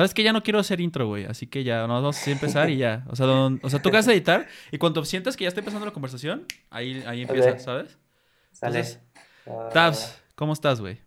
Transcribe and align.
¿Sabes 0.00 0.14
que 0.14 0.22
Ya 0.22 0.32
no 0.32 0.42
quiero 0.42 0.58
hacer 0.58 0.80
intro, 0.80 1.08
güey. 1.08 1.26
Así 1.26 1.46
que 1.46 1.62
ya 1.62 1.86
nos 1.86 2.00
vamos 2.00 2.26
a 2.26 2.30
empezar 2.30 2.70
y 2.70 2.78
ya. 2.78 3.04
O 3.10 3.16
sea, 3.16 3.26
o 3.26 3.68
sea 3.68 3.82
tú 3.82 3.90
vas 3.90 4.08
a 4.08 4.14
editar 4.14 4.46
y 4.72 4.78
cuando 4.78 5.04
sientas 5.04 5.36
que 5.36 5.44
ya 5.44 5.48
está 5.48 5.60
empezando 5.60 5.84
la 5.84 5.92
conversación, 5.92 6.46
ahí, 6.70 7.04
ahí 7.06 7.20
empieza, 7.20 7.58
¿sabes? 7.58 7.98
Entonces, 8.54 8.98
Tabs, 9.74 10.18
¿cómo 10.36 10.54
estás, 10.54 10.80
güey? 10.80 11.02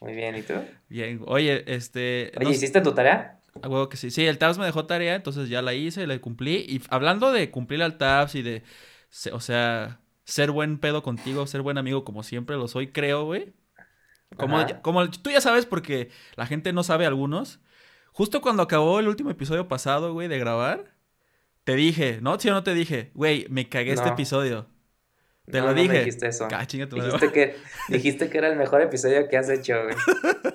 Muy 0.00 0.14
bien, 0.14 0.34
¿y 0.34 0.40
tú? 0.40 0.54
Bien. 0.88 1.20
Oye, 1.26 1.62
este... 1.66 2.32
Oye, 2.40 2.52
¿hiciste 2.52 2.80
tu 2.80 2.94
tarea? 2.94 3.38
A 3.60 3.68
huevo 3.68 3.90
que 3.90 3.98
sí. 3.98 4.10
Sí, 4.10 4.24
el 4.24 4.38
Tabs 4.38 4.56
me 4.56 4.64
dejó 4.64 4.86
tarea, 4.86 5.14
entonces 5.14 5.50
ya 5.50 5.60
la 5.60 5.74
hice, 5.74 6.06
la 6.06 6.18
cumplí. 6.20 6.54
Y 6.66 6.80
hablando 6.88 7.32
de 7.32 7.50
cumplir 7.50 7.82
al 7.82 7.98
Tabs 7.98 8.34
y 8.34 8.40
de... 8.40 8.62
O 9.30 9.40
sea, 9.40 10.00
ser 10.24 10.52
buen 10.52 10.78
pedo 10.78 11.02
contigo, 11.02 11.46
ser 11.46 11.60
buen 11.60 11.76
amigo 11.76 12.02
como 12.02 12.22
siempre 12.22 12.56
lo 12.56 12.66
soy, 12.66 12.92
creo, 12.92 13.26
güey. 13.26 13.52
Como, 14.36 14.64
como 14.82 15.10
tú 15.10 15.30
ya 15.30 15.40
sabes, 15.40 15.66
porque 15.66 16.10
la 16.36 16.46
gente 16.46 16.72
no 16.72 16.82
sabe 16.82 17.06
algunos. 17.06 17.60
Justo 18.12 18.40
cuando 18.40 18.62
acabó 18.62 19.00
el 19.00 19.08
último 19.08 19.30
episodio 19.30 19.68
pasado, 19.68 20.12
güey, 20.12 20.28
de 20.28 20.38
grabar, 20.38 20.94
te 21.64 21.74
dije, 21.76 22.18
¿no? 22.20 22.38
Si 22.38 22.48
o 22.48 22.52
no 22.52 22.62
te 22.62 22.74
dije, 22.74 23.10
güey, 23.14 23.46
me 23.48 23.68
cagué 23.68 23.92
este 23.92 24.08
episodio. 24.08 24.66
Te 25.50 25.60
lo 25.60 25.74
dije. 25.74 26.00
dijiste 26.00 26.28
eso. 26.28 26.48
Ah, 26.52 26.66
dijiste, 26.66 27.32
que, 27.32 27.56
dijiste 27.88 28.30
que 28.30 28.38
era 28.38 28.48
el 28.48 28.56
mejor 28.56 28.80
episodio 28.82 29.28
que 29.28 29.36
has 29.36 29.48
hecho, 29.48 29.74
güey. 29.82 29.96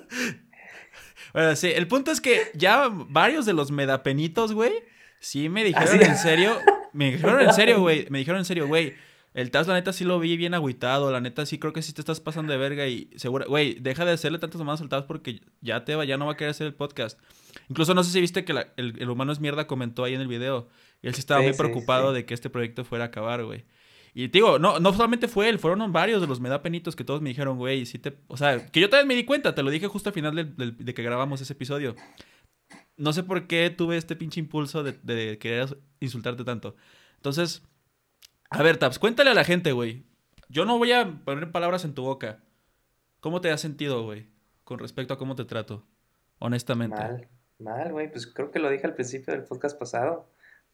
bueno, 1.32 1.56
sí, 1.56 1.72
el 1.74 1.88
punto 1.88 2.10
es 2.10 2.20
que 2.20 2.50
ya 2.54 2.88
varios 2.90 3.44
de 3.44 3.52
los 3.52 3.70
medapenitos, 3.70 4.52
güey, 4.52 4.72
sí 5.20 5.48
me 5.48 5.64
dijeron 5.64 6.00
en 6.00 6.16
serio. 6.16 6.58
Me 6.92 7.12
dijeron 7.12 7.40
en 7.40 7.52
serio, 7.52 7.80
güey. 7.80 8.06
Me 8.08 8.18
dijeron 8.18 8.38
en 8.38 8.44
serio, 8.44 8.66
güey 8.66 8.94
el 9.38 9.52
Taz, 9.52 9.68
la 9.68 9.74
neta, 9.74 9.92
sí 9.92 10.02
lo 10.02 10.18
vi 10.18 10.36
bien 10.36 10.52
agüitado. 10.52 11.12
La 11.12 11.20
neta, 11.20 11.46
sí 11.46 11.60
creo 11.60 11.72
que 11.72 11.80
sí 11.80 11.92
te 11.92 12.00
estás 12.00 12.18
pasando 12.18 12.52
de 12.52 12.58
verga. 12.58 12.88
Y 12.88 13.08
seguro, 13.14 13.46
güey, 13.46 13.74
deja 13.74 14.04
de 14.04 14.10
hacerle 14.10 14.40
tantas 14.40 14.58
mamadas 14.58 14.80
al 14.80 14.88
Taz 14.88 15.04
porque 15.04 15.42
ya 15.60 15.84
te 15.84 15.94
va, 15.94 16.04
ya 16.04 16.16
no 16.16 16.26
va 16.26 16.32
a 16.32 16.36
querer 16.36 16.50
hacer 16.50 16.66
el 16.66 16.74
podcast. 16.74 17.20
Incluso 17.68 17.94
no 17.94 18.02
sé 18.02 18.10
si 18.10 18.20
viste 18.20 18.44
que 18.44 18.66
el, 18.76 19.08
humano 19.08 19.30
es 19.30 19.38
mierda 19.38 19.68
comentó 19.68 20.02
ahí 20.02 20.14
en 20.14 20.22
el 20.22 20.26
video. 20.26 20.68
Él 21.02 21.14
sí 21.14 21.20
estaba 21.20 21.40
muy 21.40 21.52
preocupado 21.52 22.12
de 22.12 22.26
que 22.26 22.34
este 22.34 22.50
proyecto 22.50 22.84
fuera 22.84 23.04
a 23.04 23.06
acabar, 23.06 23.44
güey. 23.44 23.64
Y 24.12 24.26
digo, 24.26 24.58
no, 24.58 24.80
no 24.80 24.92
solamente 24.92 25.28
fue 25.28 25.48
él, 25.48 25.60
fueron 25.60 25.92
varios 25.92 26.20
de 26.20 26.26
los 26.26 26.40
medapenitos 26.40 26.96
que 26.96 27.04
todos 27.04 27.20
me 27.20 27.28
dijeron, 27.28 27.58
güey, 27.58 27.86
sí 27.86 28.00
te. 28.00 28.18
O 28.26 28.36
sea, 28.36 28.66
que 28.66 28.80
yo 28.80 28.90
también 28.90 29.06
me 29.06 29.14
di 29.14 29.24
cuenta, 29.24 29.54
te 29.54 29.62
lo 29.62 29.70
dije 29.70 29.86
justo 29.86 30.08
al 30.08 30.14
final 30.14 30.34
de, 30.34 30.94
que 30.94 31.02
grabamos 31.04 31.40
ese 31.40 31.52
episodio. 31.52 31.94
No 32.96 33.12
sé 33.12 33.22
por 33.22 33.46
qué 33.46 33.70
tuve 33.70 33.98
este 33.98 34.16
pinche 34.16 34.40
impulso 34.40 34.82
de, 34.82 34.98
de 35.04 35.38
querer 35.38 35.78
insultarte 36.00 36.42
tanto. 36.42 36.74
Entonces, 37.14 37.62
a 38.50 38.62
ver, 38.62 38.76
Taps, 38.76 38.98
cuéntale 38.98 39.30
a 39.30 39.34
la 39.34 39.44
gente, 39.44 39.72
güey. 39.72 40.04
Yo 40.48 40.64
no 40.64 40.78
voy 40.78 40.92
a 40.92 41.20
poner 41.24 41.52
palabras 41.52 41.84
en 41.84 41.94
tu 41.94 42.02
boca. 42.02 42.40
¿Cómo 43.20 43.40
te 43.40 43.50
has 43.50 43.60
sentido, 43.60 44.04
güey? 44.04 44.28
Con 44.64 44.78
respecto 44.78 45.14
a 45.14 45.18
cómo 45.18 45.34
te 45.34 45.44
trato. 45.44 45.86
Honestamente. 46.38 46.96
Mal, 46.96 47.28
mal, 47.58 47.92
güey. 47.92 48.10
Pues 48.10 48.26
creo 48.26 48.50
que 48.50 48.58
lo 48.58 48.70
dije 48.70 48.86
al 48.86 48.94
principio 48.94 49.34
del 49.34 49.44
podcast 49.44 49.78
pasado. 49.78 50.30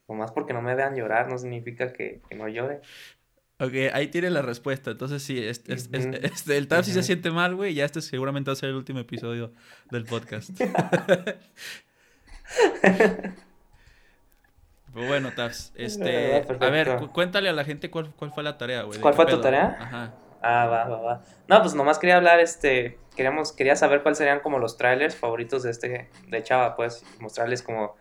Nomás 0.08 0.32
porque 0.32 0.52
no 0.52 0.62
me 0.62 0.74
vean 0.74 0.94
llorar 0.94 1.28
no 1.28 1.38
significa 1.38 1.92
que, 1.92 2.20
no 2.36 2.48
llore. 2.48 2.80
Ok, 3.58 3.72
ahí 3.92 4.08
tiene 4.08 4.30
la 4.30 4.42
respuesta. 4.42 4.92
Entonces 4.92 5.22
sí, 5.22 5.42
este, 5.42 5.72
el 6.56 6.68
Taps 6.68 6.86
sí 6.86 6.92
se 6.92 7.02
siente 7.02 7.30
mal, 7.30 7.56
güey. 7.56 7.74
Ya 7.74 7.84
este 7.84 8.02
seguramente 8.02 8.50
va 8.50 8.52
a 8.52 8.56
ser 8.56 8.68
el 8.68 8.76
último 8.76 9.00
episodio 9.00 9.52
del 9.90 10.04
podcast. 10.04 10.50
Pues 14.94 15.08
bueno, 15.08 15.32
Tabs, 15.34 15.72
este, 15.76 16.36
a 16.36 16.70
ver, 16.70 16.96
cuéntale 17.12 17.48
a 17.48 17.52
la 17.52 17.64
gente 17.64 17.90
cuál, 17.90 18.12
cuál 18.16 18.32
fue 18.32 18.42
la 18.42 18.56
tarea, 18.56 18.82
güey. 18.82 19.00
¿Cuál 19.00 19.14
fue 19.14 19.26
tu 19.26 19.40
tarea? 19.40 19.76
Ajá. 19.78 20.14
Ah, 20.40 20.66
va, 20.66 20.84
va, 20.84 21.00
va. 21.00 21.22
No, 21.48 21.60
pues 21.62 21.74
nomás 21.74 21.98
quería 21.98 22.16
hablar, 22.16 22.38
este, 22.38 22.98
queríamos, 23.16 23.52
quería 23.52 23.76
saber 23.76 24.02
cuáles 24.02 24.18
serían 24.18 24.40
como 24.40 24.58
los 24.58 24.76
trailers 24.76 25.16
favoritos 25.16 25.62
de 25.62 25.70
este, 25.70 26.10
de 26.28 26.42
Chava, 26.42 26.76
pues, 26.76 27.04
mostrarles 27.18 27.62
como 27.62 27.96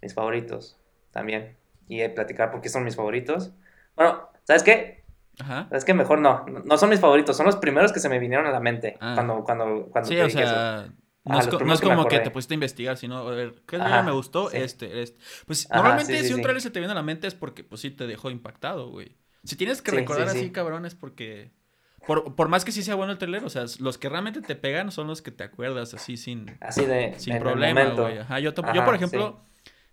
mis 0.00 0.14
favoritos 0.14 0.78
también. 1.10 1.56
Y 1.88 2.06
platicar 2.08 2.50
por 2.50 2.60
qué 2.60 2.68
son 2.68 2.84
mis 2.84 2.96
favoritos. 2.96 3.52
Bueno, 3.96 4.28
¿sabes 4.44 4.62
qué? 4.62 5.04
Ajá. 5.38 5.68
Es 5.70 5.84
que 5.84 5.94
mejor 5.94 6.18
no, 6.18 6.44
no 6.46 6.78
son 6.78 6.90
mis 6.90 7.00
favoritos, 7.00 7.36
son 7.36 7.46
los 7.46 7.56
primeros 7.56 7.92
que 7.92 8.00
se 8.00 8.08
me 8.08 8.18
vinieron 8.18 8.46
a 8.46 8.50
la 8.50 8.60
mente 8.60 8.96
ah. 9.00 9.12
cuando, 9.14 9.44
cuando, 9.44 9.88
cuando 9.90 10.08
sí, 10.08 10.18
o 10.18 10.30
sea, 10.30 10.88
no, 11.26 11.40
es, 11.40 11.80
como 11.80 12.06
que, 12.06 12.20
te 12.20 12.30
pusiste 12.30 12.54
a 12.54 12.56
investigar, 12.56 12.96
sino, 12.96 13.18
a 13.18 13.30
ver, 13.30 13.62
¿qué 13.66 13.78
me 13.78 14.12
gustó? 14.12 14.50
Este, 14.50 15.02
este. 15.02 15.18
Pues 15.46 15.68
normalmente 15.70 16.22
si 16.24 16.32
un 16.32 16.40
trailer 16.40 16.62
se 16.62 16.70
te 16.70 16.78
viene 16.78 16.92
a 16.92 16.94
la 16.94 17.02
mente 17.02 17.26
es 17.26 17.34
porque, 17.34 17.64
pues 17.64 17.80
sí, 17.80 17.90
te 17.90 18.06
dejó 18.06 18.30
impactado, 18.30 18.90
güey. 18.90 19.16
Si 19.44 19.56
tienes 19.56 19.82
que 19.82 19.90
recordar 19.90 20.28
así, 20.28 20.50
cabrón, 20.50 20.86
es 20.86 20.94
porque... 20.94 21.50
Por, 22.06 22.36
por, 22.36 22.48
más 22.48 22.64
que 22.64 22.70
sí 22.70 22.84
sea 22.84 22.94
bueno 22.94 23.12
el 23.12 23.18
trailer, 23.18 23.44
o 23.44 23.50
sea, 23.50 23.64
los 23.80 23.98
que 23.98 24.08
realmente 24.08 24.40
te 24.40 24.54
pegan 24.54 24.92
son 24.92 25.08
los 25.08 25.22
que 25.22 25.32
te 25.32 25.42
acuerdas 25.42 25.92
así 25.92 26.16
sin... 26.16 26.56
Así 26.60 26.84
de... 26.84 27.14
Sin 27.18 27.40
problema, 27.40 27.84
güey. 27.86 28.18
Ajá, 28.18 28.38
yo, 28.38 28.52
yo, 28.72 28.84
por 28.84 28.94
ejemplo 28.94 29.40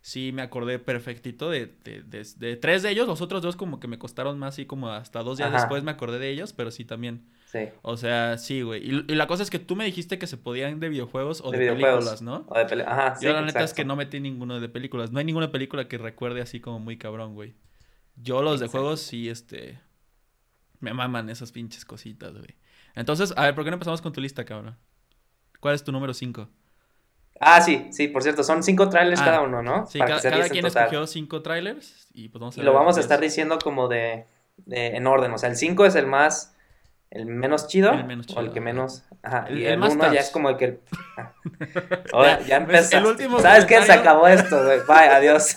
sí 0.04 0.32
me 0.34 0.42
acordé 0.42 0.80
perfectito 0.80 1.50
de, 1.50 1.66
de, 1.86 2.56
tres 2.58 2.84
de 2.84 2.90
ellos. 2.92 3.08
Los 3.08 3.22
otros 3.22 3.42
dos 3.42 3.56
como 3.56 3.80
que 3.80 3.88
me 3.88 3.98
costaron 3.98 4.38
más 4.38 4.60
y 4.60 4.66
como 4.66 4.90
hasta 4.90 5.24
dos 5.24 5.38
días 5.38 5.52
después 5.52 5.82
me 5.84 5.92
acordé 5.92 6.20
de 6.20 6.30
ellos, 6.30 6.54
pero 6.54 6.70
sí 6.72 6.86
también. 6.86 7.26
Sí. 7.54 7.70
O 7.84 7.98
sea, 7.98 8.40
sí, 8.40 8.64
güey. 8.64 8.84
Y, 8.84 8.92
la 9.14 9.28
cosa 9.28 9.44
es 9.44 9.52
que 9.52 9.60
tú 9.60 9.76
me 9.76 9.86
dijiste 9.86 10.18
que 10.18 10.26
se 10.26 10.38
podían 10.38 10.80
de 10.80 10.90
videojuegos 10.90 11.40
o 11.46 11.52
de, 11.52 11.60
películas, 11.60 12.24
¿no? 12.24 12.48
O 12.48 12.56
de 12.56 12.84
Ajá, 12.84 13.14
Yo 13.22 13.32
la 13.32 13.44
neta 13.44 13.64
es 13.64 13.76
que 13.76 13.86
no 13.86 13.96
metí 13.96 14.20
ninguno 14.20 14.60
de 14.60 14.70
películas. 14.70 15.12
No 15.12 15.20
hay 15.20 15.26
ninguna 15.26 15.52
película 15.52 15.88
que 15.88 16.00
recuerde 16.00 16.42
así 16.42 16.60
como 16.60 16.80
muy 16.80 16.98
cabrón, 16.98 17.36
güey. 17.36 17.54
Yo 18.16 18.42
los 18.42 18.60
de 18.60 18.68
juegos 18.68 19.02
sí, 19.02 19.30
este... 19.30 19.80
Me 20.80 20.96
maman 20.96 21.30
esas 21.30 21.52
pinches 21.52 21.86
cositas, 21.86 22.34
güey. 22.34 22.58
Entonces, 22.96 23.36
a 23.38 23.44
ver, 23.44 23.54
¿por 23.54 23.64
qué 23.64 23.70
no 23.70 23.76
empezamos 23.76 24.02
con 24.02 24.14
tu 24.14 24.20
lista, 24.20 24.44
cabrón? 24.46 24.76
¿Cuál 25.60 25.76
es 25.76 25.84
tu 25.84 25.92
número 25.92 26.16
5? 26.16 26.50
Ah, 27.40 27.62
sí, 27.62 27.88
sí, 27.92 28.08
por 28.08 28.24
cierto, 28.24 28.44
son 28.44 28.64
cinco 28.64 28.90
trailers 28.90 29.22
ah, 29.22 29.26
cada 29.26 29.42
uno, 29.42 29.62
¿no? 29.62 29.86
Sí, 29.86 30.00
cada, 30.00 30.20
quien 30.50 30.66
escogió 30.66 31.06
cinco 31.06 31.42
trailers 31.42 32.08
y 32.14 32.30
pues 32.30 32.40
vamos 32.40 32.58
a 32.58 32.62
Y 32.62 32.64
lo 32.64 32.74
vamos 32.74 32.98
a 32.98 33.00
estar 33.00 33.20
diciendo 33.20 33.60
como 33.62 33.88
de, 33.88 34.26
en 34.68 35.06
orden, 35.08 35.32
o 35.32 35.38
sea, 35.38 35.50
el 35.50 35.56
5 35.56 35.86
es 35.86 35.96
el 35.96 36.08
más, 36.08 36.53
el 37.14 37.28
menos 37.28 37.68
chido, 37.68 37.92
el 37.92 38.06
menos 38.06 38.26
chido, 38.26 38.42
o 38.42 38.44
el 38.44 38.52
que 38.52 38.60
menos, 38.60 39.04
ajá, 39.22 39.46
y 39.52 39.64
el 39.66 39.80
1 39.80 40.14
ya 40.14 40.20
es 40.20 40.32
como 40.32 40.50
el 40.50 40.58
que, 40.58 40.80
Oye, 42.14 42.30
ya, 42.30 42.40
ya 42.42 42.66
pues, 42.66 42.92
empezó, 42.92 43.08
último 43.08 43.40
¿sabes 43.40 43.66
qué? 43.66 43.82
Se 43.84 43.94
acabó 43.94 44.28
esto, 44.28 44.64
güey, 44.64 44.80
bye, 44.88 45.10
adiós. 45.10 45.56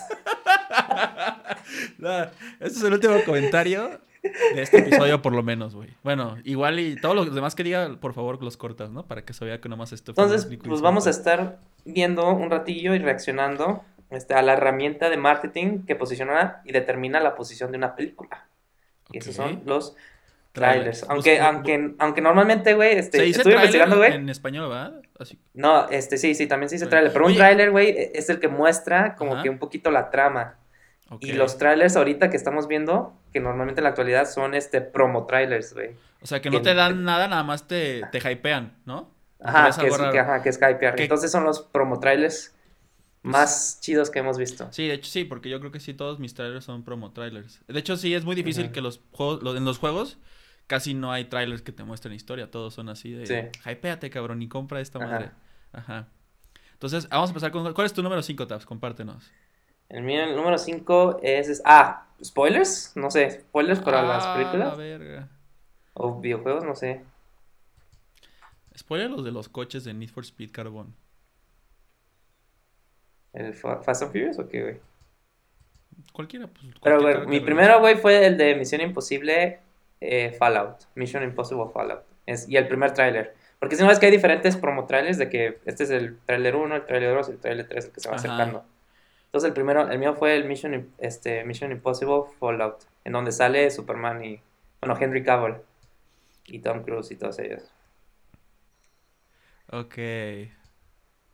no, 1.97 2.23
este 2.59 2.65
es 2.77 2.83
el 2.83 2.93
último 2.93 3.15
comentario 3.25 3.99
de 4.53 4.61
este 4.61 4.77
episodio 4.79 5.19
por 5.23 5.33
lo 5.33 5.41
menos, 5.41 5.73
güey. 5.73 5.89
Bueno, 6.03 6.37
igual 6.43 6.79
y 6.79 6.95
todos 6.95 7.15
los 7.15 7.33
demás 7.33 7.55
que 7.55 7.63
diga, 7.63 7.97
por 7.99 8.13
favor, 8.13 8.41
los 8.43 8.55
cortas, 8.55 8.91
¿no? 8.91 9.07
Para 9.07 9.25
que 9.25 9.33
se 9.33 9.43
vea 9.43 9.59
que 9.59 9.67
nomás 9.67 9.91
esto 9.93 10.11
Entonces, 10.11 10.47
pues 10.63 10.81
vamos 10.81 11.07
a 11.07 11.09
estar 11.09 11.59
viendo 11.85 12.29
un 12.29 12.51
ratillo 12.51 12.93
y 12.93 12.99
reaccionando 12.99 13.83
este, 14.11 14.35
a 14.35 14.43
la 14.43 14.53
herramienta 14.53 15.09
de 15.09 15.17
marketing 15.17 15.85
que 15.87 15.95
posiciona 15.95 16.61
y 16.65 16.71
determina 16.71 17.19
la 17.19 17.33
posición 17.33 17.71
de 17.71 17.79
una 17.79 17.95
película. 17.95 18.47
Y 19.11 19.17
esos 19.17 19.33
son 19.35 19.63
los 19.65 19.95
trailers. 20.57 21.05
Aunque, 21.09 21.39
aunque, 21.39 21.95
aunque 21.99 22.21
normalmente, 22.21 22.73
güey, 22.73 22.97
este, 22.97 23.29
estuve 23.29 23.53
investigando, 23.53 23.97
güey. 23.97 24.13
En 24.13 24.29
español, 24.29 24.69
¿verdad? 24.69 25.01
No, 25.53 25.89
este, 25.89 26.17
sí, 26.17 26.35
sí, 26.35 26.47
también 26.47 26.69
se 26.69 26.75
dice 26.75 26.87
trailer. 26.87 27.11
Pero 27.13 27.25
un 27.25 27.35
trailer, 27.35 27.71
güey, 27.71 27.95
es 28.13 28.29
el 28.29 28.39
que 28.39 28.47
muestra 28.47 29.15
como 29.15 29.41
que 29.41 29.49
un 29.49 29.59
poquito 29.59 29.91
la 29.91 30.09
trama. 30.09 30.55
Y 31.21 31.31
los 31.33 31.57
trailers 31.57 31.95
ahorita 31.95 32.29
que 32.29 32.37
estamos 32.37 32.67
viendo, 32.67 33.13
que 33.31 33.39
normalmente 33.39 33.79
en 33.79 33.83
la 33.83 33.89
actualidad 33.89 34.29
son 34.29 34.53
este 34.53 34.81
promo 34.81 35.25
trailers, 35.25 35.73
güey. 35.73 35.91
O 36.21 36.27
sea, 36.27 36.41
que 36.41 36.49
no 36.49 36.61
te 36.61 36.73
dan 36.73 37.03
nada, 37.03 37.27
nada 37.27 37.43
más 37.43 37.67
te, 37.67 38.01
te 38.11 38.17
hypean, 38.19 38.73
¿no? 38.85 39.15
Ajá, 39.39 39.79
que 39.79 39.87
es, 39.87 39.97
que, 39.97 40.19
ajá, 40.19 40.41
que 40.41 40.49
es 40.49 40.57
hypear. 40.57 40.99
Entonces 40.99 41.31
son 41.31 41.43
los 41.43 41.61
promo 41.61 41.99
trailers 41.99 42.55
más 43.21 43.79
chidos 43.81 44.09
que 44.09 44.19
hemos 44.19 44.37
visto. 44.37 44.67
Sí, 44.71 44.87
de 44.87 44.95
hecho 44.95 45.09
sí, 45.09 45.25
porque 45.25 45.49
yo 45.49 45.59
creo 45.59 45.71
que 45.71 45.79
sí 45.79 45.93
todos 45.93 46.19
mis 46.19 46.33
trailers 46.33 46.65
son 46.65 46.83
promo 46.83 47.11
trailers. 47.11 47.61
De 47.67 47.79
hecho 47.79 47.97
sí 47.97 48.13
es 48.13 48.25
muy 48.25 48.35
difícil 48.35 48.71
que 48.71 48.81
los 48.81 49.01
juegos, 49.11 49.55
en 49.55 49.65
los 49.65 49.77
juegos 49.77 50.17
casi 50.67 50.93
no 50.93 51.11
hay 51.11 51.25
trailers 51.25 51.61
que 51.61 51.71
te 51.71 51.83
muestren 51.83 52.13
historia, 52.13 52.51
todos 52.51 52.73
son 52.73 52.89
así 52.89 53.11
de 53.11 53.25
sí. 53.25 53.69
hypeate, 53.69 54.09
cabrón, 54.09 54.41
y 54.41 54.47
compra 54.47 54.81
esta 54.81 54.99
madre. 54.99 55.31
Ajá. 55.71 56.07
Entonces, 56.73 57.09
vamos 57.09 57.29
a 57.29 57.31
empezar 57.31 57.51
con 57.51 57.73
¿cuál 57.73 57.87
es 57.87 57.93
tu 57.93 58.03
número 58.03 58.21
5, 58.21 58.45
Tabs? 58.47 58.65
Compártenos. 58.65 59.31
El 59.89 60.03
mío, 60.03 60.23
el 60.23 60.35
número 60.35 60.57
5 60.57 61.21
es, 61.23 61.61
Ah, 61.65 62.07
spoilers. 62.23 62.91
No 62.95 63.09
sé, 63.09 63.41
spoilers 63.41 63.79
para 63.79 64.03
las 64.03 64.25
ah, 64.25 64.35
películas. 64.35 64.77
verga. 64.77 65.29
O 65.93 66.19
videojuegos, 66.19 66.63
no 66.63 66.75
sé. 66.75 67.01
Spoiler 68.77 69.09
los 69.09 69.23
de 69.23 69.31
los 69.31 69.49
coches 69.49 69.83
de 69.85 69.93
Need 69.93 70.09
for 70.09 70.23
Speed 70.23 70.51
Carbon. 70.51 70.93
¿El 73.33 73.53
Fast 73.53 74.03
and 74.03 74.11
Furious 74.11 74.37
o 74.37 74.47
qué, 74.47 74.61
güey? 74.61 74.79
Cualquiera, 76.13 76.47
pues. 76.47 76.67
Pero, 76.83 77.01
güey, 77.01 77.25
mi 77.27 77.39
primero, 77.39 77.79
güey, 77.79 77.95
fue 77.95 78.25
el 78.25 78.37
de 78.37 78.55
Misión 78.55 78.81
Imposible 78.81 79.61
eh, 80.01 80.35
Fallout. 80.37 80.83
Mission 80.95 81.23
Impossible 81.23 81.67
Fallout. 81.73 82.03
Es, 82.25 82.47
y 82.49 82.57
el 82.57 82.67
primer 82.67 82.93
tráiler. 82.93 83.35
Porque 83.59 83.75
si 83.75 83.83
no 83.83 83.91
es 83.91 83.99
que 83.99 84.05
hay 84.05 84.11
diferentes 84.11 84.55
promo 84.57 84.85
trailers 84.85 85.17
de 85.17 85.29
que 85.29 85.59
este 85.65 85.83
es 85.83 85.89
el 85.89 86.19
tráiler 86.25 86.55
1, 86.55 86.75
el 86.75 86.85
tráiler 86.85 87.15
2 87.15 87.29
y 87.29 87.31
el 87.31 87.39
tráiler 87.39 87.67
3 87.67 87.85
el 87.85 87.91
que 87.91 87.99
se 87.99 88.09
va 88.09 88.15
acercando. 88.15 88.65
Entonces 89.25 89.47
el 89.47 89.53
primero, 89.53 89.89
el 89.89 89.99
mío 89.99 90.13
fue 90.13 90.35
el 90.35 90.45
Mission, 90.45 90.91
este, 90.99 91.43
Mission 91.43 91.71
Impossible 91.71 92.23
Fallout, 92.39 92.83
en 93.03 93.13
donde 93.13 93.31
sale 93.31 93.69
Superman 93.71 94.23
y, 94.23 94.41
bueno, 94.79 94.97
Henry 94.99 95.23
Cavill 95.23 95.55
y 96.45 96.59
Tom 96.59 96.83
Cruise 96.83 97.11
y 97.11 97.15
todos 97.15 97.39
ellos. 97.39 97.63
Ok. 99.71 99.97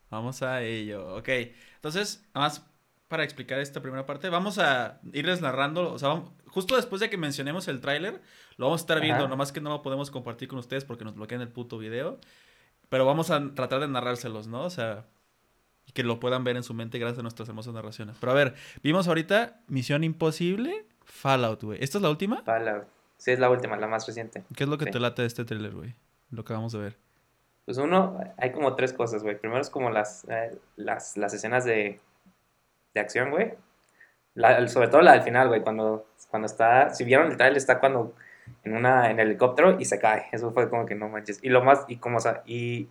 Vamos 0.10 0.42
a 0.42 0.62
ello. 0.62 1.16
Ok. 1.16 1.30
Entonces, 1.76 2.26
nada 2.34 2.48
más 2.48 2.66
para 3.14 3.24
explicar 3.24 3.60
esta 3.60 3.80
primera 3.80 4.08
parte, 4.08 4.28
vamos 4.30 4.58
a 4.58 5.00
irles 5.12 5.40
narrando, 5.40 5.94
o 5.94 6.00
sea, 6.00 6.24
justo 6.48 6.76
después 6.76 7.00
de 7.00 7.12
que 7.12 7.18
mencionemos 7.18 7.68
el 7.68 7.80
tráiler, 7.80 8.20
lo 8.58 8.66
vamos 8.66 8.82
a 8.82 8.86
estar 8.86 9.00
viendo, 9.00 9.28
nomás 9.28 9.52
que 9.52 9.62
no 9.62 9.70
lo 9.70 9.84
podemos 9.84 10.10
compartir 10.10 10.48
con 10.48 10.58
ustedes 10.58 10.84
porque 10.84 11.06
nos 11.06 11.14
bloquean 11.14 11.40
el 11.42 11.48
puto 11.48 11.78
video, 11.78 12.18
pero 12.90 13.06
vamos 13.06 13.30
a 13.30 13.54
tratar 13.54 13.82
de 13.82 13.88
narrárselos, 13.88 14.48
¿no? 14.48 14.64
O 14.64 14.70
sea, 14.72 15.06
que 15.94 16.02
lo 16.02 16.20
puedan 16.20 16.44
ver 16.44 16.58
en 16.58 16.64
su 16.64 16.74
mente 16.74 16.98
gracias 16.98 17.20
a 17.20 17.22
nuestras 17.22 17.48
hermosas 17.50 17.76
narraciones. 17.76 18.18
Pero 18.20 18.32
a 18.32 18.36
ver, 18.36 18.56
vimos 18.82 19.08
ahorita 19.08 19.62
Misión 19.68 20.04
Imposible, 20.04 20.88
Fallout, 21.04 21.62
güey. 21.62 21.84
¿Esta 21.84 22.00
es 22.00 22.02
la 22.02 22.10
última? 22.10 22.42
Fallout. 22.42 22.86
Sí, 23.18 23.30
es 23.30 23.38
la 23.38 23.52
última, 23.52 23.78
la 23.78 23.86
más 23.86 24.08
reciente. 24.08 24.44
¿Qué 24.56 24.64
es 24.64 24.70
lo 24.72 24.80
que 24.80 24.88
te 24.88 25.00
late 25.00 25.22
de 25.22 25.28
este 25.28 25.46
tráiler, 25.46 25.76
güey? 25.76 25.94
Lo 26.32 26.44
que 26.44 26.54
vamos 26.54 26.74
de 26.74 26.80
ver. 26.80 26.98
Pues 27.66 27.78
uno, 27.78 28.18
hay 28.38 28.52
como 28.52 28.76
tres 28.76 28.92
cosas, 28.92 29.22
güey. 29.22 29.38
Primero 29.40 29.62
es 29.62 29.70
como 29.70 29.92
las, 29.92 30.26
eh, 30.30 30.58
las, 30.78 31.16
las 31.16 31.32
escenas 31.36 31.64
de, 31.64 32.00
de 32.94 33.02
acción, 33.02 33.32
güey. 33.32 33.54
sobre 34.68 34.88
todo 34.88 35.02
la 35.02 35.14
del 35.14 35.22
final, 35.24 35.48
güey, 35.48 35.62
cuando, 35.62 36.08
cuando 36.30 36.46
está, 36.46 36.90
si 36.94 37.04
vieron 37.04 37.32
el 37.32 37.38
trailer, 37.38 37.58
está 37.58 37.80
cuando 37.80 38.14
en 38.64 38.76
una 38.76 39.10
en 39.10 39.20
el 39.20 39.28
helicóptero 39.28 39.80
y 39.80 39.86
se 39.86 40.00
cae. 40.00 40.28
Eso 40.32 40.52
fue 40.52 40.70
como 40.70 40.86
que 40.86 40.96
no 40.96 41.10
manches. 41.10 41.40
Y 41.42 41.50
lo 41.50 41.64
más, 41.64 41.86
y 41.88 41.98
como, 41.98 42.18
o 42.18 42.20
sea, 42.20 42.44
y, 42.46 42.90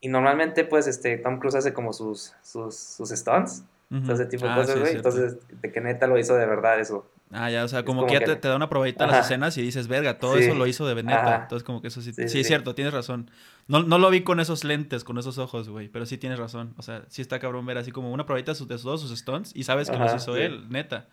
y 0.00 0.08
normalmente, 0.08 0.64
pues, 0.64 0.86
este, 0.86 1.18
Tom 1.18 1.38
Cruise 1.38 1.56
hace 1.56 1.72
como 1.72 1.92
sus, 1.92 2.34
sus, 2.42 2.76
sus 2.76 3.10
stunts, 3.10 3.64
ese 3.90 4.26
tipo 4.26 4.46
de 4.46 4.52
ah, 4.52 4.56
cosas, 4.56 4.78
güey. 4.78 4.94
Entonces, 4.94 5.36
de 5.60 5.72
que 5.72 5.80
neta 5.80 6.06
lo 6.06 6.18
hizo 6.18 6.36
de 6.36 6.46
verdad 6.46 6.78
eso. 6.78 7.10
Ah, 7.32 7.50
ya, 7.50 7.64
o 7.64 7.68
sea, 7.68 7.84
como, 7.84 8.06
que 8.06 8.14
ya 8.14 8.24
Te, 8.24 8.48
da 8.48 8.56
una 8.56 8.68
probadita 8.68 9.06
las 9.06 9.26
escenas 9.26 9.56
y 9.56 9.62
dices, 9.62 9.86
verga, 9.86 10.18
todo 10.18 10.36
eso 10.36 10.54
lo 10.54 10.66
hizo 10.66 10.86
de 10.86 10.94
Veneta. 10.94 11.42
Entonces, 11.42 11.64
como 11.64 11.80
que 11.80 11.88
eso 11.88 12.00
sí. 12.00 12.12
Sí, 12.12 12.40
es 12.40 12.46
cierto, 12.46 12.74
tienes 12.74 12.92
razón. 12.92 13.30
No, 13.68 13.82
no 13.82 13.98
lo 13.98 14.10
vi 14.10 14.22
con 14.22 14.40
esos 14.40 14.64
lentes, 14.64 15.04
con 15.04 15.18
esos 15.18 15.38
ojos, 15.38 15.68
güey, 15.68 15.88
pero 15.88 16.06
sí 16.06 16.18
tienes 16.18 16.38
razón. 16.38 16.74
O 16.76 16.82
sea, 16.82 17.04
sí 17.08 17.22
está 17.22 17.38
cabrón 17.38 17.66
ver 17.66 17.78
así 17.78 17.92
como 17.92 18.12
una 18.12 18.26
probadita 18.26 18.52
de 18.52 18.78
todos 18.78 19.00
sus 19.00 19.16
stunts 19.16 19.52
y 19.54 19.62
sabes 19.64 19.90
que 19.90 19.96
los 19.96 20.14
hizo 20.14 20.36
él, 20.36 20.68
neta. 20.70 21.08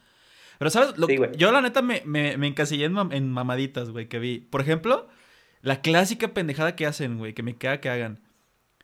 Pero, 0.57 0.71
¿sabes? 0.71 0.93
yo, 1.37 1.51
la 1.51 1.61
neta, 1.61 1.83
me, 1.83 2.01
me, 2.05 2.35
me 2.37 2.47
encasillé 2.47 2.85
en, 2.85 3.31
mamaditas, 3.31 3.91
güey, 3.91 4.07
que 4.07 4.17
vi. 4.17 4.39
Por 4.39 4.61
ejemplo, 4.61 5.07
la 5.61 5.81
clásica 5.81 6.29
pendejada 6.29 6.75
que 6.75 6.87
hacen, 6.87 7.19
güey, 7.19 7.33
que 7.33 7.43
me 7.43 7.55
queda 7.55 7.79
que 7.79 7.89
hagan. 7.89 8.19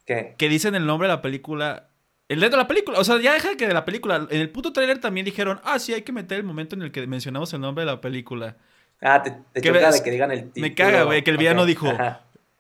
¿Qué? 0.06 0.36
Que 0.38 0.50
dicen 0.50 0.76
el 0.76 0.86
nombre 0.86 1.08
de 1.08 1.16
la 1.16 1.22
película 1.24 1.90
el 2.30 2.40
de 2.40 2.50
la 2.50 2.68
película, 2.68 3.00
o 3.00 3.04
sea, 3.04 3.20
ya 3.20 3.34
deja 3.34 3.56
que 3.58 3.68
de 3.68 3.74
la 3.74 3.86
película. 3.86 4.28
En 4.30 4.42
el 4.42 4.50
puto 4.50 4.74
trailer 4.74 5.00
también 5.00 5.26
dijeron, 5.26 5.60
ah, 5.64 5.80
sí, 5.80 5.94
hay 5.94 6.04
que 6.04 6.12
meter 6.12 6.40
el 6.40 6.44
momento 6.44 6.76
en 6.76 6.84
el 6.84 6.92
que 6.92 7.06
mencionamos 7.06 7.54
el 7.54 7.62
nombre 7.62 7.86
de 7.86 7.92
la 7.92 8.02
película. 8.02 8.58
Ah, 9.02 9.22
te, 9.22 9.32
te 9.54 9.62
choca 9.62 9.92
de 9.92 10.04
que 10.04 10.12
digan 10.12 10.32
el 10.32 10.46
título. 10.46 10.68
Me 10.68 10.74
caga, 10.74 11.04
güey, 11.04 11.24
que 11.24 11.32
el 11.32 11.38
villano 11.38 11.66
dijo, 11.66 11.88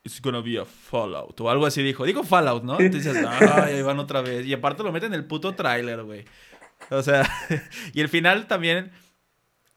it's 0.03 0.21
gonna 0.21 0.41
be 0.41 0.59
a 0.59 0.65
Fallout, 0.65 1.39
o 1.39 1.49
algo 1.49 1.65
así 1.65 1.81
dijo. 1.81 2.05
Digo 2.05 2.23
Fallout, 2.23 2.63
¿no? 2.63 2.79
Entonces 2.79 3.13
dices, 3.13 3.27
ay, 3.27 3.75
ahí 3.75 3.81
van 3.81 3.99
otra 3.99 4.21
vez. 4.21 4.45
Y 4.45 4.53
aparte 4.53 4.83
lo 4.83 4.91
meten 4.91 5.13
en 5.13 5.19
el 5.19 5.25
puto 5.25 5.55
trailer, 5.55 6.03
güey. 6.03 6.25
O 6.89 7.01
sea, 7.01 7.29
y 7.93 8.01
el 8.01 8.09
final 8.09 8.47
también 8.47 8.91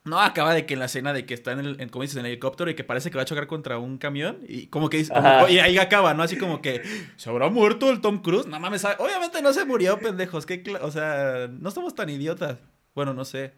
no, 0.07 0.21
acaba 0.21 0.55
de 0.55 0.67
que 0.67 0.75
en 0.75 0.81
la 0.81 0.87
escena 0.87 1.13
de 1.13 1.27
que 1.27 1.35
está 1.35 1.53
en 1.53 1.59
el, 1.61 1.81
en, 1.81 1.89
como 1.89 2.03
dices, 2.03 2.17
en 2.17 2.25
el 2.25 2.33
helicóptero 2.33 2.71
y 2.71 2.75
que 2.75 2.85
parece 2.85 3.11
que 3.11 3.17
va 3.17 3.23
a 3.23 3.27
chocar 3.27 3.47
contra 3.47 3.79
un 3.79 3.99
camión 3.99 4.39
y 4.47 4.69
como 4.69 4.89
que 4.89 4.99
dice, 4.99 5.13
y 5.49 5.59
ahí 5.59 5.79
acaba, 5.79 6.15
¿no? 6.15 6.23
Así 6.23 6.39
como 6.39 6.63
que, 6.63 6.83
¿se 7.17 7.29
habrá 7.29 7.49
muerto 7.49 7.91
el 7.91 8.01
Tom 8.01 8.23
Cruise? 8.23 8.47
No 8.47 8.61
mames, 8.61 8.85
obviamente 8.85 9.43
no 9.43 9.53
se 9.53 9.65
murió, 9.65 9.99
pendejos, 9.99 10.47
que, 10.47 10.63
o 10.81 10.91
sea, 10.91 11.49
no 11.51 11.71
somos 11.71 11.95
tan 11.95 12.09
idiotas. 12.09 12.59
Bueno, 12.95 13.13
no 13.13 13.25
sé. 13.25 13.53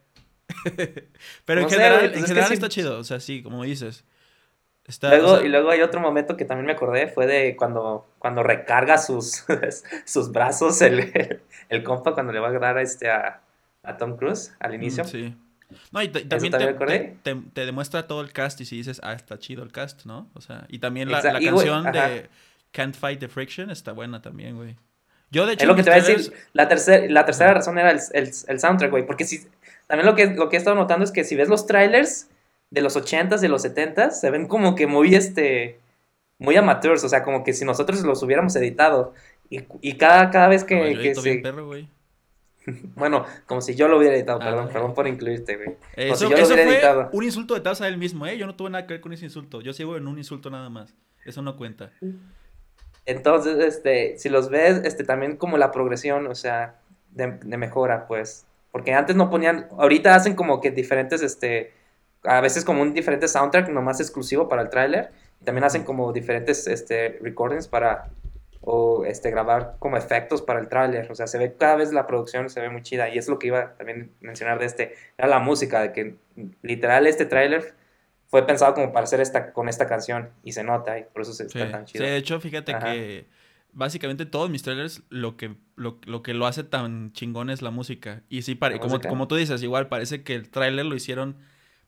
Pero 1.45 1.61
en 1.61 1.69
general, 1.69 2.11
pues 2.11 2.17
en 2.17 2.27
general 2.27 2.53
está 2.53 2.69
chido, 2.69 2.99
o 2.99 3.05
sea, 3.05 3.21
sí, 3.21 3.43
como 3.43 3.65
dices. 3.65 4.05
luego, 5.03 5.43
y 5.43 5.49
luego 5.49 5.71
hay 5.71 5.83
otro 5.83 6.01
momento 6.01 6.37
que 6.37 6.45
también 6.45 6.67
me 6.67 6.73
acordé, 6.73 7.09
fue 7.09 7.27
de 7.27 7.57
cuando, 7.57 8.09
cuando 8.19 8.43
recarga 8.43 8.97
sus, 8.97 9.45
sus 10.07 10.33
brazos 10.33 10.81
el, 10.81 11.41
el, 11.69 11.83
compa 11.83 12.15
cuando 12.15 12.33
le 12.33 12.41
va 12.41 12.49
a 12.49 12.59
dar 12.59 12.79
este 12.79 13.11
a, 13.11 13.43
a 13.83 13.97
Tom 13.97 14.17
Cruise 14.17 14.55
al 14.61 14.75
inicio. 14.75 15.05
Sí. 15.05 15.37
No, 15.93 16.03
y 16.03 16.09
también 16.09 16.53
te, 17.23 17.35
te, 17.53 17.67
demuestra 17.67 18.07
todo 18.07 18.23
el 18.23 18.33
cast 18.33 18.61
y 18.61 18.65
si 18.65 18.77
dices, 18.77 19.01
ah, 19.05 19.13
está 19.13 19.39
chido 19.39 19.63
el 19.63 19.71
cast, 19.71 20.07
¿no? 20.07 20.31
O 20.35 20.41
sea, 20.41 20.65
y 20.69 20.79
también 20.79 21.11
la, 21.11 21.23
la 21.23 21.41
canción 21.41 21.85
de 21.93 22.29
Can't 22.73 22.95
Fight 22.95 23.21
the 23.21 23.29
Friction 23.29 23.71
está 23.71 23.93
buena 23.93 24.23
también, 24.23 24.57
güey. 24.57 24.77
Yo, 25.31 25.47
de 25.47 25.55
hecho, 25.55 25.65
es 25.65 25.69
lo 25.69 25.77
que 25.77 25.83
te 25.83 25.91
voy 25.91 25.99
a 25.99 26.03
decir. 26.03 26.33
La, 26.55 26.69
tercer, 26.69 27.11
la 27.11 27.25
tercera 27.27 27.53
razón 27.53 27.79
era 27.79 27.91
el, 27.91 28.01
el, 28.13 28.31
el, 28.47 28.61
soundtrack, 28.61 28.91
güey. 28.91 29.07
Porque 29.07 29.25
si. 29.25 29.47
También 29.87 30.07
lo 30.07 30.15
que, 30.15 30.27
lo 30.27 30.49
que 30.49 30.57
he 30.57 30.59
estado 30.59 30.77
notando 30.77 31.05
es 31.05 31.11
que 31.11 31.25
si 31.25 31.37
ves 31.37 31.49
los 31.49 31.67
trailers 31.67 32.29
de 32.71 32.81
los 32.81 32.97
80s, 32.97 33.41
de 33.41 33.49
los 33.49 33.65
70s, 33.65 34.13
se 34.13 34.31
ven 34.31 34.47
como 34.47 34.75
que 34.75 34.87
muy, 34.87 35.15
este. 35.15 35.81
Muy 36.39 36.57
amateurs. 36.57 37.05
O 37.05 37.09
sea, 37.09 37.23
como 37.23 37.45
que 37.45 37.53
si 37.53 37.65
nosotros 37.65 38.01
los 38.03 38.23
hubiéramos 38.23 38.57
editado. 38.57 39.13
Y, 39.51 39.65
y 39.83 39.99
cada, 39.99 40.31
cada 40.31 40.49
vez 40.49 40.65
que. 40.65 40.99
que 40.99 41.15
se, 41.15 41.35
perro, 41.39 41.67
güey. 41.67 41.89
Bueno, 42.95 43.25
como 43.47 43.61
si 43.61 43.75
yo 43.75 43.89
lo 43.89 43.99
hubiera 43.99 44.15
editado, 44.15 44.39
perdón, 44.39 44.67
ah, 44.69 44.73
perdón 44.73 44.95
por 44.95 45.07
incluirte, 45.07 45.57
güey. 45.57 45.77
Eso, 45.97 46.29
fue 46.29 47.09
un 47.13 47.25
insulto 47.25 47.55
de 47.55 47.61
Taz 47.61 47.81
a 47.81 47.89
él 47.89 47.99
mismo, 47.99 48.27
¿eh? 48.27 48.37
Yo 48.37 48.47
no 48.47 48.57
tuve 48.57 48.71
nada 48.71 48.87
que 48.87 48.95
ver 48.95 49.01
con 49.01 49.13
ese 49.13 49.25
insulto. 49.25 49.61
Yo 49.61 49.73
sigo 49.73 49.97
en 49.97 50.07
un 50.07 50.19
insulto 50.19 50.51
nada 50.51 50.69
más. 50.69 50.95
Eso 51.25 51.43
no 51.43 51.57
cuenta. 51.57 51.93
Entonces, 53.07 53.59
este, 53.59 54.19
si 54.19 54.29
los 54.29 54.51
ves, 54.51 54.83
este, 54.85 55.05
también 55.05 55.37
como 55.37 55.57
la 55.57 55.71
progresión, 55.71 56.27
o 56.27 56.35
sea, 56.35 56.81
de, 57.11 57.27
mejora, 57.57 58.07
pues. 58.07 58.45
Porque 58.71 58.93
antes 58.93 59.17
no 59.17 59.31
ponían, 59.31 59.67
ahorita 59.79 60.15
hacen 60.15 60.35
como 60.35 60.61
que 60.61 60.71
diferentes, 60.71 61.23
este, 61.23 61.73
a 62.23 62.41
veces 62.41 62.65
como 62.65 62.83
un 62.83 62.93
diferente 62.93 63.29
soundtrack 63.29 63.71
nomás 63.71 64.01
exclusivo 64.01 64.49
para 64.49 64.63
el 64.63 64.71
tráiler. 64.71 65.11
También 65.45 65.65
hacen 65.65 65.85
como 65.85 66.13
diferentes, 66.13 66.67
este, 66.67 67.19
recordings 67.23 67.69
para 67.69 68.11
o 68.61 69.05
este, 69.05 69.31
grabar 69.31 69.77
como 69.79 69.97
efectos 69.97 70.43
para 70.43 70.61
el 70.61 70.69
tráiler. 70.69 71.11
O 71.11 71.15
sea, 71.15 71.27
se 71.27 71.39
ve 71.39 71.55
cada 71.59 71.77
vez 71.77 71.93
la 71.93 72.07
producción 72.07 72.51
se 72.51 72.61
ve 72.61 72.69
muy 72.71 72.83
chida. 72.83 73.09
Y 73.09 73.19
es 73.19 73.29
lo 73.29 73.39
que 73.39 73.49
iba 73.49 73.75
también 73.75 74.11
a 74.23 74.27
mencionar 74.27 74.59
de 74.59 74.67
este, 74.67 74.95
era 75.17 75.29
la 75.29 75.39
música, 75.39 75.81
de 75.81 75.93
que 75.93 76.15
literal 76.63 77.07
este 77.07 77.25
tráiler 77.25 77.75
fue 78.29 78.47
pensado 78.47 78.75
como 78.75 78.93
para 78.93 79.05
hacer 79.05 79.21
esta, 79.21 79.53
con 79.53 79.69
esta 79.69 79.87
canción 79.87 80.31
y 80.43 80.53
se 80.53 80.63
nota 80.63 80.99
y 80.99 81.05
por 81.05 81.23
eso 81.23 81.33
se 81.33 81.45
está 81.45 81.71
tan 81.71 81.87
chido. 81.87 82.05
Sí, 82.05 82.11
de 82.11 82.17
hecho, 82.17 82.41
fíjate 82.41 82.77
que 82.79 83.27
básicamente 83.73 84.27
todos 84.27 84.51
mis 84.51 84.63
trailers 84.63 85.03
lo 85.09 85.37
que 85.37 85.55
lo, 85.77 86.23
que 86.23 86.35
lo 86.35 86.47
hace 86.47 86.65
tan 86.65 87.13
chingón 87.13 87.49
es 87.49 87.63
la 87.63 87.71
música. 87.71 88.23
Y 88.29 88.43
sí, 88.43 88.59
como, 88.81 89.01
como 89.01 89.29
tú 89.29 89.37
dices, 89.37 89.63
igual 89.63 89.89
parece 89.89 90.23
que 90.23 90.35
el 90.35 90.51
tráiler 90.51 90.85
lo 90.85 90.95
hicieron 90.95 91.37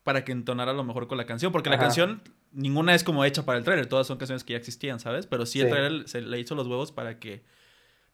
para 0.03 0.25
que 0.25 0.33
entonara 0.33 0.73
lo 0.73 0.85
mejor 0.85 1.09
con 1.09 1.19
la 1.19 1.27
canción, 1.27 1.53
porque 1.53 1.69
la 1.69 1.79
canción 1.79 2.23
ninguna 2.53 2.95
es 2.95 3.05
como 3.05 3.25
hecha 3.25 3.45
para 3.45 3.59
el 3.59 3.65
trailer, 3.65 3.87
todas 3.87 4.07
son 4.07 4.19
canciones 4.19 4.45
que 4.45 4.53
ya 4.55 4.59
existían, 4.59 5.01
¿sabes? 5.01 5.27
Pero 5.27 5.47
sí, 5.47 5.61
el 5.61 5.71
trailer 5.71 6.09
se 6.09 6.21
le 6.21 6.39
hizo 6.39 6.55
los 6.55 6.67
huevos 6.67 6.93
para 6.93 7.19
que 7.19 7.43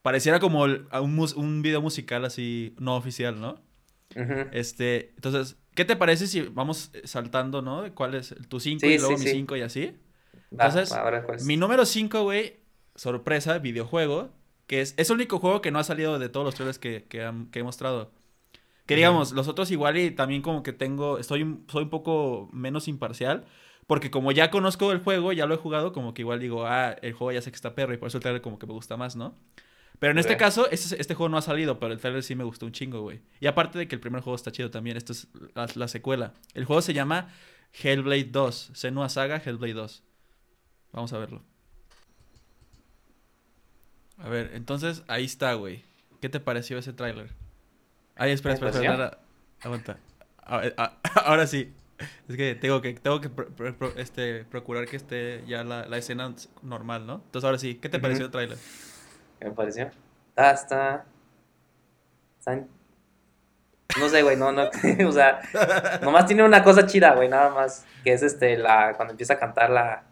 pareciera 0.03 0.39
como 0.39 0.63
un, 0.63 0.89
un 1.37 1.63
video 1.63 1.83
musical 1.83 2.25
así 2.25 2.75
no 2.79 2.97
oficial, 2.97 3.41
¿no? 3.41 3.61
Este, 4.53 5.11
entonces, 5.17 5.57
¿qué 5.75 5.85
te 5.85 5.97
parece 5.97 6.27
si 6.27 6.43
vamos 6.43 6.91
saltando, 7.05 7.61
¿no? 7.61 7.93
¿Cuál 7.95 8.15
es 8.15 8.35
tu 8.49 8.61
5 8.61 8.87
y 8.87 8.99
luego 8.99 9.19
mi 9.19 9.27
5 9.27 9.57
y 9.57 9.61
así? 9.63 9.97
Entonces, 10.51 10.95
mi 11.45 11.57
número 11.57 11.85
5, 11.85 12.23
güey, 12.23 12.57
sorpresa, 12.95 13.59
videojuego, 13.59 14.31
que 14.67 14.81
es, 14.81 14.95
es 14.97 15.11
el 15.11 15.17
único 15.17 15.39
juego 15.39 15.61
que 15.61 15.71
no 15.71 15.79
ha 15.79 15.85
salido 15.85 16.19
de 16.19 16.29
todos 16.29 16.47
los 16.47 16.55
trailers 16.55 16.79
que, 16.79 17.05
que, 17.09 17.21
he 17.53 17.63
mostrado. 17.63 18.13
Que 18.87 18.95
digamos, 18.95 19.33
los 19.33 19.49
otros 19.49 19.71
igual 19.71 19.99
y 19.99 20.13
también 20.13 20.43
como 20.43 20.63
que 20.63 20.73
tengo, 20.73 21.19
estoy, 21.19 21.59
soy 21.69 21.83
un 21.85 21.91
poco 21.91 22.49
menos 22.53 22.87
imparcial, 22.89 23.45
porque 23.87 24.11
como 24.11 24.33
ya 24.33 24.51
conozco 24.51 24.91
el 24.93 25.01
juego, 25.01 25.33
ya 25.33 25.47
lo 25.47 25.55
he 25.55 25.59
jugado, 25.59 25.93
como 25.93 26.13
que 26.15 26.23
igual 26.23 26.41
digo, 26.41 26.67
ah, 26.67 26.97
el 27.03 27.13
juego 27.13 27.33
ya 27.33 27.43
sé 27.43 27.51
que 27.51 27.57
está 27.57 27.75
perro 27.75 27.95
y 27.95 27.99
por 27.99 28.09
eso 28.09 28.19
el 28.19 28.23
trailer 28.23 28.43
como 28.43 28.59
que 28.59 28.67
me 28.67 28.73
gusta 28.73 28.97
más, 28.97 29.17
¿no? 29.17 29.35
Pero 29.99 30.13
en 30.13 30.19
este 30.19 30.37
caso, 30.37 30.69
este, 30.71 31.01
este, 31.01 31.15
juego 31.15 31.31
no 31.31 31.39
ha 31.39 31.43
salido, 31.43 31.79
pero 31.79 31.93
el 31.93 32.01
trailer 32.01 32.23
sí 32.23 32.35
me 32.35 32.45
gustó 32.45 32.67
un 32.67 32.73
chingo, 32.73 33.01
güey. 33.01 33.23
Y 33.41 33.47
aparte 33.47 33.79
de 33.79 33.89
que 33.89 33.95
el 33.95 34.01
primer 34.01 34.21
juego 34.21 34.37
está 34.37 34.53
chido 34.53 34.71
también, 34.71 34.97
esto 34.97 35.13
es 35.13 35.29
la, 35.55 35.89
secuela. 35.89 36.35
El 36.53 36.67
juego 36.67 36.83
se 36.83 36.93
llama 36.93 37.31
Hellblade 37.73 38.25
2, 38.25 38.73
Senua 38.75 39.09
Saga 39.09 39.41
Hellblade 39.43 39.73
2. 39.73 40.03
Vamos 40.93 41.13
a 41.13 41.19
verlo. 41.19 41.43
A 44.19 44.29
ver, 44.29 44.51
entonces 44.55 45.03
ahí 45.09 45.25
está, 45.25 45.55
güey. 45.55 45.83
¿Qué 46.21 46.29
te 46.29 46.41
pareció 46.41 46.77
ese 46.77 46.93
tráiler? 46.93 47.31
Ay, 48.17 48.33
espera, 48.33 48.55
espera, 48.55 48.71
espera. 48.73 49.19
Aguanta. 49.63 49.99
ahora 51.25 51.47
sí. 51.47 51.73
Es 52.29 52.37
que 52.37 52.55
tengo 52.55 52.81
que, 52.83 52.95
tengo 52.95 53.21
que 53.21 53.31
este, 53.97 54.45
procurar 54.45 54.87
que 54.87 54.97
esté 54.97 55.45
ya 55.47 55.65
la, 55.65 55.87
la, 55.87 55.97
escena 55.97 56.35
normal, 56.63 57.07
¿no? 57.07 57.23
Entonces 57.25 57.45
ahora 57.45 57.59
sí, 57.59 57.77
¿qué 57.77 57.89
te 57.89 57.99
pareció 57.99 58.27
el 58.27 58.31
tráiler? 58.31 58.59
¿Qué 59.41 59.49
me 59.49 59.53
pareció? 59.53 59.91
Ah, 60.37 60.51
está... 60.51 61.05
No 63.99 64.09
sé, 64.09 64.23
güey, 64.23 64.37
no, 64.37 64.53
no, 64.53 64.69
o 65.09 65.13
sea, 65.13 65.41
nomás 66.03 66.27
tiene 66.27 66.45
una 66.45 66.63
cosa 66.63 66.87
chida, 66.87 67.15
güey, 67.15 67.29
nada 67.29 67.51
más, 67.51 67.87
que 68.05 68.13
es 68.13 68.23
este, 68.23 68.57
la, 68.59 68.93
cuando 68.95 69.13
empieza 69.13 69.35
a 69.35 69.39
cantar 69.39 69.71
la... 69.71 70.05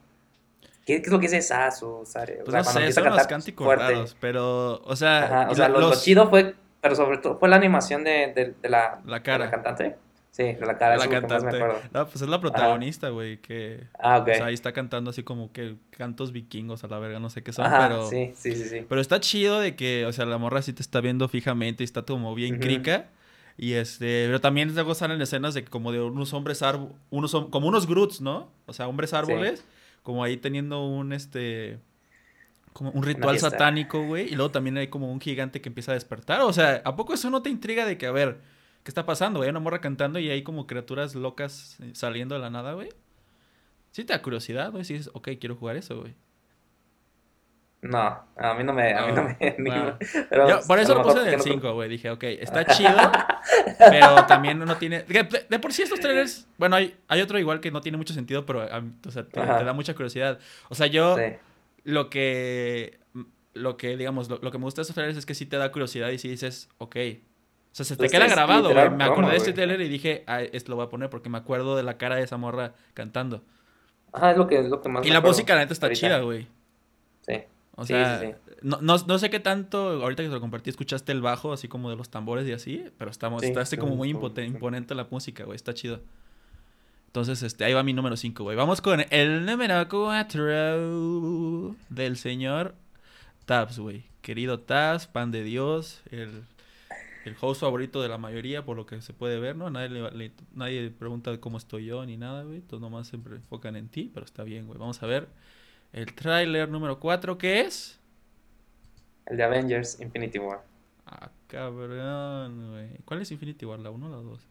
¿Qué, 0.87 0.97
es 0.97 1.09
lo 1.09 1.19
que 1.19 1.27
dice 1.27 1.43
Sasu, 1.43 2.03
Sare? 2.05 2.41
O 2.41 2.45
pues 2.45 2.53
sea, 2.53 2.61
no 2.61 2.65
cuando 2.65 2.73
sé, 2.73 2.79
empieza 2.79 3.01
a 3.01 3.05
cantar 3.05 3.29
cánticos 3.29 3.79
raros, 3.79 4.17
pero, 4.21 4.81
o 4.83 4.97
sea... 4.97 5.49
o 5.51 5.55
sea, 5.55 5.69
lo, 5.69 5.95
chido 5.95 6.29
fue, 6.31 6.55
pero 6.81 6.95
sobre 6.95 7.19
todo, 7.19 7.39
fue 7.39 7.49
la 7.49 7.57
animación 7.57 8.05
de, 8.05 8.33
de, 8.35 8.55
de 8.61 8.69
la, 8.69 9.01
la 9.05 9.23
cara. 9.23 9.45
De 9.45 9.45
la 9.45 9.51
cantante. 9.51 9.97
Sí, 10.35 10.57
la 10.61 10.77
cara, 10.77 10.97
la 10.97 11.05
me 11.05 11.11
cantante. 11.13 11.47
acuerdo. 11.47 11.81
No, 11.93 12.09
pues 12.09 12.21
es 12.21 12.29
la 12.29 12.41
protagonista, 12.41 13.11
güey, 13.11 13.41
que... 13.41 13.85
Ah, 14.01 14.19
ok. 14.19 14.29
O 14.29 14.35
sea, 14.35 14.47
ahí 14.47 14.55
está 14.55 14.73
cantando 14.73 15.11
así 15.11 15.23
como 15.23 15.53
que 15.53 15.77
cantos 15.91 16.33
vikingos 16.33 16.83
a 16.83 16.89
la 16.89 16.99
verga, 16.99 17.21
no 17.21 17.31
sé 17.31 17.45
qué 17.45 17.53
son, 17.53 17.67
Ajá, 17.67 17.87
pero... 17.87 18.11
sí, 18.11 18.33
sí, 18.35 18.57
sí, 18.57 18.65
sí. 18.65 18.85
Pero 18.89 19.01
está 19.01 19.21
chido 19.21 19.61
de 19.61 19.77
que, 19.77 20.05
o 20.07 20.13
sea, 20.13 20.27
la 20.27 20.37
morra 20.37 20.61
sí 20.63 20.73
te 20.73 20.83
está 20.83 21.01
viendo 21.01 21.29
fijamente 21.29 21.85
y 21.85 21.87
está 21.87 22.03
como 22.03 22.35
bien 22.35 22.59
crica. 22.59 23.11
Y 23.57 23.75
este, 23.75 24.25
pero 24.27 24.41
también 24.41 24.75
luego 24.75 24.97
salen 24.97 25.23
escenas 25.23 25.55
de 25.55 25.65
como 25.65 25.93
de 25.93 26.01
unos 26.01 26.33
hombres 26.33 26.63
árboles, 26.63 26.97
unos, 27.11 27.31
como 27.51 27.69
unos 27.69 27.87
Groots, 27.87 28.21
¿no? 28.21 28.51
O 28.67 28.73
sea, 28.73 28.89
hombres 28.89 29.15
árboles, 29.15 29.65
como 30.03 30.25
ahí 30.25 30.37
teniendo 30.37 30.85
un, 30.85 31.13
este, 31.13 31.79
como 32.73 32.91
un 32.91 33.05
ritual 33.05 33.39
satánico, 33.39 34.05
güey. 34.05 34.33
Y 34.33 34.35
luego 34.35 34.51
también 34.51 34.79
hay 34.79 34.89
como 34.89 35.13
un 35.13 35.21
gigante 35.21 35.61
que 35.61 35.69
empieza 35.69 35.93
a 35.93 35.95
despertar. 35.95 36.41
O 36.41 36.53
sea, 36.53 36.83
¿a 36.85 36.97
poco 36.97 37.15
eso 37.15 37.31
no 37.31 37.41
te 37.41 37.51
intriga 37.51 37.87
de 37.87 37.97
que, 37.99 38.07
a 38.07 38.11
ver, 38.11 38.39
¿qué 38.85 38.91
está 38.91 39.05
pasando? 39.05 39.43
Hay 39.43 39.49
una 39.49 39.59
morra 39.61 39.81
cantando 39.81 40.21
y 40.21 40.31
hay 40.31 40.43
como 40.45 40.69
criaturas 40.69 41.17
locas 41.17 41.79
eh, 41.81 41.91
saliendo 41.95 42.37
de 42.37 42.41
la 42.41 42.51
nada, 42.51 42.75
güey. 42.75 42.91
Sí 43.91 44.05
te 44.05 44.13
da 44.13 44.23
curiosidad, 44.23 44.71
güey. 44.71 44.85
Si 44.85 44.95
dices, 44.95 45.11
ok, 45.15 45.31
quiero 45.41 45.57
jugar 45.57 45.77
eso, 45.77 46.01
güey. 46.01 46.15
No, 47.83 47.99
a 48.39 48.55
mí 48.55 48.65
no 48.65 48.73
me, 48.73 48.95
a 48.95 49.07
mí 49.07 49.13
no 49.13 49.25
me 49.25 49.37
anima. 49.59 49.99
Pero 50.31 50.49
Yo 50.49 50.61
por 50.67 50.79
eso 50.79 50.95
lo 50.95 51.03
puse 51.03 51.21
en 51.21 51.27
el 51.29 51.35
porque 51.37 51.51
no- 51.51 51.55
5, 51.57 51.75
güey. 51.75 51.89
Dije, 51.91 52.11
ok, 52.11 52.23
está 52.25 52.65
chido, 52.75 52.97
pero 53.79 54.25
también 54.25 54.59
no 54.59 54.77
tiene... 54.79 55.03
De, 55.03 55.59
por 55.59 55.73
sí 55.73 55.83
estos 55.83 56.01
trailers... 56.01 56.49
Bueno, 56.57 56.77
hay, 56.77 56.97
hay 57.09 57.21
otro 57.21 57.39
igual 57.39 57.61
que 57.61 57.71
no 57.71 57.83
tiene 57.83 57.99
mucho 57.99 58.15
sentido, 58.15 58.47
pero 58.47 58.67
o 59.07 59.11
sea, 59.11 59.27
te, 59.27 59.39
da 59.39 59.73
mucha 59.75 59.93
curiosidad. 59.95 60.39
O 60.71 60.75
sea, 60.75 60.87
yo 60.87 61.17
Sí. 61.17 61.23
lo 61.85 62.09
que... 62.11 62.99
Lo 63.53 63.77
que, 63.77 63.97
digamos, 63.97 64.29
lo, 64.29 64.39
lo 64.39 64.51
que 64.51 64.59
me 64.59 64.65
gusta 64.65 64.81
de 64.81 64.83
estos 64.83 64.95
trailers 64.97 65.17
es 65.19 65.27
que 65.27 65.35
sí 65.35 65.47
te 65.47 65.57
da 65.59 65.71
curiosidad 65.71 66.09
y 66.09 66.19
sí 66.19 66.29
dices, 66.29 66.69
ok. 66.79 66.97
O 67.75 67.77
sea, 67.77 67.85
se 67.85 67.97
te 67.99 68.09
Pues 68.09 68.13
queda 68.13 68.29
grabado, 68.29 68.73
güey. 68.73 68.91
Me 68.91 69.05
acordé 69.05 69.33
de 69.33 69.37
este 69.39 69.53
trailer 69.53 69.81
y 69.81 69.89
dije, 69.89 70.23
ah, 70.29 70.43
esto 70.43 70.71
lo 70.71 70.77
voy 70.77 70.87
a 70.87 70.91
poner 70.91 71.11
porque 71.11 71.29
me 71.29 71.39
acuerdo 71.39 71.77
de 71.77 71.83
la 71.83 71.99
cara 71.99 72.17
de 72.17 72.23
esa 72.23 72.37
morra 72.37 72.75
cantando. 72.95 73.43
Ajá, 74.13 74.31
es 74.31 74.37
lo 74.39 74.47
que, 74.47 74.61
es 74.61 74.69
lo 74.69 74.81
que 74.81 74.89
más 74.89 75.05
Y 75.05 75.09
me 75.09 75.15
la 75.15 75.21
música, 75.21 75.55
la 75.55 75.63
neta, 75.63 75.73
está 75.73 75.87
ahorita. 75.87 76.01
chida, 76.01 76.21
güey. 76.21 76.47
Sí. 77.27 77.43
O 77.77 77.85
Sí, 77.85 77.89
sea, 77.89 78.21
sí, 78.21 78.29
No, 78.63 78.79
no, 78.81 78.97
no 78.99 79.19
sé 79.19 79.31
qué 79.31 79.41
tanto, 79.41 80.03
ahorita 80.03 80.23
que 80.23 80.29
te 80.29 80.35
lo 80.35 80.41
compartí, 80.41 80.71
escuchaste 80.71 81.11
el 81.13 81.21
bajo, 81.21 81.53
así 81.53 81.67
como 81.69 81.91
de 81.91 81.97
los 81.97 82.09
tambores 82.11 82.47
y 82.47 82.53
así, 82.53 82.85
pero 82.99 83.11
estamos, 83.11 83.43
Sí, 83.43 83.49
está 83.49 83.63
así 83.63 83.77
como 83.77 83.93
sí, 83.93 83.99
muy 83.99 84.09
sí, 84.13 84.19
sí. 84.37 84.43
imponente 84.45 84.95
la 84.95 85.09
música, 85.11 85.45
güey, 85.45 85.57
está 85.57 85.75
chido. 85.75 86.01
Entonces, 87.09 87.43
este, 87.43 87.65
ahí 87.65 87.73
va 87.75 87.83
mi 87.83 87.93
número 87.93 88.17
5, 88.17 88.43
güey. 88.45 88.57
Vamos 88.57 88.81
con 88.81 89.05
el 89.11 89.45
número 89.47 89.89
4 89.89 91.77
del 91.89 92.17
señor 92.17 92.75
Tabs, 93.47 93.79
güey. 93.79 94.05
Querido 94.23 94.61
Tabs, 94.61 95.07
pan 95.07 95.31
de 95.31 95.43
Dios, 95.45 96.03
el, 96.11 96.43
el 97.31 97.37
host 97.41 97.61
favorito 97.63 98.03
de 98.03 98.09
la 98.09 98.19
mayoría, 98.19 98.65
por 98.65 98.77
lo 98.77 98.87
que 98.87 99.01
se 99.03 99.13
puede 99.15 99.39
ver, 99.41 99.57
¿no? 99.57 99.71
Nadie, 99.71 99.89
le- 99.91 100.11
le- 100.13 100.33
nadie 100.53 100.91
pregunta 100.91 101.39
cómo 101.41 101.59
estoy 101.59 101.87
yo 101.87 102.05
ni 102.07 102.17
nada, 102.17 102.43
güey. 102.45 102.61
Todos 102.63 102.81
nomás 102.81 103.09
siempre 103.09 103.37
enfocan 103.37 103.77
en 103.77 103.89
ti, 103.89 104.11
pero 104.13 104.27
está 104.27 104.43
bien, 104.45 104.67
güey. 104.67 104.79
Vamos 104.79 105.03
a 105.03 105.07
ver 105.07 105.29
el 105.93 106.15
tráiler 106.15 106.69
número 106.71 107.01
4, 107.01 107.39
¿qué 107.39 107.63
es? 107.63 108.01
El 109.27 109.37
de 109.37 109.43
Avengers 109.45 110.01
Infinity 110.01 110.39
War. 110.39 110.63
Ah, 111.07 111.31
cabrón, 111.47 112.71
güey. 112.73 112.99
¿Cuál 113.05 113.23
es 113.23 113.31
Infinity 113.33 113.65
War? 113.67 113.79
¿La 113.81 113.91
1 113.91 114.07
o 114.07 114.11
la 114.11 114.17
2? 114.19 114.49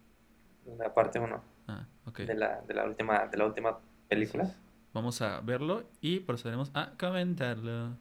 La 0.77 0.93
parte 0.93 1.19
1 1.19 1.41
Ah, 1.67 1.87
ok. 2.05 2.19
de 2.21 2.35
la, 2.35 2.61
de 2.61 2.73
la 2.73 2.85
última, 2.85 3.27
de 3.27 3.37
la 3.37 3.45
última 3.45 3.79
película. 4.09 4.43
Entonces, 4.43 4.63
Vamos 4.93 5.21
a 5.21 5.41
verlo 5.41 5.83
y 6.01 6.19
procederemos 6.21 6.71
a 6.75 6.91
comentarlo. 6.97 7.97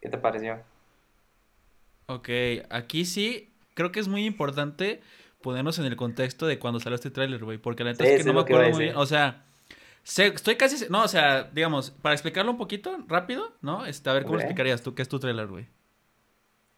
¿Qué 0.00 0.08
te 0.08 0.18
pareció? 0.18 0.64
Ok, 2.08 2.28
aquí 2.70 3.04
sí, 3.04 3.52
creo 3.74 3.92
que 3.92 4.00
es 4.00 4.08
muy 4.08 4.24
importante 4.24 5.02
ponernos 5.42 5.78
en 5.78 5.84
el 5.84 5.96
contexto 5.96 6.46
de 6.46 6.58
cuando 6.58 6.80
salió 6.80 6.94
este 6.96 7.10
tráiler, 7.10 7.44
güey, 7.44 7.58
porque 7.58 7.84
la 7.84 7.90
neta 7.92 8.02
Sí, 8.02 8.04
es 8.04 8.12
que 8.14 8.24
no 8.24 8.32
me 8.34 8.40
que 8.46 8.54
acuerdo 8.54 8.70
muy 8.70 8.84
bien. 8.84 8.96
O 8.96 9.04
sea, 9.06 9.44
estoy 10.04 10.56
casi, 10.56 10.86
no, 10.90 11.04
o 11.04 11.08
sea, 11.08 11.44
digamos, 11.52 11.90
para 11.92 12.14
explicarlo 12.14 12.52
un 12.52 12.58
poquito 12.58 12.98
rápido, 13.08 13.54
¿no? 13.62 13.86
Este, 13.86 14.10
a 14.10 14.14
ver, 14.14 14.24
¿cómo 14.26 14.36
lo 14.36 14.40
Ok. 14.40 14.42
explicarías 14.42 14.82
tú? 14.82 14.94
¿Qué 14.94 15.02
es 15.02 15.08
tu 15.08 15.20
tráiler, 15.20 15.48
güey? 15.48 15.68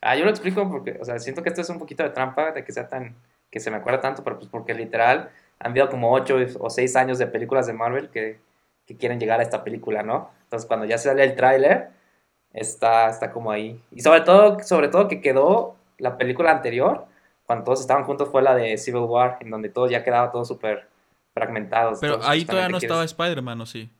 Ah, 0.01 0.17
yo 0.17 0.25
lo 0.25 0.31
explico 0.31 0.69
porque, 0.69 0.97
o 1.01 1.05
sea, 1.05 1.19
siento 1.19 1.43
que 1.43 1.51
esto 1.51 1.61
es 1.61 1.69
un 1.69 1.79
poquito 1.79 2.03
de 2.03 2.11
trampa 2.11 2.53
de 2.53 2.65
que 2.65 2.73
sea 2.73 2.89
tan, 2.89 3.17
que 3.51 3.61
se 3.61 3.71
me 3.71 3.77
acuerda 3.77 4.01
tanto, 4.01 4.25
pero 4.25 4.39
pues 4.39 4.49
porque 4.49 4.73
literal 4.75 5.31
han 5.59 5.73
habido 5.73 5.91
como 5.91 6.13
8 6.13 6.37
o 6.59 6.71
6 6.71 6.97
años 6.97 7.19
de 7.19 7.27
películas 7.27 7.67
de 7.67 7.75
Marvel 7.75 8.09
que, 8.11 8.41
que 8.87 8.97
quieren 8.97 9.21
llegar 9.21 9.41
a 9.41 9.43
esta 9.43 9.63
película, 9.63 10.03
¿no? 10.03 10.31
Entonces 10.45 10.67
cuando 10.67 10.87
ya 10.87 10.97
sale 10.97 11.23
el 11.23 11.37
tráiler, 11.37 11.91
está, 12.53 13.09
está 13.11 13.31
como 13.33 13.51
ahí. 13.51 13.81
Y 13.91 14.01
sobre 14.01 14.23
todo, 14.23 14.59
sobre 14.61 14.89
todo 14.89 15.09
que 15.09 15.21
quedó 15.21 15.77
la 15.99 16.17
película 16.19 16.51
anterior, 16.51 17.07
cuando 17.47 17.65
todos 17.65 17.81
estaban 17.81 18.05
juntos, 18.05 18.29
fue 18.31 18.43
la 18.43 18.55
de 18.55 18.77
Civil 18.79 19.03
War, 19.03 19.39
en 19.41 19.51
donde 19.51 19.69
todo 19.69 19.89
ya 19.89 20.05
quedaba 20.05 20.31
todo 20.31 20.45
súper 20.45 20.89
fragmentado. 21.35 21.93
Pero 22.01 22.21
ahí 22.23 22.45
todavía 22.45 22.69
no 22.69 22.79
quieres- 22.79 22.85
estaba 22.85 23.05
Spider-Man, 23.05 23.61
¿o 23.61 23.67
sí? 23.67 23.91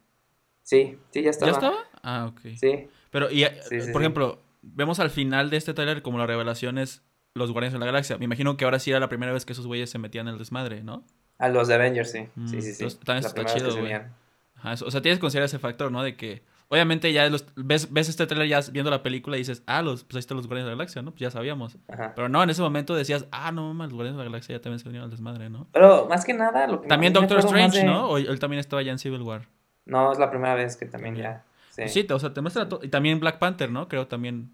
Sí, 0.63 0.99
sí, 1.11 1.23
ya 1.23 1.31
estaba. 1.31 1.51
¿Ya 1.53 1.59
estaba? 1.59 1.77
Ah, 2.03 2.27
ok. 2.31 2.41
Sí, 2.57 2.89
Pero, 3.11 3.31
y, 3.31 3.43
eh, 3.45 3.59
Sí, 3.63 3.81
sí, 3.81 3.93
por 3.93 4.01
sí. 4.01 4.05
ejemplo, 4.05 4.39
vemos 4.63 5.01
al 5.01 5.11
final 5.11 5.51
de 5.51 5.57
este 5.57 5.75
tráiler 5.75 6.03
como 6.03 6.19
la 6.19 6.27
revelación 6.27 6.79
es 6.79 7.03
los 7.35 7.51
Guardianes 7.51 7.73
de 7.73 7.79
la 7.81 7.87
Galaxia. 7.87 8.19
Me 8.19 8.25
imagino 8.27 8.57
que 8.57 8.65
ahora 8.65 8.79
sí 8.79 8.91
era 8.91 9.01
la 9.01 9.09
primera 9.09 9.33
vez 9.33 9.45
que 9.45 9.53
esos 9.53 9.67
güeyes 9.67 9.91
se 9.91 9.99
metían 9.99 10.29
en 10.29 10.35
el 10.35 10.39
desmadre, 10.39 10.83
¿no? 10.83 11.05
a 11.39 11.49
los 11.49 11.69
de 11.69 11.75
Avengers, 11.75 12.11
sí. 12.13 12.29
Mm, 12.35 12.47
sí, 12.49 12.61
sí, 12.61 12.75
sí. 12.75 12.85
entonces, 12.85 13.01
también 13.01 13.23
La 13.23 13.29
está 13.29 13.45
chido, 13.47 13.75
güey. 13.79 13.93
Ajá, 13.95 14.75
o 14.85 14.91
sea, 14.91 15.01
tienes 15.01 15.17
que 15.19 15.23
considerar 15.23 15.47
ese 15.47 15.59
factor, 15.59 15.91
¿no? 15.91 16.03
De 16.03 16.15
que, 16.15 16.43
obviamente, 16.71 17.13
ya 17.13 17.29
los- 17.29 17.45
ves, 17.57 17.93
ves 17.93 18.09
este 18.09 18.27
tráiler 18.27 18.49
ya 18.49 18.61
viendo 18.73 18.91
la 18.91 19.03
película 19.03 19.37
y 19.37 19.41
dices, 19.41 19.63
ah, 19.67 19.83
los, 19.83 20.05
pues 20.05 20.15
ahí 20.17 20.21
están 20.21 20.37
los 20.39 20.47
Guardianes 20.47 20.67
de 20.67 20.71
la 20.71 20.77
Galaxia, 20.77 21.03
¿no? 21.03 21.11
Pues 21.11 21.21
ya 21.21 21.31
sabíamos. 21.31 21.77
Ajá. 21.89 22.13
Pero 22.17 22.29
no, 22.31 22.43
en 22.43 22.49
ese 22.49 22.63
momento 22.63 22.95
decías, 22.95 23.27
ah, 23.33 23.53
no, 23.53 23.75
mames, 23.75 23.89
los 23.91 23.95
Guardianes 23.97 24.17
de 24.19 24.25
la 24.25 24.31
Galaxia 24.31 24.57
ya 24.57 24.63
también 24.63 24.79
se 24.79 24.89
unieron 24.89 25.05
al 25.05 25.11
desmadre, 25.11 25.51
¿no? 25.51 25.67
Pero 25.73 26.07
más 26.09 26.25
que 26.25 26.33
nada, 26.33 26.67
lo 26.67 26.81
que 26.81 26.89
También 26.89 27.13
Doctor 27.13 27.41
Strange, 27.41 27.79
de- 27.81 27.85
¿no? 27.85 28.09
O 28.09 28.17
él 28.17 28.39
también 28.39 28.61
estaba 28.61 28.81
ya 28.83 28.93
en 28.93 28.99
Civil 28.99 29.21
War. 29.23 29.43
No, 29.85 30.11
es 30.13 30.19
la 30.19 30.31
primera 30.31 30.55
vez 30.55 30.77
que 30.77 30.87
también 30.87 31.17
ya. 31.17 31.45
Sí. 31.71 31.83
Pues 31.83 31.93
Sí, 31.93 32.07
o 32.11 32.19
sea, 32.19 32.33
te 32.33 32.41
muestra 32.41 32.69
todo. 32.69 32.81
Y 32.83 32.89
también 32.89 33.21
Black 33.21 33.39
Panther, 33.39 33.71
¿no? 33.71 33.89
Creo 33.89 34.07
también. 34.07 34.51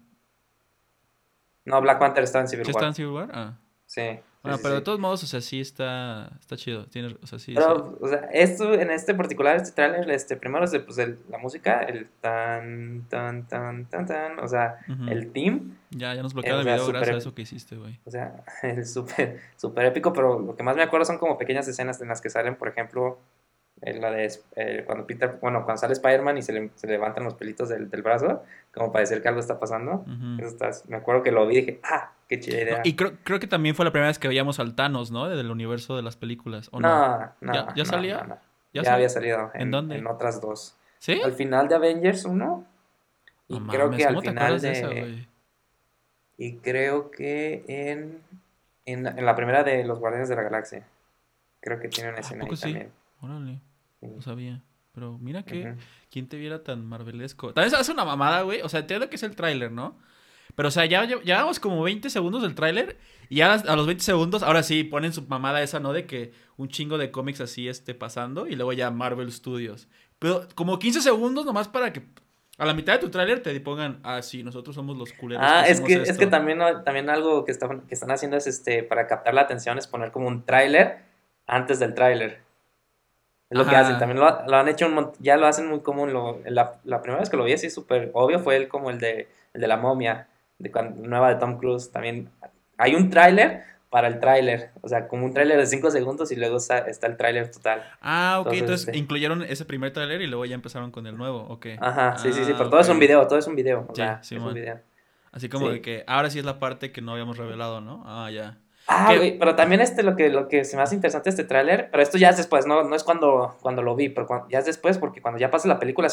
No, 1.65 1.81
Black 1.81 1.99
Panther 1.99 2.23
está 2.23 2.39
en 2.39 2.47
Civil 2.47 2.65
¿Sí 2.65 2.71
War. 2.71 2.81
está 2.81 2.87
en 2.87 2.93
Civil 2.95 3.11
War? 3.11 3.29
Ah. 3.33 3.53
Sí. 3.85 4.19
Bueno, 4.47 4.59
pero 4.63 4.75
de 4.75 4.81
todos 4.81 4.99
modos, 4.99 5.23
o 5.23 5.27
sea, 5.27 5.41
sí 5.41 5.59
está, 5.61 6.31
está 6.39 6.55
chido. 6.57 6.85
Tiene, 6.87 7.15
o 7.21 7.27
sea, 7.27 7.39
sí, 7.39 7.51
sí. 7.51 7.55
Pero, 7.55 7.97
o 8.01 8.07
sea, 8.07 8.27
esto, 8.31 8.73
en 8.73 8.91
este 8.91 9.13
particular, 9.13 9.55
este 9.55 9.71
tráiler, 9.71 10.09
este, 10.09 10.35
primero 10.37 10.65
pues, 10.85 10.97
el- 10.97 11.19
la 11.29 11.37
música, 11.37 11.81
el 11.81 12.07
tan, 12.21 13.05
tan, 13.09 13.47
tan, 13.47 13.85
tan, 13.85 14.05
tan, 14.05 14.39
o 14.39 14.47
sea, 14.47 14.79
el 15.09 15.31
team, 15.31 15.75
Ya, 15.91 16.13
ya 16.13 16.21
nos 16.21 16.33
bloquearon 16.33 16.61
el 16.61 16.65
video 16.73 16.87
gracias 16.87 17.15
a 17.15 17.17
eso 17.19 17.33
que 17.33 17.43
hiciste, 17.43 17.75
güey. 17.77 17.99
o 18.05 18.11
sea, 18.11 18.43
es 18.63 18.93
súper, 18.93 19.39
súper 19.55 19.85
épico, 19.85 20.13
pero 20.13 20.39
lo 20.39 20.55
que 20.55 20.63
más 20.63 20.75
me 20.75 20.83
acuerdo 20.83 21.05
son 21.05 21.17
como 21.17 21.37
pequeñas 21.37 21.67
escenas 21.67 22.01
en 22.01 22.07
las 22.09 22.21
que 22.21 22.29
salen, 22.29 22.55
por 22.55 22.67
ejemplo, 22.67 23.19
la 23.81 24.11
de, 24.11 24.31
eh, 24.55 24.83
cuando 24.85 25.05
Peter, 25.05 25.37
bueno, 25.41 25.63
cuando 25.63 25.79
sale 25.79 25.93
Spider-Man 25.93 26.37
y 26.37 26.41
se, 26.41 26.51
le, 26.53 26.69
se 26.75 26.87
levantan 26.87 27.23
los 27.23 27.35
pelitos 27.35 27.69
del, 27.69 27.89
del 27.89 28.01
brazo, 28.01 28.43
como 28.73 28.91
para 28.91 29.01
decir 29.01 29.21
que 29.21 29.27
algo 29.27 29.39
está 29.39 29.59
pasando, 29.59 30.05
Ujú. 30.07 30.37
Eso 30.39 30.47
está- 30.47 30.71
me 30.89 30.97
acuerdo 30.97 31.21
que 31.23 31.31
lo 31.31 31.45
vi 31.47 31.57
y 31.57 31.61
dije, 31.61 31.79
ah, 31.83 32.11
qué 32.27 32.39
chida 32.39 32.61
idea. 32.61 32.77
No, 32.77 32.81
y 32.83 32.95
creo, 32.95 33.13
creo 33.23 33.39
que 33.39 33.47
también 33.47 33.75
fue 33.75 33.85
la 33.85 33.91
primera 33.91 34.07
vez 34.09 34.17
que 34.19 34.27
veíamos 34.27 34.59
al 34.59 34.75
Thanos, 34.75 35.11
¿no? 35.11 35.29
Del 35.29 35.51
universo 35.51 35.95
de 35.95 36.01
las 36.03 36.15
películas. 36.17 36.69
¿o 36.71 36.79
no? 36.79 36.89
No, 36.89 37.31
no, 37.41 37.53
¿Ya- 37.53 37.73
ya 37.75 37.85
salía? 37.85 38.23
no. 38.23 38.37
¿Ya 38.73 38.93
había 38.93 39.09
salido. 39.09 39.49
¿En 39.55 39.61
En, 39.61 39.71
dónde? 39.71 39.97
En 39.97 40.07
otras 40.07 40.39
dos. 40.41 40.75
¿Sí? 40.99 41.19
Al 41.23 41.33
final 41.33 41.67
de 41.67 41.75
Avengers 41.75 42.25
1. 42.25 42.65
Y 43.47 43.59
creo 43.59 43.85
mames, 43.85 43.97
que 43.97 44.03
al 44.05 44.09
¿cómo 44.13 44.21
te 44.21 44.27
final 44.29 44.59
de. 44.61 45.27
y 46.37 46.57
creo 46.57 47.09
que 47.11 47.63
en, 47.67 48.21
en, 48.85 49.07
en 49.07 49.25
la 49.25 49.35
primera 49.35 49.63
de 49.63 49.83
Los 49.83 49.99
Guardianes 49.99 50.29
de 50.29 50.35
la 50.35 50.43
Galaxia. 50.43 50.83
Creo 51.61 51.79
que 51.79 51.87
tiene 51.87 52.09
una 52.09 52.17
¿A 52.17 52.21
escena 52.21 52.45
ahí 52.45 52.55
sí? 52.55 52.61
también. 52.63 52.91
Órale. 53.21 53.59
No 54.01 54.21
sabía. 54.21 54.63
Pero 54.93 55.17
mira 55.19 55.43
que. 55.43 55.75
¿quién 56.09 56.27
te 56.27 56.37
viera 56.37 56.63
tan 56.63 56.85
marvelesco? 56.85 57.53
También 57.53 57.69
se 57.71 57.77
hace 57.77 57.91
una 57.91 58.03
mamada, 58.05 58.41
güey. 58.41 58.61
O 58.61 58.69
sea, 58.69 58.79
entiendo 58.79 59.09
que 59.09 59.15
es 59.17 59.23
el 59.23 59.35
tráiler, 59.35 59.71
¿no? 59.71 59.99
Pero, 60.55 60.69
o 60.69 60.71
sea, 60.71 60.85
ya 60.85 61.05
lle- 61.05 61.21
llevamos 61.21 61.59
como 61.59 61.83
20 61.83 62.09
segundos 62.09 62.41
del 62.41 62.55
tráiler 62.55 62.97
y 63.29 63.35
ya 63.37 63.53
a 63.53 63.75
los 63.75 63.85
20 63.85 64.03
segundos, 64.03 64.41
ahora 64.41 64.63
sí, 64.63 64.83
ponen 64.83 65.13
su 65.13 65.21
mamada 65.27 65.61
esa, 65.61 65.79
¿no? 65.79 65.93
De 65.93 66.07
que 66.07 66.31
un 66.55 66.67
chingo 66.69 66.97
de 66.97 67.11
cómics 67.11 67.41
así 67.41 67.67
esté 67.67 67.93
pasando 67.93 68.47
y 68.47 68.55
luego 68.55 68.73
ya 68.73 68.89
Marvel 68.89 69.31
Studios. 69.31 69.87
Pero 70.17 70.47
como 70.55 70.79
15 70.79 71.01
segundos 71.01 71.45
nomás 71.45 71.67
para 71.67 71.93
que 71.93 72.01
a 72.57 72.65
la 72.65 72.73
mitad 72.73 72.93
de 72.93 72.99
tu 72.99 73.11
tráiler 73.11 73.43
te 73.43 73.59
pongan, 73.59 73.99
ah, 74.01 74.23
sí, 74.23 74.41
nosotros 74.41 74.73
somos 74.75 74.97
los 74.97 75.13
culeros. 75.13 75.45
Ah, 75.47 75.65
es 75.67 75.73
hacemos 75.73 75.87
que, 75.89 75.93
es 76.01 76.09
esto". 76.09 76.19
que 76.21 76.25
también, 76.27 76.57
¿no? 76.57 76.81
también 76.81 77.07
algo 77.11 77.45
que, 77.45 77.51
están 77.51 77.81
que 77.81 77.93
están 77.93 78.09
haciendo 78.09 78.35
es 78.37 78.47
este 78.47 78.81
para 78.81 79.05
captar 79.05 79.35
la 79.35 79.41
atención 79.41 79.77
es 79.77 79.85
poner 79.85 80.11
como 80.11 80.27
un 80.27 80.43
tráiler 80.43 81.03
antes 81.45 81.77
del 81.79 81.93
tráiler. 81.93 82.46
Es 83.49 83.57
lo 83.57 83.65
que 83.65 83.75
hacen. 83.75 83.97
También 83.97 84.19
lo, 84.19 84.45
lo 84.45 84.57
han 84.57 84.67
hecho 84.67 84.87
un 84.87 84.95
mont- 84.95 85.15
ya 85.19 85.37
lo 85.37 85.47
hacen 85.47 85.67
muy 85.67 85.79
común. 85.79 86.11
Lo, 86.13 86.39
la, 86.45 86.73
la 86.83 87.01
primera 87.01 87.19
vez 87.21 87.29
que 87.29 87.37
lo 87.37 87.43
vi 87.45 87.53
así 87.53 87.69
súper 87.69 88.11
obvio 88.13 88.39
fue 88.39 88.55
el 88.57 88.67
como 88.67 88.89
el 88.89 88.99
de, 88.99 89.27
el 89.53 89.61
de 89.61 89.67
la 89.67 89.77
momia, 89.77 90.27
de 90.59 90.71
cuando, 90.71 91.07
nueva 91.07 91.29
de 91.29 91.35
Tom 91.35 91.57
Cruise. 91.57 91.91
También 91.91 92.29
hay 92.77 92.95
un 92.95 93.09
tráiler 93.09 93.63
para 93.89 94.09
el 94.09 94.19
tráiler. 94.19 94.71
O 94.81 94.89
sea, 94.89 95.07
como 95.07 95.25
un 95.25 95.33
tráiler 95.33 95.57
de 95.57 95.65
5 95.65 95.91
segundos 95.91 96.29
y 96.33 96.35
luego 96.35 96.57
está, 96.57 96.79
está 96.79 97.07
el 97.07 97.15
tráiler 97.15 97.49
total. 97.49 97.83
Ah, 98.01 98.39
ok, 98.41 98.47
Entonces, 98.47 98.59
entonces 98.61 98.87
este- 98.89 98.97
incluyeron 98.99 99.43
ese 99.43 99.63
primer 99.63 99.93
tráiler 99.93 100.21
y 100.21 100.27
luego 100.27 100.43
ya 100.45 100.55
empezaron 100.55 100.91
con 100.91 101.07
el 101.07 101.15
nuevo, 101.15 101.43
ok. 101.47 101.67
Ajá, 101.79 102.17
sí, 102.17 102.33
sí, 102.33 102.43
sí. 102.43 102.51
Ah, 102.53 102.55
Pero 102.57 102.69
todo 102.69 102.81
es 102.81 102.89
un 102.89 102.99
video, 102.99 103.25
todo 103.27 103.39
es 103.39 103.47
un 103.47 103.55
video. 103.55 103.85
O 103.87 103.95
Sí, 103.95 104.01
sea, 104.01 104.19
es 104.21 104.27
Simón. 104.27 104.49
un 104.49 104.53
video. 104.55 104.79
Así 105.31 105.47
como 105.47 105.67
Sí. 105.67 105.73
de 105.73 105.81
que 105.81 106.03
ahora 106.07 106.29
sí 106.29 106.39
es 106.39 106.45
la 106.45 106.59
parte 106.59 106.91
que 106.91 107.01
no 107.01 107.13
habíamos 107.13 107.37
revelado, 107.37 107.79
¿no? 107.79 108.03
Ah, 108.05 108.29
ya. 108.29 108.57
Ah, 108.87 109.13
güey, 109.15 109.37
pero 109.37 109.55
también 109.55 109.81
este, 109.81 110.01
lo 110.01 110.15
que, 110.15 110.29
lo 110.29 110.47
que 110.47 110.63
se 110.63 110.77
me 110.77 110.83
hace 110.83 110.95
interesante 110.95 111.29
este 111.29 111.43
tráiler, 111.43 111.89
pero 111.91 112.01
esto 112.01 112.17
ya 112.17 112.29
es 112.29 112.37
después, 112.37 112.65
no, 112.65 112.83
no 112.83 112.95
es 112.95 113.03
cuando, 113.03 113.57
cuando 113.61 113.81
lo 113.81 113.95
vi, 113.95 114.09
pero 114.09 114.47
ya 114.49 114.59
es 114.59 114.65
después, 114.65 114.97
porque 114.97 115.21
cuando 115.21 115.39
ya 115.39 115.51
pasa 115.51 115.67
la 115.67 115.77
película, 115.77 116.07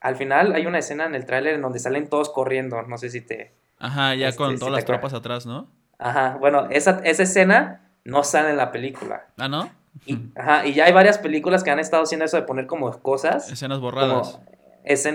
al 0.00 0.16
final 0.16 0.54
hay 0.54 0.66
una 0.66 0.78
escena 0.78 1.04
en 1.04 1.14
el 1.14 1.26
tráiler 1.26 1.54
en 1.54 1.62
donde 1.62 1.78
salen 1.78 2.08
todos 2.08 2.30
corriendo, 2.30 2.82
no 2.82 2.96
sé 2.96 3.10
si 3.10 3.20
te... 3.20 3.52
Ajá, 3.78 4.14
ya 4.14 4.34
con 4.34 4.48
este, 4.48 4.60
todas 4.60 4.74
las 4.74 4.84
tropas 4.86 5.12
atrás, 5.12 5.44
¿no? 5.44 5.68
Ajá, 5.98 6.36
bueno, 6.40 6.66
esa, 6.70 7.00
esa 7.04 7.22
escena 7.24 7.90
no 8.04 8.24
sale 8.24 8.50
en 8.50 8.56
la 8.56 8.72
película. 8.72 9.26
Ah, 9.36 9.48
¿no? 9.48 9.70
Y, 10.06 10.18
ajá, 10.36 10.66
y 10.66 10.72
ya 10.72 10.86
hay 10.86 10.92
varias 10.92 11.18
películas 11.18 11.62
que 11.62 11.70
han 11.70 11.78
estado 11.78 12.04
haciendo 12.04 12.24
eso 12.24 12.36
de 12.36 12.44
poner 12.44 12.66
como 12.66 12.90
cosas. 13.00 13.50
Escenas 13.50 13.80
borradas. 13.80 14.40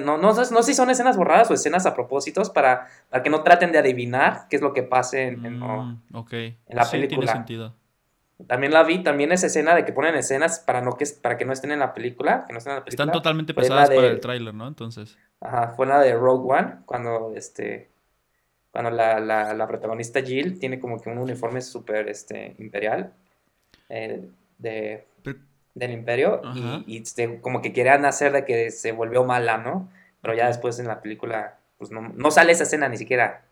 No, 0.03 0.17
no, 0.17 0.33
sé 0.33 0.63
si 0.63 0.73
son 0.73 0.89
escenas 0.89 1.17
borradas 1.17 1.49
o 1.51 1.53
escenas 1.53 1.85
a 1.85 1.93
propósitos 1.93 2.49
para, 2.49 2.87
para 3.09 3.23
que 3.23 3.29
no 3.29 3.43
traten 3.43 3.71
de 3.71 3.77
adivinar 3.77 4.47
qué 4.49 4.55
es 4.55 4.61
lo 4.61 4.73
que 4.73 4.83
pase 4.83 5.27
en, 5.27 5.45
en, 5.45 5.59
mm, 5.59 6.01
la 6.69 6.89
película. 6.89 7.07
Tiene 7.07 7.27
sentido. 7.27 7.75
También 8.47 8.71
la 8.71 8.83
vi, 8.83 9.03
también 9.03 9.31
esa 9.31 9.47
escena 9.47 9.75
de 9.75 9.83
que 9.83 9.91
ponen 9.91 10.15
escenas 10.15 10.59
para 10.59 10.81
no 10.81 10.95
que 10.95 11.05
para 11.21 11.37
que 11.37 11.43
no 11.43 11.51
estén 11.51 11.71
en 11.71 11.79
la 11.79 11.93
película, 11.93 12.45
que 12.47 12.53
no 12.53 12.59
estén 12.59 12.71
en 12.71 12.79
la 12.79 12.85
película. 12.85 13.03
Están 13.03 13.11
totalmente 13.11 13.53
pesadas 13.53 13.89
para 13.89 14.07
el 14.07 14.19
tráiler, 14.21 14.53
¿no? 14.53 14.67
Entonces. 14.67 15.17
Ajá, 15.41 15.73
fue 15.75 15.85
la 15.85 15.99
de 15.99 16.13
Rogue 16.13 16.53
One, 16.53 16.75
cuando 16.85 17.33
este 17.35 17.89
cuando 18.71 18.91
la, 18.91 19.19
la, 19.19 19.53
la 19.53 19.67
protagonista 19.67 20.21
Jill 20.21 20.59
tiene 20.59 20.79
como 20.79 20.99
que 21.01 21.09
un 21.09 21.17
uniforme 21.17 21.61
súper 21.61 22.07
este, 22.07 22.55
imperial. 22.59 23.13
Eh, 23.89 24.29
de, 24.59 25.05
del 25.79 25.91
imperio 25.91 26.41
y, 26.85 27.03
como 27.41 27.61
que 27.61 27.73
querían 27.73 28.05
hacer 28.05 28.31
de 28.31 28.45
que 28.45 28.71
se 28.71 28.91
volvió 28.91 29.23
mala, 29.23 29.57
¿no? 29.57 29.89
Pero 30.21 30.33
ya 30.35 30.47
después 30.47 30.77
en 30.79 30.87
la 30.87 31.01
película, 31.01 31.57
pues 31.77 31.91
no, 31.91 32.01
no 32.01 32.31
sale 32.31 32.51
esa 32.51 32.63
escena 32.63 32.89
ni 32.89 32.97
siquiera. 32.97 33.45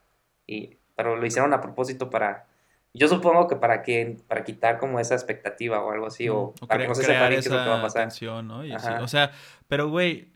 Y, 0.46 0.78
pero 0.96 1.16
lo 1.16 1.26
hicieron 1.26 1.54
a 1.54 1.62
propósito 1.62 2.10
para, 2.10 2.46
yo 2.94 3.08
supongo 3.08 3.48
que 3.48 3.56
para 3.56 3.84
que 3.84 4.18
para 4.28 4.44
quitar 4.44 4.80
como 4.80 5.00
esa 5.00 5.16
expectativa 5.16 5.82
o 5.82 5.92
algo 5.92 6.08
así, 6.08 6.28
o, 6.30 6.54
para 6.68 6.82
que 6.82 6.88
no 6.88 6.96
se 6.96 7.04
sepa 7.04 7.30
qué 7.30 7.36
es 7.38 7.50
lo 7.50 7.64
que 7.64 7.70
va 7.70 7.80
a 7.80 7.82
pasar. 7.82 8.10
¿no? 8.44 8.64
o 9.02 9.08
sea, 9.08 9.32
pero 9.68 9.90
güey, 9.90 10.28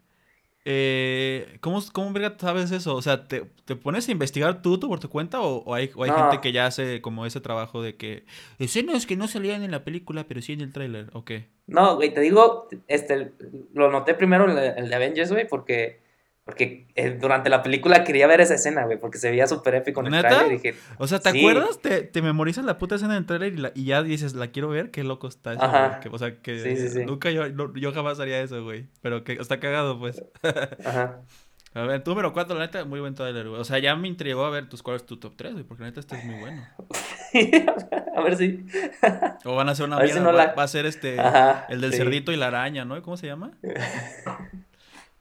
eh, 0.63 1.57
¿cómo, 1.59 1.81
¿Cómo 1.91 2.13
verga 2.13 2.35
sabes 2.39 2.71
eso? 2.71 2.95
O 2.95 3.01
sea, 3.01 3.27
¿te, 3.27 3.45
te 3.65 3.75
pones 3.75 4.07
a 4.07 4.11
investigar 4.11 4.61
tú, 4.61 4.77
tú 4.77 4.87
por 4.89 4.99
tu 4.99 5.09
cuenta 5.09 5.41
o, 5.41 5.73
hay, 5.73 5.89
hay 5.99 6.11
gente 6.11 6.39
que 6.41 6.51
ya 6.51 6.67
hace 6.67 7.01
como 7.01 7.25
ese 7.25 7.41
trabajo 7.41 7.81
de 7.81 7.95
que 7.95 8.25
escenas 8.59 9.05
que 9.05 9.15
no 9.15 9.27
salían 9.27 9.63
en 9.63 9.71
la 9.71 9.83
película 9.83 10.25
pero 10.27 10.41
sí 10.41 10.53
en 10.53 10.61
el 10.61 10.71
tráiler? 10.71 11.09
¿O 11.13 11.25
qué? 11.25 11.47
No, 11.67 11.95
güey, 11.95 12.13
te 12.13 12.21
digo, 12.21 12.67
este, 12.87 13.31
lo 13.73 13.89
noté 13.91 14.13
primero 14.13 14.49
en 14.49 14.57
el 14.57 14.89
de 14.89 14.95
Avengers, 14.95 15.31
güey, 15.31 15.47
porque 15.47 16.01
porque 16.43 16.87
eh, 16.95 17.17
durante 17.21 17.49
la 17.49 17.61
película 17.61 18.03
quería 18.03 18.25
ver 18.25 18.41
esa 18.41 18.55
escena, 18.55 18.85
güey, 18.85 18.99
porque 18.99 19.19
se 19.19 19.29
veía 19.29 19.45
súper 19.47 19.75
épico 19.75 20.01
en 20.01 20.13
el 20.13 20.21
trailer. 20.21 20.49
dije, 20.49 20.75
o 20.97 21.07
sea, 21.07 21.19
¿te 21.19 21.29
acuerdas? 21.29 21.79
Te, 21.79 22.01
te, 22.01 22.21
memorizas 22.21 22.65
la 22.65 22.77
puta 22.77 22.95
escena 22.95 23.13
del 23.13 23.25
trailer 23.25 23.71
y, 23.75 23.85
ya 23.85 24.01
dices, 24.01 24.33
la 24.33 24.47
quiero 24.47 24.69
ver, 24.69 24.89
qué 24.89 25.03
loco 25.03 25.27
está 25.27 25.53
eso, 25.53 25.63
Ajá. 25.63 25.99
o 26.11 26.17
sea, 26.17 26.41
que 26.41 27.03
nunca 27.05 27.29
yo, 27.29 27.47
yo 27.75 27.93
jamás 27.93 28.19
haría 28.19 28.41
eso, 28.41 28.63
güey. 28.63 28.87
Pero 29.01 29.23
que 29.23 29.33
está 29.33 29.59
cagado, 29.59 29.99
pues. 29.99 30.23
Ajá. 30.85 31.21
A 31.73 31.83
ver, 31.83 32.03
tu 32.03 32.11
número 32.11 32.33
4, 32.33 32.53
la 32.55 32.65
neta, 32.65 32.83
muy 32.83 32.99
buen 32.99 33.15
trailer, 33.15 33.47
güey. 33.47 33.61
O 33.61 33.63
sea, 33.63 33.79
ya 33.79 33.95
me 33.95 34.09
intrigó 34.09 34.43
a 34.43 34.49
ver 34.49 34.67
tus 34.67 34.83
cuál 34.83 34.97
es 34.97 35.05
tu 35.05 35.17
top 35.17 35.35
3, 35.37 35.53
güey, 35.53 35.63
porque 35.63 35.83
la 35.83 35.89
neta 35.89 36.01
este 36.01 36.17
es 36.17 36.25
muy 36.25 36.35
bueno. 36.35 36.67
a 38.15 38.21
ver 38.21 38.35
si. 38.35 38.65
o 39.45 39.55
van 39.55 39.69
a 39.69 39.71
hacer 39.71 39.85
una 39.85 39.97
mierda, 39.99 40.53
va, 40.53 40.63
a 40.63 40.67
ser 40.67 40.85
este, 40.85 41.15
el 41.69 41.79
del 41.79 41.93
cerdito 41.93 42.33
y 42.33 42.35
la 42.35 42.47
araña, 42.47 42.83
¿no? 42.83 43.01
¿Cómo 43.01 43.15
se 43.15 43.27
llama? 43.27 43.51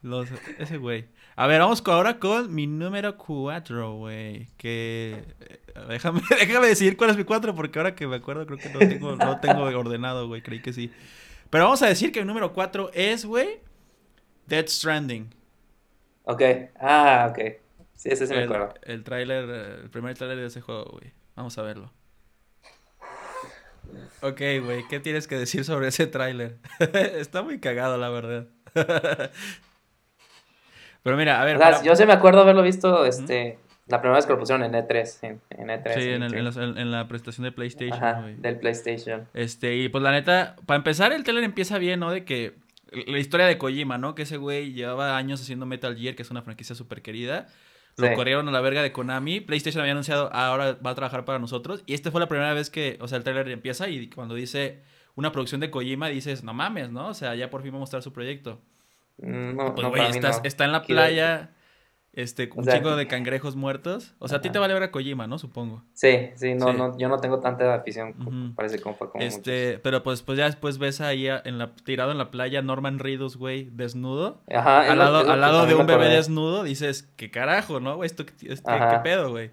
Los, 0.03 0.29
ese 0.59 0.79
güey. 0.79 1.07
A 1.37 1.47
ver, 1.47 1.61
vamos 1.61 1.83
ahora 1.87 2.19
con 2.19 2.55
mi 2.55 2.67
número 2.67 3.17
4, 3.17 3.95
güey. 3.97 4.49
Que. 4.57 5.25
Eh, 5.41 5.61
déjame, 5.89 6.21
déjame 6.41 6.67
decir 6.69 6.97
cuál 6.97 7.11
es 7.11 7.17
mi 7.17 7.25
4, 7.25 7.55
porque 7.55 7.79
ahora 7.79 7.95
que 7.95 8.07
me 8.07 8.17
acuerdo, 8.17 8.47
creo 8.47 8.59
que 8.59 8.69
no 8.71 8.79
tengo, 8.79 9.17
no 9.17 9.41
tengo 9.41 9.63
ordenado, 9.63 10.27
güey. 10.27 10.43
Creí 10.43 10.63
que 10.63 10.73
sí. 10.73 10.91
Pero 11.51 11.65
vamos 11.65 11.83
a 11.83 11.87
decir 11.87 12.13
que 12.13 12.21
mi 12.21 12.27
número 12.27 12.53
4 12.53 12.91
es, 12.95 13.25
güey. 13.25 13.61
Dead 14.47 14.67
Stranding. 14.67 15.35
Ok. 16.25 16.43
Ah, 16.79 17.29
ok. 17.31 17.39
Sí, 17.95 18.09
ese 18.11 18.27
sí 18.27 18.33
me 18.33 18.45
acuerdo. 18.45 18.75
El 18.83 19.05
tráiler, 19.05 19.49
el 19.83 19.91
primer 19.91 20.17
tráiler 20.17 20.39
de 20.39 20.47
ese 20.47 20.61
juego, 20.61 20.85
güey. 20.93 21.13
Vamos 21.37 21.57
a 21.59 21.63
verlo. 21.63 21.93
Ok, 24.23 24.41
güey, 24.63 24.87
¿qué 24.89 25.01
tienes 25.01 25.27
que 25.27 25.37
decir 25.37 25.65
sobre 25.65 25.89
ese 25.89 26.07
tráiler? 26.07 26.59
Está 26.79 27.43
muy 27.43 27.59
cagado, 27.59 27.97
la 27.97 28.09
verdad. 28.11 28.49
Pero 31.03 31.17
mira, 31.17 31.41
a 31.41 31.45
ver. 31.45 31.59
Yo 31.85 31.97
sí 31.97 32.07
me 32.07 32.13
acuerdo 32.13 32.41
haberlo 32.41 32.63
visto 32.63 33.05
este, 33.05 33.59
la 33.87 34.01
primera 34.01 34.17
vez 34.17 34.27
que 34.27 34.33
lo 34.33 34.39
pusieron 34.39 34.63
en 34.65 34.73
E3. 34.73 35.19
En, 35.51 35.69
E3 35.69 35.95
sí, 35.95 36.09
en, 36.11 36.91
la, 36.91 37.09
presentación 37.09 37.45
de 37.45 37.53
PlayStation. 37.53 38.03
Ajá, 38.03 38.23
del 38.23 38.59
PlayStation. 38.59 39.27
Este, 39.35 39.77
y 39.77 39.89
pues 39.89 40.03
la 40.03 40.13
neta, 40.13 40.57
para 40.67 40.77
empezar, 40.77 41.13
el 41.13 41.25
trailer 41.25 41.45
empieza 41.45 41.79
bien, 41.79 42.01
¿no? 42.01 42.11
De 42.11 42.25
que 42.25 42.55
la 42.93 43.19
historia 43.19 43.47
de 43.47 43.59
Kojima, 43.59 43.99
¿no? 43.99 44.15
Que 44.15 44.23
ese 44.23 44.37
güey 44.37 44.73
llevaba 44.73 45.17
años 45.17 45.41
haciendo 45.41 45.67
Metal 45.67 45.97
Gear, 45.97 46.15
que 46.15 46.23
es 46.23 46.31
una 46.31 46.43
franquicia 46.43 46.75
súper 46.75 47.03
querida. 47.03 47.47
Lo 47.97 48.15
corrieron 48.15 48.49
a 48.49 48.51
la 48.51 48.61
verga 48.61 48.83
de 48.83 48.93
Konami. 48.93 49.41
PlayStation 49.41 49.81
había 49.81 49.93
anunciado, 49.93 50.33
ahora 50.33 50.79
va 50.85 50.91
a 50.91 50.95
trabajar 50.95 51.25
para 51.25 51.39
nosotros. 51.39 51.83
Y 51.87 51.95
esta 51.95 52.11
fue 52.11 52.21
la 52.21 52.29
primera 52.29 52.55
vez 52.55 52.71
que, 52.71 52.97
o 53.01 53.09
sea, 53.09 53.19
el 53.19 53.25
trailer 53.25 53.49
empieza 53.51 53.89
y 53.89 54.09
cuando 54.09 54.35
dice 54.35 54.81
una 55.17 55.33
producción 55.33 55.61
de 55.61 55.71
Kojima, 55.71 56.09
dices, 56.09 56.45
no 56.45 56.55
mames, 56.55 56.91
¿no? 56.91 57.09
O 57.09 57.15
sea, 57.15 57.35
ya 57.35 57.51
por 57.51 57.63
fin 57.63 57.73
va 57.73 57.77
a 57.77 57.81
mostrar 57.81 58.03
su 58.03 58.13
proyecto. 58.13 58.61
Mm, 59.21 59.57
no, 59.57 59.75
pues, 59.75 59.89
güey, 59.89 60.03
está 60.45 60.65
en 60.65 60.73
la 60.73 60.83
playa, 60.83 61.51
este, 62.13 62.51
un 62.55 62.67
chico 62.67 62.97
de 62.97 63.07
cangrejos 63.07 63.55
muertos. 63.55 64.15
O 64.19 64.27
sea, 64.27 64.39
a 64.39 64.41
ti 64.41 64.51
te 64.51 64.59
vale 64.59 64.75
ver 64.75 64.83
a 64.83 64.91
Kojima, 64.91 65.27
¿no? 65.27 65.39
Supongo. 65.39 65.85
Sí, 65.93 66.31
sí, 66.35 66.55
no, 66.55 66.73
no, 66.73 66.99
yo 66.99 67.09
no 67.09 67.19
tengo 67.19 67.39
tanta 67.39 67.73
afición, 67.75 68.55
parece 68.57 68.81
como 68.81 68.97
fue 68.97 69.11
como 69.11 69.23
Este, 69.23 69.79
pero 69.79 70.03
pues, 70.03 70.23
pues 70.23 70.37
ya 70.37 70.47
después 70.47 70.79
ves 70.79 71.01
ahí 71.01 71.29
en 71.29 71.59
la, 71.59 71.75
tirado 71.77 72.11
en 72.11 72.19
la 72.19 72.31
playa 72.31 72.63
Norman 72.63 72.99
Reedus, 72.99 73.37
güey, 73.37 73.69
desnudo. 73.71 74.43
Ajá. 74.53 74.91
Al 74.91 74.99
lado, 74.99 75.31
al 75.31 75.41
lado 75.41 75.67
de 75.67 75.75
un 75.75 75.87
bebé 75.87 76.09
desnudo, 76.09 76.65
dices, 76.65 77.09
qué 77.17 77.31
carajo, 77.31 77.79
¿no? 77.79 78.03
Esto, 78.03 78.25
este, 78.43 78.73
qué 78.73 79.01
pedo, 79.05 79.31
güey. 79.31 79.51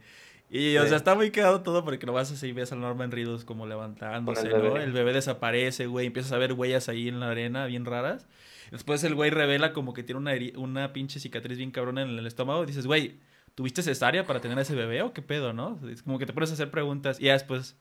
Y, 0.49 0.77
o 0.77 0.87
sea, 0.87 0.95
está 0.95 1.13
muy 1.13 1.31
quedado 1.31 1.61
todo 1.61 1.83
porque 1.83 2.05
lo 2.05 2.13
vas 2.13 2.31
así, 2.31 2.53
ves 2.53 2.71
a 2.71 2.75
Norman 2.75 3.11
Reedus 3.11 3.43
como 3.43 3.67
levantándose, 3.67 4.47
¿no? 4.47 4.77
El 4.77 4.93
bebé 4.93 5.11
desaparece, 5.11 5.87
güey, 5.87 6.07
empiezas 6.07 6.31
a 6.31 6.37
ver 6.37 6.53
huellas 6.53 6.87
ahí 6.87 7.09
en 7.09 7.19
la 7.19 7.29
arena 7.29 7.65
bien 7.65 7.85
raras. 7.85 8.27
Después 8.71 9.03
el 9.03 9.15
güey 9.15 9.29
revela 9.29 9.73
como 9.73 9.93
que 9.93 10.03
tiene 10.03 10.19
una, 10.19 10.33
una 10.57 10.93
pinche 10.93 11.19
cicatriz 11.19 11.57
bien 11.57 11.71
cabrona 11.71 12.01
en 12.01 12.09
el 12.09 12.27
estómago. 12.27 12.63
Y 12.63 12.67
dices, 12.67 12.87
güey, 12.87 13.19
¿tuviste 13.55 13.81
cesárea 13.81 14.25
para 14.25 14.41
tener 14.41 14.57
a 14.57 14.61
ese 14.61 14.75
bebé 14.75 15.01
o 15.01 15.13
qué 15.13 15.21
pedo, 15.21 15.53
no? 15.53 15.79
Es 15.89 16.03
como 16.03 16.19
que 16.19 16.25
te 16.25 16.33
pones 16.33 16.51
a 16.51 16.53
hacer 16.53 16.71
preguntas 16.71 17.19
y 17.19 17.25
ya 17.25 17.33
después. 17.33 17.75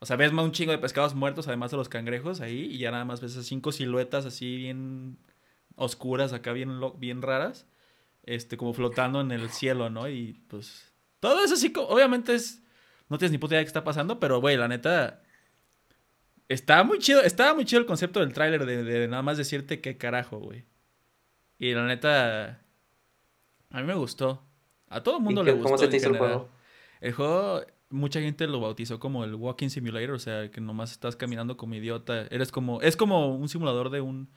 O 0.00 0.06
sea, 0.06 0.16
ves 0.16 0.32
más 0.32 0.44
un 0.44 0.52
chingo 0.52 0.72
de 0.72 0.78
pescados 0.78 1.14
muertos, 1.14 1.48
además 1.48 1.70
de 1.70 1.78
los 1.78 1.88
cangrejos 1.88 2.42
ahí, 2.42 2.66
y 2.70 2.78
ya 2.78 2.90
nada 2.90 3.06
más 3.06 3.22
ves 3.22 3.32
esas 3.32 3.46
cinco 3.46 3.72
siluetas 3.72 4.26
así 4.26 4.56
bien 4.56 5.16
oscuras, 5.76 6.34
acá 6.34 6.52
bien, 6.52 6.78
bien 6.98 7.22
raras, 7.22 7.66
este, 8.24 8.58
como 8.58 8.74
flotando 8.74 9.20
en 9.22 9.32
el 9.32 9.48
cielo, 9.50 9.88
¿no? 9.90 10.08
Y 10.08 10.42
pues. 10.48 10.92
Todo 11.20 11.42
eso 11.42 11.54
así, 11.54 11.72
obviamente 11.74 12.34
es. 12.34 12.62
No 13.08 13.18
tienes 13.18 13.32
ni 13.32 13.38
puta 13.38 13.54
idea 13.54 13.60
de 13.60 13.64
qué 13.64 13.68
está 13.68 13.84
pasando, 13.84 14.20
pero 14.20 14.40
güey, 14.40 14.56
la 14.56 14.68
neta 14.68 15.22
estaba 16.48 16.84
muy 16.84 16.98
chido, 16.98 17.22
estaba 17.22 17.54
muy 17.54 17.64
chido 17.64 17.80
el 17.80 17.86
concepto 17.86 18.20
del 18.20 18.32
tráiler 18.32 18.66
de, 18.66 19.08
nada 19.08 19.22
más 19.22 19.38
decirte 19.38 19.80
qué 19.80 19.96
carajo, 19.96 20.38
güey. 20.38 20.64
Y 21.58 21.72
la 21.72 21.86
neta, 21.86 22.60
a 23.70 23.80
mí 23.80 23.84
me 23.84 23.94
gustó. 23.94 24.42
A 24.88 25.02
todo 25.02 25.16
el 25.18 25.22
mundo 25.22 25.42
le 25.42 25.52
gustó. 25.52 25.64
¿Cómo 25.64 25.78
se 25.78 25.88
te 25.88 25.96
hizo 25.96 26.10
el 26.10 26.18
juego? 26.18 26.48
El 27.00 27.12
juego, 27.12 27.62
mucha 27.90 28.20
gente 28.20 28.46
lo 28.46 28.60
bautizó 28.60 28.98
como 28.98 29.24
el 29.24 29.34
Walking 29.34 29.68
Simulator, 29.68 30.12
o 30.12 30.18
sea, 30.18 30.50
que 30.50 30.60
nomás 30.60 30.92
estás 30.92 31.16
caminando 31.16 31.56
como 31.56 31.74
idiota. 31.74 32.26
Eres 32.30 32.52
como, 32.52 32.80
es 32.82 32.96
como 32.96 33.34
un 33.34 33.48
simulador 33.48 33.90
de 33.90 34.00
un, 34.00 34.30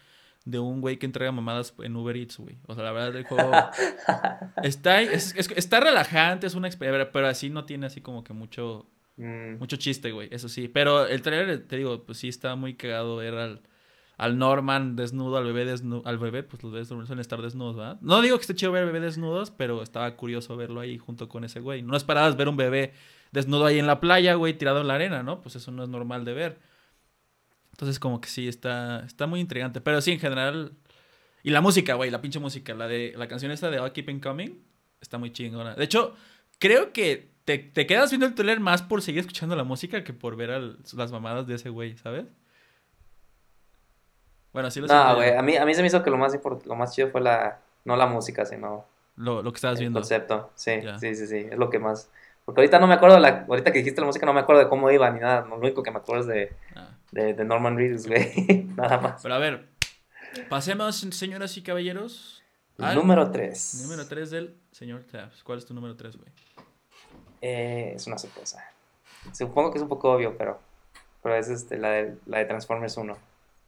de 0.45 0.59
un 0.59 0.79
güey 0.79 0.97
que 0.97 1.05
entrega 1.05 1.31
mamadas 1.31 1.73
en 1.79 1.95
Uber 1.95 2.15
Eats, 2.15 2.37
güey. 2.37 2.57
O 2.67 2.75
sea, 2.75 2.83
la 2.83 2.91
verdad, 2.91 3.15
el 3.15 3.25
juego 3.25 3.51
está, 4.63 5.01
está 5.01 5.79
relajante, 5.79 6.47
es 6.47 6.55
una 6.55 6.67
experiencia, 6.67 7.11
pero 7.11 7.27
así 7.27 7.49
no 7.49 7.65
tiene 7.65 7.87
así 7.87 7.99
como 7.99 8.23
que 8.23 8.33
mucho 8.33 8.87
Mm. 9.17 9.57
Mucho 9.57 9.77
chiste, 9.77 10.11
güey, 10.11 10.29
eso 10.31 10.47
sí. 10.47 10.67
Pero 10.67 11.05
el 11.07 11.21
trailer, 11.21 11.67
te 11.67 11.77
digo, 11.77 12.03
pues 12.03 12.19
sí 12.19 12.27
está 12.27 12.55
muy 12.55 12.75
cagado 12.75 13.17
ver 13.17 13.33
al, 13.33 13.61
al 14.17 14.37
Norman 14.37 14.95
desnudo, 14.95 15.37
al 15.37 15.45
bebé 15.45 15.65
desnudo. 15.65 16.03
Al 16.05 16.17
bebé, 16.17 16.43
pues 16.43 16.63
los 16.63 16.71
bebés 16.71 16.87
suelen 16.87 17.19
estar 17.19 17.41
desnudos, 17.41 17.75
¿verdad? 17.75 17.97
No 18.01 18.21
digo 18.21 18.37
que 18.37 18.41
esté 18.41 18.55
chido 18.55 18.71
ver 18.71 18.85
bebé 18.85 18.99
desnudos, 18.99 19.51
pero 19.51 19.81
estaba 19.81 20.15
curioso 20.15 20.55
verlo 20.55 20.79
ahí 20.79 20.97
junto 20.97 21.27
con 21.27 21.43
ese 21.43 21.59
güey. 21.59 21.81
No 21.81 21.97
esperabas 21.97 22.37
ver 22.37 22.47
un 22.47 22.57
bebé 22.57 22.93
desnudo 23.31 23.65
ahí 23.65 23.79
en 23.79 23.87
la 23.87 23.99
playa, 23.99 24.35
güey, 24.35 24.57
tirado 24.57 24.81
en 24.81 24.87
la 24.87 24.95
arena, 24.95 25.23
¿no? 25.23 25.41
Pues 25.41 25.55
eso 25.55 25.71
no 25.71 25.83
es 25.83 25.89
normal 25.89 26.23
de 26.23 26.33
ver. 26.33 26.59
Entonces, 27.71 27.99
como 27.99 28.21
que 28.21 28.29
sí, 28.29 28.47
está, 28.47 29.03
está 29.05 29.27
muy 29.27 29.39
intrigante. 29.39 29.81
Pero 29.81 30.01
sí, 30.01 30.11
en 30.11 30.19
general. 30.19 30.73
Y 31.43 31.51
la 31.51 31.61
música, 31.61 31.93
güey, 31.93 32.09
la 32.09 32.21
pinche 32.21 32.39
música. 32.39 32.73
La 32.73 32.87
de 32.87 33.13
la 33.15 33.27
canción 33.27 33.51
esta 33.51 33.69
de 33.69 33.79
All 33.79 33.91
Keeping 33.91 34.19
Coming. 34.19 34.63
Está 34.99 35.19
muy 35.19 35.31
chingona. 35.31 35.75
De 35.75 35.83
hecho, 35.83 36.15
creo 36.57 36.91
que 36.91 37.36
te, 37.47 37.87
quedas 37.87 38.11
viendo 38.11 38.25
el 38.25 38.35
trailer 38.35 38.59
más 38.59 38.81
por 38.81 39.01
seguir 39.01 39.21
escuchando 39.21 39.55
la 39.55 39.63
música 39.63 40.03
que 40.03 40.11
por 40.13 40.35
ver 40.35 40.49
las 40.93 41.11
mamadas 41.11 41.47
de 41.47 41.55
ese 41.55 41.69
güey, 41.69 41.95
¿sabes? 41.97 42.25
Bueno, 44.53 44.67
así 44.67 44.81
lo 44.81 44.87
No, 44.87 45.15
güey, 45.15 45.35
a 45.35 45.41
mí, 45.41 45.55
a 45.55 45.65
mí 45.65 45.73
se 45.73 45.81
me 45.81 45.87
hizo 45.87 46.03
que 46.03 46.09
lo 46.09 46.17
más, 46.17 46.37
lo 46.65 46.75
más 46.75 46.93
chido 46.93 47.09
fue 47.09 47.21
la, 47.21 47.59
no 47.85 47.95
la 47.95 48.05
música, 48.07 48.45
sino... 48.45 48.85
Lo, 49.15 49.41
lo 49.41 49.51
que 49.51 49.57
estabas 49.57 49.77
el 49.79 49.83
viendo. 49.85 49.99
concepto, 49.99 50.51
sí, 50.55 50.73
sí, 50.99 51.15
sí, 51.15 51.25
sí, 51.27 51.47
es 51.49 51.57
lo 51.57 51.69
que 51.69 51.79
más, 51.79 52.09
Porque 52.45 52.61
ahorita 52.61 52.79
no 52.79 52.85
me 52.87 52.93
acuerdo, 52.95 53.17
la, 53.19 53.45
ahorita 53.47 53.71
que 53.71 53.79
dijiste 53.79 54.01
la 54.01 54.07
música 54.07 54.25
no 54.25 54.33
me 54.33 54.41
acuerdo 54.41 54.61
de 54.63 54.69
cómo 54.69 54.91
iba 54.91 55.09
ni 55.09 55.19
nada. 55.21 55.41
Lo 55.47 55.55
único 55.57 55.81
que 55.83 55.89
me 55.91 55.97
acuerdo 55.97 56.21
es 56.21 56.27
de, 56.27 56.55
Ah. 56.75 56.89
de, 57.11 57.33
de 57.33 57.45
Norman 57.45 57.75
Reedus, 57.77 58.07
güey. 58.07 58.65
nada 58.75 58.99
más. 58.99 59.21
Pero 59.23 59.33
a 59.35 59.39
ver, 59.39 59.67
pasemos, 60.49 60.97
señoras 60.97 61.55
y 61.57 61.63
caballeros. 61.63 62.43
al 62.77 62.95
Número 62.95 63.31
3. 63.31 63.81
número 63.83 64.05
3 64.07 64.29
del 64.31 64.55
señor 64.71 65.03
Tabs. 65.05 65.43
¿Cuál 65.43 65.57
es 65.59 65.65
tu 65.65 65.73
número 65.73 65.95
3, 65.95 66.15
güey? 66.17 66.29
Eh, 67.41 67.93
es 67.95 68.07
una 68.07 68.17
sorpresa. 68.17 68.63
Supongo 69.33 69.71
que 69.71 69.77
es 69.77 69.81
un 69.83 69.89
poco 69.89 70.11
obvio, 70.11 70.37
pero, 70.37 70.59
pero 71.21 71.35
es 71.35 71.49
este, 71.49 71.77
la, 71.77 71.89
de, 71.89 72.17
la 72.25 72.39
de 72.39 72.45
Transformers 72.45 72.95
1. 72.97 73.17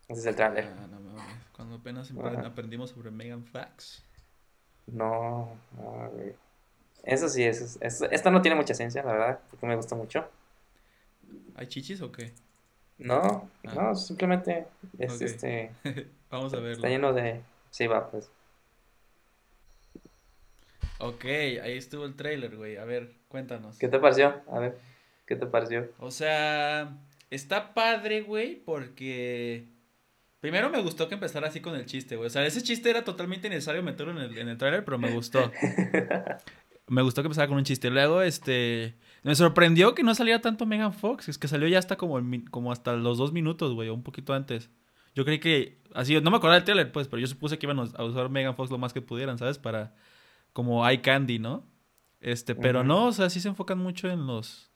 Ese 0.09 0.19
es 0.21 0.25
el 0.25 0.35
trailer. 0.35 0.65
Ah, 0.77 0.87
no 0.89 0.99
mames. 0.99 1.33
Cuando 1.55 1.75
apenas 1.75 2.11
Ajá. 2.11 2.47
aprendimos 2.47 2.89
sobre 2.91 3.11
Megan 3.11 3.43
Fax. 3.45 4.01
No, 4.87 5.49
no, 5.77 6.09
güey. 6.13 6.33
Eso 7.03 7.29
sí, 7.29 7.43
eso, 7.43 7.63
es- 7.65 7.77
eso- 7.81 8.09
esta 8.11 8.31
no 8.31 8.41
tiene 8.41 8.55
mucha 8.55 8.73
ciencia, 8.73 9.03
la 9.03 9.11
verdad, 9.13 9.39
porque 9.49 9.65
me 9.67 9.75
gustó 9.75 9.95
mucho. 9.95 10.27
¿Hay 11.55 11.67
chichis 11.67 12.01
o 12.01 12.11
qué? 12.11 12.33
No, 12.97 13.49
Ah. 13.67 13.73
no, 13.75 13.95
simplemente 13.95 14.67
es 14.97 15.21
este. 15.21 15.71
Vamos 16.31 16.53
a 16.53 16.57
verlo. 16.57 16.73
Está 16.73 16.87
lleno 16.89 17.13
de. 17.13 17.41
Sí, 17.71 17.87
va, 17.87 18.09
pues. 18.09 18.29
Ok, 20.99 21.25
ahí 21.25 21.77
estuvo 21.77 22.05
el 22.05 22.15
trailer, 22.15 22.57
güey. 22.57 22.75
A 22.77 22.83
ver, 22.83 23.13
cuéntanos. 23.29 23.77
¿Qué 23.77 23.87
te 23.87 23.99
pareció? 23.99 24.35
A 24.51 24.59
ver, 24.59 24.77
¿qué 25.25 25.37
te 25.37 25.45
pareció? 25.45 25.89
O 25.97 26.11
sea, 26.11 26.97
está 27.29 27.73
padre, 27.73 28.21
güey, 28.21 28.55
porque... 28.57 29.65
Primero 30.41 30.69
me 30.69 30.81
gustó 30.81 31.07
que 31.07 31.15
empezara 31.15 31.47
así 31.47 31.61
con 31.61 31.75
el 31.75 31.85
chiste, 31.85 32.15
güey. 32.17 32.27
O 32.27 32.29
sea, 32.29 32.45
ese 32.45 32.61
chiste 32.61 32.89
era 32.89 33.03
totalmente 33.03 33.49
necesario 33.49 33.81
meterlo 33.81 34.11
en 34.11 34.19
el, 34.19 34.37
en 34.37 34.49
el 34.49 34.57
trailer, 34.57 34.83
pero 34.85 34.97
me 34.97 35.11
gustó. 35.11 35.51
Me 36.89 37.03
gustó 37.03 37.21
que 37.21 37.27
empezara 37.27 37.47
con 37.47 37.57
un 37.57 37.63
chiste. 37.63 37.91
Luego, 37.91 38.23
este... 38.23 38.95
Me 39.21 39.35
sorprendió 39.35 39.93
que 39.93 40.01
no 40.01 40.15
saliera 40.15 40.41
tanto 40.41 40.65
Megan 40.65 40.91
Fox. 40.91 41.29
Es 41.29 41.37
que 41.37 41.47
salió 41.47 41.67
ya 41.67 41.77
hasta 41.77 41.97
como, 41.97 42.19
como 42.49 42.71
hasta 42.71 42.93
los 42.95 43.19
dos 43.19 43.31
minutos, 43.31 43.75
güey, 43.75 43.89
o 43.89 43.93
un 43.93 44.01
poquito 44.01 44.33
antes. 44.33 44.71
Yo 45.13 45.23
creí 45.23 45.39
que... 45.39 45.77
Así, 45.93 46.19
no 46.19 46.31
me 46.31 46.37
acordaba 46.37 46.55
del 46.55 46.63
trailer, 46.63 46.91
pues, 46.91 47.07
pero 47.07 47.19
yo 47.19 47.27
supuse 47.27 47.59
que 47.59 47.67
iban 47.67 47.77
a 47.77 48.03
usar 48.03 48.29
Megan 48.29 48.55
Fox 48.55 48.71
lo 48.71 48.79
más 48.79 48.91
que 48.91 49.01
pudieran, 49.01 49.37
¿sabes? 49.37 49.59
Para... 49.59 49.93
Como 50.53 50.87
eye 50.87 51.01
candy, 51.01 51.39
¿no? 51.39 51.63
Este, 52.19 52.55
pero 52.55 52.83
no, 52.83 53.07
o 53.07 53.11
sea, 53.11 53.29
sí 53.29 53.39
se 53.39 53.47
enfocan 53.47 53.77
mucho 53.77 54.09
en 54.09 54.27
los... 54.27 54.71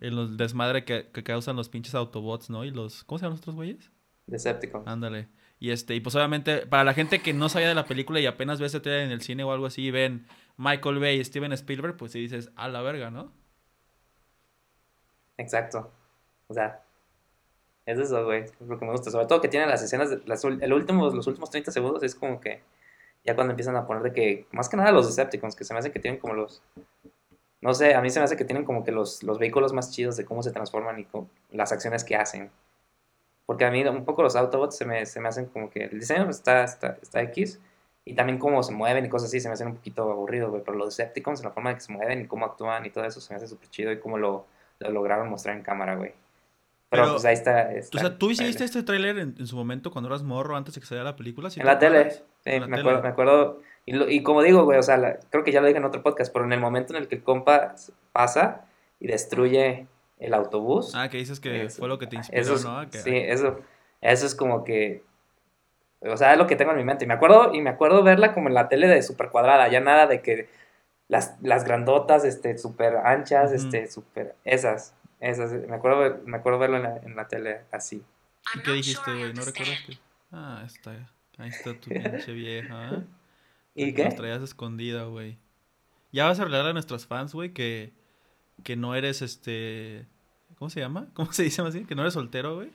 En 0.00 0.16
los 0.16 0.36
desmadre 0.36 0.84
que, 0.84 1.10
que 1.12 1.22
causan 1.22 1.54
los 1.56 1.68
pinches 1.68 1.94
Autobots, 1.94 2.50
¿no? 2.50 2.64
Y 2.64 2.70
los... 2.70 3.04
¿Cómo 3.04 3.18
se 3.18 3.22
llaman 3.24 3.34
los 3.34 3.40
otros 3.40 3.54
güeyes? 3.56 3.90
Decepticon. 4.26 4.82
Ándale. 4.88 5.28
Y 5.60 5.70
este, 5.70 5.94
y 5.94 6.00
pues 6.00 6.14
obviamente, 6.16 6.66
para 6.66 6.82
la 6.84 6.94
gente 6.94 7.20
que 7.22 7.32
no 7.32 7.48
sabía 7.48 7.68
de 7.68 7.74
la 7.76 7.84
película 7.86 8.18
y 8.20 8.26
apenas 8.26 8.58
ve 8.60 8.66
ese 8.66 8.80
trailer 8.80 9.04
en 9.06 9.12
el 9.12 9.22
cine 9.22 9.44
o 9.44 9.52
algo 9.52 9.66
así 9.66 9.82
y 9.82 9.90
ven 9.92 10.26
Michael 10.56 10.98
Bay 10.98 11.18
y 11.20 11.24
Steven 11.24 11.52
Spielberg, 11.52 11.96
pues 11.96 12.12
sí 12.12 12.20
dices, 12.20 12.50
a 12.56 12.68
la 12.68 12.82
verga, 12.82 13.10
¿no? 13.10 13.32
Exacto. 15.36 15.90
O 16.48 16.54
sea, 16.54 16.82
es 17.86 17.98
eso, 17.98 18.24
güey. 18.24 18.42
Es 18.44 18.60
lo 18.60 18.78
que 18.78 18.84
me 18.84 18.92
gusta. 18.92 19.10
Sobre 19.10 19.26
todo 19.26 19.40
que 19.40 19.48
tiene 19.48 19.66
las 19.66 19.82
escenas, 19.82 20.10
de, 20.10 20.20
las, 20.26 20.44
ul- 20.44 20.62
el 20.62 20.72
último, 20.72 21.10
los 21.10 21.26
últimos 21.26 21.50
30 21.50 21.70
segundos 21.70 22.02
es 22.02 22.14
como 22.14 22.40
que 22.40 22.62
ya 23.24 23.34
cuando 23.34 23.52
empiezan 23.52 23.76
a 23.76 23.86
poner 23.86 24.02
de 24.02 24.12
que, 24.12 24.46
más 24.52 24.68
que 24.68 24.76
nada 24.76 24.92
los 24.92 25.06
Decepticons, 25.06 25.56
que 25.56 25.64
se 25.64 25.72
me 25.72 25.80
hace 25.80 25.90
que 25.90 25.98
tienen 25.98 26.20
como 26.20 26.34
los, 26.34 26.62
no 27.60 27.72
sé, 27.74 27.94
a 27.94 28.02
mí 28.02 28.10
se 28.10 28.20
me 28.20 28.24
hace 28.24 28.36
que 28.36 28.44
tienen 28.44 28.64
como 28.64 28.84
que 28.84 28.92
los, 28.92 29.22
los 29.22 29.38
vehículos 29.38 29.72
más 29.72 29.90
chidos 29.90 30.16
de 30.16 30.24
cómo 30.24 30.42
se 30.42 30.52
transforman 30.52 30.98
y 30.98 31.04
con 31.04 31.28
las 31.50 31.72
acciones 31.72 32.04
que 32.04 32.16
hacen. 32.16 32.50
Porque 33.46 33.64
a 33.64 33.70
mí 33.70 33.82
un 33.84 34.04
poco 34.04 34.22
los 34.22 34.36
Autobots 34.36 34.76
se 34.76 34.84
me, 34.84 35.06
se 35.06 35.20
me 35.20 35.28
hacen 35.28 35.46
como 35.46 35.70
que 35.70 35.84
el 35.84 35.98
diseño 35.98 36.28
está, 36.28 36.64
está, 36.64 36.98
está 37.02 37.22
X 37.22 37.60
y 38.04 38.14
también 38.14 38.38
cómo 38.38 38.62
se 38.62 38.72
mueven 38.72 39.06
y 39.06 39.08
cosas 39.08 39.28
así 39.28 39.40
se 39.40 39.48
me 39.48 39.54
hacen 39.54 39.68
un 39.68 39.76
poquito 39.76 40.10
aburridos, 40.10 40.50
güey. 40.50 40.62
Pero 40.62 40.76
los 40.76 40.96
Decepticons, 40.96 41.42
la 41.42 41.50
forma 41.50 41.70
en 41.70 41.76
que 41.76 41.82
se 41.82 41.92
mueven 41.92 42.20
y 42.22 42.26
cómo 42.26 42.46
actúan 42.46 42.84
y 42.86 42.90
todo 42.90 43.04
eso 43.04 43.20
se 43.20 43.32
me 43.32 43.36
hace 43.38 43.48
súper 43.48 43.68
chido 43.70 43.92
y 43.92 44.00
cómo 44.00 44.18
lo, 44.18 44.46
lo 44.78 44.90
lograron 44.90 45.28
mostrar 45.30 45.56
en 45.56 45.62
cámara, 45.62 45.96
güey. 45.96 46.12
Pero, 47.02 47.12
pues 47.12 47.24
ahí 47.24 47.34
está. 47.34 47.72
está 47.72 47.98
O 47.98 48.00
sea, 48.00 48.18
¿tú 48.18 48.28
viste 48.28 48.44
trailer. 48.44 48.62
este 48.64 48.82
tráiler 48.82 49.18
en, 49.18 49.34
en 49.38 49.46
su 49.46 49.56
momento 49.56 49.90
cuando 49.90 50.08
eras 50.08 50.22
morro 50.22 50.56
antes 50.56 50.74
de 50.74 50.80
que 50.80 50.86
saliera 50.86 51.10
la 51.10 51.16
película? 51.16 51.50
¿Sí 51.50 51.60
En 51.60 51.66
la 51.66 51.78
tele. 51.78 51.98
acuerdas? 51.98 52.24
Sí, 52.44 52.50
En 52.50 52.60
la 52.62 52.66
me, 52.68 52.76
tele. 52.76 52.80
Acuerdo, 52.88 53.02
me 53.02 53.08
acuerdo. 53.08 53.60
Y, 53.86 53.92
lo- 53.92 54.08
y 54.10 54.22
como 54.22 54.42
digo, 54.42 54.64
güey, 54.64 54.78
o 54.78 54.82
sea, 54.82 54.96
la- 54.96 55.18
creo 55.30 55.44
que 55.44 55.52
ya 55.52 55.60
lo 55.60 55.66
dije 55.66 55.78
en 55.78 55.84
otro 55.84 56.02
podcast, 56.02 56.32
pero 56.32 56.44
en 56.44 56.52
el 56.52 56.60
momento 56.60 56.94
en 56.94 57.02
el 57.02 57.08
que 57.08 57.16
el 57.16 57.22
compa 57.22 57.74
pasa 58.12 58.64
y 59.00 59.06
destruye 59.06 59.86
el 60.18 60.34
autobús. 60.34 60.92
Ah, 60.94 61.08
que 61.10 61.18
dices 61.18 61.40
que 61.40 61.64
Eso- 61.64 61.78
fue 61.80 61.88
lo 61.88 61.98
que 61.98 62.06
te 62.06 62.16
inspiró, 62.16 62.40
eso 62.40 62.54
es- 62.54 62.64
¿no? 62.64 62.88
Que- 62.90 62.98
Sí, 62.98 63.14
eso, 63.16 63.58
eso 64.00 64.26
es 64.26 64.34
como 64.34 64.64
que. 64.64 65.02
O 66.00 66.16
sea, 66.16 66.32
es 66.32 66.38
lo 66.38 66.46
que 66.46 66.56
tengo 66.56 66.70
en 66.72 66.76
mi 66.76 66.84
mente. 66.84 67.04
Y 67.04 67.08
me 67.08 67.14
acuerdo, 67.14 67.54
y 67.54 67.60
me 67.62 67.70
acuerdo 67.70 68.02
verla 68.02 68.34
como 68.34 68.48
en 68.48 68.54
la 68.54 68.68
tele 68.68 68.86
de 68.88 69.02
super 69.02 69.30
cuadrada, 69.30 69.68
ya 69.68 69.80
nada 69.80 70.06
de 70.06 70.20
que 70.20 70.48
las, 71.08 71.36
las 71.42 71.64
grandotas, 71.64 72.24
este, 72.24 72.56
super 72.58 72.96
anchas, 72.98 73.52
Ujú. 73.52 73.56
este, 73.64 73.86
super. 73.90 74.34
Esas. 74.44 74.94
Esas. 75.20 75.52
Me 75.68 75.74
acuerdo, 75.74 76.20
me 76.26 76.36
acuerdo 76.36 76.58
verlo 76.58 76.76
en 76.76 76.82
la, 76.82 76.96
en 76.98 77.16
la 77.16 77.28
tele 77.28 77.60
así. 77.72 78.02
¿Y 78.54 78.58
qué 78.60 78.72
dijiste, 78.72 79.12
güey? 79.14 79.32
¿No 79.32 79.44
recuerdas? 79.44 79.78
Ah, 80.32 80.62
está. 80.66 80.92
Ahí 81.38 81.48
está 81.50 81.72
tu 81.74 81.90
pinche 81.90 82.32
vieja. 82.32 82.90
¿eh? 82.94 83.02
¿Y 83.74 83.92
Que 83.94 84.04
Nos 84.04 84.14
qué? 84.14 84.18
traías 84.18 84.42
escondida, 84.42 85.04
güey. 85.04 85.38
Ya 86.12 86.26
vas 86.26 86.38
a 86.38 86.42
hablar 86.42 86.64
a 86.66 86.72
nuestros 86.72 87.06
fans, 87.06 87.32
güey, 87.34 87.52
que, 87.52 87.92
que 88.62 88.76
no 88.76 88.94
eres 88.94 89.20
este. 89.22 90.06
¿Cómo 90.58 90.70
se 90.70 90.78
llama? 90.80 91.08
¿Cómo 91.14 91.32
se 91.32 91.42
dice 91.42 91.62
más 91.62 91.74
bien? 91.74 91.86
Que 91.86 91.94
no 91.96 92.02
eres 92.02 92.14
soltero, 92.14 92.54
güey. 92.56 92.70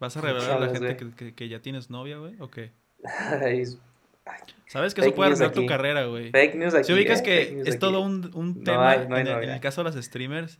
¿Vas 0.00 0.16
a 0.16 0.20
¿De 0.20 0.26
qué 0.28 0.32
revelar 0.32 0.56
a 0.62 0.66
la 0.66 0.72
gente 0.72 0.96
que, 0.96 1.10
que- 1.12 1.34
que 1.34 1.48
ya 1.48 1.60
tienes 1.60 1.90
novia, 1.90 2.16
güey? 2.18 2.36
¿O 2.40 2.50
qué? 2.50 2.72
¿Sabes 4.66 4.94
que 4.94 5.02
eso 5.02 5.14
puede 5.14 5.30
arruinar 5.32 5.52
tu 5.52 5.66
carrera, 5.66 6.06
güey? 6.06 6.30
Fake 6.30 6.54
news 6.56 6.74
aquí. 6.74 6.84
Si 6.84 6.92
ubicas 6.94 7.20
¿eh? 7.20 7.22
que 7.22 7.60
es 7.60 7.68
aquí. 7.68 7.78
todo 7.78 8.00
un, 8.00 8.30
un 8.34 8.58
No 8.58 8.64
tema 8.64 8.90
hay- 8.90 9.06
no 9.08 9.14
hay 9.16 9.20
en, 9.22 9.26
el, 9.26 9.32
en 9.34 9.38
novia. 9.40 9.54
el 9.54 9.60
caso 9.60 9.84
de 9.84 9.90
las 9.94 10.02
streamers, 10.04 10.58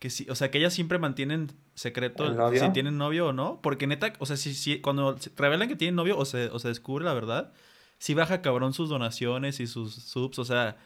que 0.00 0.08
sí, 0.08 0.26
o 0.30 0.34
sea, 0.34 0.50
que 0.50 0.58
ellas 0.58 0.72
siempre 0.72 0.98
mantienen 0.98 1.52
secreto 1.74 2.50
si 2.54 2.72
tienen 2.72 2.96
novio 2.96 3.28
o 3.28 3.32
no, 3.34 3.60
porque 3.62 3.86
neta, 3.86 4.14
o 4.18 4.26
sea, 4.26 4.38
si, 4.38 4.54
si 4.54 4.80
cuando 4.80 5.16
revelan 5.36 5.68
que 5.68 5.76
tienen 5.76 5.94
novio 5.94 6.16
o 6.16 6.24
se, 6.24 6.46
o 6.46 6.58
se 6.58 6.68
descubre 6.68 7.04
la 7.04 7.12
verdad, 7.12 7.52
sí 7.98 8.14
baja 8.14 8.40
cabrón 8.40 8.72
sus 8.72 8.88
donaciones 8.88 9.60
y 9.60 9.66
sus 9.66 9.94
subs, 9.94 10.38
o 10.38 10.44
sea, 10.46 10.78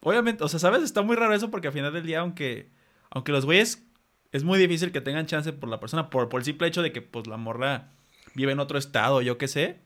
obviamente, 0.00 0.44
o 0.44 0.48
sea, 0.48 0.60
¿sabes? 0.60 0.82
Está 0.82 1.00
muy 1.00 1.16
raro 1.16 1.34
eso 1.34 1.50
porque 1.50 1.68
al 1.68 1.72
final 1.72 1.94
del 1.94 2.04
día, 2.04 2.20
aunque, 2.20 2.70
aunque 3.08 3.32
los 3.32 3.46
güeyes, 3.46 3.86
es 4.32 4.44
muy 4.44 4.58
difícil 4.58 4.92
que 4.92 5.00
tengan 5.00 5.24
chance 5.24 5.54
por 5.54 5.70
la 5.70 5.80
persona, 5.80 6.10
por, 6.10 6.28
por 6.28 6.42
el 6.42 6.44
simple 6.44 6.68
hecho 6.68 6.82
de 6.82 6.92
que, 6.92 7.00
pues, 7.00 7.26
la 7.26 7.38
morra 7.38 7.92
vive 8.34 8.52
en 8.52 8.60
otro 8.60 8.76
estado, 8.76 9.22
yo 9.22 9.38
qué 9.38 9.48
sé, 9.48 9.80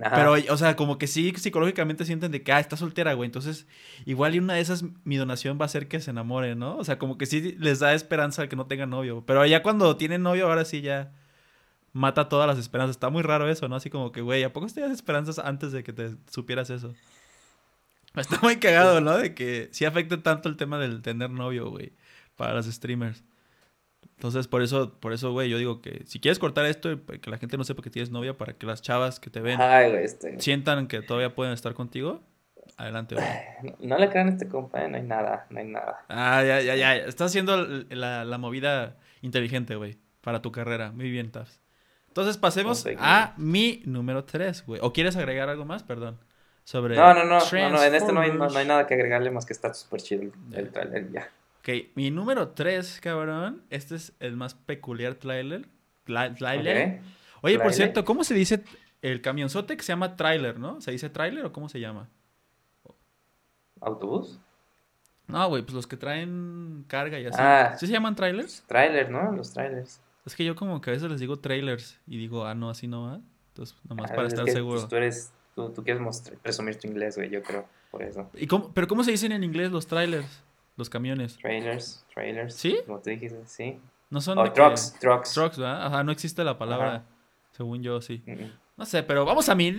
Ajá. 0.00 0.14
pero, 0.14 0.32
o 0.52 0.56
sea, 0.56 0.76
como 0.76 0.98
que 0.98 1.06
sí 1.08 1.32
psicológicamente 1.36 2.04
sienten 2.04 2.30
de 2.30 2.42
que, 2.42 2.52
ah, 2.52 2.60
está 2.60 2.76
soltera, 2.76 3.14
güey. 3.14 3.26
Entonces, 3.26 3.66
igual 4.06 4.34
y 4.34 4.38
una 4.38 4.54
de 4.54 4.60
esas, 4.60 4.84
mi 5.04 5.16
donación 5.16 5.58
va 5.60 5.64
a 5.64 5.68
ser 5.68 5.88
que 5.88 6.00
se 6.00 6.10
enamore, 6.10 6.54
¿no? 6.54 6.76
O 6.76 6.84
sea, 6.84 6.98
como 6.98 7.18
que 7.18 7.26
sí 7.26 7.56
les 7.58 7.80
da 7.80 7.92
esperanza 7.94 8.48
que 8.48 8.56
no 8.56 8.66
tengan 8.66 8.90
novio. 8.90 9.24
Pero 9.26 9.44
ya 9.46 9.62
cuando 9.62 9.96
tienen 9.96 10.22
novio, 10.22 10.46
ahora 10.46 10.64
sí 10.64 10.80
ya 10.80 11.12
mata 11.92 12.28
todas 12.28 12.46
las 12.46 12.58
esperanzas. 12.58 12.96
Está 12.96 13.10
muy 13.10 13.22
raro 13.22 13.48
eso, 13.48 13.68
¿no? 13.68 13.76
Así 13.76 13.90
como 13.90 14.12
que, 14.12 14.20
güey, 14.20 14.44
¿a 14.44 14.52
poco 14.52 14.66
tenías 14.68 14.92
esperanzas 14.92 15.38
antes 15.38 15.72
de 15.72 15.82
que 15.84 15.92
te 15.92 16.16
supieras 16.30 16.70
eso? 16.70 16.94
Está 18.14 18.40
muy 18.42 18.56
cagado, 18.58 19.00
¿no? 19.00 19.16
De 19.18 19.34
que 19.34 19.68
sí 19.72 19.84
afecta 19.84 20.22
tanto 20.22 20.48
el 20.48 20.56
tema 20.56 20.78
del 20.78 21.02
tener 21.02 21.30
novio, 21.30 21.70
güey, 21.70 21.92
para 22.36 22.54
los 22.54 22.66
streamers. 22.66 23.22
Entonces, 24.20 24.48
por 24.48 24.60
eso, 24.60 24.92
por 25.00 25.14
eso, 25.14 25.32
güey, 25.32 25.48
yo 25.48 25.56
digo 25.56 25.80
que 25.80 26.02
si 26.04 26.20
quieres 26.20 26.38
cortar 26.38 26.66
esto, 26.66 26.92
y 26.92 26.98
que 26.98 27.30
la 27.30 27.38
gente 27.38 27.56
no 27.56 27.64
sepa 27.64 27.80
que 27.82 27.88
tienes 27.88 28.10
novia, 28.10 28.36
para 28.36 28.52
que 28.52 28.66
las 28.66 28.82
chavas 28.82 29.18
que 29.18 29.30
te 29.30 29.40
ven 29.40 29.58
Ay, 29.58 29.92
güey, 29.92 30.04
este. 30.04 30.38
sientan 30.38 30.88
que 30.88 31.00
todavía 31.00 31.34
pueden 31.34 31.54
estar 31.54 31.72
contigo, 31.72 32.20
adelante, 32.76 33.14
güey. 33.14 33.26
No, 33.62 33.76
no 33.96 33.98
le 33.98 34.10
crean 34.10 34.26
a 34.26 34.30
este 34.32 34.46
compa, 34.46 34.84
eh, 34.84 34.90
no 34.90 34.98
hay 34.98 35.04
nada, 35.04 35.46
no 35.48 35.58
hay 35.58 35.68
nada. 35.68 36.04
Ah, 36.10 36.44
ya, 36.44 36.60
ya, 36.60 36.76
ya. 36.76 36.96
Estás 36.96 37.30
haciendo 37.30 37.66
la, 37.88 38.26
la 38.26 38.36
movida 38.36 38.98
inteligente, 39.22 39.76
güey, 39.76 39.96
para 40.20 40.42
tu 40.42 40.52
carrera. 40.52 40.92
Muy 40.92 41.10
bien, 41.10 41.30
Tafs. 41.30 41.58
Entonces 42.08 42.36
pasemos 42.36 42.82
Perfecto. 42.82 43.02
a 43.06 43.32
mi 43.38 43.82
número 43.86 44.24
3, 44.24 44.66
güey. 44.66 44.80
¿O 44.84 44.92
quieres 44.92 45.16
agregar 45.16 45.48
algo 45.48 45.64
más? 45.64 45.82
Perdón. 45.82 46.20
Sobre 46.64 46.94
No, 46.94 47.14
no, 47.14 47.24
no, 47.24 47.38
no, 47.38 47.70
no, 47.70 47.82
en 47.82 47.94
este 47.94 48.12
no 48.12 48.20
hay, 48.20 48.32
no, 48.32 48.44
hay 48.54 48.66
nada 48.66 48.86
que 48.86 48.92
agregarle 48.92 49.30
más 49.30 49.46
que 49.46 49.54
está 49.54 49.72
súper 49.72 50.02
chido 50.02 50.24
el, 50.24 50.32
el 50.52 50.68
trailer, 50.70 51.10
ya. 51.10 51.30
Ok, 51.78 51.86
mi 51.94 52.10
número 52.10 52.48
3, 52.48 53.00
cabrón. 53.02 53.62
Este 53.70 53.94
es 53.96 54.12
el 54.20 54.36
más 54.36 54.54
peculiar 54.54 55.14
trailer. 55.14 55.68
Tla- 56.06 56.36
Trailer. 56.36 57.00
Oye, 57.42 57.58
por 57.58 57.72
cierto, 57.72 58.04
¿cómo 58.04 58.24
se 58.24 58.34
dice 58.34 58.62
el 59.02 59.20
camionzote 59.20 59.76
que 59.76 59.82
se 59.82 59.92
llama 59.92 60.16
trailer, 60.16 60.58
no? 60.58 60.80
¿Se 60.80 60.90
dice 60.90 61.08
trailer 61.10 61.44
o 61.46 61.52
cómo 61.52 61.68
se 61.68 61.80
llama? 61.80 62.08
¿Autobús? 63.80 64.38
No, 65.26 65.48
güey, 65.48 65.62
pues 65.62 65.74
los 65.74 65.86
que 65.86 65.96
traen 65.96 66.84
carga 66.88 67.18
y 67.20 67.26
así. 67.26 67.38
Ah. 67.40 67.76
¿Sí 67.78 67.86
se 67.86 67.92
llaman 67.92 68.16
trailers? 68.16 68.64
Trailer, 68.66 69.10
¿no? 69.10 69.30
Los 69.32 69.52
trailers. 69.52 70.00
Es 70.26 70.34
que 70.34 70.44
yo 70.44 70.54
como 70.56 70.80
que 70.80 70.90
a 70.90 70.92
veces 70.92 71.10
les 71.10 71.20
digo 71.20 71.38
trailers 71.38 71.98
y 72.06 72.18
digo, 72.18 72.44
ah, 72.44 72.54
no, 72.54 72.68
así 72.68 72.88
no 72.88 73.04
va. 73.04 73.20
Entonces, 73.48 73.76
nomás 73.88 74.10
Ah, 74.10 74.14
para 74.16 74.26
es 74.26 74.32
estar 74.34 74.44
que, 74.44 74.52
seguro. 74.52 74.78
pues, 74.80 74.88
tú 74.88 74.96
eres, 74.96 75.32
tú, 75.54 75.70
tú 75.70 75.82
quieres 75.84 76.02
presumir 76.42 76.76
tu 76.78 76.88
inglés, 76.88 77.16
güey, 77.16 77.30
yo 77.30 77.42
creo, 77.42 77.66
por 77.90 78.02
eso. 78.02 78.28
¿Y 78.34 78.46
cómo, 78.46 78.72
pero 78.74 78.86
¿cómo 78.86 79.02
se 79.04 79.12
dicen 79.12 79.32
en 79.32 79.44
inglés 79.44 79.70
los 79.70 79.86
trailers? 79.86 80.42
Los 80.80 80.88
camiones. 80.90 81.36
Trailers, 81.36 82.04
trailers. 82.14 82.54
¿Sí? 82.54 82.78
Como 82.86 82.98
te 83.00 83.10
dijiste, 83.10 83.38
sí. 83.46 83.78
No 84.08 84.20
son 84.22 84.38
O 84.38 84.42
de 84.44 84.48
que- 84.48 84.54
trucks, 84.54 84.96
trucks. 84.98 85.32
Trucks, 85.34 85.58
¿verdad? 85.58 85.86
Ajá, 85.86 86.02
no 86.02 86.10
existe 86.10 86.42
la 86.42 86.56
palabra, 86.58 86.88
Ajá. 86.94 87.04
según 87.52 87.82
yo, 87.82 88.00
sí. 88.00 88.22
Mm, 88.26 88.32
mm. 88.32 88.52
No 88.78 88.86
sé, 88.86 89.02
pero 89.02 89.26
vamos 89.26 89.48
a 89.50 89.54
mi. 89.54 89.70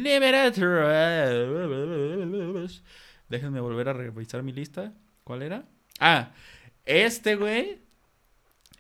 Déjenme 3.30 3.60
volver 3.62 3.90
a 3.90 3.94
revisar 3.94 4.44
mi 4.44 4.52
lista. 4.52 4.94
¿Cuál 5.24 5.42
era? 5.42 5.64
Ah, 6.00 6.32
este, 6.86 7.36
güey. 7.36 7.80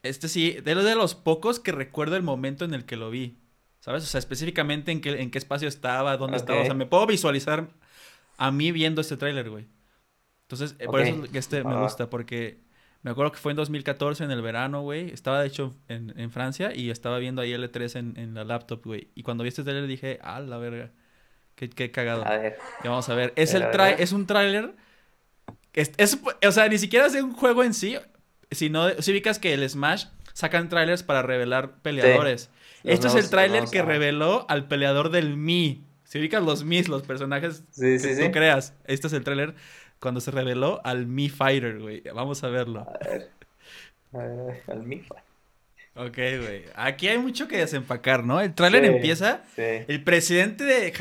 Este 0.03 0.27
sí, 0.27 0.51
de 0.63 0.75
los 0.75 0.83
de 0.83 0.95
los 0.95 1.15
pocos 1.15 1.59
que 1.59 1.71
recuerdo 1.71 2.15
el 2.17 2.23
momento 2.23 2.65
en 2.65 2.73
el 2.73 2.85
que 2.85 2.97
lo 2.97 3.09
vi. 3.09 3.37
¿Sabes? 3.79 4.03
O 4.03 4.05
sea, 4.05 4.19
específicamente 4.19 4.91
en 4.91 5.01
qué, 5.01 5.21
en 5.21 5.31
qué 5.31 5.39
espacio 5.39 5.67
estaba, 5.67 6.17
dónde 6.17 6.37
estaba. 6.37 6.61
O 6.61 6.65
sea, 6.65 6.75
me 6.75 6.85
puedo 6.85 7.07
visualizar 7.07 7.67
a 8.37 8.51
mí 8.51 8.71
viendo 8.71 9.01
este 9.01 9.17
tráiler, 9.17 9.49
güey. 9.49 9.65
Entonces, 10.51 10.75
eh, 10.79 10.85
por 10.85 11.01
eso 11.01 11.23
este 11.33 11.63
me 11.63 11.81
gusta, 11.81 12.09
porque 12.09 12.59
me 13.03 13.11
acuerdo 13.11 13.31
que 13.31 13.39
fue 13.39 13.51
en 13.51 13.55
2014, 13.55 14.23
en 14.23 14.31
el 14.31 14.41
verano, 14.41 14.81
güey. 14.81 15.11
Estaba, 15.11 15.41
de 15.41 15.47
hecho, 15.47 15.73
en, 15.87 16.13
en 16.17 16.31
Francia 16.31 16.71
y 16.75 16.91
estaba 16.91 17.17
viendo 17.17 17.41
ahí 17.41 17.51
L3 17.51 17.97
en, 17.97 18.17
en 18.17 18.33
la 18.33 18.43
laptop, 18.43 18.85
güey. 18.85 19.09
Y 19.15 19.23
cuando 19.23 19.43
vi 19.43 19.47
este 19.47 19.63
tráiler 19.63 19.87
dije, 19.87 20.19
ah, 20.21 20.39
la 20.39 20.57
verga. 20.57 20.91
Qué, 21.55 21.69
qué 21.69 21.91
cagado. 21.91 22.25
A 22.25 22.37
ver. 22.37 22.57
Y 22.83 22.87
vamos 22.87 23.09
a 23.09 23.15
ver. 23.15 23.33
Es, 23.35 23.53
el 23.53 23.63
es 23.97 24.11
un 24.11 24.27
tráiler... 24.27 24.73
Es, 25.73 25.91
es, 25.97 26.19
o 26.45 26.51
sea, 26.51 26.67
ni 26.67 26.77
siquiera 26.77 27.05
es 27.05 27.15
un 27.15 27.33
juego 27.33 27.63
en 27.63 27.73
sí, 27.73 27.97
sino... 28.51 28.89
Si 29.01 29.11
ubicas 29.11 29.39
que 29.39 29.53
el 29.53 29.67
Smash 29.67 30.05
sacan 30.33 30.69
trailers 30.69 31.01
para 31.01 31.21
revelar 31.21 31.81
peleadores. 31.81 32.49
Este 32.83 33.07
es 33.07 33.15
el 33.15 33.29
tráiler 33.29 33.65
que 33.65 33.81
reveló 33.81 34.45
al 34.49 34.67
peleador 34.67 35.11
del 35.11 35.37
Mi. 35.37 35.83
Si 36.03 36.19
ubicas 36.19 36.43
los 36.43 36.65
Mis, 36.65 36.87
los 36.87 37.03
personajes 37.03 37.63
que 37.79 38.25
tú 38.25 38.31
creas. 38.31 38.73
Este 38.85 39.07
es 39.07 39.13
el 39.13 39.23
tráiler 39.23 39.55
cuando 40.01 40.19
se 40.19 40.31
reveló 40.31 40.81
al 40.83 41.05
Mi 41.05 41.29
Fighter, 41.29 41.79
güey. 41.79 42.01
Vamos 42.13 42.43
a 42.43 42.49
verlo. 42.49 42.81
A 42.81 43.07
ver. 43.07 43.31
A 44.13 44.17
ver, 44.17 44.63
al 44.67 44.83
Mi 44.83 44.99
Fighter. 44.99 45.31
Ok, 45.93 46.15
güey. 46.15 46.63
Aquí 46.75 47.09
hay 47.09 47.17
mucho 47.17 47.49
que 47.49 47.57
desempacar, 47.57 48.23
¿no? 48.23 48.39
El 48.39 48.53
tráiler 48.53 48.85
empieza. 48.85 49.43
Sí. 49.55 49.61
El 49.87 50.03
presidente 50.03 50.63
de, 50.63 50.93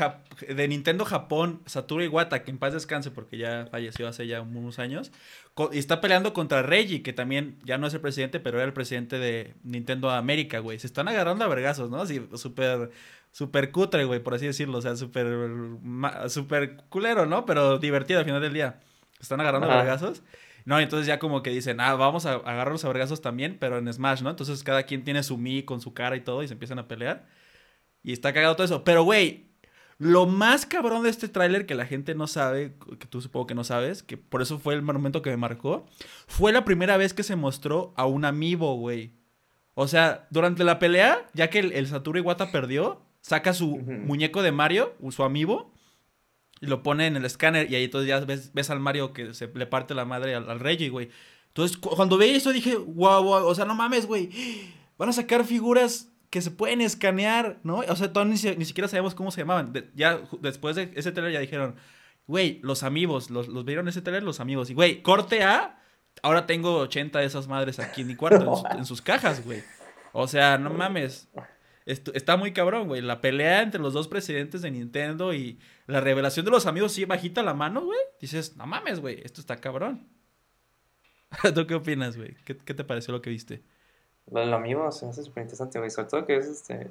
de, 0.53 0.67
Nintendo 0.67 1.05
Japón, 1.05 1.61
Satoru 1.65 2.03
Iwata, 2.03 2.43
que 2.43 2.51
en 2.51 2.57
paz 2.57 2.73
descanse 2.73 3.09
porque 3.09 3.37
ya 3.37 3.67
falleció 3.71 4.07
hace 4.07 4.27
ya 4.27 4.41
unos 4.41 4.79
años, 4.79 5.13
y 5.71 5.77
está 5.77 6.01
peleando 6.01 6.33
contra 6.33 6.61
Reggie, 6.61 7.03
que 7.03 7.13
también 7.13 7.57
ya 7.63 7.77
no 7.77 7.87
es 7.87 7.93
el 7.93 8.01
presidente, 8.01 8.41
pero 8.41 8.57
era 8.57 8.65
el 8.65 8.73
presidente 8.73 9.17
de 9.17 9.53
Nintendo 9.63 10.09
América, 10.09 10.59
güey. 10.59 10.77
Se 10.77 10.87
están 10.87 11.07
agarrando 11.07 11.45
a 11.45 11.47
vergazos, 11.47 11.89
¿no? 11.89 12.01
Así, 12.01 12.27
súper, 12.35 12.91
súper 13.31 13.71
cutre, 13.71 14.03
güey, 14.03 14.19
por 14.19 14.33
así 14.33 14.45
decirlo. 14.45 14.79
O 14.79 14.81
sea, 14.81 14.97
súper, 14.97 15.25
súper 16.27 16.75
culero, 16.89 17.25
¿no? 17.25 17.45
Pero 17.45 17.79
divertido 17.79 18.19
al 18.19 18.25
final 18.25 18.41
del 18.41 18.53
día. 18.53 18.81
Están 19.21 19.39
agarrando 19.39 19.71
a 19.71 19.77
vergazos. 19.77 20.23
No, 20.65 20.79
entonces 20.79 21.07
ya 21.07 21.19
como 21.19 21.41
que 21.41 21.49
dicen, 21.49 21.79
ah, 21.79 21.95
vamos 21.95 22.25
a 22.25 22.33
agarrarlos 22.33 22.85
a 22.85 22.87
vergazos 22.89 23.21
también, 23.21 23.57
pero 23.59 23.77
en 23.77 23.91
Smash, 23.91 24.21
¿no? 24.21 24.29
Entonces 24.29 24.63
cada 24.63 24.83
quien 24.83 25.03
tiene 25.03 25.23
su 25.23 25.37
Mi 25.37 25.63
con 25.63 25.81
su 25.81 25.93
cara 25.93 26.15
y 26.15 26.21
todo 26.21 26.43
y 26.43 26.47
se 26.47 26.53
empiezan 26.53 26.79
a 26.79 26.87
pelear. 26.87 27.27
Y 28.03 28.13
está 28.13 28.33
cagado 28.33 28.55
todo 28.55 28.65
eso. 28.65 28.83
Pero, 28.83 29.03
güey, 29.03 29.51
lo 29.97 30.25
más 30.25 30.65
cabrón 30.65 31.03
de 31.03 31.09
este 31.09 31.27
tráiler 31.27 31.65
que 31.65 31.75
la 31.75 31.85
gente 31.85 32.15
no 32.15 32.27
sabe, 32.27 32.75
que 32.99 33.07
tú 33.07 33.21
supongo 33.21 33.47
que 33.47 33.55
no 33.55 33.63
sabes, 33.63 34.01
que 34.01 34.17
por 34.17 34.41
eso 34.41 34.57
fue 34.59 34.73
el 34.73 34.81
momento 34.81 35.21
que 35.21 35.29
me 35.29 35.37
marcó, 35.37 35.85
fue 36.27 36.51
la 36.51 36.65
primera 36.65 36.97
vez 36.97 37.13
que 37.13 37.23
se 37.23 37.35
mostró 37.35 37.93
a 37.95 38.05
un 38.05 38.25
amiibo, 38.25 38.75
güey. 38.77 39.13
O 39.75 39.87
sea, 39.87 40.27
durante 40.31 40.63
la 40.63 40.79
pelea, 40.79 41.27
ya 41.33 41.49
que 41.49 41.59
el, 41.59 41.87
Satoru 41.87 42.17
Iwata 42.17 42.51
perdió, 42.51 43.01
saca 43.21 43.53
su 43.53 43.77
muñeco 43.77 44.41
de 44.41 44.51
Mario, 44.51 44.95
su 45.11 45.23
amiibo, 45.23 45.71
y 46.61 46.67
lo 46.67 46.83
pone 46.83 47.07
en 47.07 47.17
el 47.17 47.25
escáner 47.25 47.69
y 47.71 47.75
ahí 47.75 47.85
entonces 47.85 48.07
ya 48.07 48.19
ves, 48.19 48.53
ves 48.53 48.69
al 48.69 48.79
Mario 48.79 49.13
que 49.13 49.33
se 49.33 49.47
le 49.47 49.65
parte 49.65 49.95
la 49.95 50.05
madre 50.05 50.35
al, 50.35 50.49
al 50.49 50.59
Reggie, 50.59 50.89
güey. 50.89 51.09
Entonces, 51.47 51.75
cuando 51.75 52.17
veía 52.17 52.37
eso 52.37 52.53
dije, 52.53 52.75
wow, 52.75 53.23
wow, 53.23 53.45
o 53.45 53.55
sea, 53.55 53.65
no 53.65 53.75
mames, 53.75 54.05
güey. 54.05 54.29
Van 54.97 55.09
a 55.09 55.13
sacar 55.13 55.43
figuras 55.43 56.09
que 56.29 56.41
se 56.41 56.51
pueden 56.51 56.79
escanear, 56.79 57.59
¿no? 57.63 57.79
O 57.79 57.95
sea, 57.95 58.09
ni, 58.23 58.35
ni, 58.35 58.65
siquiera 58.65 58.87
sabemos 58.87 59.15
cómo 59.15 59.31
se 59.31 59.41
llamaban. 59.41 59.73
ya 59.95 60.21
después 60.39 60.77
de 60.77 60.93
ese 60.95 61.11
trailer 61.11 61.33
ya 61.33 61.39
dijeron, 61.41 61.75
güey, 62.27 62.59
los 62.63 62.83
amigos, 62.83 63.31
los, 63.31 63.49
los 63.49 63.65
vieron 63.65 63.89
ese 63.89 64.01
trailer, 64.01 64.23
los 64.23 64.39
amigos. 64.39 64.69
Y, 64.69 64.73
güey, 64.73 65.01
corte 65.01 65.43
A, 65.43 65.81
ahora 66.21 66.45
tengo 66.45 66.77
80 66.77 67.19
de 67.19 67.25
esas 67.25 67.47
madres 67.47 67.79
aquí 67.79 68.01
en 68.01 68.07
mi 68.07 68.15
cuarto, 68.15 68.63
en 68.77 68.85
sus 68.85 69.01
cajas, 69.01 69.43
güey. 69.43 69.61
O 70.13 70.27
sea, 70.27 70.57
no 70.57 70.69
mames 70.69 71.27
está 71.85 72.37
muy 72.37 72.53
cabrón, 72.53 72.87
güey. 72.87 73.01
La 73.01 73.21
pelea 73.21 73.61
entre 73.61 73.81
los 73.81 73.93
dos 73.93 74.07
presidentes 74.07 74.61
de 74.61 74.71
Nintendo 74.71 75.33
y 75.33 75.59
la 75.87 76.01
revelación 76.01 76.45
de 76.45 76.51
los 76.51 76.65
amigos, 76.65 76.93
sí, 76.93 77.05
bajita 77.05 77.43
la 77.43 77.53
mano, 77.53 77.85
güey. 77.85 77.99
Dices, 78.19 78.55
no 78.55 78.67
mames, 78.67 78.99
güey, 78.99 79.21
esto 79.23 79.41
está 79.41 79.57
cabrón. 79.57 80.07
¿Tú 81.55 81.65
qué 81.65 81.75
opinas, 81.75 82.17
güey? 82.17 82.35
¿Qué, 82.45 82.53
te 82.53 82.83
pareció 82.83 83.13
lo 83.13 83.21
que 83.21 83.29
viste? 83.29 83.63
Lo, 84.29 84.45
lo 84.45 84.59
mismo 84.59 84.91
se 84.91 85.05
me 85.05 85.11
hace 85.11 85.23
súper 85.23 85.43
interesante, 85.43 85.79
güey. 85.79 85.89
Sobre 85.89 86.09
todo 86.09 86.25
que 86.25 86.37
es 86.37 86.47
este. 86.47 86.89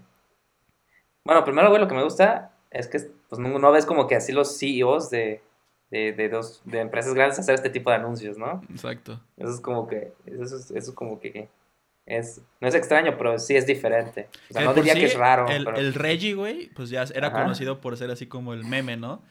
Bueno, 1.25 1.45
primero, 1.45 1.69
güey, 1.69 1.81
lo 1.81 1.89
que 1.89 1.95
me 1.95 2.03
gusta 2.03 2.53
es 2.71 2.89
que 2.89 2.99
pues, 3.29 3.39
no, 3.39 3.73
ves 3.73 3.87
como 3.87 4.07
que 4.07 4.17
así 4.17 4.33
los 4.33 4.59
CEOs 4.59 5.11
de, 5.11 5.43
de, 5.91 6.13
de, 6.13 6.29
dos, 6.29 6.63
de 6.65 6.81
empresas 6.81 7.15
grandes 7.15 7.39
hacer 7.39 7.55
este 7.55 7.71
tipo 7.71 7.91
de 7.91 7.97
anuncios, 7.97 8.39
¿no? 8.39 8.63
Exacto. 8.71 9.21
Eso 9.37 9.51
es 9.51 9.61
como 9.61 9.87
que. 9.87 10.13
Eso 10.27 10.57
es, 10.57 10.71
eso 10.71 10.91
es 10.91 10.93
como 10.93 11.21
que 11.21 11.49
es, 12.11 12.41
no 12.61 12.67
es 12.69 12.75
extraño, 12.75 13.17
pero 13.17 13.39
sí 13.39 13.57
es 13.57 13.67
diferente. 13.67 14.29
O 14.51 14.53
sea, 14.53 14.65
no 14.65 14.75
diría 14.75 14.95
que 14.95 15.05
es 15.05 15.15
raro. 15.15 15.49
El, 15.49 15.95
Reggie, 15.95 16.35
güey, 16.35 16.69
pues 16.71 16.91
ya 16.91 17.05
era 17.15 17.33
conocido 17.33 17.81
por 17.81 17.97
ser 17.97 18.11
así 18.11 18.27
como 18.27 18.53
el 18.53 18.65
meme, 18.65 18.97
¿no? 18.97 19.23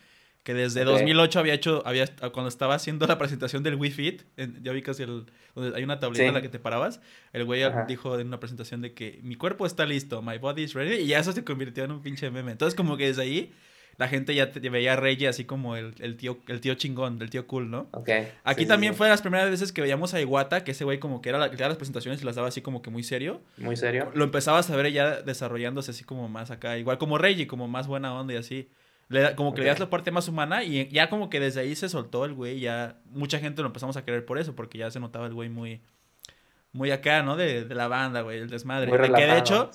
Que 0.43 0.53
desde 0.53 0.85
2008 0.85 1.39
había 1.39 1.53
hecho, 1.53 1.83
había, 1.85 2.07
cuando 2.31 2.47
estaba 2.47 2.75
haciendo 2.75 3.05
la 3.05 3.17
presentación 3.17 3.61
del 3.63 3.75
Wii 3.75 3.91
Fit, 3.91 4.21
ya 4.61 4.71
vi 4.71 4.81
casi 4.81 5.03
el, 5.03 5.25
donde 5.53 5.77
hay 5.77 5.83
una 5.83 5.99
tableta 5.99 6.23
en 6.25 6.33
la 6.33 6.41
que 6.41 6.47
te 6.47 6.59
parabas, 6.59 7.01
el 7.33 7.43
güey 7.43 7.61
dijo 7.87 8.17
en 8.17 8.27
una 8.27 8.39
presentación 8.39 8.81
de 8.81 8.93
que 8.93 9.19
mi 9.21 9.35
cuerpo 9.35 9.65
está 9.65 9.85
listo, 9.85 10.21
my 10.21 10.37
body 10.37 10.63
is 10.63 10.73
ready, 10.73 10.95
y 10.95 11.07
ya 11.07 11.19
eso 11.19 11.33
se 11.33 11.43
convirtió 11.43 11.83
en 11.83 11.91
un 11.91 12.01
pinche 12.01 12.31
meme. 12.31 12.51
Entonces 12.53 12.75
como 12.75 12.95
que 12.95 13.07
desde 13.07 13.23
ahí 13.23 13.53
la 13.99 14.07
gente 14.07 14.33
ya 14.33 14.49
te, 14.49 14.61
veía 14.69 14.93
a 14.93 14.95
Reggie 14.95 15.27
así 15.27 15.43
como 15.43 15.75
el, 15.75 16.15
tío, 16.15 16.39
el 16.47 16.61
tío 16.61 16.73
chingón, 16.75 17.21
el 17.21 17.29
tío 17.29 17.45
cool, 17.47 17.69
¿no? 17.69 17.89
Ok. 17.91 18.09
Aquí 18.45 18.65
también 18.65 18.95
fue 18.95 19.09
las 19.09 19.21
primeras 19.21 19.49
veces 19.49 19.73
que 19.73 19.81
veíamos 19.81 20.13
a 20.13 20.21
Iwata, 20.21 20.63
que 20.63 20.71
ese 20.71 20.85
güey 20.85 20.99
como 20.99 21.21
que 21.21 21.27
era, 21.27 21.37
la, 21.37 21.47
las 21.49 21.75
presentaciones 21.75 22.21
y 22.21 22.25
las 22.25 22.35
daba 22.35 22.47
así 22.47 22.61
como 22.61 22.81
que 22.81 22.89
muy 22.89 23.03
serio. 23.03 23.41
Muy 23.57 23.75
serio. 23.75 24.09
Lo 24.15 24.23
empezabas 24.23 24.69
a 24.69 24.75
ver 24.77 24.89
ya 24.93 25.21
desarrollándose 25.21 25.91
así 25.91 26.05
como 26.05 26.29
más 26.29 26.49
acá, 26.49 26.77
igual 26.77 26.97
como 26.97 27.17
Reggie, 27.17 27.45
como 27.45 27.67
más 27.67 27.87
buena 27.87 28.13
onda 28.13 28.33
y 28.35 28.37
así. 28.37 28.69
Le, 29.09 29.35
como 29.35 29.53
que 29.53 29.63
le 29.63 29.67
das 29.67 29.79
la 29.79 29.89
parte 29.89 30.11
más 30.11 30.29
humana 30.29 30.63
y 30.63 30.87
ya 30.87 31.09
como 31.09 31.29
que 31.29 31.41
desde 31.41 31.59
ahí 31.59 31.75
se 31.75 31.89
soltó 31.89 32.23
el 32.23 32.33
güey, 32.33 32.61
ya 32.61 33.01
mucha 33.11 33.39
gente 33.39 33.61
lo 33.61 33.67
empezamos 33.67 33.97
a 33.97 34.05
querer 34.05 34.23
por 34.23 34.39
eso, 34.39 34.55
porque 34.55 34.77
ya 34.77 34.89
se 34.91 35.01
notaba 35.01 35.27
el 35.27 35.33
güey 35.33 35.49
muy, 35.49 35.81
muy 36.71 36.91
acá, 36.91 37.21
¿no? 37.21 37.35
De, 37.35 37.65
la 37.65 37.89
banda, 37.89 38.21
güey, 38.21 38.37
el 38.39 38.49
desmadre. 38.49 38.87
Muy 38.87 39.11
que 39.11 39.25
de 39.25 39.37
hecho, 39.37 39.71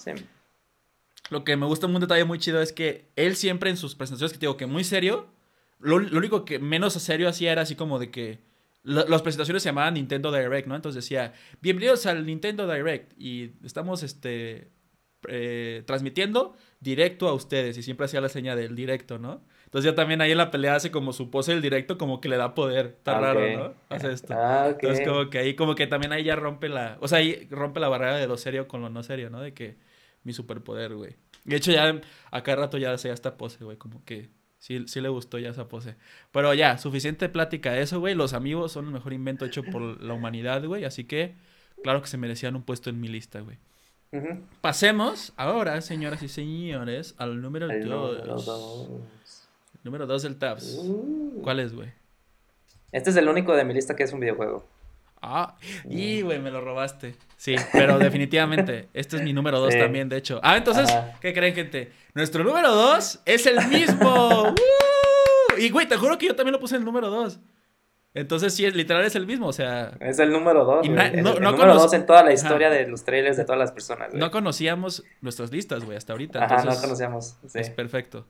lo 1.31 1.45
que 1.45 1.57
me 1.57 1.67
gusta 1.67 1.87
un 1.87 2.01
detalle 2.01 2.25
muy 2.25 2.39
chido 2.39 2.61
es 2.61 2.73
que 2.73 3.09
él 3.17 3.37
siempre 3.37 3.71
en 3.71 3.77
sus 3.77 3.95
presentaciones, 3.95 4.33
que 4.33 4.39
te 4.39 4.47
digo 4.47 4.57
que 4.57 4.67
muy 4.67 4.85
serio, 4.85 5.27
lo, 5.79 5.97
único 5.97 6.45
que 6.45 6.59
menos 6.59 6.95
serio 6.95 7.29
hacía 7.29 7.53
era 7.53 7.63
así 7.63 7.77
como 7.77 7.99
de 7.99 8.11
que 8.11 8.39
las 8.83 9.23
presentaciones 9.23 9.63
se 9.63 9.71
llamaban 9.71 9.95
Nintendo 9.95 10.31
Direct, 10.31 10.69
¿no? 10.69 10.77
Entonces 10.77 11.03
decía, 11.03 11.33
bienvenidos 11.63 12.05
al 12.05 12.27
Nintendo 12.27 12.71
Direct 12.71 13.19
y 13.19 13.53
estamos 13.65 14.03
este, 14.03 14.69
eh, 15.27 15.83
transmitiendo 15.87 16.55
directo 16.81 17.29
a 17.29 17.33
ustedes 17.33 17.79
y 17.79 17.83
siempre 17.83 18.05
hacía 18.05 18.21
la 18.21 18.29
seña 18.29 18.55
del 18.57 18.77
directo, 18.77 19.19
¿no? 19.19 19.43
Entonces 19.65 19.91
ya 19.91 19.95
también 19.95 20.21
ahí 20.21 20.33
en 20.33 20.39
la 20.39 20.51
pelea 20.51 20.77
hace 20.77 20.91
como 20.91 21.15
su 21.15 21.31
pose 21.31 21.53
del 21.53 21.63
directo 21.63 21.97
como 21.97 22.21
que 22.21 22.29
le 22.29 22.37
da 22.37 22.55
poder, 22.55 22.97
está 22.99 23.19
raro, 23.19 23.41
¿no? 23.57 23.75
Hace 23.89 24.13
esto. 24.13 24.35
Ah, 24.37 24.69
Entonces 24.71 25.07
como 25.09 25.31
que 25.31 25.39
ahí 25.39 25.55
como 25.55 25.75
que 25.75 25.87
también 25.87 26.13
ahí 26.13 26.25
ya 26.25 26.37
rompe 26.37 26.69
la, 26.69 26.99
o 27.01 27.09
sea, 27.09 27.19
ahí 27.19 27.49
rompe 27.51 27.81
la 27.81 27.89
barrera 27.89 28.17
de 28.17 28.27
lo 28.27 28.37
serio 28.37 28.69
con 28.69 28.83
lo 28.83 28.91
no 28.91 29.03
serio, 29.03 29.31
¿no? 29.31 29.41
De 29.41 29.55
que 29.55 29.77
mi 30.25 30.33
superpoder, 30.33 30.95
güey. 30.95 31.17
De 31.45 31.57
hecho, 31.57 31.71
ya 31.73 32.01
a 32.31 32.43
cada 32.43 32.57
rato 32.57 32.79
ya 32.79 32.93
hacía 32.93 33.13
esta 33.13 33.37
pose, 33.37 33.63
güey, 33.65 33.77
como 33.77 34.05
que 34.05 34.31
sí, 34.59 34.85
sí 34.87 35.01
le 35.01 35.09
gustó 35.09 35.39
ya 35.39 35.51
esa 35.51 35.69
pose. 35.69 35.97
Pero 36.33 36.53
ya, 36.55 36.79
suficiente 36.79 37.29
plática 37.29 37.73
de 37.73 37.83
eso, 37.83 38.01
güey. 38.01 38.15
Los 38.15 38.33
amigos 38.33 38.73
son 38.73 38.87
el 38.87 38.93
mejor 38.93 39.13
invento 39.13 39.45
hecho 39.45 39.63
por 39.63 40.03
la 40.03 40.15
humanidad, 40.15 40.65
güey. 40.65 40.85
Así 40.85 41.05
que, 41.05 41.37
claro 41.83 42.01
que 42.03 42.09
se 42.09 42.17
merecían 42.17 42.57
un 42.57 42.63
puesto 42.63 42.91
en 42.91 43.01
mi 43.01 43.09
lista, 43.09 43.41
güey. 43.41 43.59
Pasemos 44.61 45.33
ahora, 45.37 45.81
señoras 45.81 46.23
y 46.23 46.29
señores, 46.29 47.15
al 47.19 47.43
número 47.43 47.67
2. 47.69 48.91
Número 49.83 50.07
2 50.07 50.23
del 50.23 50.39
Tabs. 50.39 50.79
Uh. 50.79 51.41
¿Cuál 51.43 51.61
es, 51.61 51.75
güey? 51.75 51.93
Este 52.93 53.11
es 53.11 53.17
el 53.17 53.29
único 53.29 53.55
de 53.57 53.65
mi 53.65 53.75
lista 53.75 53.97
que 53.97 54.05
es 54.05 54.13
un 54.13 54.21
videojuego. 54.21 54.65
Ah, 55.27 55.57
y 55.89 56.21
güey, 56.21 56.39
me 56.39 56.51
lo 56.51 56.61
robaste. 56.61 57.17
Sí, 57.39 57.57
pero 57.73 57.99
definitivamente, 57.99 58.89
este 58.93 59.17
es 59.17 59.23
mi 59.23 59.33
número 59.33 59.59
dos 59.59 59.75
también, 59.75 60.09
de 60.09 60.19
hecho. 60.19 60.39
Ah, 60.43 60.59
entonces, 60.59 60.95
¿qué 61.21 61.33
creen, 61.33 61.55
gente? 61.55 61.93
Nuestro 62.15 62.45
número 62.45 62.71
dos 62.75 63.21
es 63.25 63.47
el 63.47 63.67
mismo. 63.69 64.55
Y 65.57 65.71
güey, 65.71 65.87
te 65.87 65.97
juro 65.97 66.19
que 66.19 66.27
yo 66.27 66.35
también 66.35 66.53
lo 66.53 66.59
puse 66.59 66.75
en 66.75 66.81
el 66.81 66.85
número 66.85 67.11
dos. 67.11 67.39
Entonces, 68.13 68.55
sí, 68.55 68.69
literal 68.73 69.05
es 69.05 69.15
el 69.15 69.25
mismo, 69.25 69.47
o 69.47 69.53
sea. 69.53 69.97
Es 70.01 70.19
el 70.19 70.33
número 70.33 70.65
dos. 70.65 70.89
no, 70.89 71.01
el, 71.01 71.23
número 71.23 71.75
dos 71.75 71.93
en 71.93 72.07
toda 72.07 72.25
la 72.25 72.33
historia 72.33 72.71
de 72.71 72.89
los 72.89 73.05
trailers 73.05 73.37
de 73.37 73.45
todas 73.45 73.61
las 73.61 73.71
personas. 73.71 74.13
No 74.13 74.33
conocíamos 74.33 75.05
nuestras 75.21 75.53
listas, 75.53 75.85
güey, 75.85 75.97
hasta 75.97 76.13
ahorita. 76.13 76.45
Ajá, 76.45 76.65
no 76.65 76.75
conocíamos. 76.81 77.37
Es 77.55 77.71
perfecto. 77.71 78.27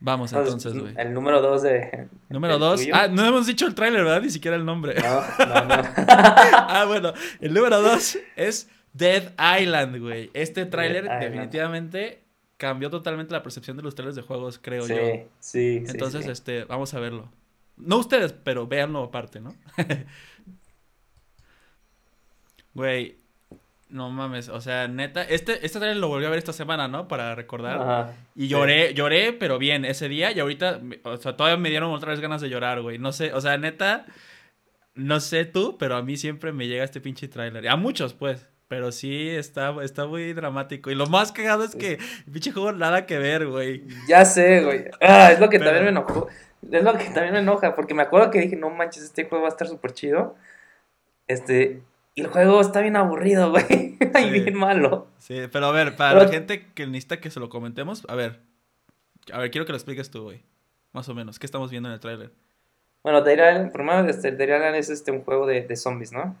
Vamos 0.00 0.32
entonces, 0.32 0.72
güey. 0.72 0.94
El 0.96 1.12
número 1.12 1.42
2 1.42 1.62
de. 1.62 2.08
Número 2.30 2.58
2. 2.58 2.88
Ah, 2.92 3.08
no 3.08 3.24
hemos 3.24 3.46
dicho 3.46 3.66
el 3.66 3.74
tráiler, 3.74 4.02
¿verdad? 4.02 4.22
Ni 4.22 4.30
siquiera 4.30 4.56
el 4.56 4.64
nombre. 4.64 4.94
No, 4.94 5.20
no, 5.46 5.64
no. 5.66 5.74
ah, 6.06 6.84
bueno. 6.88 7.12
El 7.40 7.52
número 7.52 7.82
2 7.82 8.18
es 8.36 8.70
Dead 8.94 9.32
Island, 9.60 9.98
güey. 10.00 10.30
Este 10.32 10.64
tráiler 10.64 11.04
definitivamente 11.20 12.24
cambió 12.56 12.88
totalmente 12.90 13.32
la 13.32 13.42
percepción 13.42 13.76
de 13.76 13.82
los 13.82 13.94
trailers 13.94 14.16
de 14.16 14.22
juegos, 14.22 14.58
creo 14.58 14.86
yo. 14.86 15.28
Sí, 15.38 15.82
Entonces, 15.86 16.26
este, 16.26 16.64
vamos 16.64 16.94
a 16.94 17.00
verlo. 17.00 17.30
No 17.76 17.98
ustedes, 17.98 18.32
pero 18.32 18.66
véanlo 18.66 19.02
aparte, 19.02 19.40
¿no? 19.40 19.54
Güey, 22.72 23.19
no 23.90 24.10
mames, 24.10 24.48
o 24.48 24.60
sea, 24.60 24.88
neta, 24.88 25.22
este, 25.22 25.64
este 25.66 25.78
trailer 25.78 25.96
lo 25.98 26.08
volví 26.08 26.24
a 26.24 26.30
ver 26.30 26.38
esta 26.38 26.52
semana, 26.52 26.88
¿no? 26.88 27.08
Para 27.08 27.34
recordar. 27.34 27.76
Ajá. 27.80 28.12
Y 28.34 28.48
lloré, 28.48 28.94
lloré, 28.94 29.32
pero 29.32 29.58
bien, 29.58 29.84
ese 29.84 30.08
día 30.08 30.32
y 30.32 30.40
ahorita, 30.40 30.80
o 31.04 31.16
sea, 31.16 31.36
todavía 31.36 31.56
me 31.56 31.70
dieron 31.70 31.92
otra 31.92 32.10
vez 32.10 32.20
ganas 32.20 32.40
de 32.40 32.48
llorar, 32.48 32.80
güey. 32.82 32.98
No 32.98 33.12
sé, 33.12 33.32
o 33.32 33.40
sea, 33.40 33.58
neta, 33.58 34.06
no 34.94 35.20
sé 35.20 35.44
tú, 35.44 35.76
pero 35.78 35.96
a 35.96 36.02
mí 36.02 36.16
siempre 36.16 36.52
me 36.52 36.66
llega 36.68 36.84
este 36.84 37.00
pinche 37.00 37.28
tráiler. 37.28 37.68
A 37.68 37.76
muchos, 37.76 38.14
pues. 38.14 38.46
Pero 38.68 38.92
sí, 38.92 39.28
está, 39.28 39.74
está 39.82 40.06
muy 40.06 40.32
dramático. 40.32 40.92
Y 40.92 40.94
lo 40.94 41.06
más 41.06 41.32
cagado 41.32 41.64
es 41.64 41.74
que 41.74 41.94
el 41.94 42.32
pinche 42.32 42.52
juego 42.52 42.70
nada 42.70 43.04
que 43.04 43.18
ver, 43.18 43.48
güey. 43.48 43.82
Ya 44.06 44.24
sé, 44.24 44.62
güey. 44.62 44.84
Ah, 45.00 45.32
es 45.32 45.40
lo 45.40 45.48
que 45.48 45.58
Pero- 45.58 45.70
también 45.72 45.84
me 45.86 45.90
enojó. 45.90 46.28
Es 46.70 46.84
lo 46.84 46.92
que 46.96 47.04
también 47.06 47.32
me 47.32 47.40
enoja, 47.40 47.74
porque 47.74 47.94
me 47.94 48.02
acuerdo 48.02 48.30
que 48.30 48.38
dije, 48.38 48.54
no 48.54 48.70
manches, 48.70 49.02
este 49.02 49.24
juego 49.24 49.42
va 49.42 49.48
a 49.48 49.52
estar 49.52 49.66
súper 49.66 49.92
chido. 49.92 50.36
Este, 51.26 51.82
y 52.14 52.22
el 52.22 52.26
juego 52.28 52.60
está 52.60 52.80
bien 52.80 52.96
aburrido, 52.96 53.50
güey. 53.50 53.96
y 54.00 54.18
Sí. 54.22 54.30
bien 54.30 54.54
malo. 54.56 55.06
Sí, 55.18 55.42
pero 55.52 55.66
a 55.66 55.72
ver, 55.72 55.96
para 55.96 56.14
Pero- 56.14 56.24
la 56.26 56.32
gente 56.32 56.66
que 56.74 56.86
necesita 56.86 57.20
que 57.20 57.30
se 57.30 57.40
lo 57.40 57.48
comentemos, 57.48 58.04
a 58.08 58.14
ver. 58.14 58.40
A 59.32 59.38
ver, 59.38 59.50
quiero 59.50 59.64
que 59.66 59.72
lo 59.72 59.76
expliques 59.76 60.10
tú, 60.10 60.24
güey. 60.24 60.42
Más 60.92 61.08
o 61.08 61.14
menos. 61.14 61.38
¿Qué 61.38 61.46
estamos 61.46 61.70
viendo 61.70 61.88
en 61.88 61.92
el 61.94 62.00
tráiler? 62.00 62.32
Bueno, 63.02 63.22
Dead 63.22 63.34
Island, 63.34 63.72
primero, 63.72 64.08
este, 64.08 64.32
Dead 64.32 64.56
Island 64.56 64.74
es 64.76 64.90
este, 64.90 65.10
un 65.12 65.22
juego 65.22 65.46
de, 65.46 65.62
de 65.62 65.76
zombies, 65.76 66.12
¿no? 66.12 66.36